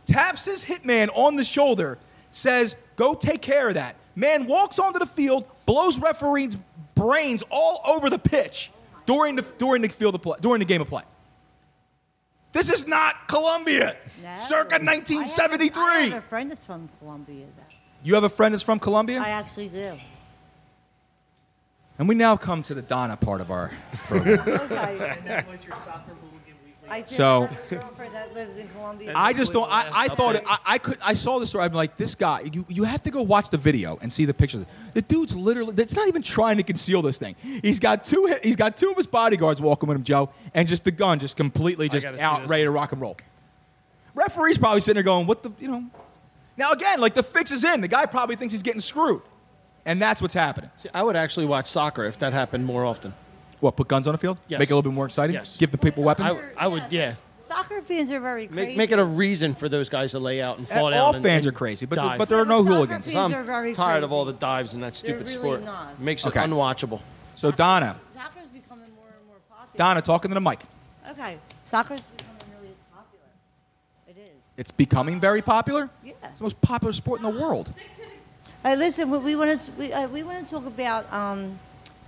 taps 0.06 0.45
his 0.45 0.64
hitman 0.65 1.10
on 1.15 1.36
the 1.36 1.44
shoulder, 1.44 1.98
says, 2.32 2.76
"Go 2.95 3.14
take 3.14 3.41
care 3.41 3.68
of 3.69 3.76
that." 3.76 3.95
Man 4.15 4.45
walks 4.48 4.78
onto 4.80 4.99
the 4.99 5.06
field, 5.06 5.45
blows 5.65 5.98
referee's 5.99 6.57
brains 6.95 7.44
all 7.49 7.82
over 7.86 8.10
the 8.10 8.19
pitch 8.19 8.72
during 9.06 9.36
the 9.36 9.41
during 9.57 9.82
the 9.82 9.90
field 9.90 10.15
of 10.15 10.22
play, 10.22 10.38
during 10.41 10.60
the 10.60 10.65
game 10.65 10.82
of 10.82 10.88
play. 10.88 11.03
This 12.53 12.69
is 12.69 12.86
not 12.86 13.28
Colombia, 13.30 13.95
circa 14.45 14.76
I 14.76 14.80
have 14.80 14.82
a- 14.82 14.86
1973. 14.86 15.84
I 15.84 15.99
have 16.02 16.14
a 16.14 16.22
friend 16.22 16.52
that's 16.52 16.65
from 16.65 16.90
Colombia. 16.99 17.45
Though. 17.56 17.76
You 18.03 18.15
have 18.15 18.23
a 18.26 18.30
friend 18.30 18.53
that's 18.53 18.64
from 18.64 18.80
Colombia? 18.80 19.22
I 19.22 19.30
actually 19.30 19.69
do. 19.69 19.98
And 21.99 22.10
we 22.10 22.15
now 22.15 22.36
come 22.36 22.64
to 22.64 22.73
the 22.73 22.82
Donna 22.82 23.15
part 23.15 23.41
of 23.41 23.52
our 23.52 23.72
program. 24.07 24.40
Okay. 24.72 25.44
I 26.92 27.02
do 27.02 27.16
So- 27.16 27.46
have 27.46 27.72
a 27.72 27.76
girlfriend 27.76 28.14
that 28.14 28.34
lives 28.34 28.58
in 28.58 28.68
Colombia. 28.68 29.14
I 29.16 29.32
just 29.32 29.54
don't. 29.54 29.72
I, 29.72 29.90
I 29.94 30.08
thought 30.10 30.36
it, 30.36 30.44
I, 30.46 30.58
I 30.66 30.78
could. 30.78 30.98
I 31.02 31.14
saw 31.14 31.40
this 31.40 31.50
story. 31.50 31.64
I'm 31.64 31.72
like, 31.72 31.96
this 31.96 32.16
guy. 32.16 32.42
You 32.52 32.66
you 32.68 32.84
have 32.84 33.02
to 33.04 33.12
go 33.12 33.22
watch 33.22 33.50
the 33.50 33.58
video 33.58 33.98
and 34.02 34.12
see 34.12 34.26
the 34.26 34.34
pictures. 34.34 34.66
The 34.94 35.02
dude's 35.02 35.34
literally. 35.34 35.74
It's 35.82 35.96
not 35.96 36.10
even 36.10 36.22
trying 36.22 36.58
to 36.58 36.64
conceal 36.64 37.02
this 37.02 37.18
thing. 37.18 37.36
He's 37.62 37.80
got 37.80 38.04
two. 38.04 38.36
He's 38.44 38.58
got 38.58 38.76
two 38.76 38.92
of 38.92 38.98
his 38.98 39.08
bodyguards 39.08 39.62
walking 39.62 39.88
with 39.88 39.96
him, 39.96 40.04
Joe, 40.04 40.32
and 40.54 40.68
just 40.68 40.84
the 40.84 40.92
gun, 40.92 41.20
just 41.20 41.38
completely 41.38 41.88
just 41.88 42.06
out, 42.06 42.50
ready 42.50 42.64
to 42.64 42.72
rock 42.72 42.92
and 42.92 43.00
roll. 43.00 43.16
Referee's 44.14 44.58
probably 44.58 44.82
sitting 44.82 44.96
there 44.96 45.04
going, 45.04 45.28
"What 45.28 45.44
the 45.44 45.52
you 45.60 45.70
know." 45.70 45.86
Now 46.58 46.74
again, 46.74 47.00
like 47.00 47.14
the 47.14 47.24
fix 47.24 47.52
is 47.52 47.64
in. 47.64 47.80
The 47.80 47.88
guy 47.88 48.06
probably 48.06 48.36
thinks 48.36 48.52
he's 48.52 48.64
getting 48.64 48.82
screwed, 48.82 49.22
and 49.86 50.02
that's 50.02 50.22
what's 50.22 50.34
happening. 50.34 50.70
See, 50.76 50.90
I 50.94 51.04
would 51.04 51.16
actually 51.16 51.46
watch 51.46 51.68
soccer 51.68 52.04
if 52.04 52.20
that 52.20 52.34
happened 52.34 52.66
more 52.66 52.84
often. 52.84 53.14
What? 53.62 53.76
Put 53.78 53.88
guns 53.88 54.08
on 54.08 54.14
the 54.14 54.18
field? 54.18 54.38
Yes. 54.48 54.60
Make 54.60 54.70
it 54.70 54.74
a 54.74 54.76
little 54.76 54.92
bit 54.92 54.96
more 54.96 55.06
exciting. 55.06 55.36
Yes. 55.36 55.58
Give 55.58 55.72
the 55.72 55.78
people 55.78 56.04
weapons. 56.04 56.30
I, 56.58 56.66
I 56.66 56.68
would, 56.68 56.84
yeah. 56.90 57.16
Soccer 57.48 57.82
fans 57.82 58.12
are 58.12 58.20
very 58.20 58.48
crazy. 58.48 58.68
Make, 58.70 58.78
make 58.78 58.92
it 58.92 59.00
a 59.00 59.04
reason 59.06 59.56
for 59.56 59.68
those 59.70 59.90
guys 59.90 60.12
to 60.12 60.20
lay 60.20 60.42
out 60.42 60.58
and 60.58 60.68
fall 60.68 60.90
down. 60.90 61.00
all 61.00 61.14
and- 61.14 61.24
fans 61.24 61.46
and 61.46 61.56
are 61.56 61.58
crazy, 61.58 61.86
but 61.86 61.96
dive. 61.96 62.18
but 62.18 62.28
there 62.30 62.40
are 62.40 62.46
no 62.46 62.64
Soccer 62.64 62.74
hooligans. 62.76 63.06
fans 63.06 63.18
I'm 63.18 63.34
are 63.34 63.44
very 63.44 63.74
tired 63.74 64.04
of 64.04 64.12
all 64.12 64.26
the 64.26 64.34
dives 64.34 64.74
in 64.74 64.82
that 64.82 64.96
stupid 64.96 65.28
really 65.28 65.34
sport. 65.34 65.64
not. 65.64 66.00
Makes 66.00 66.26
it 66.26 66.34
unwatchable. 66.34 67.02
So 67.36 67.52
Donna, 67.52 68.00
Soccer's 68.14 68.48
becoming 68.54 68.88
more 68.96 69.06
and 69.18 69.28
more 69.28 69.38
popular. 69.50 69.78
Donna, 69.78 70.02
talking 70.02 70.30
to 70.32 70.36
the 70.36 70.42
mic. 70.42 70.60
Okay, 71.10 71.38
soccer's 71.66 72.02
becoming 72.02 72.42
really 72.62 72.74
popular. 72.94 73.26
It 74.08 74.18
is. 74.18 74.30
It's 74.58 74.72
becoming 74.72 75.20
very 75.20 75.42
popular. 75.42 75.90
Yeah. 76.04 76.14
It's 76.24 76.40
the 76.40 76.44
most 76.46 76.62
popular 76.62 76.94
sport 76.94 77.20
in 77.20 77.24
the 77.24 77.42
world. 77.42 77.74
All 78.64 78.72
right, 78.72 78.78
listen. 78.78 79.10
We, 79.10 79.18
we 79.18 79.36
want 79.36 79.62
to 79.62 79.72
we, 79.74 79.92
uh, 79.92 80.08
we 80.08 80.24
want 80.24 80.48
to 80.48 80.54
talk 80.54 80.66
about 80.66 81.12
um, 81.12 81.60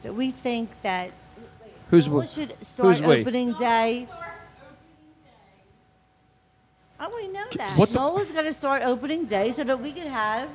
that 0.04 0.14
we 0.14 0.32
think 0.32 0.70
that 0.84 1.12
Who's 1.94 2.08
Nola 2.08 2.22
we? 2.22 2.28
should 2.28 2.66
start 2.66 2.88
Who's 2.98 3.02
we? 3.08 3.22
opening 3.22 3.54
day. 3.54 4.08
Oh, 7.00 7.14
we 7.16 7.28
know 7.28 7.44
that. 7.56 7.78
What 7.78 7.90
the- 7.90 8.00
Nola's 8.00 8.32
going 8.32 8.46
to 8.46 8.54
start 8.54 8.82
opening 8.82 9.26
day 9.26 9.52
so 9.52 9.64
that 9.64 9.80
we 9.80 9.92
can 9.92 10.08
have 10.08 10.50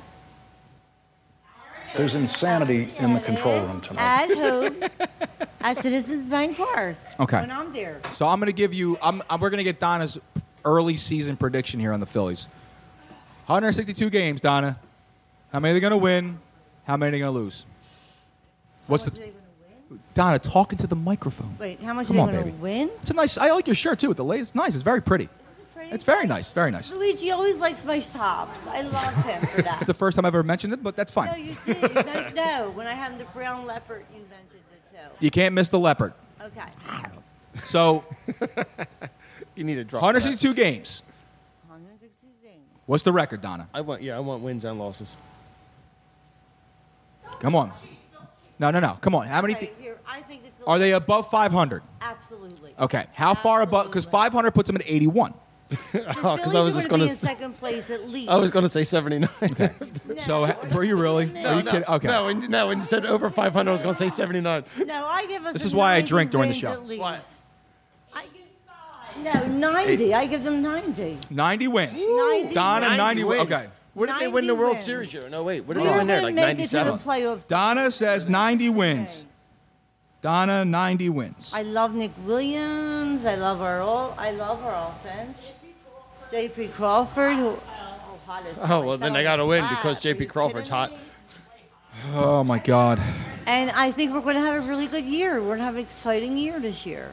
There's 1.93 2.13
insanity 2.13 2.89
in 2.99 3.13
the 3.13 3.21
control 3.21 3.61
room 3.61 3.79
tonight. 3.79 4.01
at 4.31 4.37
home 4.37 4.83
at 5.61 5.77
Citizens 5.81 6.27
Bank 6.27 6.57
Park. 6.57 6.97
Okay. 7.21 7.39
When 7.39 7.51
I'm 7.51 7.71
there. 7.71 8.01
So 8.11 8.27
I'm 8.27 8.41
going 8.41 8.47
to 8.47 8.51
give 8.51 8.73
you. 8.73 8.97
I'm, 9.01 9.21
I'm- 9.29 9.39
we're 9.39 9.49
going 9.49 9.59
to 9.59 9.63
get 9.63 9.79
Donna's 9.79 10.17
early 10.65 10.97
season 10.97 11.37
prediction 11.37 11.79
here 11.79 11.93
on 11.93 12.01
the 12.01 12.05
Phillies. 12.05 12.49
162 13.45 14.09
games, 14.09 14.41
Donna. 14.41 14.77
How 15.53 15.61
many 15.61 15.71
are 15.71 15.73
they 15.75 15.79
going 15.79 15.91
to 15.91 15.97
win? 15.97 16.37
How 16.83 16.97
many 16.97 17.07
are 17.07 17.11
they 17.11 17.19
going 17.19 17.33
to 17.33 17.39
lose? 17.39 17.65
What's 18.87 19.05
the 19.05 19.31
Donna 20.13 20.37
talking 20.39 20.77
to 20.79 20.87
the 20.87 20.95
microphone? 20.95 21.55
Wait, 21.59 21.81
how 21.81 21.93
much 21.93 22.07
Come 22.07 22.17
are 22.17 22.21
on, 22.21 22.27
they 22.27 22.33
going 22.33 22.45
baby. 22.45 22.57
to 22.57 22.61
win? 22.61 22.89
It's 23.01 23.09
a 23.09 23.13
nice. 23.13 23.37
I 23.37 23.51
like 23.51 23.67
your 23.67 23.75
shirt 23.75 23.99
too. 23.99 24.09
With 24.09 24.17
the 24.17 24.23
lace. 24.23 24.41
It's 24.41 24.55
nice. 24.55 24.75
It's 24.75 24.83
very 24.83 25.01
pretty. 25.01 25.29
It's 25.91 26.03
very 26.03 26.27
nice. 26.27 26.51
Very 26.51 26.69
nice. 26.71 26.91
Luigi 26.91 27.31
always 27.31 27.55
likes 27.55 27.83
my 27.83 27.99
tops. 27.99 28.67
I 28.67 28.81
love 28.81 29.13
him 29.25 29.41
for 29.47 29.61
that. 29.63 29.77
It's 29.77 29.87
the 29.87 29.93
first 29.93 30.15
time 30.15 30.25
I've 30.25 30.35
ever 30.35 30.43
mentioned 30.43 30.73
it, 30.73 30.83
but 30.83 30.95
that's 30.95 31.11
fine. 31.11 31.27
No, 31.31 31.35
you 31.37 31.55
did. 31.65 31.81
You 31.81 31.89
meant- 32.03 32.35
no, 32.35 32.71
when 32.75 32.85
I 32.85 32.93
had 32.93 33.17
the 33.17 33.23
brown 33.25 33.65
leopard, 33.65 34.05
you 34.13 34.19
mentioned 34.29 34.61
it 34.71 34.91
too. 34.91 35.25
You 35.25 35.31
can't 35.31 35.55
miss 35.55 35.69
the 35.69 35.79
leopard. 35.79 36.13
Okay. 36.41 36.61
So 37.63 38.03
You 39.55 39.63
need 39.63 39.75
to 39.75 39.83
drop. 39.83 40.03
162 40.03 40.53
games. 40.53 41.01
160 41.67 42.27
games. 42.43 42.55
What's 42.85 43.03
the 43.03 43.11
record, 43.11 43.41
Donna? 43.41 43.67
I 43.73 43.81
want. 43.81 44.01
Yeah, 44.03 44.17
I 44.17 44.19
want 44.19 44.43
wins 44.43 44.65
and 44.65 44.77
losses. 44.77 45.17
Come 47.39 47.55
on. 47.55 47.71
No, 48.59 48.71
no, 48.71 48.79
no. 48.79 48.97
Come 49.01 49.15
on. 49.15 49.27
How 49.27 49.41
many? 49.41 49.55
Okay, 49.55 49.67
thi- 49.67 49.83
here, 49.83 49.97
I 50.07 50.21
think 50.21 50.43
the 50.59 50.65
are 50.65 50.77
they 50.77 50.91
above 50.91 51.29
500? 51.31 51.81
Absolutely. 52.01 52.73
Okay. 52.77 53.05
How 53.13 53.33
far 53.33 53.61
above? 53.61 53.85
Because 53.87 54.05
500 54.05 54.51
puts 54.51 54.67
them 54.67 54.75
at 54.75 54.83
81. 54.85 55.33
Oh, 55.71 55.75
Phillies 56.35 56.55
I 56.55 56.61
was 56.61 56.75
are 56.75 56.79
just 56.79 56.89
going 56.89 56.99
to 57.01 57.05
be 57.05 57.11
in 57.11 57.15
s- 57.15 57.19
second 57.19 57.53
place 57.57 57.89
at 57.91 58.09
least. 58.09 58.29
I 58.31 58.35
was 58.37 58.49
going 58.51 58.63
to 58.65 58.69
say 58.69 58.83
79. 58.83 59.29
Okay. 59.43 59.69
So 60.25 60.45
ha- 60.47 60.55
were 60.73 60.83
you 60.83 60.95
really? 60.97 61.25
Are 61.45 61.57
you 61.57 61.63
kidding? 61.63 61.85
Okay. 61.87 62.07
No, 62.07 62.25
when, 62.25 62.49
no, 62.49 62.67
when 62.67 62.79
you 62.79 62.85
said 62.85 63.05
over 63.05 63.29
500, 63.29 63.69
I 63.69 63.71
was 63.73 63.81
going 63.81 63.93
to 63.95 63.99
say 63.99 64.09
79. 64.09 64.63
No, 64.85 65.05
I 65.07 65.25
give 65.27 65.45
us. 65.45 65.53
This 65.53 65.63
is 65.65 65.73
why 65.75 65.93
I 65.93 65.99
90 65.99 66.07
drink 66.09 66.31
during 66.31 66.41
the 66.43 66.47
wins 66.49 66.57
show. 66.59 66.71
At 66.71 66.85
least. 66.85 67.01
I 68.13 68.25
give, 68.33 69.23
no, 69.23 69.45
90. 69.69 70.13
I 70.13 70.25
give 70.25 70.43
them 70.43 70.61
90. 70.61 71.19
90 71.29 71.67
wins. 71.67 71.99
90 72.05 72.53
Donna, 72.53 72.81
90, 72.87 72.97
90 72.97 73.23
wins. 73.23 73.39
wins. 73.39 73.51
Okay. 73.53 73.69
What 73.99 74.07
did 74.07 74.19
they 74.19 74.27
win 74.29 74.47
the 74.47 74.55
World 74.55 74.75
wins. 74.75 74.85
Series 74.85 75.11
year? 75.11 75.27
No, 75.29 75.43
wait. 75.43 75.65
What 75.65 75.75
We 75.75 75.83
did 75.83 75.91
they 75.91 75.97
win 75.97 76.07
there? 76.07 76.21
Like 76.21 76.33
make 76.33 76.57
it 76.59 76.67
to 76.69 76.77
the 76.77 76.83
97? 76.85 76.99
playoffs. 76.99 77.47
Donna 77.47 77.91
says 77.91 78.29
90 78.29 78.69
wins. 78.69 79.25
Donna, 80.21 80.63
90 80.63 81.09
wins. 81.09 81.51
I 81.53 81.63
love 81.63 81.93
Nick 81.93 82.11
Williams. 82.25 83.25
I 83.25 83.35
love 83.35 83.61
our 83.61 83.81
all. 83.81 84.15
I 84.17 84.31
love 84.31 84.63
our 84.63 84.89
offense. 84.89 85.37
J.P. 86.31 86.69
Crawford, 86.69 87.35
who 87.35 87.47
oh, 87.47 87.59
hot 88.25 88.45
as 88.45 88.71
Oh, 88.71 88.85
well, 88.85 88.97
then 88.97 89.11
they 89.11 89.23
got 89.23 89.37
to 89.37 89.45
win 89.45 89.65
because 89.67 89.97
Are 89.97 90.01
J.P. 90.01 90.27
Crawford's 90.27 90.69
kidding 90.69 90.91
hot. 90.91 90.91
me? 90.91 92.15
Oh, 92.15 92.43
my 92.45 92.59
God. 92.59 93.01
And 93.47 93.69
I 93.71 93.91
think 93.91 94.13
we're 94.13 94.21
going 94.21 94.35
to 94.35 94.41
have 94.41 94.63
a 94.63 94.67
really 94.67 94.87
good 94.87 95.03
year. 95.05 95.41
We're 95.41 95.47
going 95.47 95.57
to 95.59 95.63
have 95.65 95.75
an 95.75 95.81
exciting 95.81 96.37
year 96.37 96.57
this 96.61 96.85
year. 96.85 97.11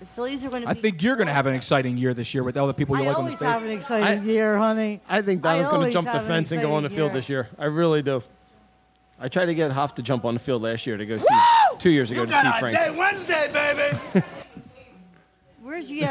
The 0.00 0.06
Phillies 0.06 0.44
are 0.46 0.48
going 0.50 0.62
to 0.62 0.68
I 0.68 0.72
be. 0.74 0.80
think 0.80 1.02
you're 1.02 1.16
going 1.16 1.26
to 1.26 1.32
have 1.32 1.44
an 1.46 1.54
exciting 1.54 1.98
year 1.98 2.14
this 2.14 2.32
year 2.34 2.42
with 2.42 2.56
all 2.56 2.66
the 2.66 2.72
people 2.74 2.96
you 2.96 3.04
I 3.04 3.08
like 3.08 3.18
on 3.18 3.24
the 3.26 3.30
always 3.32 3.36
stage. 3.36 3.48
have 3.48 3.62
an 3.64 3.70
exciting 3.70 4.24
year, 4.28 4.56
honey. 4.56 5.00
I 5.08 5.20
think 5.20 5.44
I 5.44 5.52
Donna's 5.52 5.68
going 5.68 5.72
to 5.74 5.76
always 5.80 5.92
jump 5.92 6.06
the 6.06 6.12
have 6.12 6.22
an 6.22 6.26
fence 6.28 6.52
and 6.52 6.62
go 6.62 6.72
on 6.72 6.82
the 6.82 6.86
exciting 6.86 6.96
field 6.96 7.10
year. 7.12 7.20
this 7.20 7.28
year. 7.28 7.48
I 7.58 7.64
really 7.66 8.00
do. 8.02 8.22
I 9.20 9.28
tried 9.28 9.46
to 9.46 9.54
get 9.54 9.70
Hoff 9.72 9.94
to 9.96 10.02
jump 10.02 10.24
on 10.24 10.32
the 10.34 10.40
field 10.40 10.62
last 10.62 10.86
year 10.86 10.96
to 10.96 11.04
go 11.04 11.18
see, 11.18 11.26
two 11.78 11.90
years 11.90 12.10
ago 12.10 12.24
to 12.24 12.32
see 12.32 12.50
Frank. 12.58 12.78
Wednesday, 12.96 12.96
Wednesday, 13.52 13.98
baby. 14.14 14.26
Where's 15.62 15.90
you? 15.90 16.06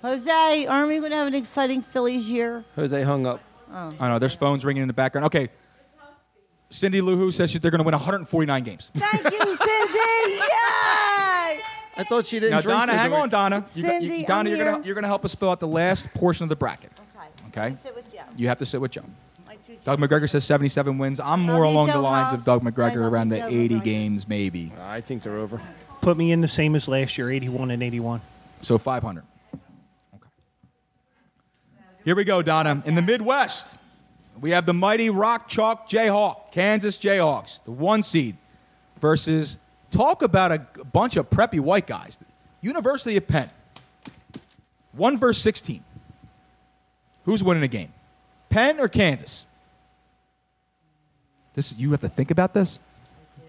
Jose, 0.00 0.66
aren't 0.66 0.88
we 0.88 0.98
going 0.98 1.10
to 1.10 1.16
have 1.16 1.26
an 1.26 1.34
exciting 1.34 1.82
Phillies 1.82 2.30
year? 2.30 2.64
Jose 2.76 3.02
hung 3.02 3.26
up. 3.26 3.40
Oh. 3.70 3.92
I 4.00 4.08
know. 4.08 4.18
There's 4.18 4.34
phones 4.34 4.64
ringing 4.64 4.80
in 4.80 4.86
the 4.88 4.94
background. 4.94 5.26
Okay. 5.26 5.50
Cindy 6.70 7.02
Lou 7.02 7.16
Who 7.16 7.30
says 7.30 7.50
she- 7.50 7.58
they're 7.58 7.70
going 7.70 7.80
to 7.80 7.84
win 7.84 7.92
149 7.92 8.64
games. 8.64 8.90
Thank 8.96 9.24
you, 9.24 9.56
Cindy. 9.56 9.98
Yay! 9.98 10.40
I 11.96 12.04
thought 12.04 12.26
she 12.26 12.40
didn't 12.40 12.52
Now, 12.52 12.60
drink 12.62 12.78
Donna, 12.78 12.92
hang 12.96 13.12
on, 13.12 13.28
Donna. 13.28 13.64
You, 13.74 13.82
got- 13.82 14.02
you- 14.02 14.26
Donna, 14.26 14.50
I'm 14.50 14.56
you're 14.56 14.64
gonna 14.72 14.84
you're 14.86 14.94
gonna 14.94 15.06
help 15.08 15.24
us 15.24 15.34
fill 15.34 15.50
out 15.50 15.60
the 15.60 15.66
last 15.68 16.12
portion 16.14 16.44
of 16.44 16.48
the 16.48 16.56
bracket. 16.56 16.90
Okay. 17.48 17.66
Okay? 17.66 17.76
Sit 17.82 17.94
with 17.94 18.10
Joe. 18.12 18.20
You 18.36 18.48
have 18.48 18.58
to 18.58 18.66
sit 18.66 18.80
with 18.80 18.92
Joe. 18.92 19.04
My 19.46 19.56
two 19.56 19.76
Doug 19.84 19.98
McGregor 20.00 20.28
says 20.28 20.44
77 20.44 20.96
wins. 20.96 21.20
I'm 21.20 21.46
Love 21.46 21.56
more 21.56 21.66
you, 21.66 21.72
along 21.72 21.88
the 21.88 21.98
lines 22.00 22.30
Huff. 22.30 22.40
of 22.40 22.44
Doug 22.46 22.66
I 22.66 22.70
McGregor 22.70 23.02
love 23.02 23.12
around 23.12 23.28
you, 23.30 23.34
the 23.36 23.40
Joe 23.40 23.48
80 23.48 23.74
McGregor. 23.74 23.84
games, 23.84 24.28
maybe. 24.28 24.72
I 24.80 25.00
think 25.02 25.22
they're 25.22 25.36
over. 25.36 25.60
Put 26.00 26.16
me 26.16 26.32
in 26.32 26.40
the 26.40 26.48
same 26.48 26.74
as 26.74 26.88
last 26.88 27.18
year, 27.18 27.30
81 27.30 27.70
and 27.70 27.82
81. 27.82 28.22
So 28.62 28.78
500. 28.78 29.22
Okay. 30.14 30.24
Here 32.04 32.16
we 32.16 32.24
go, 32.24 32.40
Donna. 32.42 32.82
In 32.86 32.94
the 32.94 33.02
Midwest, 33.02 33.76
we 34.40 34.50
have 34.50 34.64
the 34.66 34.72
mighty 34.74 35.10
Rock 35.10 35.46
Chalk 35.48 35.88
Jayhawk, 35.90 36.52
Kansas 36.52 36.96
Jayhawks, 36.96 37.62
the 37.64 37.70
one 37.70 38.02
seed, 38.02 38.36
versus 39.00 39.58
talk 39.92 40.22
about 40.22 40.50
a 40.50 40.58
bunch 40.92 41.16
of 41.16 41.30
preppy 41.30 41.60
white 41.60 41.86
guys. 41.86 42.18
University 42.60 43.16
of 43.16 43.28
Penn. 43.28 43.50
One 44.92 45.16
verse 45.16 45.38
16. 45.38 45.84
Who's 47.24 47.44
winning 47.44 47.60
the 47.60 47.68
game? 47.68 47.92
Penn 48.48 48.80
or 48.80 48.88
Kansas? 48.88 49.46
This 51.54 51.72
you 51.76 51.90
have 51.92 52.00
to 52.00 52.08
think 52.08 52.30
about 52.30 52.54
this. 52.54 52.80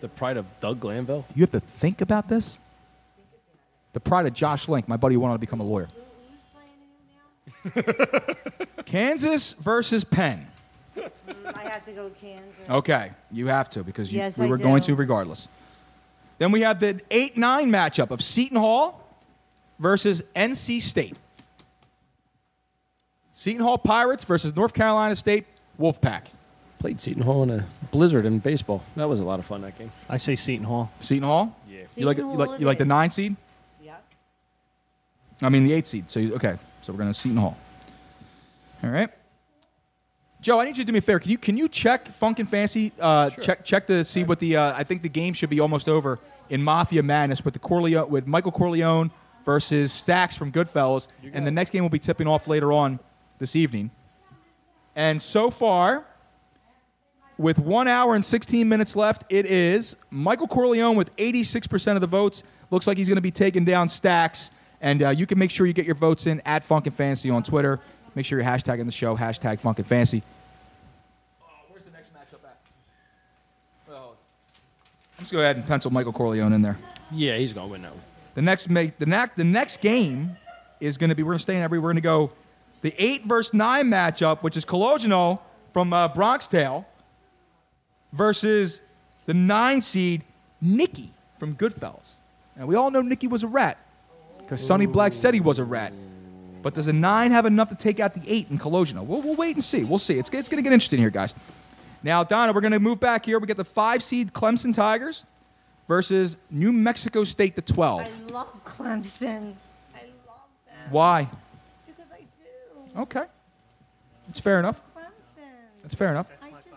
The 0.02 0.10
pride 0.10 0.38
of 0.38 0.46
Doug 0.60 0.80
Glanville. 0.80 1.26
You 1.36 1.42
have 1.42 1.52
to 1.52 1.60
think 1.60 2.02
about 2.02 2.28
this. 2.28 2.60
The 3.94 4.00
pride 4.00 4.26
of 4.26 4.34
Josh 4.34 4.68
Link, 4.68 4.88
my 4.88 4.98
buddy 4.98 5.16
who 5.16 5.22
wanted 5.22 5.36
to 5.36 5.40
become 5.40 5.60
a 5.62 5.64
lawyer. 5.64 5.88
Kansas 8.86 9.54
versus 9.54 10.04
Penn. 10.04 10.48
Mm, 10.98 11.10
I 11.56 11.70
have 11.70 11.84
to 11.86 11.92
go 11.92 12.10
Kansas. 12.22 12.70
Okay, 12.70 13.12
you 13.32 13.48
have 13.48 13.70
to 13.72 13.84
because 13.84 14.12
you, 14.12 14.20
Yes, 14.20 14.38
we 14.38 14.46
I 14.46 14.50
were 14.50 14.58
going 14.58 14.82
to 14.84 14.96
regardless. 14.96 15.48
Then 16.40 16.52
we 16.52 16.62
have 16.62 16.80
the 16.80 17.00
8 17.12 17.38
9 17.38 17.70
matchup 17.70 18.12
of 18.12 18.22
Seton 18.22 18.58
Hall 18.58 19.00
versus 19.80 20.24
NC 20.36 20.82
State. 20.82 21.16
Seton 23.34 23.62
Hall 23.64 23.78
Pirates 23.78 24.24
versus 24.24 24.56
North 24.56 24.74
Carolina 24.74 25.16
State 25.16 25.46
Wolfpack. 25.80 26.24
Played 26.80 27.00
Seton 27.02 27.24
Hall 27.24 27.44
in 27.44 27.50
a 27.50 27.66
blizzard 27.92 28.26
in 28.26 28.40
baseball. 28.40 28.84
That 28.96 29.08
was 29.08 29.20
a 29.20 29.24
lot 29.24 29.40
of 29.40 29.46
fun. 29.46 29.62
That 29.62 29.78
game. 29.78 29.92
I 30.10 30.18
say 30.18 30.36
Seton 30.36 30.66
Hall. 30.66 30.92
Seton 31.00 31.24
Hall. 31.24 31.56
Yeah. 31.70 31.84
You 31.96 32.06
like 32.06 32.18
it- 32.18 32.22
you 32.22 32.28
like 32.34 32.60
you 32.60 32.66
like 32.66 32.78
the 32.78 32.86
nine 32.86 33.10
seed? 33.10 33.36
Yeah. 33.82 33.96
I 35.42 35.50
mean 35.50 35.66
the 35.66 35.74
eight 35.74 35.88
seed. 35.88 36.10
So 36.10 36.20
you, 36.20 36.36
okay, 36.36 36.58
so 36.82 36.92
we're 36.94 37.00
gonna 37.00 37.14
Seton 37.14 37.38
Hall. 37.38 37.58
All 38.84 38.90
right. 38.90 39.10
Joe, 40.44 40.60
I 40.60 40.66
need 40.66 40.78
you 40.78 40.84
to 40.84 40.88
do 40.88 40.92
me 40.92 41.00
a 41.00 41.02
favor. 41.02 41.20
Can 41.20 41.32
you 41.32 41.38
can 41.38 41.58
you 41.58 41.70
check 41.70 42.06
Funk 42.06 42.38
and 42.40 42.50
Fantasy? 42.50 42.92
Uh, 43.00 43.30
Check 43.30 43.64
check 43.64 43.88
to 43.88 44.04
see 44.04 44.26
what 44.26 44.40
the. 44.40 44.58
Uh, 44.58 44.74
I 44.76 44.84
think 44.84 45.02
the 45.02 45.10
game 45.10 45.34
should 45.34 45.50
be 45.50 45.62
almost 45.62 45.88
over 45.88 46.20
in 46.50 46.62
Mafia 46.62 47.02
Madness 47.02 47.46
with 47.46 47.54
the 47.54 47.62
Corleone 47.62 48.10
with 48.10 48.28
Michael 48.28 48.52
Corleone 48.52 49.10
versus 49.46 49.94
Stacks 49.94 50.36
from 50.36 50.52
Goodfellas, 50.52 51.08
and 51.32 51.48
the 51.48 51.52
next 51.52 51.70
game 51.70 51.82
will 51.82 51.90
be 51.90 51.98
tipping 51.98 52.28
off 52.28 52.50
later 52.50 52.74
on 52.74 53.00
this 53.40 53.56
evening. 53.56 53.90
And 54.98 55.22
so 55.22 55.50
far, 55.50 56.06
with 57.38 57.58
one 57.58 57.88
hour 57.88 58.14
and 58.14 58.24
16 58.24 58.68
minutes 58.68 58.98
left, 58.98 59.24
it 59.30 59.46
is 59.46 59.96
Michael 60.12 60.48
Corleone 60.48 60.96
with 60.98 61.16
86% 61.16 61.96
of 61.96 62.02
the 62.02 62.08
votes. 62.08 62.44
Looks 62.70 62.86
like 62.86 62.98
he's 62.98 63.08
going 63.08 63.16
to 63.16 63.22
be 63.22 63.32
taking 63.32 63.64
down 63.66 63.88
Stacks. 63.90 64.52
And 64.82 65.02
uh, 65.02 65.10
you 65.10 65.26
can 65.26 65.40
make 65.40 65.50
sure 65.50 65.66
you 65.66 65.74
get 65.74 65.86
your 65.86 65.96
votes 65.96 66.28
in 66.28 66.42
at 66.46 66.64
Funk 66.64 66.86
and 66.88 66.96
Fantasy 66.96 67.30
on 67.30 67.42
Twitter. 67.42 67.80
Make 68.16 68.26
sure 68.26 68.40
you're 68.40 68.48
hashtagging 68.48 68.86
the 68.86 68.92
show, 68.92 69.18
hashtag 69.18 69.60
Funk 69.60 69.80
and 69.80 69.88
Fantasy. 69.88 70.24
where's 71.70 71.84
the 71.84 71.92
next 71.92 72.14
matchup 72.14 72.46
at? 72.46 72.58
Let's 75.18 75.32
go 75.32 75.40
ahead 75.40 75.58
and 75.58 75.66
pencil 75.68 75.92
Michael 75.92 76.14
Corleone 76.14 76.54
in 76.54 76.62
there. 76.62 76.78
Yeah, 77.12 77.38
he's 77.38 77.54
gonna 77.54 77.68
win 77.68 77.82
that 77.84 77.92
one. 77.92 78.02
The 78.36 78.42
next 78.42 78.70
make 78.70 78.98
the 78.98 79.06
next 79.06 79.36
the 79.36 79.44
next 79.44 79.82
game 79.82 80.38
is 80.80 80.98
going 80.98 81.10
to 81.10 81.16
be 81.16 81.24
we're 81.24 81.32
going 81.32 81.38
to 81.38 81.44
stay 81.44 81.56
in 81.56 81.62
every 81.62 81.80
we're 81.80 81.90
going 81.90 81.96
to 81.96 82.02
go 82.02 82.32
the 82.82 82.94
eight 82.98 83.24
versus 83.26 83.54
nine 83.54 83.90
matchup, 83.90 84.42
which 84.42 84.58
is 84.58 84.66
Cologino 84.66 85.40
from 85.72 85.94
uh, 85.94 86.10
Bronx 86.10 86.48
Tale 86.48 86.86
versus 88.12 88.82
the 89.26 89.34
nine 89.34 89.82
seed 89.82 90.24
Nikki 90.62 91.12
from 91.40 91.56
Goodfellas. 91.56 92.16
Now 92.58 92.66
we 92.66 92.76
all 92.76 92.92
know 92.92 93.02
Nikki 93.02 93.28
was 93.28 93.44
a 93.44 93.48
rat 93.48 93.78
because 94.40 94.66
Sonny 94.66 94.86
Black 94.86 95.14
said 95.14 95.34
he 95.34 95.40
was 95.40 95.60
a 95.60 95.64
rat. 95.64 95.94
But 96.64 96.74
does 96.74 96.88
a 96.88 96.94
nine 96.94 97.32
have 97.32 97.46
enough 97.46 97.70
to 97.70 97.76
take 97.76 98.00
out 98.00 98.16
the 98.16 98.24
eight 98.26 98.48
in 98.50 98.58
Cologino? 98.58 99.06
We'll, 99.06 99.22
we'll 99.22 99.36
wait 99.36 99.56
and 99.56 99.64
see. 99.64 99.84
We'll 99.84 100.00
see. 100.00 100.18
It's, 100.18 100.30
it's 100.30 100.50
going 100.50 100.64
to 100.64 100.68
get 100.68 100.74
interesting 100.74 101.00
here, 101.00 101.10
guys. 101.10 101.36
Now, 102.02 102.24
Donna, 102.24 102.54
we're 102.54 102.62
going 102.62 102.72
to 102.72 102.80
move 102.80 103.00
back 103.00 103.26
here. 103.26 103.38
We 103.38 103.48
get 103.48 103.58
the 103.58 103.66
five 103.66 104.02
seed 104.02 104.34
Clemson 104.34 104.74
Tigers 104.74 105.26
versus 105.88 106.38
New 106.50 106.72
Mexico 106.72 107.26
State, 107.26 107.56
the 107.56 107.62
12. 107.62 108.02
I 108.02 108.32
love 108.32 108.64
Clemson. 108.64 109.56
I 109.94 110.04
love 110.26 110.48
them. 110.66 110.90
Why? 110.90 111.30
Because 111.86 112.06
I 112.12 112.22
do. 112.96 113.02
Okay. 113.02 113.26
It's 114.30 114.40
fair 114.40 114.60
enough. 114.60 114.82
Clemson. 114.96 115.44
That's 115.82 115.96
fair 115.96 116.12
enough. 116.12 116.28
Just 116.30 116.68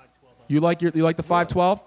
You 0.49 0.61
like 0.61 0.83
your 0.83 0.93
you 0.95 1.05
like 1.05 1.17
the 1.17 1.23
512? 1.23 1.81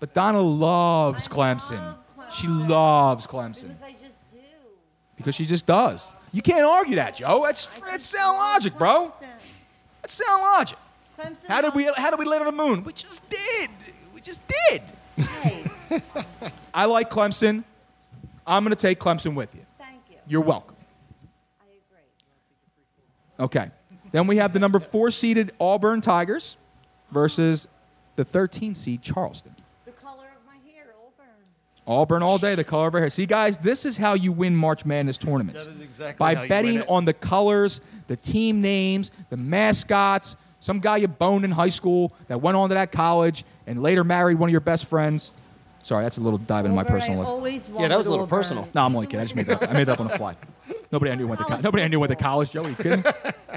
But 0.00 0.14
Donna 0.14 0.40
loves 0.40 1.28
Clemson. 1.28 1.96
She 2.32 2.48
loves 2.48 3.26
Clemson 3.26 3.68
because 3.68 3.82
I 3.82 3.92
just 3.92 4.18
do. 4.32 4.38
because 5.16 5.34
she 5.34 5.46
just 5.46 5.64
does. 5.64 6.12
You 6.36 6.42
can't 6.42 6.66
argue 6.66 6.96
that, 6.96 7.16
Joe. 7.16 7.44
That's 7.46 7.64
that's 7.90 8.04
sound 8.04 8.36
logic, 8.36 8.76
bro. 8.76 9.10
That's 10.02 10.12
sound 10.12 10.42
logic. 10.42 10.76
How 11.48 11.62
did 11.62 11.74
we 11.74 11.84
how 11.96 12.10
did 12.10 12.18
we 12.18 12.26
land 12.26 12.46
on 12.46 12.54
the 12.54 12.62
moon? 12.62 12.84
We 12.84 12.92
just 12.92 13.26
did. 13.30 13.70
We 14.14 14.20
just 14.20 14.42
did. 14.68 14.82
I 16.74 16.84
like 16.84 17.08
Clemson. 17.08 17.64
I'm 18.46 18.64
going 18.64 18.76
to 18.76 18.80
take 18.80 19.00
Clemson 19.00 19.34
with 19.34 19.54
you. 19.54 19.62
Thank 19.78 20.02
you. 20.10 20.18
You're 20.28 20.42
welcome. 20.42 20.76
I 21.58 21.64
agree. 21.64 23.46
Okay. 23.46 23.70
Then 24.12 24.26
we 24.26 24.36
have 24.36 24.52
the 24.52 24.58
number 24.58 24.78
four 24.78 25.10
seeded 25.10 25.52
Auburn 25.58 26.02
Tigers 26.02 26.58
versus 27.12 27.66
the 28.16 28.26
13 28.26 28.74
seed 28.74 29.00
Charleston. 29.00 29.56
The 29.86 29.92
color 29.92 30.26
of 30.36 30.46
my 30.46 30.58
hair, 30.70 30.94
Auburn. 31.02 31.46
Auburn 31.86 32.22
all 32.22 32.38
day, 32.38 32.54
the 32.54 32.64
color 32.64 32.88
of 32.88 32.94
our 32.94 33.00
hair. 33.00 33.10
See, 33.10 33.26
guys, 33.26 33.58
this 33.58 33.84
is 33.84 33.96
how 33.96 34.14
you 34.14 34.32
win 34.32 34.56
March 34.56 34.84
Madness 34.84 35.18
tournaments. 35.18 35.64
That 35.66 35.72
is 35.72 35.80
exactly 35.80 36.18
By 36.18 36.34
how 36.34 36.42
you 36.42 36.48
betting 36.48 36.72
win 36.74 36.82
it. 36.82 36.88
on 36.88 37.04
the 37.04 37.12
colors, 37.12 37.80
the 38.08 38.16
team 38.16 38.60
names, 38.60 39.10
the 39.30 39.36
mascots, 39.36 40.36
some 40.60 40.80
guy 40.80 40.96
you 40.96 41.06
boned 41.08 41.44
in 41.44 41.52
high 41.52 41.68
school 41.68 42.12
that 42.28 42.40
went 42.40 42.56
on 42.56 42.70
to 42.70 42.74
that 42.74 42.90
college 42.90 43.44
and 43.66 43.80
later 43.82 44.02
married 44.02 44.38
one 44.38 44.48
of 44.48 44.52
your 44.52 44.60
best 44.60 44.86
friends. 44.86 45.30
Sorry, 45.84 46.02
that's 46.02 46.18
a 46.18 46.20
little 46.20 46.38
dive 46.38 46.64
into 46.64 46.74
my 46.74 46.82
personal 46.82 47.38
life. 47.40 47.70
Yeah, 47.78 47.86
that 47.86 47.96
was 47.96 48.08
a 48.08 48.10
little 48.10 48.26
wanted 48.26 48.30
personal. 48.36 48.68
No, 48.74 48.84
I'm 48.84 48.94
only 48.96 49.06
kidding. 49.06 49.20
I 49.20 49.24
just 49.24 49.36
made 49.36 49.46
that 49.46 49.62
up. 49.62 49.70
I 49.70 49.72
made 49.72 49.84
that 49.84 49.92
up 49.92 50.00
on 50.00 50.08
the 50.08 50.16
fly. 50.18 50.34
Nobody 50.90 51.12
I 51.12 51.14
knew 51.14 51.28
went 51.28 51.38
to 51.40 51.46
co- 51.46 51.60
nobody 51.60 51.84
I 51.84 51.88
knew 51.88 52.00
went 52.00 52.10
to 52.10 52.16
college. 52.16 52.50
Joe, 52.50 52.64
are 52.64 52.68
you 52.68 52.74
kidding? 52.74 53.04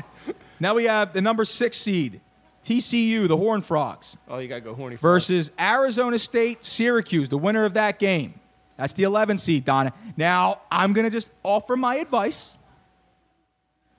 now 0.60 0.76
we 0.76 0.84
have 0.84 1.14
the 1.14 1.22
number 1.22 1.46
six 1.46 1.78
seed, 1.78 2.22
TCU, 2.70 3.28
the 3.28 3.36
Horn 3.36 3.62
Frogs, 3.62 4.16
Oh, 4.28 4.38
you 4.38 4.48
gotta 4.48 4.62
go 4.62 4.76
horny. 4.76 4.96
versus 4.98 5.50
Arizona 5.60 6.20
State, 6.20 6.64
Syracuse, 6.64 7.28
the 7.28 7.38
winner 7.38 7.66
of 7.66 7.74
that 7.74 7.98
game. 7.98 8.36
That's 8.78 8.94
the 8.94 9.04
11 9.04 9.40
seed, 9.40 9.66
Donna. 9.66 9.92
Now 10.16 10.62
I'm 10.72 10.94
gonna 10.94 11.10
just 11.10 11.30
offer 11.44 11.76
my 11.76 11.96
advice. 11.96 12.58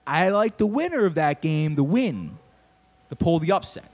I 0.06 0.28
like 0.28 0.56
the 0.56 0.66
winner 0.66 1.04
of 1.04 1.14
that 1.16 1.42
game 1.42 1.74
to 1.76 1.82
win, 1.82 2.38
to 3.08 3.16
pull 3.16 3.40
the 3.40 3.52
upset. 3.52 3.84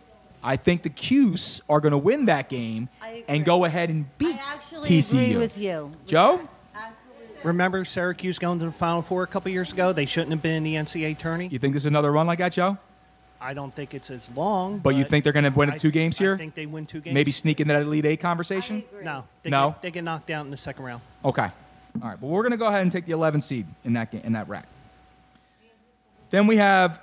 I 0.42 0.56
think 0.56 0.82
the 0.82 0.90
Cuse 0.90 1.60
are 1.68 1.80
going 1.80 1.90
to 1.92 1.98
win 1.98 2.26
that 2.26 2.48
game 2.48 2.88
and 3.28 3.44
go 3.44 3.64
ahead 3.64 3.90
and 3.90 4.06
beat 4.16 4.36
Actually 4.36 4.88
TCU. 4.88 5.20
agree 5.30 5.36
with 5.36 5.58
you. 5.58 5.92
Joe? 6.06 6.48
Remember 7.42 7.84
Syracuse 7.84 8.38
going 8.38 8.60
to 8.60 8.66
the 8.66 8.70
Final 8.72 9.02
Four 9.02 9.24
a 9.24 9.26
couple 9.26 9.50
years 9.50 9.72
ago? 9.72 9.92
They 9.92 10.06
shouldn't 10.06 10.30
have 10.30 10.42
been 10.42 10.54
in 10.54 10.62
the 10.62 10.74
NCAA 10.76 11.18
tourney. 11.18 11.48
You 11.48 11.58
think 11.58 11.74
this 11.74 11.82
is 11.82 11.86
another 11.86 12.12
run 12.12 12.26
like 12.28 12.38
that, 12.38 12.52
Joe? 12.52 12.78
I 13.46 13.54
don't 13.54 13.72
think 13.72 13.94
it's 13.94 14.10
as 14.10 14.28
long. 14.32 14.78
But 14.78 14.96
you 14.96 15.04
think 15.04 15.22
they're 15.22 15.32
going 15.32 15.44
to 15.44 15.56
win 15.56 15.70
I- 15.70 15.76
two 15.76 15.92
games 15.92 16.18
here? 16.18 16.30
I 16.30 16.32
here? 16.32 16.38
think 16.38 16.54
they 16.56 16.66
win 16.66 16.84
two 16.84 17.00
games. 17.00 17.14
Maybe 17.14 17.30
sneak 17.30 17.60
into 17.60 17.72
that 17.74 17.82
Elite 17.82 18.04
Eight 18.04 18.18
conversation? 18.18 18.82
No. 19.04 19.22
They 19.44 19.50
No? 19.50 19.70
Get, 19.70 19.82
they 19.82 19.90
get 19.92 20.02
knocked 20.02 20.30
out 20.30 20.44
in 20.44 20.50
the 20.50 20.56
second 20.56 20.84
round. 20.84 21.00
Okay. 21.24 21.44
All 22.02 22.08
right. 22.08 22.20
But 22.20 22.26
we're 22.26 22.42
going 22.42 22.50
to 22.50 22.56
go 22.58 22.66
ahead 22.66 22.82
and 22.82 22.90
take 22.90 23.06
the 23.06 23.12
11 23.12 23.42
seed 23.42 23.64
in 23.84 23.92
that 23.92 24.10
game, 24.10 24.22
in 24.24 24.32
that 24.32 24.48
rack. 24.48 24.66
Then 26.30 26.48
we 26.48 26.56
have 26.56 27.00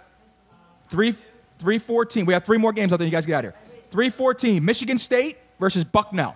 three, 0.89 1.13
314. 1.59 2.25
We 2.25 2.33
have 2.33 2.43
three 2.43 2.57
more 2.57 2.73
games 2.73 2.91
out 2.91 2.97
there. 2.97 3.05
You 3.07 3.11
guys 3.11 3.25
get 3.25 3.35
out 3.35 3.45
of 3.45 3.53
here. 3.53 3.59
314. 3.91 4.65
Michigan 4.65 4.97
State 4.97 5.37
versus 5.61 5.85
Bucknell. 5.85 6.35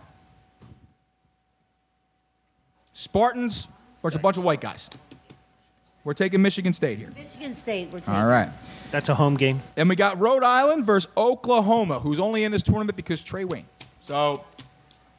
Spartans 2.93 3.67
versus 4.01 4.15
a 4.15 4.19
bunch 4.19 4.37
of 4.37 4.45
white 4.45 4.61
guys. 4.61 4.89
We're 6.07 6.13
taking 6.13 6.41
Michigan 6.41 6.71
State 6.71 6.99
here. 6.99 7.11
Michigan 7.17 7.53
State. 7.53 7.91
We're 7.91 7.99
taking. 7.99 8.13
All 8.13 8.27
right. 8.27 8.49
That's 8.91 9.09
a 9.09 9.13
home 9.13 9.35
game. 9.35 9.61
And 9.75 9.89
we 9.89 9.97
got 9.97 10.17
Rhode 10.17 10.41
Island 10.41 10.85
versus 10.85 11.11
Oklahoma, 11.17 11.99
who's 11.99 12.17
only 12.17 12.45
in 12.45 12.53
this 12.53 12.63
tournament 12.63 12.95
because 12.95 13.21
Trae 13.21 13.41
Young. 13.41 13.65
So 13.99 14.45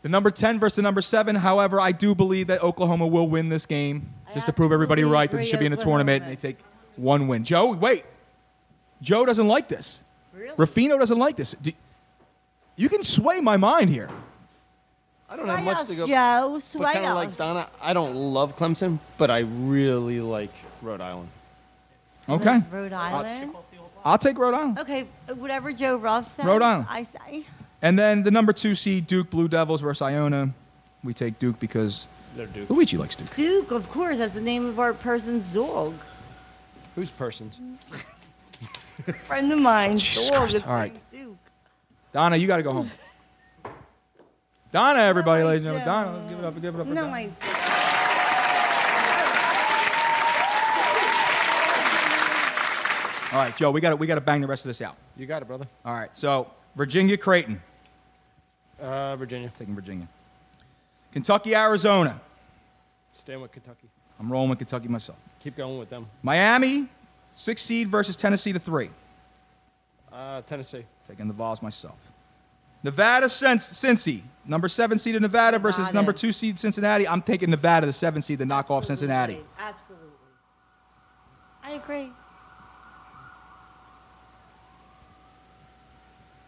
the 0.01 0.09
number 0.09 0.31
10 0.31 0.59
versus 0.59 0.77
the 0.77 0.83
number 0.83 1.03
7. 1.03 1.37
However, 1.37 1.79
I 1.79 1.93
do 1.93 2.15
believe 2.15 2.47
that 2.47 2.63
Oklahoma 2.63 3.07
will 3.07 3.29
win 3.29 3.51
this 3.51 3.67
game 3.67 4.09
just 4.33 4.47
to 4.47 4.53
prove 4.55 4.73
everybody 4.73 5.05
right 5.05 5.31
that 5.31 5.37
they 5.37 5.45
should 5.45 5.61
be 5.61 5.67
in 5.67 5.73
the 5.73 5.77
tournament 5.77 6.23
and 6.23 6.33
they 6.33 6.37
take 6.37 6.57
one 6.97 7.29
win. 7.29 7.45
Joe, 7.45 7.75
wait. 7.75 8.07
Joe 9.03 9.27
doesn't 9.27 9.47
like 9.47 9.69
this. 9.69 10.03
Really? 10.33 10.55
Ruffino 10.57 10.97
doesn't 10.99 11.19
like 11.19 11.37
this. 11.37 11.55
Do- 11.61 11.73
you 12.77 12.89
can 12.89 13.05
sway 13.05 13.43
my 13.43 13.59
mind 13.59 13.91
here. 13.91 14.09
I 15.31 15.37
don't 15.37 15.49
have 15.49 15.65
much 15.65 15.87
to 15.89 15.95
go. 15.95 16.07
Joe. 16.07 16.61
But 16.79 16.95
kind 16.95 17.07
of 17.07 17.15
like. 17.15 17.37
Donna, 17.37 17.69
I 17.81 17.93
don't 17.93 18.15
love 18.15 18.57
Clemson, 18.57 18.99
but 19.19 19.31
I 19.31 19.41
really 19.41 20.21
like 20.21 20.53
Rhode 20.81 21.01
Island. 21.01 21.29
Okay. 22.29 22.63
Rhode 22.71 22.93
Island. 22.93 23.55
I'll 24.05 24.19
take 24.19 24.39
Rhode 24.39 24.55
Island. 24.55 24.79
Okay, 24.79 25.07
whatever 25.35 25.73
Joe 25.73 25.97
Ruff 25.97 26.29
says. 26.29 26.45
Rhode 26.45 26.63
Island. 26.63 26.87
I 26.89 27.05
say. 27.05 27.45
And 27.83 27.99
then 27.99 28.23
the 28.23 28.31
number 28.31 28.53
2 28.53 28.75
seed, 28.75 29.07
Duke 29.07 29.31
Blue 29.31 29.49
Devils 29.49 29.81
versus 29.81 30.03
Iona. 30.03 30.51
We 31.05 31.15
take 31.15 31.39
Duke 31.39 31.61
because 31.61 32.07
They're 32.35 32.47
Duke. 32.47 32.71
Luigi 32.71 32.97
likes 32.97 33.17
Duke. 33.17 33.35
Duke, 33.35 33.71
of 33.71 33.89
course, 33.89 34.19
that's 34.19 34.35
the 34.35 34.41
name 34.41 34.67
of 34.67 34.79
our 34.81 34.93
person's 34.95 35.49
dog. 35.49 35.95
Who's 36.95 37.11
persons? 37.11 37.61
Friend 39.25 39.53
of 39.53 39.59
mine. 39.61 39.99
Jesus 39.99 40.29
dog. 40.29 40.39
Christ. 40.39 40.55
is 40.57 40.63
All 40.63 40.73
right. 40.73 40.93
named 40.93 41.27
Duke. 41.29 41.39
Donna, 42.13 42.37
you 42.37 42.47
got 42.47 42.57
to 42.57 42.63
go 42.63 42.73
home. 42.73 42.91
Donna, 44.71 45.01
everybody, 45.01 45.43
ladies 45.45 45.67
and 45.67 45.77
gentlemen. 45.79 45.87
Donna, 45.87 46.19
let's 46.19 46.29
give 46.31 46.39
it 46.39 46.45
up. 46.45 46.55
Give 46.61 46.75
it 46.75 46.81
up. 46.81 46.87
for 46.87 46.93
No, 46.95 47.03
Donna. 47.03 47.13
I. 47.17 47.31
All 53.31 53.39
right, 53.39 53.55
Joe, 53.59 53.71
we 53.71 53.83
got 53.83 53.91
to 53.91 53.97
we 53.97 54.07
got 54.07 54.15
to 54.15 54.23
bang 54.23 54.41
the 54.41 54.47
rest 54.47 54.65
of 54.65 54.71
this 54.71 54.81
out. 54.81 54.97
You 55.17 55.27
got 55.27 55.43
it, 55.43 55.45
brother. 55.45 55.67
All 55.85 55.93
right, 55.93 56.15
so 56.17 56.51
Virginia, 56.75 57.17
Creighton, 57.19 57.61
Uh, 58.81 59.17
Virginia. 59.17 59.51
taking 59.57 59.75
Virginia. 59.75 60.09
Kentucky, 61.13 61.55
Arizona. 61.55 62.19
Staying 63.13 63.43
with 63.43 63.53
Kentucky. 63.53 63.89
I'm 64.19 64.33
rolling 64.33 64.49
with 64.49 64.59
Kentucky 64.59 64.89
myself. 64.89 65.19
Keep 65.41 65.57
going 65.57 65.79
with 65.79 65.91
them. 65.91 66.07
Miami, 66.23 66.89
six 67.35 67.61
seed 67.61 67.89
versus 67.89 68.17
Tennessee 68.17 68.53
to 68.55 68.59
three. 68.59 68.91
Uh, 70.11 70.41
Tennessee. 70.43 70.85
Taking 71.07 71.29
the 71.29 71.35
Vols 71.35 71.61
myself. 71.61 71.99
Nevada, 72.83 73.29
Cin- 73.29 73.59
Cincy, 73.59 74.23
number 74.47 74.69
seven 74.69 74.99
seed 74.99 75.17
of 75.17 75.23
Nevada 75.23 75.59
versus 75.59 75.79
Nevada. 75.79 75.95
number 75.95 76.13
two 76.13 76.33
seed 76.33 76.59
Cincinnati. 76.59 77.07
I'm 77.09 77.23
taking 77.23 77.51
Nevada, 77.51 77.87
the 77.87 77.93
seven 77.93 78.23
seed, 78.23 78.39
to 78.39 78.47
knock 78.47 78.71
off 78.71 78.85
Cincinnati. 78.85 79.39
Absolutely. 79.59 80.07
I 81.65 81.73
agree. 81.73 82.11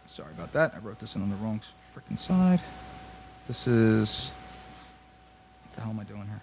Sorry 0.07 0.31
about 0.31 0.51
that. 0.53 0.73
I 0.75 0.79
wrote 0.79 0.99
this 0.99 1.15
in 1.15 1.21
on 1.21 1.29
the 1.29 1.35
wrong 1.37 1.61
freaking 1.95 2.19
side. 2.19 2.61
This 3.47 3.67
is. 3.67 4.31
What 5.63 5.75
the 5.75 5.81
hell 5.81 5.89
am 5.91 5.99
I 5.99 6.03
doing 6.03 6.25
here? 6.27 6.41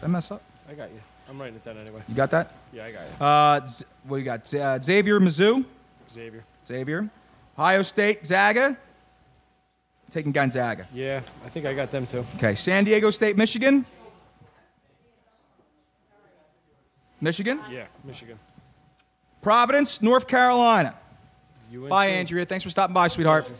Did 0.00 0.04
I 0.04 0.08
mess 0.08 0.30
up? 0.30 0.42
I 0.68 0.72
got 0.74 0.90
you. 0.90 1.00
I'm 1.28 1.38
writing 1.40 1.56
it 1.56 1.64
down 1.64 1.76
anyway. 1.78 2.00
You 2.08 2.14
got 2.14 2.30
that? 2.30 2.52
Yeah, 2.72 2.84
I 2.86 2.92
got 2.92 3.02
it. 3.02 3.20
Uh, 3.20 3.66
Z- 3.68 3.84
what 4.04 4.16
you 4.16 4.24
got? 4.24 4.46
Z- 4.48 4.58
uh, 4.60 4.78
Xavier 4.82 5.20
Mizzou. 5.20 5.64
Xavier. 6.10 6.44
Xavier. 6.66 7.08
Ohio 7.60 7.82
State, 7.82 8.24
Zaga. 8.24 8.74
Taking 10.08 10.32
Gonzaga. 10.32 10.88
Yeah, 10.94 11.20
I 11.44 11.50
think 11.50 11.66
I 11.66 11.74
got 11.74 11.90
them 11.90 12.06
too. 12.06 12.24
Okay, 12.36 12.54
San 12.54 12.84
Diego 12.84 13.10
State, 13.10 13.36
Michigan. 13.36 13.84
Michigan. 17.20 17.60
Yeah, 17.70 17.84
Michigan. 18.02 18.38
Providence, 19.42 20.00
North 20.00 20.26
Carolina. 20.26 20.94
UNC. 21.70 21.90
Bye, 21.90 22.06
Andrea. 22.06 22.46
Thanks 22.46 22.64
for 22.64 22.70
stopping 22.70 22.94
by, 22.94 23.08
sweetheart. 23.08 23.50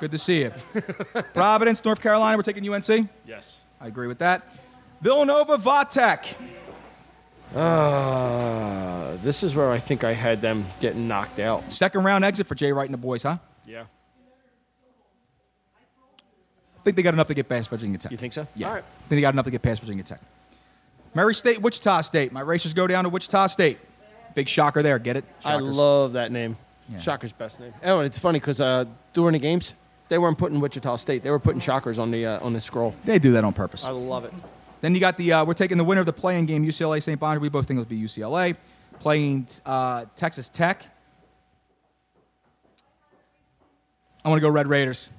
Good 0.00 0.12
to 0.12 0.18
see 0.18 0.40
you. 0.40 0.52
Providence, 1.34 1.84
North 1.84 2.00
Carolina. 2.00 2.38
We're 2.38 2.42
taking 2.42 2.66
UNC. 2.66 3.10
Yes. 3.26 3.64
I 3.78 3.88
agree 3.88 4.06
with 4.06 4.20
that. 4.20 4.48
Villanova, 5.02 5.58
Vatek. 5.58 6.34
Uh, 7.54 9.16
this 9.18 9.42
is 9.42 9.54
where 9.54 9.70
I 9.70 9.78
think 9.78 10.02
I 10.02 10.14
had 10.14 10.40
them 10.40 10.64
getting 10.80 11.06
knocked 11.06 11.38
out. 11.38 11.70
Second 11.70 12.04
round 12.04 12.24
exit 12.24 12.46
for 12.46 12.54
Jay 12.54 12.72
Wright 12.72 12.86
and 12.86 12.94
the 12.94 12.98
boys, 12.98 13.22
huh? 13.22 13.36
Yeah. 13.70 13.84
I 16.78 16.82
think 16.82 16.96
they 16.96 17.02
got 17.02 17.14
enough 17.14 17.28
to 17.28 17.34
get 17.34 17.48
past 17.48 17.68
Virginia 17.68 17.98
Tech. 17.98 18.10
You 18.10 18.18
think 18.18 18.32
so? 18.32 18.46
Yeah. 18.56 18.68
All 18.68 18.74
right. 18.74 18.82
I 18.82 19.08
think 19.08 19.18
they 19.18 19.20
got 19.20 19.34
enough 19.34 19.44
to 19.44 19.50
get 19.50 19.62
past 19.62 19.80
Virginia 19.80 20.02
Tech. 20.02 20.20
Murray 21.14 21.34
State, 21.34 21.60
Wichita 21.60 22.00
State. 22.02 22.32
My 22.32 22.40
racers 22.40 22.74
go 22.74 22.86
down 22.86 23.04
to 23.04 23.10
Wichita 23.10 23.48
State. 23.48 23.78
Big 24.34 24.48
shocker 24.48 24.82
there. 24.82 24.98
Get 24.98 25.16
it? 25.16 25.24
I 25.44 25.56
love 25.56 26.14
that 26.14 26.32
name. 26.32 26.56
Yeah. 26.88 26.98
Shocker's 26.98 27.32
best 27.32 27.60
name. 27.60 27.72
Oh, 27.84 27.98
and 27.98 28.06
it's 28.06 28.18
funny 28.18 28.40
because 28.40 28.60
uh, 28.60 28.84
during 29.12 29.34
the 29.34 29.38
games, 29.38 29.74
they 30.08 30.18
weren't 30.18 30.38
putting 30.38 30.58
Wichita 30.58 30.96
State. 30.96 31.22
They 31.22 31.30
were 31.30 31.38
putting 31.38 31.60
Shockers 31.60 31.98
on 31.98 32.10
the 32.10 32.26
uh, 32.26 32.40
on 32.44 32.52
the 32.52 32.60
scroll. 32.60 32.94
They 33.04 33.18
do 33.18 33.32
that 33.32 33.44
on 33.44 33.52
purpose. 33.52 33.84
I 33.84 33.90
love 33.90 34.24
it. 34.24 34.32
Then 34.80 34.94
you 34.94 35.00
got 35.00 35.16
the 35.16 35.32
uh, 35.32 35.44
we're 35.44 35.54
taking 35.54 35.78
the 35.78 35.84
winner 35.84 36.00
of 36.00 36.06
the 36.06 36.12
playing 36.12 36.46
game, 36.46 36.64
UCLA 36.66 37.02
St. 37.02 37.20
Bonaventure. 37.20 37.42
We 37.42 37.48
both 37.48 37.66
think 37.66 37.78
it'll 37.78 37.88
be 37.88 38.00
UCLA 38.00 38.56
playing 38.98 39.46
uh, 39.66 40.06
Texas 40.16 40.48
Tech. 40.48 40.84
I 44.24 44.28
want 44.28 44.40
to 44.40 44.46
go 44.46 44.50
Red 44.52 44.66
Raiders. 44.66 45.10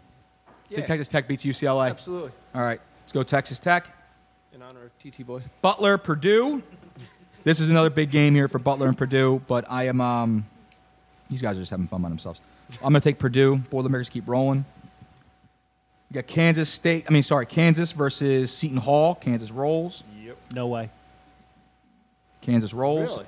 I 0.47 0.51
think 0.75 0.81
Yeah. 0.81 0.85
Texas 0.85 1.09
Tech 1.09 1.27
beats 1.27 1.43
UCLA. 1.45 1.89
Absolutely. 1.89 2.31
All 2.55 2.61
right, 2.61 2.79
let's 3.03 3.11
go 3.13 3.23
Texas 3.23 3.59
Tech. 3.59 3.87
In 4.53 4.61
honor 4.61 4.85
of 4.85 4.91
TT 4.99 5.25
Boy. 5.25 5.41
Butler, 5.61 5.97
Purdue. 5.97 6.61
This 7.43 7.59
is 7.59 7.69
another 7.69 7.89
big 7.89 8.11
game 8.11 8.35
here 8.35 8.47
for 8.47 8.59
Butler 8.59 8.87
and 8.87 8.97
Purdue, 8.97 9.41
but 9.47 9.65
I 9.69 9.87
am. 9.87 9.99
Um, 10.01 10.45
these 11.29 11.41
guys 11.41 11.55
are 11.57 11.61
just 11.61 11.71
having 11.71 11.87
fun 11.87 12.01
by 12.01 12.09
themselves. 12.09 12.39
I'm 12.83 12.91
going 12.93 13.01
to 13.01 13.09
take 13.09 13.17
Purdue. 13.17 13.55
Boilermakers 13.69 14.09
keep 14.09 14.27
rolling. 14.27 14.65
You 16.09 16.15
got 16.15 16.27
Kansas 16.27 16.69
State. 16.69 17.05
I 17.09 17.13
mean, 17.13 17.23
sorry, 17.23 17.45
Kansas 17.45 17.93
versus 17.93 18.51
Seton 18.51 18.77
Hall. 18.77 19.15
Kansas 19.15 19.49
rolls. 19.51 20.03
Yep. 20.23 20.37
No 20.53 20.67
way. 20.67 20.89
Kansas 22.41 22.73
rolls. 22.73 23.11
Really? 23.11 23.25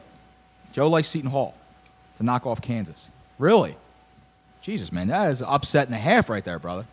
Joe 0.74 0.88
likes 0.90 1.08
Seton 1.08 1.30
Hall 1.32 1.56
to 2.18 2.24
knock 2.24 2.46
off 2.46 2.62
Kansas. 2.62 3.10
Really? 3.40 3.76
Jesus, 4.64 4.94
man, 4.94 5.10
that 5.10 5.30
is 5.30 5.42
an 5.42 5.48
upset 5.50 5.88
and 5.88 5.94
a 5.94 6.00
half 6.00 6.30
right 6.30 6.44
there, 6.44 6.58
brother. 6.58 6.86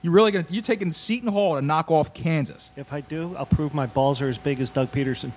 You 0.00 0.12
really 0.12 0.30
gonna 0.30 0.46
you 0.48 0.62
taking 0.62 0.92
Seton 0.92 1.28
Hall 1.28 1.56
to 1.56 1.62
knock 1.62 1.90
off 1.90 2.14
Kansas? 2.14 2.70
If 2.76 2.92
I 2.92 3.00
do, 3.00 3.34
I'll 3.36 3.46
prove 3.46 3.74
my 3.74 3.86
balls 3.86 4.22
are 4.22 4.28
as 4.28 4.38
big 4.38 4.60
as 4.60 4.70
Doug 4.70 4.92
Pederson. 4.92 5.32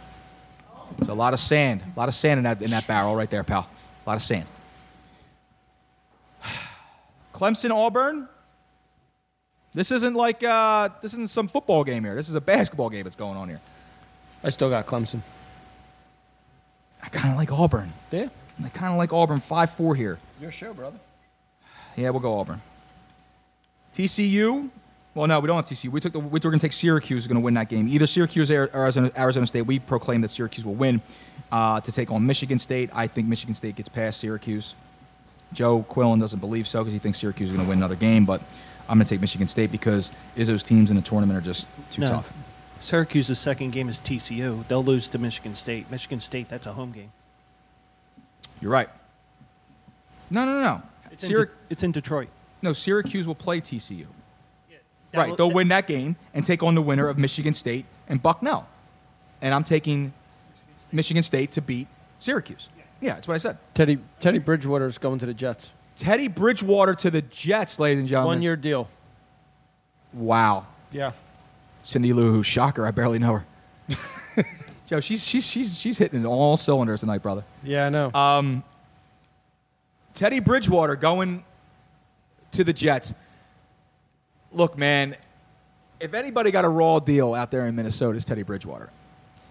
It's 0.99 1.09
a 1.09 1.15
lot 1.15 1.33
of 1.33 1.39
sand, 1.39 1.81
a 1.95 1.99
lot 1.99 2.09
of 2.09 2.13
sand 2.13 2.37
in 2.37 2.43
that 2.43 2.61
in 2.61 2.69
that 2.69 2.85
barrel 2.85 3.15
right 3.15 3.29
there, 3.29 3.43
pal. 3.43 3.67
A 4.05 4.09
lot 4.09 4.15
of 4.15 4.21
sand. 4.21 4.45
Clemson, 7.33 7.71
Auburn. 7.71 8.29
This 9.73 9.91
isn't 9.91 10.13
like 10.13 10.43
uh, 10.43 10.89
this 11.01 11.13
isn't 11.13 11.31
some 11.31 11.47
football 11.47 11.83
game 11.83 12.03
here. 12.03 12.13
This 12.13 12.29
is 12.29 12.35
a 12.35 12.41
basketball 12.41 12.91
game 12.91 13.03
that's 13.03 13.15
going 13.15 13.35
on 13.35 13.49
here. 13.49 13.61
I 14.43 14.51
still 14.51 14.69
got 14.69 14.85
Clemson. 14.85 15.21
I 17.01 17.09
kind 17.09 17.31
of 17.31 17.37
like 17.37 17.51
Auburn. 17.51 17.91
Yeah. 18.11 18.27
I 18.63 18.69
kind 18.69 18.91
of 18.91 18.99
like 18.99 19.11
Auburn. 19.11 19.39
Five 19.39 19.71
four 19.71 19.95
here. 19.95 20.19
Your 20.39 20.51
show, 20.51 20.75
brother. 20.75 20.99
Yeah, 21.95 22.09
we'll 22.09 22.19
go 22.21 22.37
Auburn. 22.39 22.61
TCU. 23.93 24.69
Well, 25.15 25.27
no, 25.27 25.39
we 25.39 25.47
don't 25.47 25.57
have 25.57 25.65
TCU. 25.65 25.89
We 25.89 25.99
took 25.99 26.13
the. 26.13 26.19
We 26.19 26.27
were 26.29 26.39
going 26.39 26.57
to 26.59 26.65
take 26.65 26.73
Syracuse. 26.73 27.23
Is 27.23 27.27
going 27.27 27.39
to 27.39 27.43
win 27.45 27.53
that 27.53 27.69
game. 27.69 27.87
Either 27.87 28.07
Syracuse 28.07 28.49
or 28.49 28.69
Arizona, 28.73 29.11
Arizona 29.15 29.45
State. 29.45 29.61
We 29.63 29.77
proclaim 29.77 30.21
that 30.21 30.31
Syracuse 30.31 30.65
will 30.65 30.73
win 30.73 31.01
uh, 31.51 31.79
to 31.81 31.91
take 31.91 32.09
on 32.11 32.25
Michigan 32.25 32.57
State. 32.57 32.89
I 32.93 33.05
think 33.05 33.27
Michigan 33.27 33.53
State 33.53 33.75
gets 33.75 33.89
past 33.89 34.19
Syracuse. 34.19 34.73
Joe 35.53 35.85
Quillen 35.87 36.19
doesn't 36.19 36.39
believe 36.39 36.67
so 36.67 36.79
because 36.79 36.93
he 36.93 36.99
thinks 36.99 37.19
Syracuse 37.19 37.51
is 37.51 37.55
going 37.55 37.63
to 37.63 37.69
win 37.69 37.77
another 37.77 37.95
game. 37.95 38.25
But 38.25 38.41
I'm 38.89 38.97
going 38.97 39.05
to 39.05 39.09
take 39.09 39.21
Michigan 39.21 39.47
State 39.47 39.71
because 39.71 40.11
Izzo's 40.35 40.63
teams 40.63 40.89
in 40.89 40.95
the 40.95 41.03
tournament 41.03 41.37
are 41.37 41.41
just 41.45 41.67
too 41.91 42.01
No. 42.01 42.07
tough. 42.07 42.33
Syracuse's 42.79 43.37
second 43.39 43.69
game 43.71 43.87
is 43.87 43.99
TCU. 44.01 44.67
They'll 44.67 44.83
lose 44.83 45.07
to 45.09 45.19
Michigan 45.19 45.53
State. 45.55 45.89
Michigan 45.91 46.19
State, 46.19 46.49
that's 46.49 46.65
a 46.65 46.73
home 46.73 46.91
game. 46.91 47.11
You're 48.59 48.71
right. 48.71 48.89
No, 50.31 50.43
no, 50.43 50.53
no, 50.55 50.61
no. 50.63 50.81
It's 51.13 51.23
in, 51.23 51.31
De- 51.31 51.47
it's 51.69 51.83
in 51.83 51.91
Detroit. 51.91 52.27
no, 52.61 52.73
Syracuse 52.73 53.27
will 53.27 53.35
play 53.35 53.61
TCU. 53.61 54.05
That 55.11 55.17
right, 55.19 55.29
will- 55.29 55.35
they'll 55.35 55.51
win 55.51 55.67
that 55.67 55.85
game 55.87 56.15
and 56.33 56.43
take 56.43 56.63
on 56.63 56.73
the 56.75 56.81
winner 56.81 57.07
of 57.07 57.17
Michigan 57.19 57.53
State 57.53 57.85
and 58.09 58.21
Bucknell. 58.21 58.67
And 59.41 59.53
I'm 59.53 59.63
taking 59.63 60.11
Michigan 60.91 61.21
State 61.21 61.51
to 61.51 61.61
beat 61.61 61.87
Syracuse. 62.19 62.69
Yeah, 62.99 63.15
that's 63.15 63.27
what 63.27 63.35
I 63.35 63.37
said. 63.37 63.57
Teddy 63.73 63.99
Teddy 64.21 64.39
Bridgewater's 64.39 64.97
going 64.97 65.19
to 65.19 65.25
the 65.25 65.33
Jets. 65.33 65.71
Teddy 65.97 66.27
Bridgewater 66.29 66.95
to 66.95 67.11
the 67.11 67.21
Jets, 67.21 67.77
ladies 67.77 67.99
and 67.99 68.07
gentlemen. 68.07 68.37
One 68.37 68.41
year 68.41 68.55
deal. 68.55 68.87
Wow. 70.13 70.65
Yeah. 70.91 71.11
Cindy 71.83 72.13
Lou 72.13 72.31
Who, 72.31 72.43
shocker. 72.43 72.85
I 72.87 72.91
barely 72.91 73.19
know 73.19 73.33
her. 73.33 74.45
Joe, 74.87 74.99
she's, 74.99 75.23
she's, 75.23 75.45
she's, 75.45 75.77
she's 75.77 75.97
hitting 75.97 76.25
all 76.25 76.55
cylinders 76.57 77.01
tonight, 77.01 77.21
brother. 77.21 77.43
Yeah, 77.63 77.87
I 77.87 77.89
know. 77.89 78.11
Um, 78.13 78.63
Teddy 80.13 80.39
Bridgewater 80.39 80.95
going 80.95 81.43
to 82.51 82.63
the 82.63 82.73
Jets. 82.73 83.13
Look, 84.51 84.77
man, 84.77 85.15
if 85.99 86.13
anybody 86.13 86.51
got 86.51 86.65
a 86.65 86.69
raw 86.69 86.99
deal 86.99 87.33
out 87.33 87.49
there 87.51 87.65
in 87.67 87.75
Minnesota, 87.75 88.15
it's 88.15 88.25
Teddy 88.25 88.43
Bridgewater. 88.43 88.89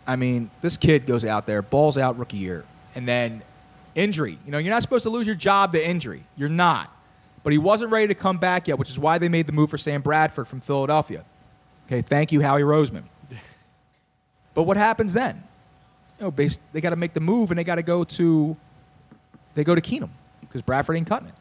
I 0.06 0.16
mean, 0.16 0.50
this 0.60 0.76
kid 0.76 1.06
goes 1.06 1.24
out 1.24 1.46
there, 1.46 1.62
balls 1.62 1.98
out 1.98 2.18
rookie 2.18 2.36
year, 2.36 2.64
and 2.94 3.06
then 3.06 3.42
injury. 3.94 4.38
You 4.44 4.52
know, 4.52 4.58
you're 4.58 4.72
not 4.72 4.82
supposed 4.82 5.02
to 5.04 5.10
lose 5.10 5.26
your 5.26 5.36
job 5.36 5.72
to 5.72 5.84
injury. 5.84 6.24
You're 6.36 6.48
not. 6.48 6.90
But 7.42 7.52
he 7.52 7.58
wasn't 7.58 7.90
ready 7.90 8.08
to 8.08 8.14
come 8.14 8.38
back 8.38 8.68
yet, 8.68 8.78
which 8.78 8.90
is 8.90 8.98
why 8.98 9.18
they 9.18 9.28
made 9.28 9.46
the 9.46 9.52
move 9.52 9.70
for 9.70 9.78
Sam 9.78 10.00
Bradford 10.00 10.46
from 10.46 10.60
Philadelphia. 10.60 11.24
Okay, 11.86 12.02
thank 12.02 12.30
you, 12.30 12.40
Howie 12.40 12.62
Roseman. 12.62 13.04
But 14.54 14.64
what 14.64 14.76
happens 14.76 15.14
then? 15.14 15.42
You 16.20 16.26
know, 16.26 16.46
they 16.74 16.82
got 16.82 16.90
to 16.90 16.96
make 16.96 17.14
the 17.14 17.20
move, 17.20 17.50
and 17.50 17.58
they 17.58 17.64
got 17.64 17.76
to 17.76 17.82
go 17.82 18.04
to 18.04 18.54
they 19.54 19.64
go 19.64 19.74
to 19.74 19.80
Keenum 19.80 20.10
because 20.52 20.62
Bradford 20.62 20.96
ain't 20.96 21.06
cutting 21.06 21.28
it. 21.28 21.34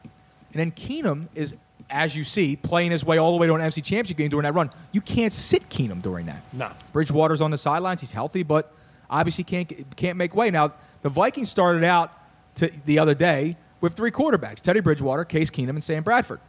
And 0.54 0.60
then 0.60 0.72
Keenum 0.72 1.28
is, 1.36 1.56
as 1.90 2.16
you 2.16 2.24
see, 2.24 2.56
playing 2.56 2.92
his 2.92 3.04
way 3.04 3.18
all 3.18 3.34
the 3.34 3.38
way 3.38 3.48
to 3.48 3.54
an 3.54 3.62
NFC 3.62 3.84
Championship 3.84 4.18
game 4.18 4.30
during 4.30 4.44
that 4.44 4.54
run. 4.54 4.70
You 4.94 5.02
can't 5.02 5.34
sit 5.34 5.70
Keenum 5.70 6.02
during 6.02 6.26
that. 6.28 6.42
No. 6.54 6.68
Nah. 6.68 6.74
Bridgewater's 6.94 7.42
on 7.42 7.52
the 7.52 7.58
sidelines. 7.58 8.02
He's 8.02 8.14
healthy, 8.14 8.44
but 8.44 8.74
obviously 9.10 9.44
can't 9.44 9.96
can't 9.98 10.18
make 10.18 10.34
way. 10.34 10.50
Now 10.50 10.74
the 11.02 11.10
Vikings 11.10 11.50
started 11.50 11.84
out 11.84 12.12
to 12.56 12.72
the 12.86 13.00
other 13.00 13.14
day 13.14 13.58
with 13.82 13.94
three 13.94 14.12
quarterbacks: 14.12 14.62
Teddy 14.62 14.80
Bridgewater, 14.80 15.26
Case 15.26 15.50
Keenum, 15.50 15.72
and 15.72 15.84
Sam 15.84 16.04
Bradford. 16.04 16.40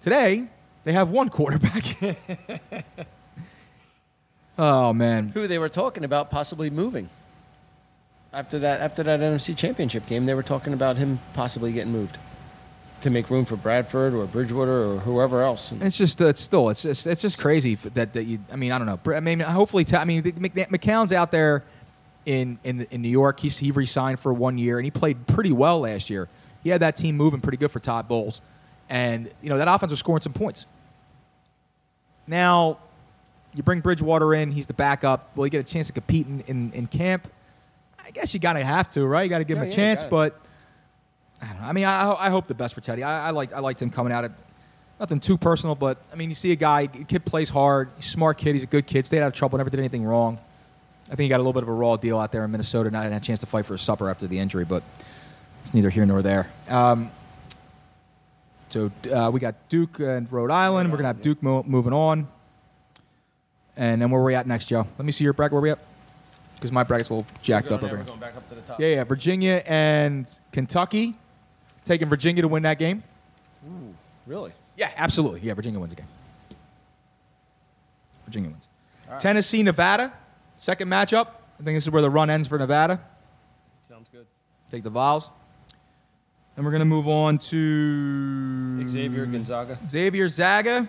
Today 0.00 0.46
they 0.84 0.92
have 0.92 1.10
one 1.10 1.28
quarterback. 1.28 1.84
oh 4.58 4.92
man, 4.92 5.28
Who 5.28 5.46
they 5.46 5.58
were 5.58 5.68
talking 5.68 6.04
about 6.04 6.30
possibly 6.30 6.70
moving. 6.70 7.10
After 8.32 8.58
that 8.58 8.80
after 8.80 9.02
that 9.02 9.20
NFC 9.20 9.56
championship 9.56 10.06
game, 10.06 10.26
they 10.26 10.34
were 10.34 10.42
talking 10.42 10.72
about 10.72 10.96
him 10.96 11.18
possibly 11.32 11.72
getting 11.72 11.92
moved. 11.92 12.18
To 13.02 13.10
make 13.10 13.30
room 13.30 13.44
for 13.44 13.54
Bradford 13.54 14.12
or 14.12 14.26
Bridgewater 14.26 14.84
or 14.84 14.98
whoever 14.98 15.40
else. 15.40 15.70
It's 15.80 15.96
just, 15.96 16.20
uh, 16.20 16.26
it's 16.26 16.40
still, 16.40 16.68
it's 16.68 16.82
just, 16.82 17.06
it's 17.06 17.22
just 17.22 17.38
crazy 17.38 17.76
that, 17.76 18.12
that 18.14 18.24
you. 18.24 18.40
I 18.50 18.56
mean, 18.56 18.72
I 18.72 18.78
don't 18.78 18.88
know. 18.88 19.14
I 19.14 19.20
mean, 19.20 19.38
hopefully, 19.38 19.84
t- 19.84 19.94
I 19.96 20.04
mean, 20.04 20.20
McCown's 20.24 21.12
out 21.12 21.30
there 21.30 21.62
in 22.26 22.58
in 22.64 22.88
in 22.90 23.00
New 23.00 23.08
York. 23.08 23.38
He's 23.38 23.56
he 23.56 23.70
resigned 23.70 24.18
for 24.18 24.32
one 24.32 24.58
year 24.58 24.78
and 24.78 24.84
he 24.84 24.90
played 24.90 25.28
pretty 25.28 25.52
well 25.52 25.80
last 25.80 26.10
year. 26.10 26.28
He 26.64 26.70
had 26.70 26.82
that 26.82 26.96
team 26.96 27.16
moving 27.16 27.40
pretty 27.40 27.56
good 27.56 27.70
for 27.70 27.78
Todd 27.78 28.08
Bowles, 28.08 28.42
and 28.88 29.30
you 29.42 29.48
know 29.48 29.58
that 29.58 29.68
offense 29.68 29.90
was 29.90 30.00
scoring 30.00 30.22
some 30.22 30.32
points. 30.32 30.66
Now, 32.26 32.78
you 33.54 33.62
bring 33.62 33.80
Bridgewater 33.80 34.34
in. 34.34 34.50
He's 34.50 34.66
the 34.66 34.74
backup. 34.74 35.34
Will 35.36 35.44
he 35.44 35.50
get 35.50 35.60
a 35.60 35.72
chance 35.72 35.86
to 35.86 35.92
compete 35.92 36.26
in, 36.26 36.40
in, 36.46 36.72
in 36.72 36.86
camp? 36.86 37.26
I 38.08 38.10
guess 38.10 38.34
you 38.34 38.40
gotta 38.40 38.64
have 38.64 38.90
to, 38.90 39.06
right? 39.06 39.22
You 39.22 39.28
gotta 39.28 39.44
give 39.44 39.58
Yeah, 39.58 39.64
him 39.64 39.68
a 39.68 39.70
yeah, 39.70 39.76
chance, 39.76 40.02
but. 40.04 40.40
I 41.40 41.46
don't 41.52 41.60
know. 41.62 41.68
I 41.68 41.72
mean, 41.72 41.84
I, 41.84 42.14
I 42.18 42.30
hope 42.30 42.48
the 42.48 42.54
best 42.54 42.74
for 42.74 42.80
Teddy. 42.80 43.04
I, 43.04 43.28
I 43.28 43.30
like 43.30 43.52
I 43.52 43.60
liked 43.60 43.80
him 43.80 43.90
coming 43.90 44.12
out 44.12 44.24
of 44.24 44.32
nothing 44.98 45.20
too 45.20 45.38
personal, 45.38 45.76
but 45.76 45.98
I 46.12 46.16
mean, 46.16 46.30
you 46.30 46.34
see 46.34 46.50
a 46.50 46.56
guy, 46.56 46.88
kid 46.88 47.24
plays 47.24 47.48
hard, 47.48 47.90
smart 48.02 48.38
kid, 48.38 48.54
he's 48.54 48.64
a 48.64 48.66
good 48.66 48.88
kid, 48.88 49.06
stayed 49.06 49.20
out 49.22 49.28
of 49.28 49.34
trouble, 49.34 49.56
never 49.58 49.70
did 49.70 49.78
anything 49.78 50.02
wrong. 50.02 50.40
I 51.06 51.10
think 51.10 51.20
he 51.20 51.28
got 51.28 51.36
a 51.36 51.44
little 51.44 51.52
bit 51.52 51.62
of 51.62 51.68
a 51.68 51.72
raw 51.72 51.94
deal 51.96 52.18
out 52.18 52.32
there 52.32 52.44
in 52.44 52.50
Minnesota, 52.50 52.90
not 52.90 53.04
had 53.04 53.12
a 53.12 53.20
chance 53.20 53.38
to 53.38 53.46
fight 53.46 53.66
for 53.66 53.74
his 53.74 53.82
supper 53.82 54.10
after 54.10 54.26
the 54.26 54.36
injury, 54.40 54.64
but 54.64 54.82
it's 55.64 55.72
neither 55.72 55.90
here 55.90 56.04
nor 56.04 56.22
there. 56.22 56.50
Um, 56.68 57.12
So 58.70 58.90
uh, 59.12 59.30
we 59.32 59.38
got 59.38 59.54
Duke 59.68 60.00
and 60.00 60.30
Rhode 60.32 60.50
Island. 60.50 60.90
We're 60.90 60.96
gonna 60.98 61.08
have 61.08 61.22
Duke 61.22 61.40
mo- 61.40 61.62
moving 61.68 61.92
on. 61.92 62.26
And 63.76 64.02
then 64.02 64.10
where 64.10 64.20
are 64.20 64.24
we 64.24 64.34
at 64.34 64.46
next, 64.48 64.66
Joe? 64.66 64.86
Let 64.98 65.04
me 65.06 65.12
see 65.12 65.22
your 65.22 65.34
bracket. 65.34 65.52
Where 65.52 65.60
are 65.60 65.62
we 65.62 65.70
at? 65.70 65.78
Because 66.58 66.72
my 66.72 66.82
bracket's 66.82 67.10
a 67.10 67.14
little 67.14 67.30
jacked 67.40 67.70
up 67.70 67.84
over 67.84 67.96
here. 67.96 68.04
going 68.04 68.18
back 68.18 68.36
up 68.36 68.48
to 68.48 68.56
the 68.56 68.60
top. 68.62 68.80
Yeah, 68.80 68.88
yeah. 68.88 69.04
Virginia 69.04 69.62
and 69.64 70.26
Kentucky. 70.50 71.16
Taking 71.84 72.08
Virginia 72.08 72.42
to 72.42 72.48
win 72.48 72.64
that 72.64 72.80
game. 72.80 73.04
Ooh, 73.66 73.94
really? 74.26 74.52
Yeah, 74.76 74.90
absolutely. 74.96 75.40
Yeah, 75.40 75.54
Virginia 75.54 75.78
wins 75.78 75.92
the 75.94 75.96
game. 75.96 76.08
Virginia 78.24 78.50
wins. 78.50 78.68
Right. 79.08 79.20
Tennessee, 79.20 79.62
Nevada. 79.62 80.12
Second 80.56 80.88
matchup. 80.88 81.28
I 81.60 81.62
think 81.62 81.76
this 81.76 81.84
is 81.84 81.90
where 81.90 82.02
the 82.02 82.10
run 82.10 82.28
ends 82.28 82.48
for 82.48 82.58
Nevada. 82.58 83.00
Sounds 83.82 84.08
good. 84.10 84.26
Take 84.70 84.82
the 84.82 84.90
Vols. 84.90 85.30
And 86.56 86.64
we're 86.64 86.72
going 86.72 86.80
to 86.80 86.86
move 86.86 87.06
on 87.06 87.38
to 87.38 88.88
Xavier 88.88 89.26
Gonzaga. 89.26 89.78
Xavier 89.86 90.28
Zaga. 90.28 90.88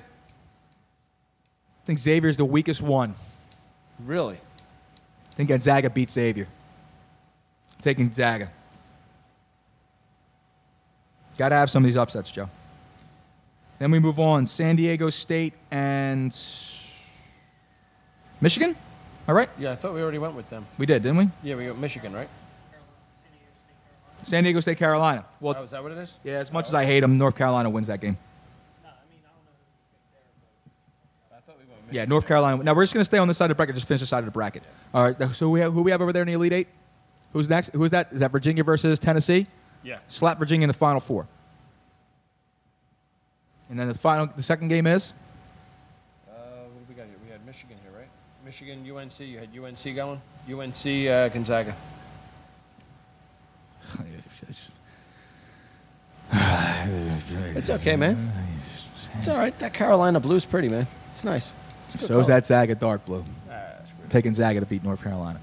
I 1.82 1.86
think 1.86 2.00
Xavier's 2.00 2.38
the 2.38 2.46
weakest 2.46 2.82
one. 2.82 3.14
Really? 4.04 4.40
I 5.40 5.42
think 5.42 5.52
Gonzaga 5.52 5.90
beats 5.90 6.16
Xavier. 6.16 6.48
Taking 7.82 8.14
Zaga. 8.14 8.52
Got 11.38 11.50
to 11.50 11.56
have 11.56 11.72
some 11.72 11.82
of 11.82 11.86
these 11.86 11.96
upsets, 11.96 12.30
Joe. 12.30 12.50
Then 13.80 13.90
we 13.90 14.00
move 14.00 14.20
on. 14.20 14.48
San 14.48 14.76
Diego 14.76 15.10
State 15.10 15.54
and 15.72 16.38
Michigan. 18.42 18.76
All 19.30 19.34
right, 19.34 19.50
Yeah, 19.58 19.72
I 19.72 19.76
thought 19.76 19.94
we 19.94 20.02
already 20.02 20.18
went 20.18 20.34
with 20.36 20.50
them. 20.50 20.66
we 20.78 20.86
did, 20.86 21.04
didn't 21.04 21.18
we? 21.20 21.30
Yeah, 21.42 21.56
we 21.56 21.68
got 21.68 21.78
Michigan, 21.78 22.12
right? 22.12 22.28
San 24.24 24.44
Diego 24.44 24.60
State, 24.60 24.78
Carolina. 24.78 25.24
Well, 25.40 25.56
oh, 25.58 25.64
is 25.64 25.72
that 25.72 25.82
what 25.82 25.94
it 25.94 26.00
is? 26.00 26.18
yeah. 26.26 26.34
As 26.34 26.52
much 26.52 26.68
as 26.68 26.74
I 26.74 26.84
hate 26.84 27.00
them, 27.00 27.16
North 27.16 27.38
Carolina 27.38 27.70
wins 27.70 27.88
that 27.88 28.02
game. 28.02 28.18
Yeah, 31.92 32.06
North 32.06 32.28
Carolina. 32.28 32.64
Now 32.64 32.74
we're 32.74 32.84
just 32.84 32.94
going 32.94 33.02
to 33.02 33.06
stay 33.06 33.18
on 33.18 33.28
this 33.28 33.38
side 33.38 33.46
of 33.46 33.50
the 33.50 33.56
bracket. 33.56 33.76
Just 33.76 33.88
finish 33.88 34.02
the 34.02 34.08
side 34.08 34.20
of 34.20 34.26
the 34.26 34.32
bracket. 34.32 34.64
All 34.94 35.04
right. 35.04 35.36
So 35.36 35.50
we 35.50 35.60
have, 35.62 35.74
who 35.74 35.82
we 35.82 35.92
have 35.92 36.02
over 36.02 36.14
there 36.14 36.22
in 36.24 36.28
the 36.28 36.34
Elite 36.34 36.54
Eight? 36.54 36.68
Who's 37.34 37.48
next? 37.50 37.70
Who's 37.74 37.92
that? 37.92 38.10
Is 38.12 38.20
that 38.22 38.32
Virginia 38.32 38.64
versus 38.64 39.00
Tennessee? 39.00 39.48
Yeah. 39.84 40.00
Slap 40.08 40.38
Virginia 40.40 40.66
in 40.66 40.70
the 40.70 40.74
Final 40.74 41.00
Four. 41.00 41.28
And 43.70 43.80
then 43.80 43.88
the 43.88 43.94
final, 43.94 44.28
the 44.36 44.42
second 44.44 44.68
game 44.70 44.88
is 44.88 45.14
Uh, 46.28 46.32
what 46.32 46.88
do 46.88 46.94
we 46.94 46.96
got 46.96 47.06
here? 47.06 47.16
We 47.24 47.32
had 47.32 47.46
Michigan 47.46 47.78
here, 47.84 47.92
right? 47.98 48.08
Michigan, 48.44 48.80
UNC. 48.90 49.20
You 49.20 49.38
had 49.38 49.50
UNC 49.56 49.96
going. 49.96 50.22
UNC, 50.50 51.08
uh, 51.08 51.30
Gonzaga. 51.30 51.76
It's 57.56 57.70
okay, 57.70 57.96
man. 57.96 58.32
It's 59.18 59.28
all 59.28 59.38
right. 59.38 59.58
That 59.60 59.74
Carolina 59.74 60.20
blue's 60.20 60.46
pretty, 60.46 60.70
man. 60.70 60.88
It's 61.12 61.24
nice. 61.26 61.52
So 61.98 62.20
is 62.20 62.28
that 62.28 62.46
Zaga 62.46 62.76
dark 62.76 63.06
blue. 63.06 63.24
Ah. 63.50 63.56
Taking 64.10 64.34
Zaga 64.34 64.60
to 64.60 64.66
beat 64.66 64.84
North 64.84 65.04
Carolina. 65.04 65.40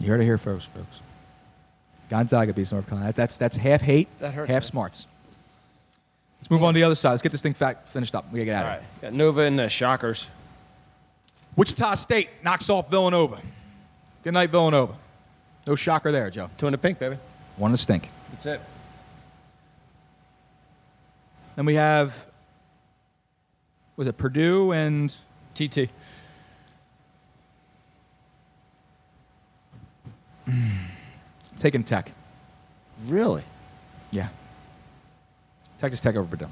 You 0.00 0.08
heard 0.08 0.20
it 0.20 0.24
here 0.24 0.38
first, 0.38 0.68
folks. 0.68 1.00
Gonzaga 2.10 2.52
beats 2.52 2.72
North 2.72 2.86
Carolina. 2.86 3.12
That's 3.12 3.36
that's 3.36 3.56
half 3.56 3.80
hate, 3.80 4.08
That 4.18 4.34
hurts, 4.34 4.50
half 4.50 4.62
man. 4.62 4.68
smarts. 4.68 5.06
Let's 6.40 6.50
move 6.50 6.62
on 6.62 6.74
to 6.74 6.78
the 6.78 6.84
other 6.84 6.94
side. 6.94 7.10
Let's 7.12 7.22
get 7.22 7.32
this 7.32 7.40
thing 7.40 7.54
fact 7.54 7.88
finished 7.88 8.14
up. 8.14 8.30
We 8.30 8.40
gotta 8.40 8.44
get 8.44 8.54
out 8.56 8.64
All 8.66 8.72
of 8.72 8.78
right. 8.80 9.00
Got 9.02 9.12
Nova 9.14 9.40
and 9.42 9.58
the 9.58 9.68
Shockers. 9.68 10.28
Wichita 11.56 11.94
State 11.94 12.28
knocks 12.42 12.68
off 12.68 12.90
Villanova. 12.90 13.40
Good 14.22 14.34
night, 14.34 14.50
Villanova. 14.50 14.94
No 15.66 15.74
shocker 15.74 16.12
there, 16.12 16.28
Joe. 16.30 16.50
Two 16.58 16.66
in 16.66 16.72
the 16.72 16.78
pink, 16.78 16.98
baby. 16.98 17.16
One 17.56 17.70
to 17.70 17.76
stink. 17.76 18.10
That's 18.30 18.44
it. 18.46 18.60
Then 21.56 21.64
we 21.64 21.76
have 21.76 22.12
was 23.96 24.06
it 24.06 24.16
Purdue 24.16 24.72
and 24.72 25.16
TT. 25.54 25.88
Hmm. 30.46 30.68
taking 31.58 31.84
Tech. 31.84 32.12
Really? 33.06 33.44
Yeah. 34.10 34.28
Texas 35.78 36.00
Tech 36.00 36.16
over 36.16 36.28
Purdue. 36.28 36.50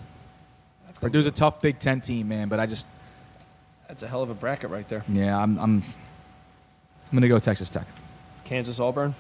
Purdue's 1.01 1.27
a 1.27 1.31
tough 1.33 1.61
Big 1.61 1.79
Ten 1.81 2.01
team, 2.01 2.29
man, 2.29 2.49
but 2.49 2.61
I 2.61 2.67
just 2.67 2.87
That's 3.89 4.03
a 4.05 4.09
hell 4.09 4.23
of 4.23 4.31
a 4.31 4.35
bracket 4.35 4.71
right 4.71 4.89
there. 4.89 5.03
yeah, 5.09 5.37
I'm 5.37 5.59
I'm 5.59 5.83
I'm 5.83 7.13
gonna 7.13 7.29
go 7.29 7.39
Texas 7.39 7.69
Tech. 7.69 7.87
Kansas, 8.45 8.79
Auburn. 8.79 9.15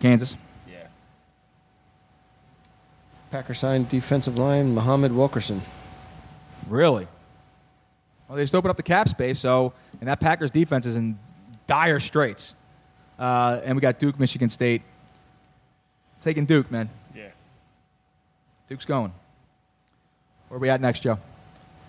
Kansas. 0.00 0.36
Yeah. 0.68 0.86
Packer 3.30 3.54
signed 3.54 3.88
defensive 3.88 4.38
line 4.38 4.74
Muhammad 4.74 5.12
Wilkerson. 5.12 5.62
Really? 6.68 7.06
Well, 8.28 8.36
they 8.36 8.42
just 8.42 8.54
opened 8.54 8.70
up 8.70 8.76
the 8.76 8.82
cap 8.82 9.08
space, 9.08 9.38
so 9.38 9.72
and 10.00 10.08
that 10.08 10.20
Packers 10.20 10.50
defense 10.50 10.86
is 10.86 10.96
in 10.96 11.18
dire 11.66 12.00
straits. 12.00 12.54
Uh, 13.18 13.60
and 13.64 13.76
we 13.76 13.80
got 13.80 13.98
Duke, 13.98 14.18
Michigan 14.18 14.48
State. 14.48 14.82
Taking 16.20 16.44
Duke, 16.44 16.70
man. 16.70 16.88
Yeah. 17.14 17.28
Duke's 18.68 18.84
going. 18.84 19.12
Where 20.48 20.58
we 20.58 20.68
at 20.68 20.80
next, 20.80 21.00
Joe? 21.00 21.18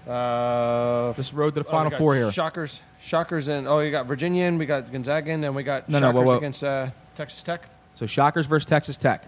Uh, 0.07 1.11
This 1.13 1.33
road 1.33 1.53
to 1.55 1.61
the 1.63 1.67
oh, 1.67 1.71
Final 1.71 1.89
got 1.89 1.97
Four 1.97 2.15
here. 2.15 2.31
Shockers, 2.31 2.81
Shockers, 3.01 3.47
and 3.47 3.67
oh, 3.67 3.79
you 3.79 3.91
got 3.91 4.05
Virginia, 4.05 4.45
and 4.45 4.57
we 4.57 4.65
got 4.65 4.91
Gonzaga, 4.91 5.31
and 5.31 5.55
we 5.55 5.63
got 5.63 5.89
No, 5.89 5.99
no, 5.99 6.07
Shockers 6.07 6.17
whoa, 6.19 6.25
whoa. 6.33 6.37
against 6.37 6.63
uh, 6.63 6.89
Texas 7.15 7.43
Tech. 7.43 7.67
So 7.95 8.05
Shockers 8.05 8.45
versus 8.45 8.65
Texas 8.65 8.95
Tech. 8.95 9.27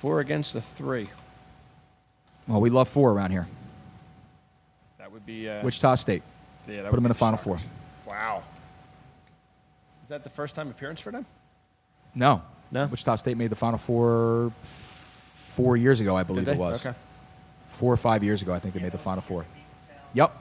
Four 0.00 0.20
against 0.20 0.52
the 0.52 0.60
three. 0.60 1.08
Well, 2.46 2.60
we 2.60 2.70
love 2.70 2.88
four 2.88 3.10
around 3.10 3.32
here. 3.32 3.48
That 4.98 5.10
would 5.10 5.26
be 5.26 5.48
uh, 5.48 5.64
Wichita 5.64 5.96
State. 5.96 6.22
Yeah, 6.68 6.82
that 6.82 6.90
Put 6.90 6.96
them 6.96 7.06
in 7.06 7.08
the 7.08 7.14
Final 7.14 7.36
Four. 7.36 7.58
Wow. 8.08 8.44
Is 10.02 10.08
that 10.08 10.22
the 10.22 10.30
first 10.30 10.54
time 10.54 10.70
appearance 10.70 11.00
for 11.00 11.10
them? 11.10 11.26
No. 12.14 12.42
No? 12.70 12.86
Wichita 12.86 13.16
State 13.16 13.36
made 13.36 13.50
the 13.50 13.56
Final 13.56 13.78
Four 13.78 14.52
four 14.62 15.76
years 15.76 15.98
ago, 15.98 16.14
I 16.14 16.22
believe 16.22 16.46
it 16.46 16.56
was. 16.56 16.86
Okay. 16.86 16.96
Four 17.72 17.92
or 17.92 17.96
five 17.96 18.22
years 18.22 18.40
ago, 18.40 18.52
I 18.52 18.60
think 18.60 18.74
they 18.74 18.80
made 18.80 18.92
the 18.92 18.98
Final 18.98 19.22
Four. 19.22 19.46
Yep. 20.14 20.32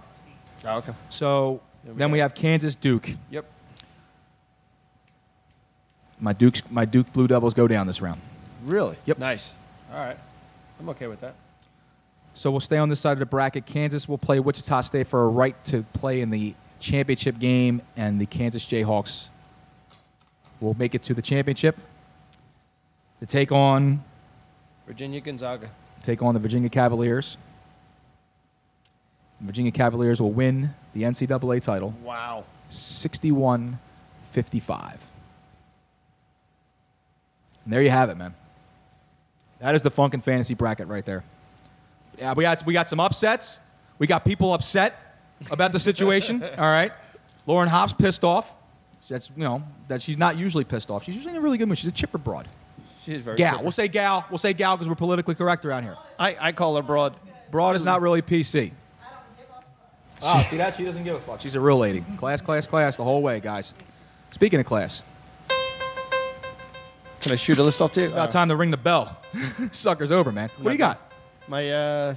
Oh, 0.65 0.77
okay. 0.77 0.93
So 1.09 1.61
Then 1.83 1.93
we 1.95 1.99
then 1.99 2.11
we 2.11 2.19
have 2.19 2.35
Kansas 2.35 2.75
Duke. 2.75 3.09
Yep. 3.31 3.45
My 6.19 6.33
Duke's 6.33 6.61
my 6.69 6.85
Duke 6.85 7.11
Blue 7.11 7.27
Devils 7.27 7.55
go 7.55 7.67
down 7.67 7.87
this 7.87 8.01
round. 8.01 8.19
Really? 8.67 8.97
Yep. 9.05 9.17
Nice. 9.17 9.53
All 9.91 9.99
right. 9.99 10.17
I'm 10.79 10.89
okay 10.89 11.07
with 11.07 11.21
that. 11.21 11.33
So 12.33 12.51
we'll 12.51 12.59
stay 12.59 12.77
on 12.77 12.89
this 12.89 12.99
side 12.99 13.13
of 13.13 13.19
the 13.19 13.25
bracket. 13.25 13.65
Kansas 13.65 14.07
will 14.07 14.17
play 14.17 14.39
Wichita 14.39 14.81
State 14.81 15.07
for 15.07 15.23
a 15.23 15.27
right 15.27 15.55
to 15.65 15.83
play 15.93 16.21
in 16.21 16.29
the 16.29 16.53
championship 16.79 17.39
game, 17.39 17.81
and 17.95 18.21
the 18.21 18.25
Kansas 18.27 18.63
Jayhawks 18.65 19.29
will 20.59 20.75
make 20.77 20.93
it 20.93 21.01
to 21.03 21.13
the 21.13 21.21
championship 21.21 21.77
to 23.21 23.25
take 23.25 23.51
on 23.51 24.03
Virginia, 24.85 25.19
Gonzaga. 25.21 25.69
take 26.03 26.21
on 26.21 26.33
the 26.33 26.39
Virginia 26.39 26.69
Cavaliers. 26.69 27.37
Virginia 29.41 29.71
Cavaliers 29.71 30.21
will 30.21 30.31
win 30.31 30.73
the 30.93 31.03
NCAA 31.03 31.61
title 31.61 31.93
Wow. 32.03 32.43
61 32.69 33.79
55. 34.31 35.03
And 37.63 37.73
there 37.73 37.81
you 37.81 37.89
have 37.89 38.09
it, 38.09 38.17
man. 38.17 38.33
That 39.59 39.75
is 39.75 39.81
the 39.81 39.91
funk 39.91 40.13
and 40.13 40.23
fantasy 40.23 40.53
bracket 40.53 40.87
right 40.87 41.05
there. 41.05 41.23
Yeah, 42.17 42.33
we 42.33 42.43
got, 42.43 42.65
we 42.65 42.73
got 42.73 42.87
some 42.87 42.99
upsets. 42.99 43.59
We 43.99 44.07
got 44.07 44.25
people 44.25 44.53
upset 44.53 44.99
about 45.51 45.71
the 45.71 45.79
situation. 45.79 46.43
all 46.57 46.71
right. 46.71 46.91
Lauren 47.45 47.69
Hobbs 47.69 47.93
pissed 47.93 48.23
off. 48.23 48.53
That's, 49.09 49.29
you 49.35 49.43
know, 49.43 49.63
that 49.87 50.01
she's 50.01 50.17
not 50.17 50.37
usually 50.37 50.65
pissed 50.65 50.91
off. 50.91 51.03
She's 51.03 51.15
usually 51.15 51.31
in 51.31 51.37
a 51.37 51.41
really 51.41 51.57
good 51.57 51.67
mood. 51.67 51.77
She's 51.77 51.87
a 51.87 51.93
chipper 51.93 52.17
broad. 52.17 52.47
She 53.03 53.13
is 53.13 53.21
very 53.21 53.37
Gal. 53.37 53.53
chipper. 53.53 53.63
We'll 53.63 53.71
say 53.71 53.87
gal. 53.87 54.25
We'll 54.29 54.37
say 54.37 54.53
gal 54.53 54.75
because 54.75 54.89
we're 54.89 54.95
politically 54.95 55.35
correct 55.35 55.63
around 55.63 55.83
here. 55.83 55.95
I, 56.19 56.35
I 56.39 56.51
call 56.51 56.75
her 56.75 56.81
broad. 56.81 57.15
Broad 57.49 57.77
is 57.77 57.83
not 57.83 58.01
really 58.01 58.21
PC. 58.21 58.71
Oh, 60.21 60.23
ah, 60.23 60.47
see 60.49 60.57
that? 60.57 60.75
She 60.75 60.83
doesn't 60.83 61.03
give 61.03 61.15
a 61.15 61.19
fuck. 61.19 61.39
She's 61.39 61.55
a 61.55 61.59
real 61.59 61.77
lady. 61.77 62.03
Class, 62.17 62.41
class, 62.41 62.65
class 62.65 62.97
the 62.97 63.03
whole 63.03 63.21
way, 63.21 63.39
guys. 63.39 63.75
Speaking 64.31 64.59
of 64.59 64.65
class, 64.65 65.03
Can 67.21 67.31
I 67.31 67.35
shoot 67.35 67.57
a 67.57 67.63
list 67.63 67.81
off 67.81 67.91
to 67.93 67.99
you? 68.01 68.05
it's 68.05 68.13
about 68.13 68.31
time 68.31 68.49
to 68.49 68.55
ring 68.55 68.71
the 68.71 68.77
bell. 68.77 69.17
Sucker's 69.71 70.11
over, 70.11 70.31
man. 70.31 70.49
What 70.59 70.69
do 70.71 70.73
you 70.73 70.77
got? 70.77 71.11
My 71.47 71.69
uh, 71.69 72.15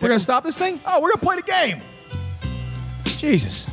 We're 0.00 0.08
going 0.08 0.18
to 0.18 0.22
stop 0.22 0.44
this 0.44 0.56
thing? 0.56 0.80
Oh, 0.86 1.00
we're 1.00 1.08
going 1.08 1.18
to 1.20 1.26
play 1.26 1.36
the 1.36 1.42
game. 1.42 1.80
Jesus. 3.04 3.66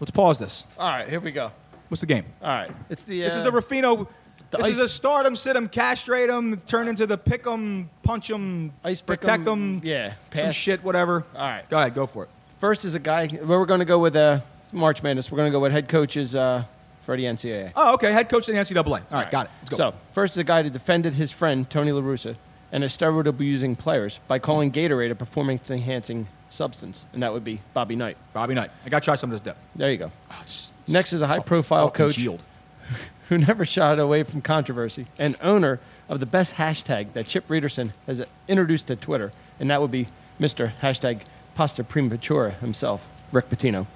Let's 0.00 0.10
pause 0.10 0.38
this. 0.38 0.64
all 0.78 0.90
right, 0.90 1.08
here 1.08 1.20
we 1.20 1.30
go. 1.30 1.52
What's 1.88 2.00
the 2.00 2.06
game? 2.06 2.24
All 2.42 2.48
right, 2.48 2.70
it's 2.90 3.02
the. 3.04 3.22
Uh, 3.22 3.26
This 3.26 3.36
is 3.36 3.42
the 3.42 3.52
Ruffino. 3.52 4.08
the 4.50 4.56
this 4.58 4.66
is 4.68 4.78
ice- 4.80 4.84
a 4.86 4.88
start 4.88 5.26
'em, 5.26 5.36
sit 5.36 5.56
'em, 5.56 5.68
castrate 5.68 6.28
'em, 6.30 6.56
turn 6.66 6.88
into 6.88 7.06
the 7.06 7.16
pick 7.18 7.46
'em, 7.46 7.88
punch 8.02 8.30
'em, 8.30 8.72
Ice 8.82 9.00
pick 9.00 9.10
'em, 9.10 9.16
protect 9.18 9.46
'em, 9.48 9.80
yeah, 9.84 10.08
some 10.08 10.16
pass. 10.30 10.54
shit, 10.54 10.82
whatever. 10.82 11.24
All 11.36 11.40
right. 11.42 11.68
Go 11.70 11.78
ahead, 11.78 11.94
go 11.94 12.06
for 12.06 12.24
it. 12.24 12.30
First 12.60 12.84
is 12.84 12.94
a 12.94 12.98
guy. 12.98 13.28
Where 13.28 13.58
we're 13.58 13.66
going 13.66 13.80
to 13.80 13.84
go 13.86 13.98
with 13.98 14.16
uh, 14.16 14.40
March 14.72 15.02
Madness. 15.02 15.30
We're 15.30 15.36
going 15.38 15.50
to 15.50 15.56
go 15.56 15.60
with 15.60 15.70
head 15.72 15.88
coaches 15.88 16.34
uh, 16.34 16.64
for 17.02 17.16
the 17.16 17.24
NCAA. 17.24 17.72
Oh, 17.76 17.94
okay. 17.94 18.12
Head 18.12 18.28
coach 18.28 18.48
of 18.48 18.54
the 18.54 18.60
NCAA. 18.60 18.86
All 18.86 19.02
right, 19.10 19.30
got 19.30 19.46
it. 19.46 19.52
Let's 19.62 19.70
go. 19.70 19.76
So, 19.76 19.94
first 20.12 20.34
is 20.34 20.38
a 20.38 20.44
guy 20.44 20.62
that 20.62 20.72
defended 20.72 21.14
his 21.14 21.32
friend, 21.32 21.68
Tony 21.68 21.90
LaRussa, 21.90 22.36
and 22.70 22.82
a 22.82 22.86
steroid 22.86 23.26
abusing 23.26 23.76
players 23.76 24.18
by 24.28 24.38
calling 24.38 24.72
Gatorade 24.72 25.10
a 25.10 25.14
performance 25.14 25.70
enhancing 25.70 26.26
substance, 26.48 27.06
and 27.12 27.22
that 27.22 27.32
would 27.32 27.44
be 27.44 27.60
Bobby 27.74 27.96
Knight. 27.96 28.16
Bobby 28.32 28.54
Knight. 28.54 28.70
I 28.84 28.88
got 28.88 29.00
to 29.00 29.04
try 29.04 29.16
some 29.16 29.30
of 29.32 29.38
this 29.42 29.52
dip. 29.52 29.56
There 29.76 29.90
you 29.90 29.98
go. 29.98 30.10
Oh, 30.30 30.42
Next 30.88 31.12
is 31.12 31.20
a 31.22 31.26
high 31.26 31.38
profile 31.40 31.90
coach 31.90 32.18
who 33.28 33.38
never 33.38 33.64
shied 33.64 33.98
away 33.98 34.22
from 34.22 34.42
controversy 34.42 35.06
and 35.18 35.36
owner 35.42 35.80
of 36.08 36.20
the 36.20 36.26
best 36.26 36.56
hashtag 36.56 37.12
that 37.12 37.26
Chip 37.26 37.48
Reederson 37.48 37.92
has 38.06 38.24
introduced 38.48 38.86
to 38.88 38.96
Twitter, 38.96 39.32
and 39.60 39.70
that 39.70 39.80
would 39.80 39.90
be 39.90 40.08
Mr. 40.40 40.72
hashtag 40.80 41.22
Pasta 41.54 41.84
Prematura 41.84 42.58
himself, 42.58 43.08
Rick 43.30 43.48
Pitino, 43.48 43.86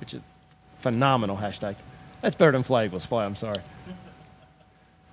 which 0.00 0.14
is 0.14 0.22
phenomenal 0.76 1.36
hashtag. 1.38 1.76
That's 2.24 2.36
better 2.36 2.52
than 2.52 2.62
Fly 2.62 2.86
Eagles 2.86 3.04
Fly, 3.04 3.26
I'm 3.26 3.36
sorry. 3.36 3.60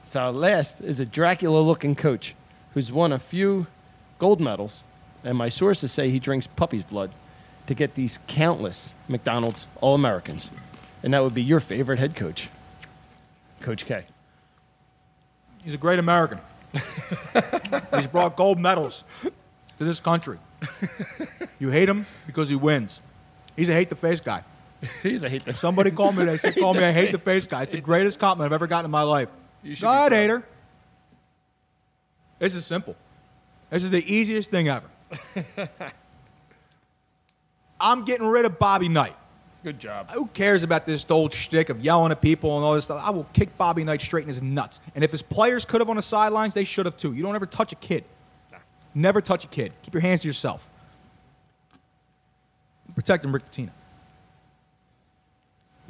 So 0.06 0.32
last 0.32 0.80
is 0.80 1.02
a 1.02 1.06
Dracula-looking 1.06 1.96
coach 1.96 2.36
who's 2.74 2.90
won 2.90 3.12
a 3.12 3.20
few 3.20 3.68
gold 4.18 4.40
medals, 4.40 4.86
and 5.22 5.38
my 5.38 5.50
sources 5.50 5.92
say 5.92 6.10
he 6.10 6.20
drinks 6.20 6.48
puppy's 6.48 6.84
blood 6.84 7.12
to 7.68 7.74
get 7.74 7.96
these 7.96 8.18
countless 8.28 8.96
McDonald's 9.10 9.68
All-Americans, 9.82 10.52
and 11.04 11.14
that 11.14 11.22
would 11.22 11.34
be 11.34 11.44
your 11.44 11.60
favorite 11.60 12.00
head 12.00 12.16
coach, 12.16 12.48
Coach 13.60 13.86
K. 13.86 14.06
He's 15.66 15.74
a 15.74 15.78
great 15.78 16.00
American. 16.00 16.40
He's 17.94 18.08
brought 18.08 18.38
gold 18.38 18.58
medals 18.58 19.04
to 19.22 19.84
this 19.84 20.00
country. 20.00 20.38
You 21.60 21.72
hate 21.72 21.90
him 21.90 22.06
because 22.26 22.48
he 22.48 22.56
wins. 22.56 23.02
He's 23.58 23.68
a 23.68 23.74
hate 23.74 23.90
the 23.90 23.98
face 23.98 24.22
guy. 24.22 24.46
He's 25.04 25.24
a 25.24 25.30
hate 25.30 25.46
the. 25.46 25.56
Somebody 25.56 25.92
called 25.92 26.16
me. 26.18 26.26
They 26.26 26.38
said, 26.38 26.56
"Call 26.60 26.74
me 26.74 26.84
a 26.84 26.92
hate 26.92 27.12
the 27.12 27.20
face 27.20 27.48
guy." 27.48 27.64
It's 27.64 27.72
the 27.72 27.82
greatest 27.82 28.20
compliment 28.20 28.50
I've 28.52 28.56
ever 28.56 28.68
gotten 28.68 28.86
in 28.86 28.92
my 28.92 29.04
life. 29.04 29.30
You 29.64 29.76
should 29.76 29.84
Go 29.84 29.90
be 29.92 29.96
ahead, 29.98 30.12
proud. 30.12 30.18
hater. 30.20 30.44
This 32.40 32.56
is 32.56 32.66
simple. 32.66 32.96
This 33.70 33.84
is 33.84 33.92
the 33.92 34.04
easiest 34.12 34.50
thing 34.50 34.68
ever. 34.70 34.88
I'm 37.80 38.04
getting 38.06 38.26
rid 38.28 38.46
of 38.46 38.58
Bobby 38.60 38.90
Knight. 38.90 39.16
Good 39.64 39.80
job. 39.80 40.10
Who 40.12 40.26
cares 40.28 40.64
about 40.64 40.88
this 40.88 41.06
old 41.10 41.34
shtick 41.34 41.70
of 41.70 41.82
yelling 41.82 42.12
at 42.12 42.20
people 42.22 42.56
and 42.58 42.66
all 42.66 42.74
this 42.74 42.86
stuff? 42.86 43.02
I 43.06 43.12
will 43.12 43.28
kick 43.34 43.56
Bobby 43.58 43.84
Knight 43.84 44.02
straight 44.02 44.24
in 44.24 44.28
his 44.30 44.42
nuts. 44.42 44.80
And 44.96 45.04
if 45.04 45.12
his 45.12 45.22
players 45.22 45.66
could 45.66 45.82
have 45.82 45.90
on 45.90 45.98
the 45.98 46.02
sidelines, 46.02 46.56
they 46.56 46.64
should 46.64 46.88
have 46.88 46.98
too. 46.98 47.14
You 47.14 47.22
don't 47.22 47.36
ever 47.36 47.46
touch 47.46 47.72
a 47.72 47.76
kid. 47.76 48.04
Never 48.96 49.22
touch 49.22 49.46
a 49.46 49.48
kid. 49.48 49.72
Keep 49.84 49.94
your 49.94 50.02
hands 50.02 50.22
to 50.24 50.28
yourself. 50.28 50.68
Protecting 52.96 53.32
Rick 53.32 53.52
Pitino. 53.52 53.70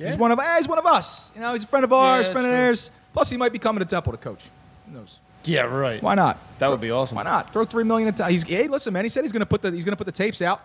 He's 0.09 0.17
one 0.17 0.31
of 0.31 0.39
eh, 0.39 0.57
he's 0.57 0.67
one 0.67 0.79
of 0.79 0.85
us. 0.85 1.29
You 1.35 1.41
know, 1.41 1.53
he's 1.53 1.63
a 1.63 1.67
friend 1.67 1.83
of 1.83 1.93
ours, 1.93 2.23
that's 2.25 2.31
friend 2.33 2.47
of 2.47 2.51
true. 2.51 2.57
theirs. 2.57 2.91
Plus, 3.13 3.29
he 3.29 3.37
might 3.37 3.51
be 3.51 3.59
coming 3.59 3.79
to 3.79 3.85
Temple 3.85 4.11
to 4.13 4.17
coach. 4.17 4.41
Who 4.87 4.97
knows? 4.97 5.19
Yeah, 5.43 5.61
right. 5.63 6.01
Why 6.01 6.15
not? 6.15 6.39
That 6.59 6.69
would 6.69 6.81
be 6.81 6.91
awesome. 6.91 7.15
Why 7.15 7.23
not? 7.23 7.51
Throw 7.51 7.65
three 7.65 7.83
million. 7.83 8.07
At 8.19 8.29
he's 8.31 8.43
hey, 8.43 8.67
listen, 8.67 8.93
man. 8.93 9.05
He 9.05 9.09
said 9.09 9.23
he's 9.23 9.31
going 9.31 9.39
to 9.41 9.45
put 9.45 9.61
the 9.61 9.71
he's 9.71 9.83
going 9.85 9.93
to 9.93 9.97
put 9.97 10.05
the 10.05 10.11
tapes 10.11 10.41
out. 10.41 10.61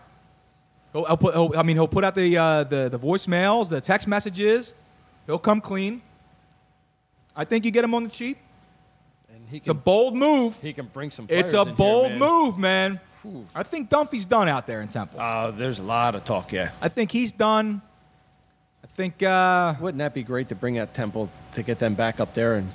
He'll, 0.93 1.05
he'll 1.05 1.17
put, 1.17 1.35
he'll, 1.35 1.53
I 1.57 1.63
mean, 1.63 1.77
he'll 1.77 1.89
put 1.89 2.05
out 2.05 2.15
the, 2.15 2.37
uh, 2.39 2.65
the 2.65 2.89
the 2.89 2.99
voicemails, 2.99 3.69
the 3.69 3.81
text 3.81 4.07
messages. 4.07 4.73
He'll 5.27 5.39
come 5.39 5.61
clean. 5.61 6.03
I 7.35 7.45
think 7.45 7.65
you 7.65 7.71
get 7.71 7.85
him 7.85 7.95
on 7.95 8.05
the 8.05 8.11
cheap. 8.11 8.39
And 9.35 9.47
he 9.51 9.57
It's 9.59 9.69
a 9.69 9.73
can, 9.75 9.83
bold 9.83 10.15
move. 10.17 10.57
he 10.63 10.73
can 10.73 10.87
bring 10.87 11.11
some. 11.11 11.27
It's 11.29 11.53
players 11.53 11.55
a 11.55 11.61
in 11.63 11.67
here, 11.69 11.75
bold 11.77 12.11
man. 12.11 12.19
move, 12.19 12.59
man. 12.59 13.01
I 13.55 13.63
think 13.65 13.91
Dunphy's 13.91 14.25
done 14.25 14.49
out 14.49 14.67
there 14.69 14.81
in 14.83 14.89
Temple. 14.89 15.21
Uh, 15.21 15.51
there's 15.51 15.81
a 15.81 15.83
lot 15.83 16.15
of 16.15 16.25
talk, 16.25 16.53
yeah. 16.53 16.71
I 16.81 16.89
think 16.89 17.11
he's 17.11 17.33
done. 17.33 17.83
Think. 18.97 19.23
Uh, 19.23 19.75
Wouldn't 19.79 19.99
that 19.99 20.15
be 20.15 20.23
great 20.23 20.49
to 20.49 20.55
bring 20.55 20.79
out 20.79 20.95
Temple 20.95 21.29
to 21.53 21.63
get 21.63 21.79
them 21.79 21.95
back 21.95 22.19
up 22.19 22.33
there 22.33 22.55
and 22.55 22.73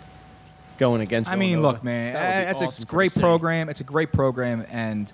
going 0.77 1.01
against? 1.01 1.29
I 1.31 1.35
mean, 1.35 1.53
Villanova? 1.57 1.73
look, 1.77 1.83
man. 1.83 2.13
That 2.13 2.19
would 2.19 2.41
be 2.41 2.45
That's 2.45 2.61
awesome 2.61 2.67
a 2.67 2.71
for 2.71 2.81
the 2.81 2.85
great 2.85 3.11
city. 3.11 3.23
program. 3.23 3.69
It's 3.69 3.81
a 3.81 3.83
great 3.83 4.11
program, 4.11 4.65
and 4.69 5.11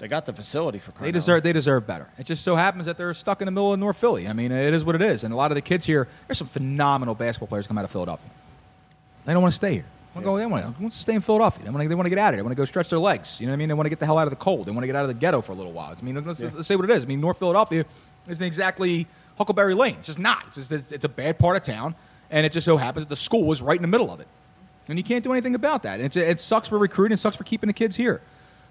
They 0.00 0.06
got 0.06 0.26
the 0.26 0.34
facility 0.34 0.80
for 0.80 0.92
They 0.92 1.08
out 1.08 1.12
deserve 1.14 1.42
they 1.42 1.54
deserve 1.54 1.86
better. 1.86 2.08
It 2.18 2.24
just 2.24 2.44
so 2.44 2.56
happens 2.56 2.84
that 2.84 2.98
they're 2.98 3.14
stuck 3.14 3.40
in 3.40 3.46
the 3.46 3.52
middle 3.52 3.72
of 3.72 3.78
North 3.80 3.96
Philly. 3.96 4.28
I 4.28 4.34
mean, 4.34 4.52
it 4.52 4.74
is 4.74 4.84
what 4.84 4.94
it 4.94 5.02
is. 5.02 5.24
And 5.24 5.32
a 5.32 5.36
lot 5.36 5.50
of 5.50 5.54
the 5.54 5.62
kids 5.62 5.86
here, 5.86 6.06
there's 6.26 6.36
some 6.38 6.46
phenomenal 6.48 7.14
basketball 7.14 7.48
players 7.48 7.66
come 7.66 7.78
out 7.78 7.84
of 7.84 7.90
Philadelphia. 7.90 8.30
They 9.24 9.32
don't 9.32 9.40
want 9.42 9.52
to 9.52 9.56
stay 9.56 9.72
here. 9.72 9.86
They 10.14 10.20
want 10.20 10.24
to 10.24 10.30
go. 10.30 10.36
They 10.36 10.46
want 10.46 10.76
to, 10.76 10.82
want 10.82 10.92
to 10.92 10.98
stay 10.98 11.14
in 11.14 11.22
Philadelphia. 11.22 11.64
They 11.64 11.70
want 11.70 11.82
to. 11.84 11.88
They 11.88 11.94
want 11.94 12.04
to 12.06 12.10
get 12.10 12.18
out 12.18 12.28
of 12.28 12.34
it. 12.34 12.36
They 12.36 12.42
want 12.42 12.52
to 12.52 12.56
go 12.56 12.66
stretch 12.66 12.90
their 12.90 12.98
legs. 12.98 13.40
You 13.40 13.46
know 13.46 13.52
what 13.52 13.54
I 13.54 13.56
mean? 13.56 13.68
They 13.68 13.74
want 13.74 13.86
to 13.86 13.90
get 13.90 13.98
the 13.98 14.06
hell 14.06 14.18
out 14.18 14.26
of 14.26 14.30
the 14.30 14.36
cold. 14.36 14.66
They 14.66 14.72
want 14.72 14.82
to 14.82 14.86
get 14.88 14.94
out 14.94 15.04
of 15.04 15.08
the 15.08 15.14
ghetto 15.14 15.40
for 15.40 15.52
a 15.52 15.54
little 15.54 15.72
while. 15.72 15.96
I 15.98 16.04
mean, 16.04 16.22
let's, 16.22 16.38
let's 16.40 16.68
say 16.68 16.76
what 16.76 16.84
it 16.84 16.94
is. 16.94 17.04
I 17.04 17.06
mean, 17.06 17.20
North 17.22 17.38
Philadelphia 17.38 17.86
isn't 18.28 18.44
exactly 18.44 19.06
Huckleberry 19.38 19.74
Lane. 19.74 19.96
It's 19.98 20.08
just 20.08 20.18
not. 20.18 20.44
It's 20.48 20.56
just 20.56 20.72
it's, 20.72 20.92
it's 20.92 21.04
a 21.04 21.08
bad 21.08 21.38
part 21.38 21.56
of 21.56 21.62
town, 21.62 21.94
and 22.30 22.44
it 22.44 22.52
just 22.52 22.64
so 22.64 22.76
happens 22.76 23.06
that 23.06 23.10
the 23.10 23.16
school 23.16 23.50
is 23.52 23.62
right 23.62 23.76
in 23.76 23.82
the 23.82 23.88
middle 23.88 24.12
of 24.12 24.20
it, 24.20 24.28
and 24.88 24.98
you 24.98 25.04
can't 25.04 25.24
do 25.24 25.32
anything 25.32 25.54
about 25.54 25.84
that. 25.84 26.00
It's, 26.00 26.16
it 26.16 26.40
sucks 26.40 26.68
for 26.68 26.78
recruiting. 26.78 27.14
It 27.14 27.18
sucks 27.18 27.36
for 27.36 27.44
keeping 27.44 27.68
the 27.68 27.74
kids 27.74 27.96
here, 27.96 28.20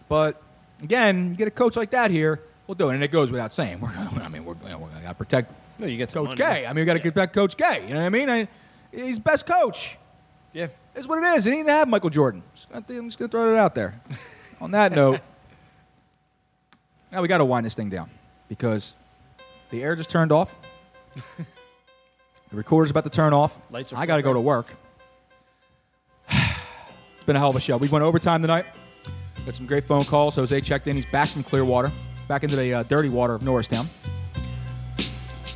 but 0.10 0.42
again, 0.84 1.30
you 1.32 1.36
get 1.36 1.48
a 1.48 1.52
coach 1.52 1.76
like 1.76 1.92
that 1.92 2.12
here, 2.12 2.42
we'll 2.68 2.76
do 2.76 2.90
it. 2.90 2.96
And 2.96 3.04
it 3.04 3.12
goes 3.12 3.32
without 3.32 3.54
saying. 3.54 3.80
We're 3.82 3.94
gonna, 3.94 4.24
I 4.24 4.28
mean, 4.28 4.46
we're, 4.46 4.56
you 4.64 4.70
know, 4.70 4.78
we're 4.80 4.90
gonna 4.90 5.14
protect 5.14 5.52
No, 5.80 5.88
you 5.88 5.98
get 5.98 6.12
Coach. 6.14 6.36
K. 6.36 6.66
I 6.66 6.74
mean, 6.74 6.82
we 6.82 6.86
got 6.86 6.94
to 6.94 7.00
protect 7.00 7.34
Coach 7.34 7.58
K. 7.58 7.84
You 7.88 7.94
know 7.94 8.02
what 8.02 8.06
I 8.06 8.10
mean? 8.10 8.30
I, 8.30 8.48
he's 8.92 9.20
best 9.20 9.46
coach. 9.46 9.98
Yeah. 10.54 10.68
That's 10.94 11.08
what 11.08 11.24
it 11.24 11.38
is. 11.38 11.46
He 11.46 11.52
didn't 11.52 11.70
have 11.70 11.88
Michael 11.88 12.10
Jordan. 12.10 12.42
I'm 12.74 12.84
just 12.84 13.20
going 13.20 13.30
to 13.30 13.38
throw 13.38 13.54
it 13.54 13.58
out 13.58 13.76
there. 13.76 14.00
On 14.62 14.72
that 14.72 14.92
note, 14.92 15.22
now 17.12 17.22
we 17.22 17.28
got 17.28 17.38
to 17.38 17.46
wind 17.46 17.64
this 17.64 17.76
thing 17.76 17.90
down 17.90 18.10
because 18.50 18.96
the 19.70 19.84
air 19.84 19.96
just 19.96 20.10
turned 20.10 20.32
off. 20.32 20.54
the 21.16 22.56
recorder's 22.56 22.92
about 22.92 23.04
to 23.04 23.10
turn 23.10 23.34
off. 23.34 23.54
Lights 23.72 23.94
are 23.94 23.98
I 23.98 24.06
got 24.06 24.18
to 24.18 24.22
go 24.22 24.34
to 24.34 24.40
work. 24.40 24.68
it's 26.30 27.26
been 27.26 27.36
a 27.36 27.40
hell 27.40 27.50
of 27.50 27.56
a 27.56 27.60
show. 27.60 27.78
We 27.78 27.88
went 27.88 28.04
overtime 28.04 28.42
tonight. 28.42 28.66
Got 29.46 29.56
some 29.56 29.66
great 29.66 29.86
phone 29.86 30.04
calls. 30.04 30.36
Jose 30.36 30.60
checked 30.62 30.88
in. 30.88 30.96
He's 30.96 31.06
back 31.06 31.30
from 31.30 31.44
Clearwater, 31.44 31.92
back 32.28 32.44
into 32.44 32.56
the 32.56 32.74
uh, 32.74 32.84
dirty 32.84 33.10
water 33.10 33.34
of 33.34 33.42
Norristown. 33.42 33.90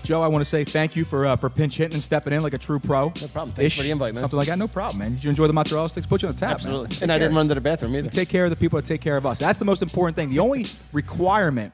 Joe, 0.03 0.21
I 0.21 0.27
want 0.27 0.41
to 0.41 0.49
say 0.49 0.63
thank 0.63 0.95
you 0.95 1.05
for 1.05 1.25
uh, 1.25 1.35
for 1.35 1.49
pinch 1.49 1.77
hitting 1.77 1.93
and 1.93 2.03
stepping 2.03 2.33
in 2.33 2.41
like 2.41 2.53
a 2.53 2.57
true 2.57 2.79
pro. 2.79 3.13
No 3.21 3.27
problem. 3.27 3.51
Thanks 3.51 3.75
for 3.75 3.83
the 3.83 3.91
invite, 3.91 4.13
man. 4.13 4.21
Something 4.21 4.37
like 4.37 4.47
that. 4.47 4.57
No 4.57 4.67
problem, 4.67 4.99
man. 4.99 5.13
Did 5.13 5.23
you 5.23 5.29
enjoy 5.29 5.47
the 5.47 5.53
mozzarella 5.53 5.89
sticks? 5.89 6.07
Put 6.07 6.21
you 6.21 6.29
on 6.29 6.33
the 6.33 6.39
tap, 6.39 6.55
Absolutely. 6.55 6.83
man. 6.83 6.89
Take 6.89 7.01
And 7.03 7.11
I 7.11 7.19
didn't 7.19 7.35
run 7.35 7.47
to 7.47 7.53
the 7.53 7.61
bathroom 7.61 7.95
either. 7.95 8.09
Take 8.09 8.29
care 8.29 8.45
of 8.45 8.49
the 8.49 8.55
people 8.55 8.77
that 8.77 8.85
take 8.85 8.99
care 9.01 9.15
of 9.15 9.25
us. 9.25 9.39
That's 9.39 9.59
the 9.59 9.65
most 9.65 9.81
important 9.81 10.15
thing. 10.15 10.29
The 10.29 10.39
only 10.39 10.65
requirement 10.91 11.73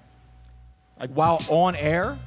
like 1.00 1.12
while 1.12 1.42
on 1.48 1.76
air 1.76 2.18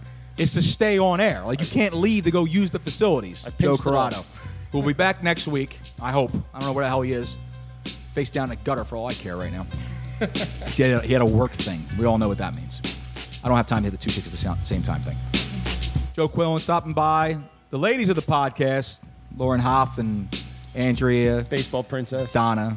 is 0.41 0.55
to 0.55 0.63
stay 0.63 0.99
on 0.99 1.21
air. 1.21 1.43
Like 1.45 1.61
you 1.61 1.67
can't 1.67 1.95
leave 1.95 2.25
to 2.25 2.31
go 2.31 2.45
use 2.45 2.71
the 2.71 2.79
facilities. 2.79 3.45
Joe 3.45 3.51
pinched 3.59 3.83
Corrado. 3.83 4.25
We'll 4.73 4.83
be 4.83 4.95
back 4.95 5.23
next 5.23 5.47
week. 5.47 5.79
I 6.01 6.13
hope. 6.13 6.33
I 6.55 6.59
don't 6.59 6.69
know 6.69 6.73
where 6.73 6.85
the 6.85 6.89
hell 6.89 7.03
he 7.03 7.13
is. 7.13 7.37
Face 8.15 8.31
down 8.31 8.45
in 8.45 8.59
the 8.59 8.65
gutter 8.65 8.85
for 8.85 8.97
all 8.97 9.07
I 9.07 9.15
care 9.15 9.37
right 9.37 9.53
now. 9.53 9.67
he, 10.69 10.83
had 10.83 10.93
a, 10.93 11.07
he 11.07 11.13
had 11.13 11.23
a 11.23 11.27
work 11.27 11.53
thing. 11.53 11.85
We 11.99 12.07
all 12.07 12.19
know 12.19 12.29
what 12.29 12.39
that 12.39 12.55
means. 12.55 12.81
I 13.45 13.49
don't 13.49 13.57
have 13.57 13.67
time 13.67 13.83
to 13.83 13.91
hit 13.91 13.99
the 13.99 14.03
two 14.03 14.11
chicks 14.11 14.27
at 14.27 14.33
the 14.33 14.39
sa- 14.39 14.57
same 14.63 14.83
time 14.83 15.03
thing. 15.03 15.17
Joe 16.15 16.29
Quillen 16.29 16.61
stopping 16.61 16.93
by. 16.93 17.39
The 17.71 17.79
ladies 17.79 18.09
of 18.09 18.17
the 18.17 18.23
podcast, 18.23 19.01
Lauren 19.37 19.61
Hoff 19.61 19.99
and 19.99 20.29
Andrea. 20.75 21.43
Baseball 21.49 21.83
princess. 21.83 22.33
Donna. 22.33 22.77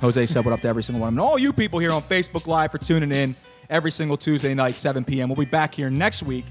Jose 0.00 0.26
said 0.26 0.44
what 0.44 0.52
up 0.52 0.60
to 0.60 0.68
every 0.68 0.82
single 0.82 1.00
one 1.00 1.08
of 1.08 1.14
them. 1.14 1.22
And 1.22 1.28
all 1.28 1.38
you 1.38 1.52
people 1.52 1.78
here 1.78 1.92
on 1.92 2.02
Facebook 2.02 2.46
Live 2.46 2.70
for 2.70 2.78
tuning 2.78 3.12
in 3.12 3.34
every 3.70 3.90
single 3.90 4.16
Tuesday 4.16 4.54
night, 4.54 4.76
7 4.76 5.04
p.m. 5.04 5.28
We'll 5.28 5.36
be 5.36 5.44
back 5.44 5.74
here 5.74 5.90
next 5.90 6.22
week. 6.22 6.44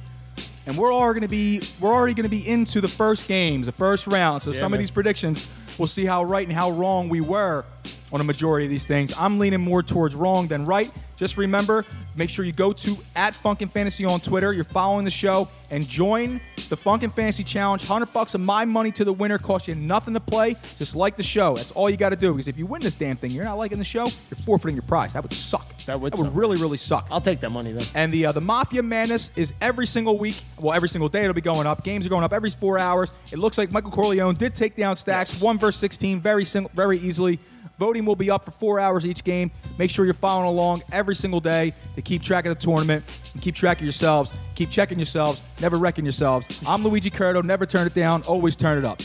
And 0.67 0.77
we're 0.77 0.91
all 0.91 1.13
gonna 1.13 1.27
be 1.29 1.61
we're 1.79 1.93
already 1.93 2.13
gonna 2.13 2.27
be 2.29 2.47
into 2.47 2.81
the 2.81 2.87
first 2.89 3.27
games, 3.27 3.65
the 3.65 3.71
first 3.71 4.05
round. 4.05 4.41
So 4.43 4.51
Yeah, 4.51 4.59
some 4.59 4.71
man. 4.71 4.77
of 4.77 4.79
these 4.83 4.91
predictions, 4.91 5.47
we'll 5.77 5.87
see 5.87 6.05
how 6.05 6.23
right 6.23 6.45
and 6.45 6.55
how 6.55 6.71
wrong 6.71 7.07
we 7.09 7.21
were 7.21 7.63
on 8.11 8.21
a 8.21 8.23
majority 8.23 8.65
of 8.65 8.69
these 8.69 8.85
things. 8.85 9.13
I'm 9.17 9.39
leaning 9.39 9.61
more 9.61 9.83
towards 9.83 10.15
wrong 10.15 10.47
than 10.47 10.65
right. 10.65 10.91
Just 11.17 11.35
remember, 11.35 11.83
make 12.15 12.29
sure 12.29 12.45
you 12.45 12.51
go 12.51 12.71
to 12.71 12.97
at 13.15 13.33
Funk 13.33 13.61
and 13.63 13.71
Fantasy 13.71 14.05
on 14.05 14.19
Twitter. 14.19 14.53
You're 14.53 14.63
following 14.63 15.03
the 15.03 15.11
show 15.11 15.49
and 15.71 15.87
join 15.87 16.39
the 16.69 16.77
Funk 16.77 17.01
and 17.03 17.11
Fantasy 17.11 17.43
Challenge. 17.43 17.81
100 17.81 18.13
bucks 18.13 18.35
of 18.35 18.41
my 18.41 18.65
money 18.65 18.91
to 18.91 19.03
the 19.03 19.11
winner 19.11 19.39
costs 19.39 19.67
you 19.67 19.73
nothing 19.73 20.13
to 20.13 20.19
play. 20.19 20.55
Just 20.77 20.95
like 20.95 21.17
the 21.17 21.23
show. 21.23 21.55
That's 21.55 21.71
all 21.71 21.89
you 21.89 21.97
got 21.97 22.09
to 22.09 22.15
do. 22.15 22.33
Because 22.33 22.47
if 22.47 22.57
you 22.57 22.67
win 22.67 22.81
this 22.81 22.93
damn 22.93 23.17
thing, 23.17 23.31
you're 23.31 23.43
not 23.43 23.57
liking 23.57 23.79
the 23.79 23.83
show, 23.83 24.05
you're 24.05 24.37
forfeiting 24.45 24.75
your 24.75 24.83
prize. 24.83 25.13
That 25.13 25.23
would 25.23 25.33
suck. 25.33 25.65
That 25.87 25.99
would 25.99 26.13
That 26.13 26.21
would 26.21 26.35
really, 26.35 26.57
really 26.57 26.77
suck. 26.77 27.07
I'll 27.09 27.21
take 27.21 27.39
that 27.39 27.51
money 27.51 27.71
then. 27.71 27.85
And 27.95 28.13
the 28.13 28.27
uh, 28.27 28.31
the 28.33 28.41
Mafia 28.41 28.83
Madness 28.83 29.31
is 29.35 29.53
every 29.59 29.87
single 29.87 30.19
week. 30.19 30.35
Well, 30.59 30.73
every 30.73 30.89
single 30.89 31.09
day 31.09 31.21
it'll 31.21 31.33
be 31.33 31.41
going 31.41 31.65
up. 31.65 31.83
Games 31.83 32.05
are 32.05 32.09
going 32.09 32.23
up 32.25 32.33
every 32.33 32.51
four 32.51 32.77
hours. 32.77 33.09
It 33.31 33.39
looks 33.39 33.57
like 33.57 33.71
Michael 33.71 33.91
Corleone 33.91 34.35
did 34.35 34.53
take 34.53 34.75
down 34.75 34.95
Stacks 34.97 35.41
one 35.41 35.57
versus 35.57 35.79
sixteen 35.79 36.19
very 36.19 36.43
very 36.75 36.99
easily. 36.99 37.39
Voting 37.77 38.05
will 38.05 38.15
be 38.15 38.31
up 38.31 38.43
for 38.43 38.51
four 38.51 38.79
hours 38.79 39.05
each 39.05 39.23
game. 39.23 39.51
Make 39.77 39.89
sure 39.89 40.05
you're 40.05 40.13
following 40.13 40.47
along 40.47 40.83
every 40.91 41.15
single 41.15 41.39
day 41.39 41.73
to 41.95 42.01
keep 42.01 42.23
track 42.23 42.45
of 42.45 42.57
the 42.57 42.61
tournament 42.61 43.05
and 43.33 43.41
keep 43.41 43.55
track 43.55 43.77
of 43.77 43.83
yourselves. 43.83 44.31
Keep 44.55 44.71
checking 44.71 44.97
yourselves. 44.97 45.41
Never 45.61 45.77
wrecking 45.77 46.05
yourselves. 46.05 46.47
I'm 46.65 46.83
Luigi 46.83 47.11
Curto. 47.11 47.43
Never 47.43 47.65
turn 47.65 47.85
it 47.85 47.93
down. 47.93 48.23
Always 48.23 48.55
turn 48.55 48.77
it 48.77 48.85
up. 48.85 49.01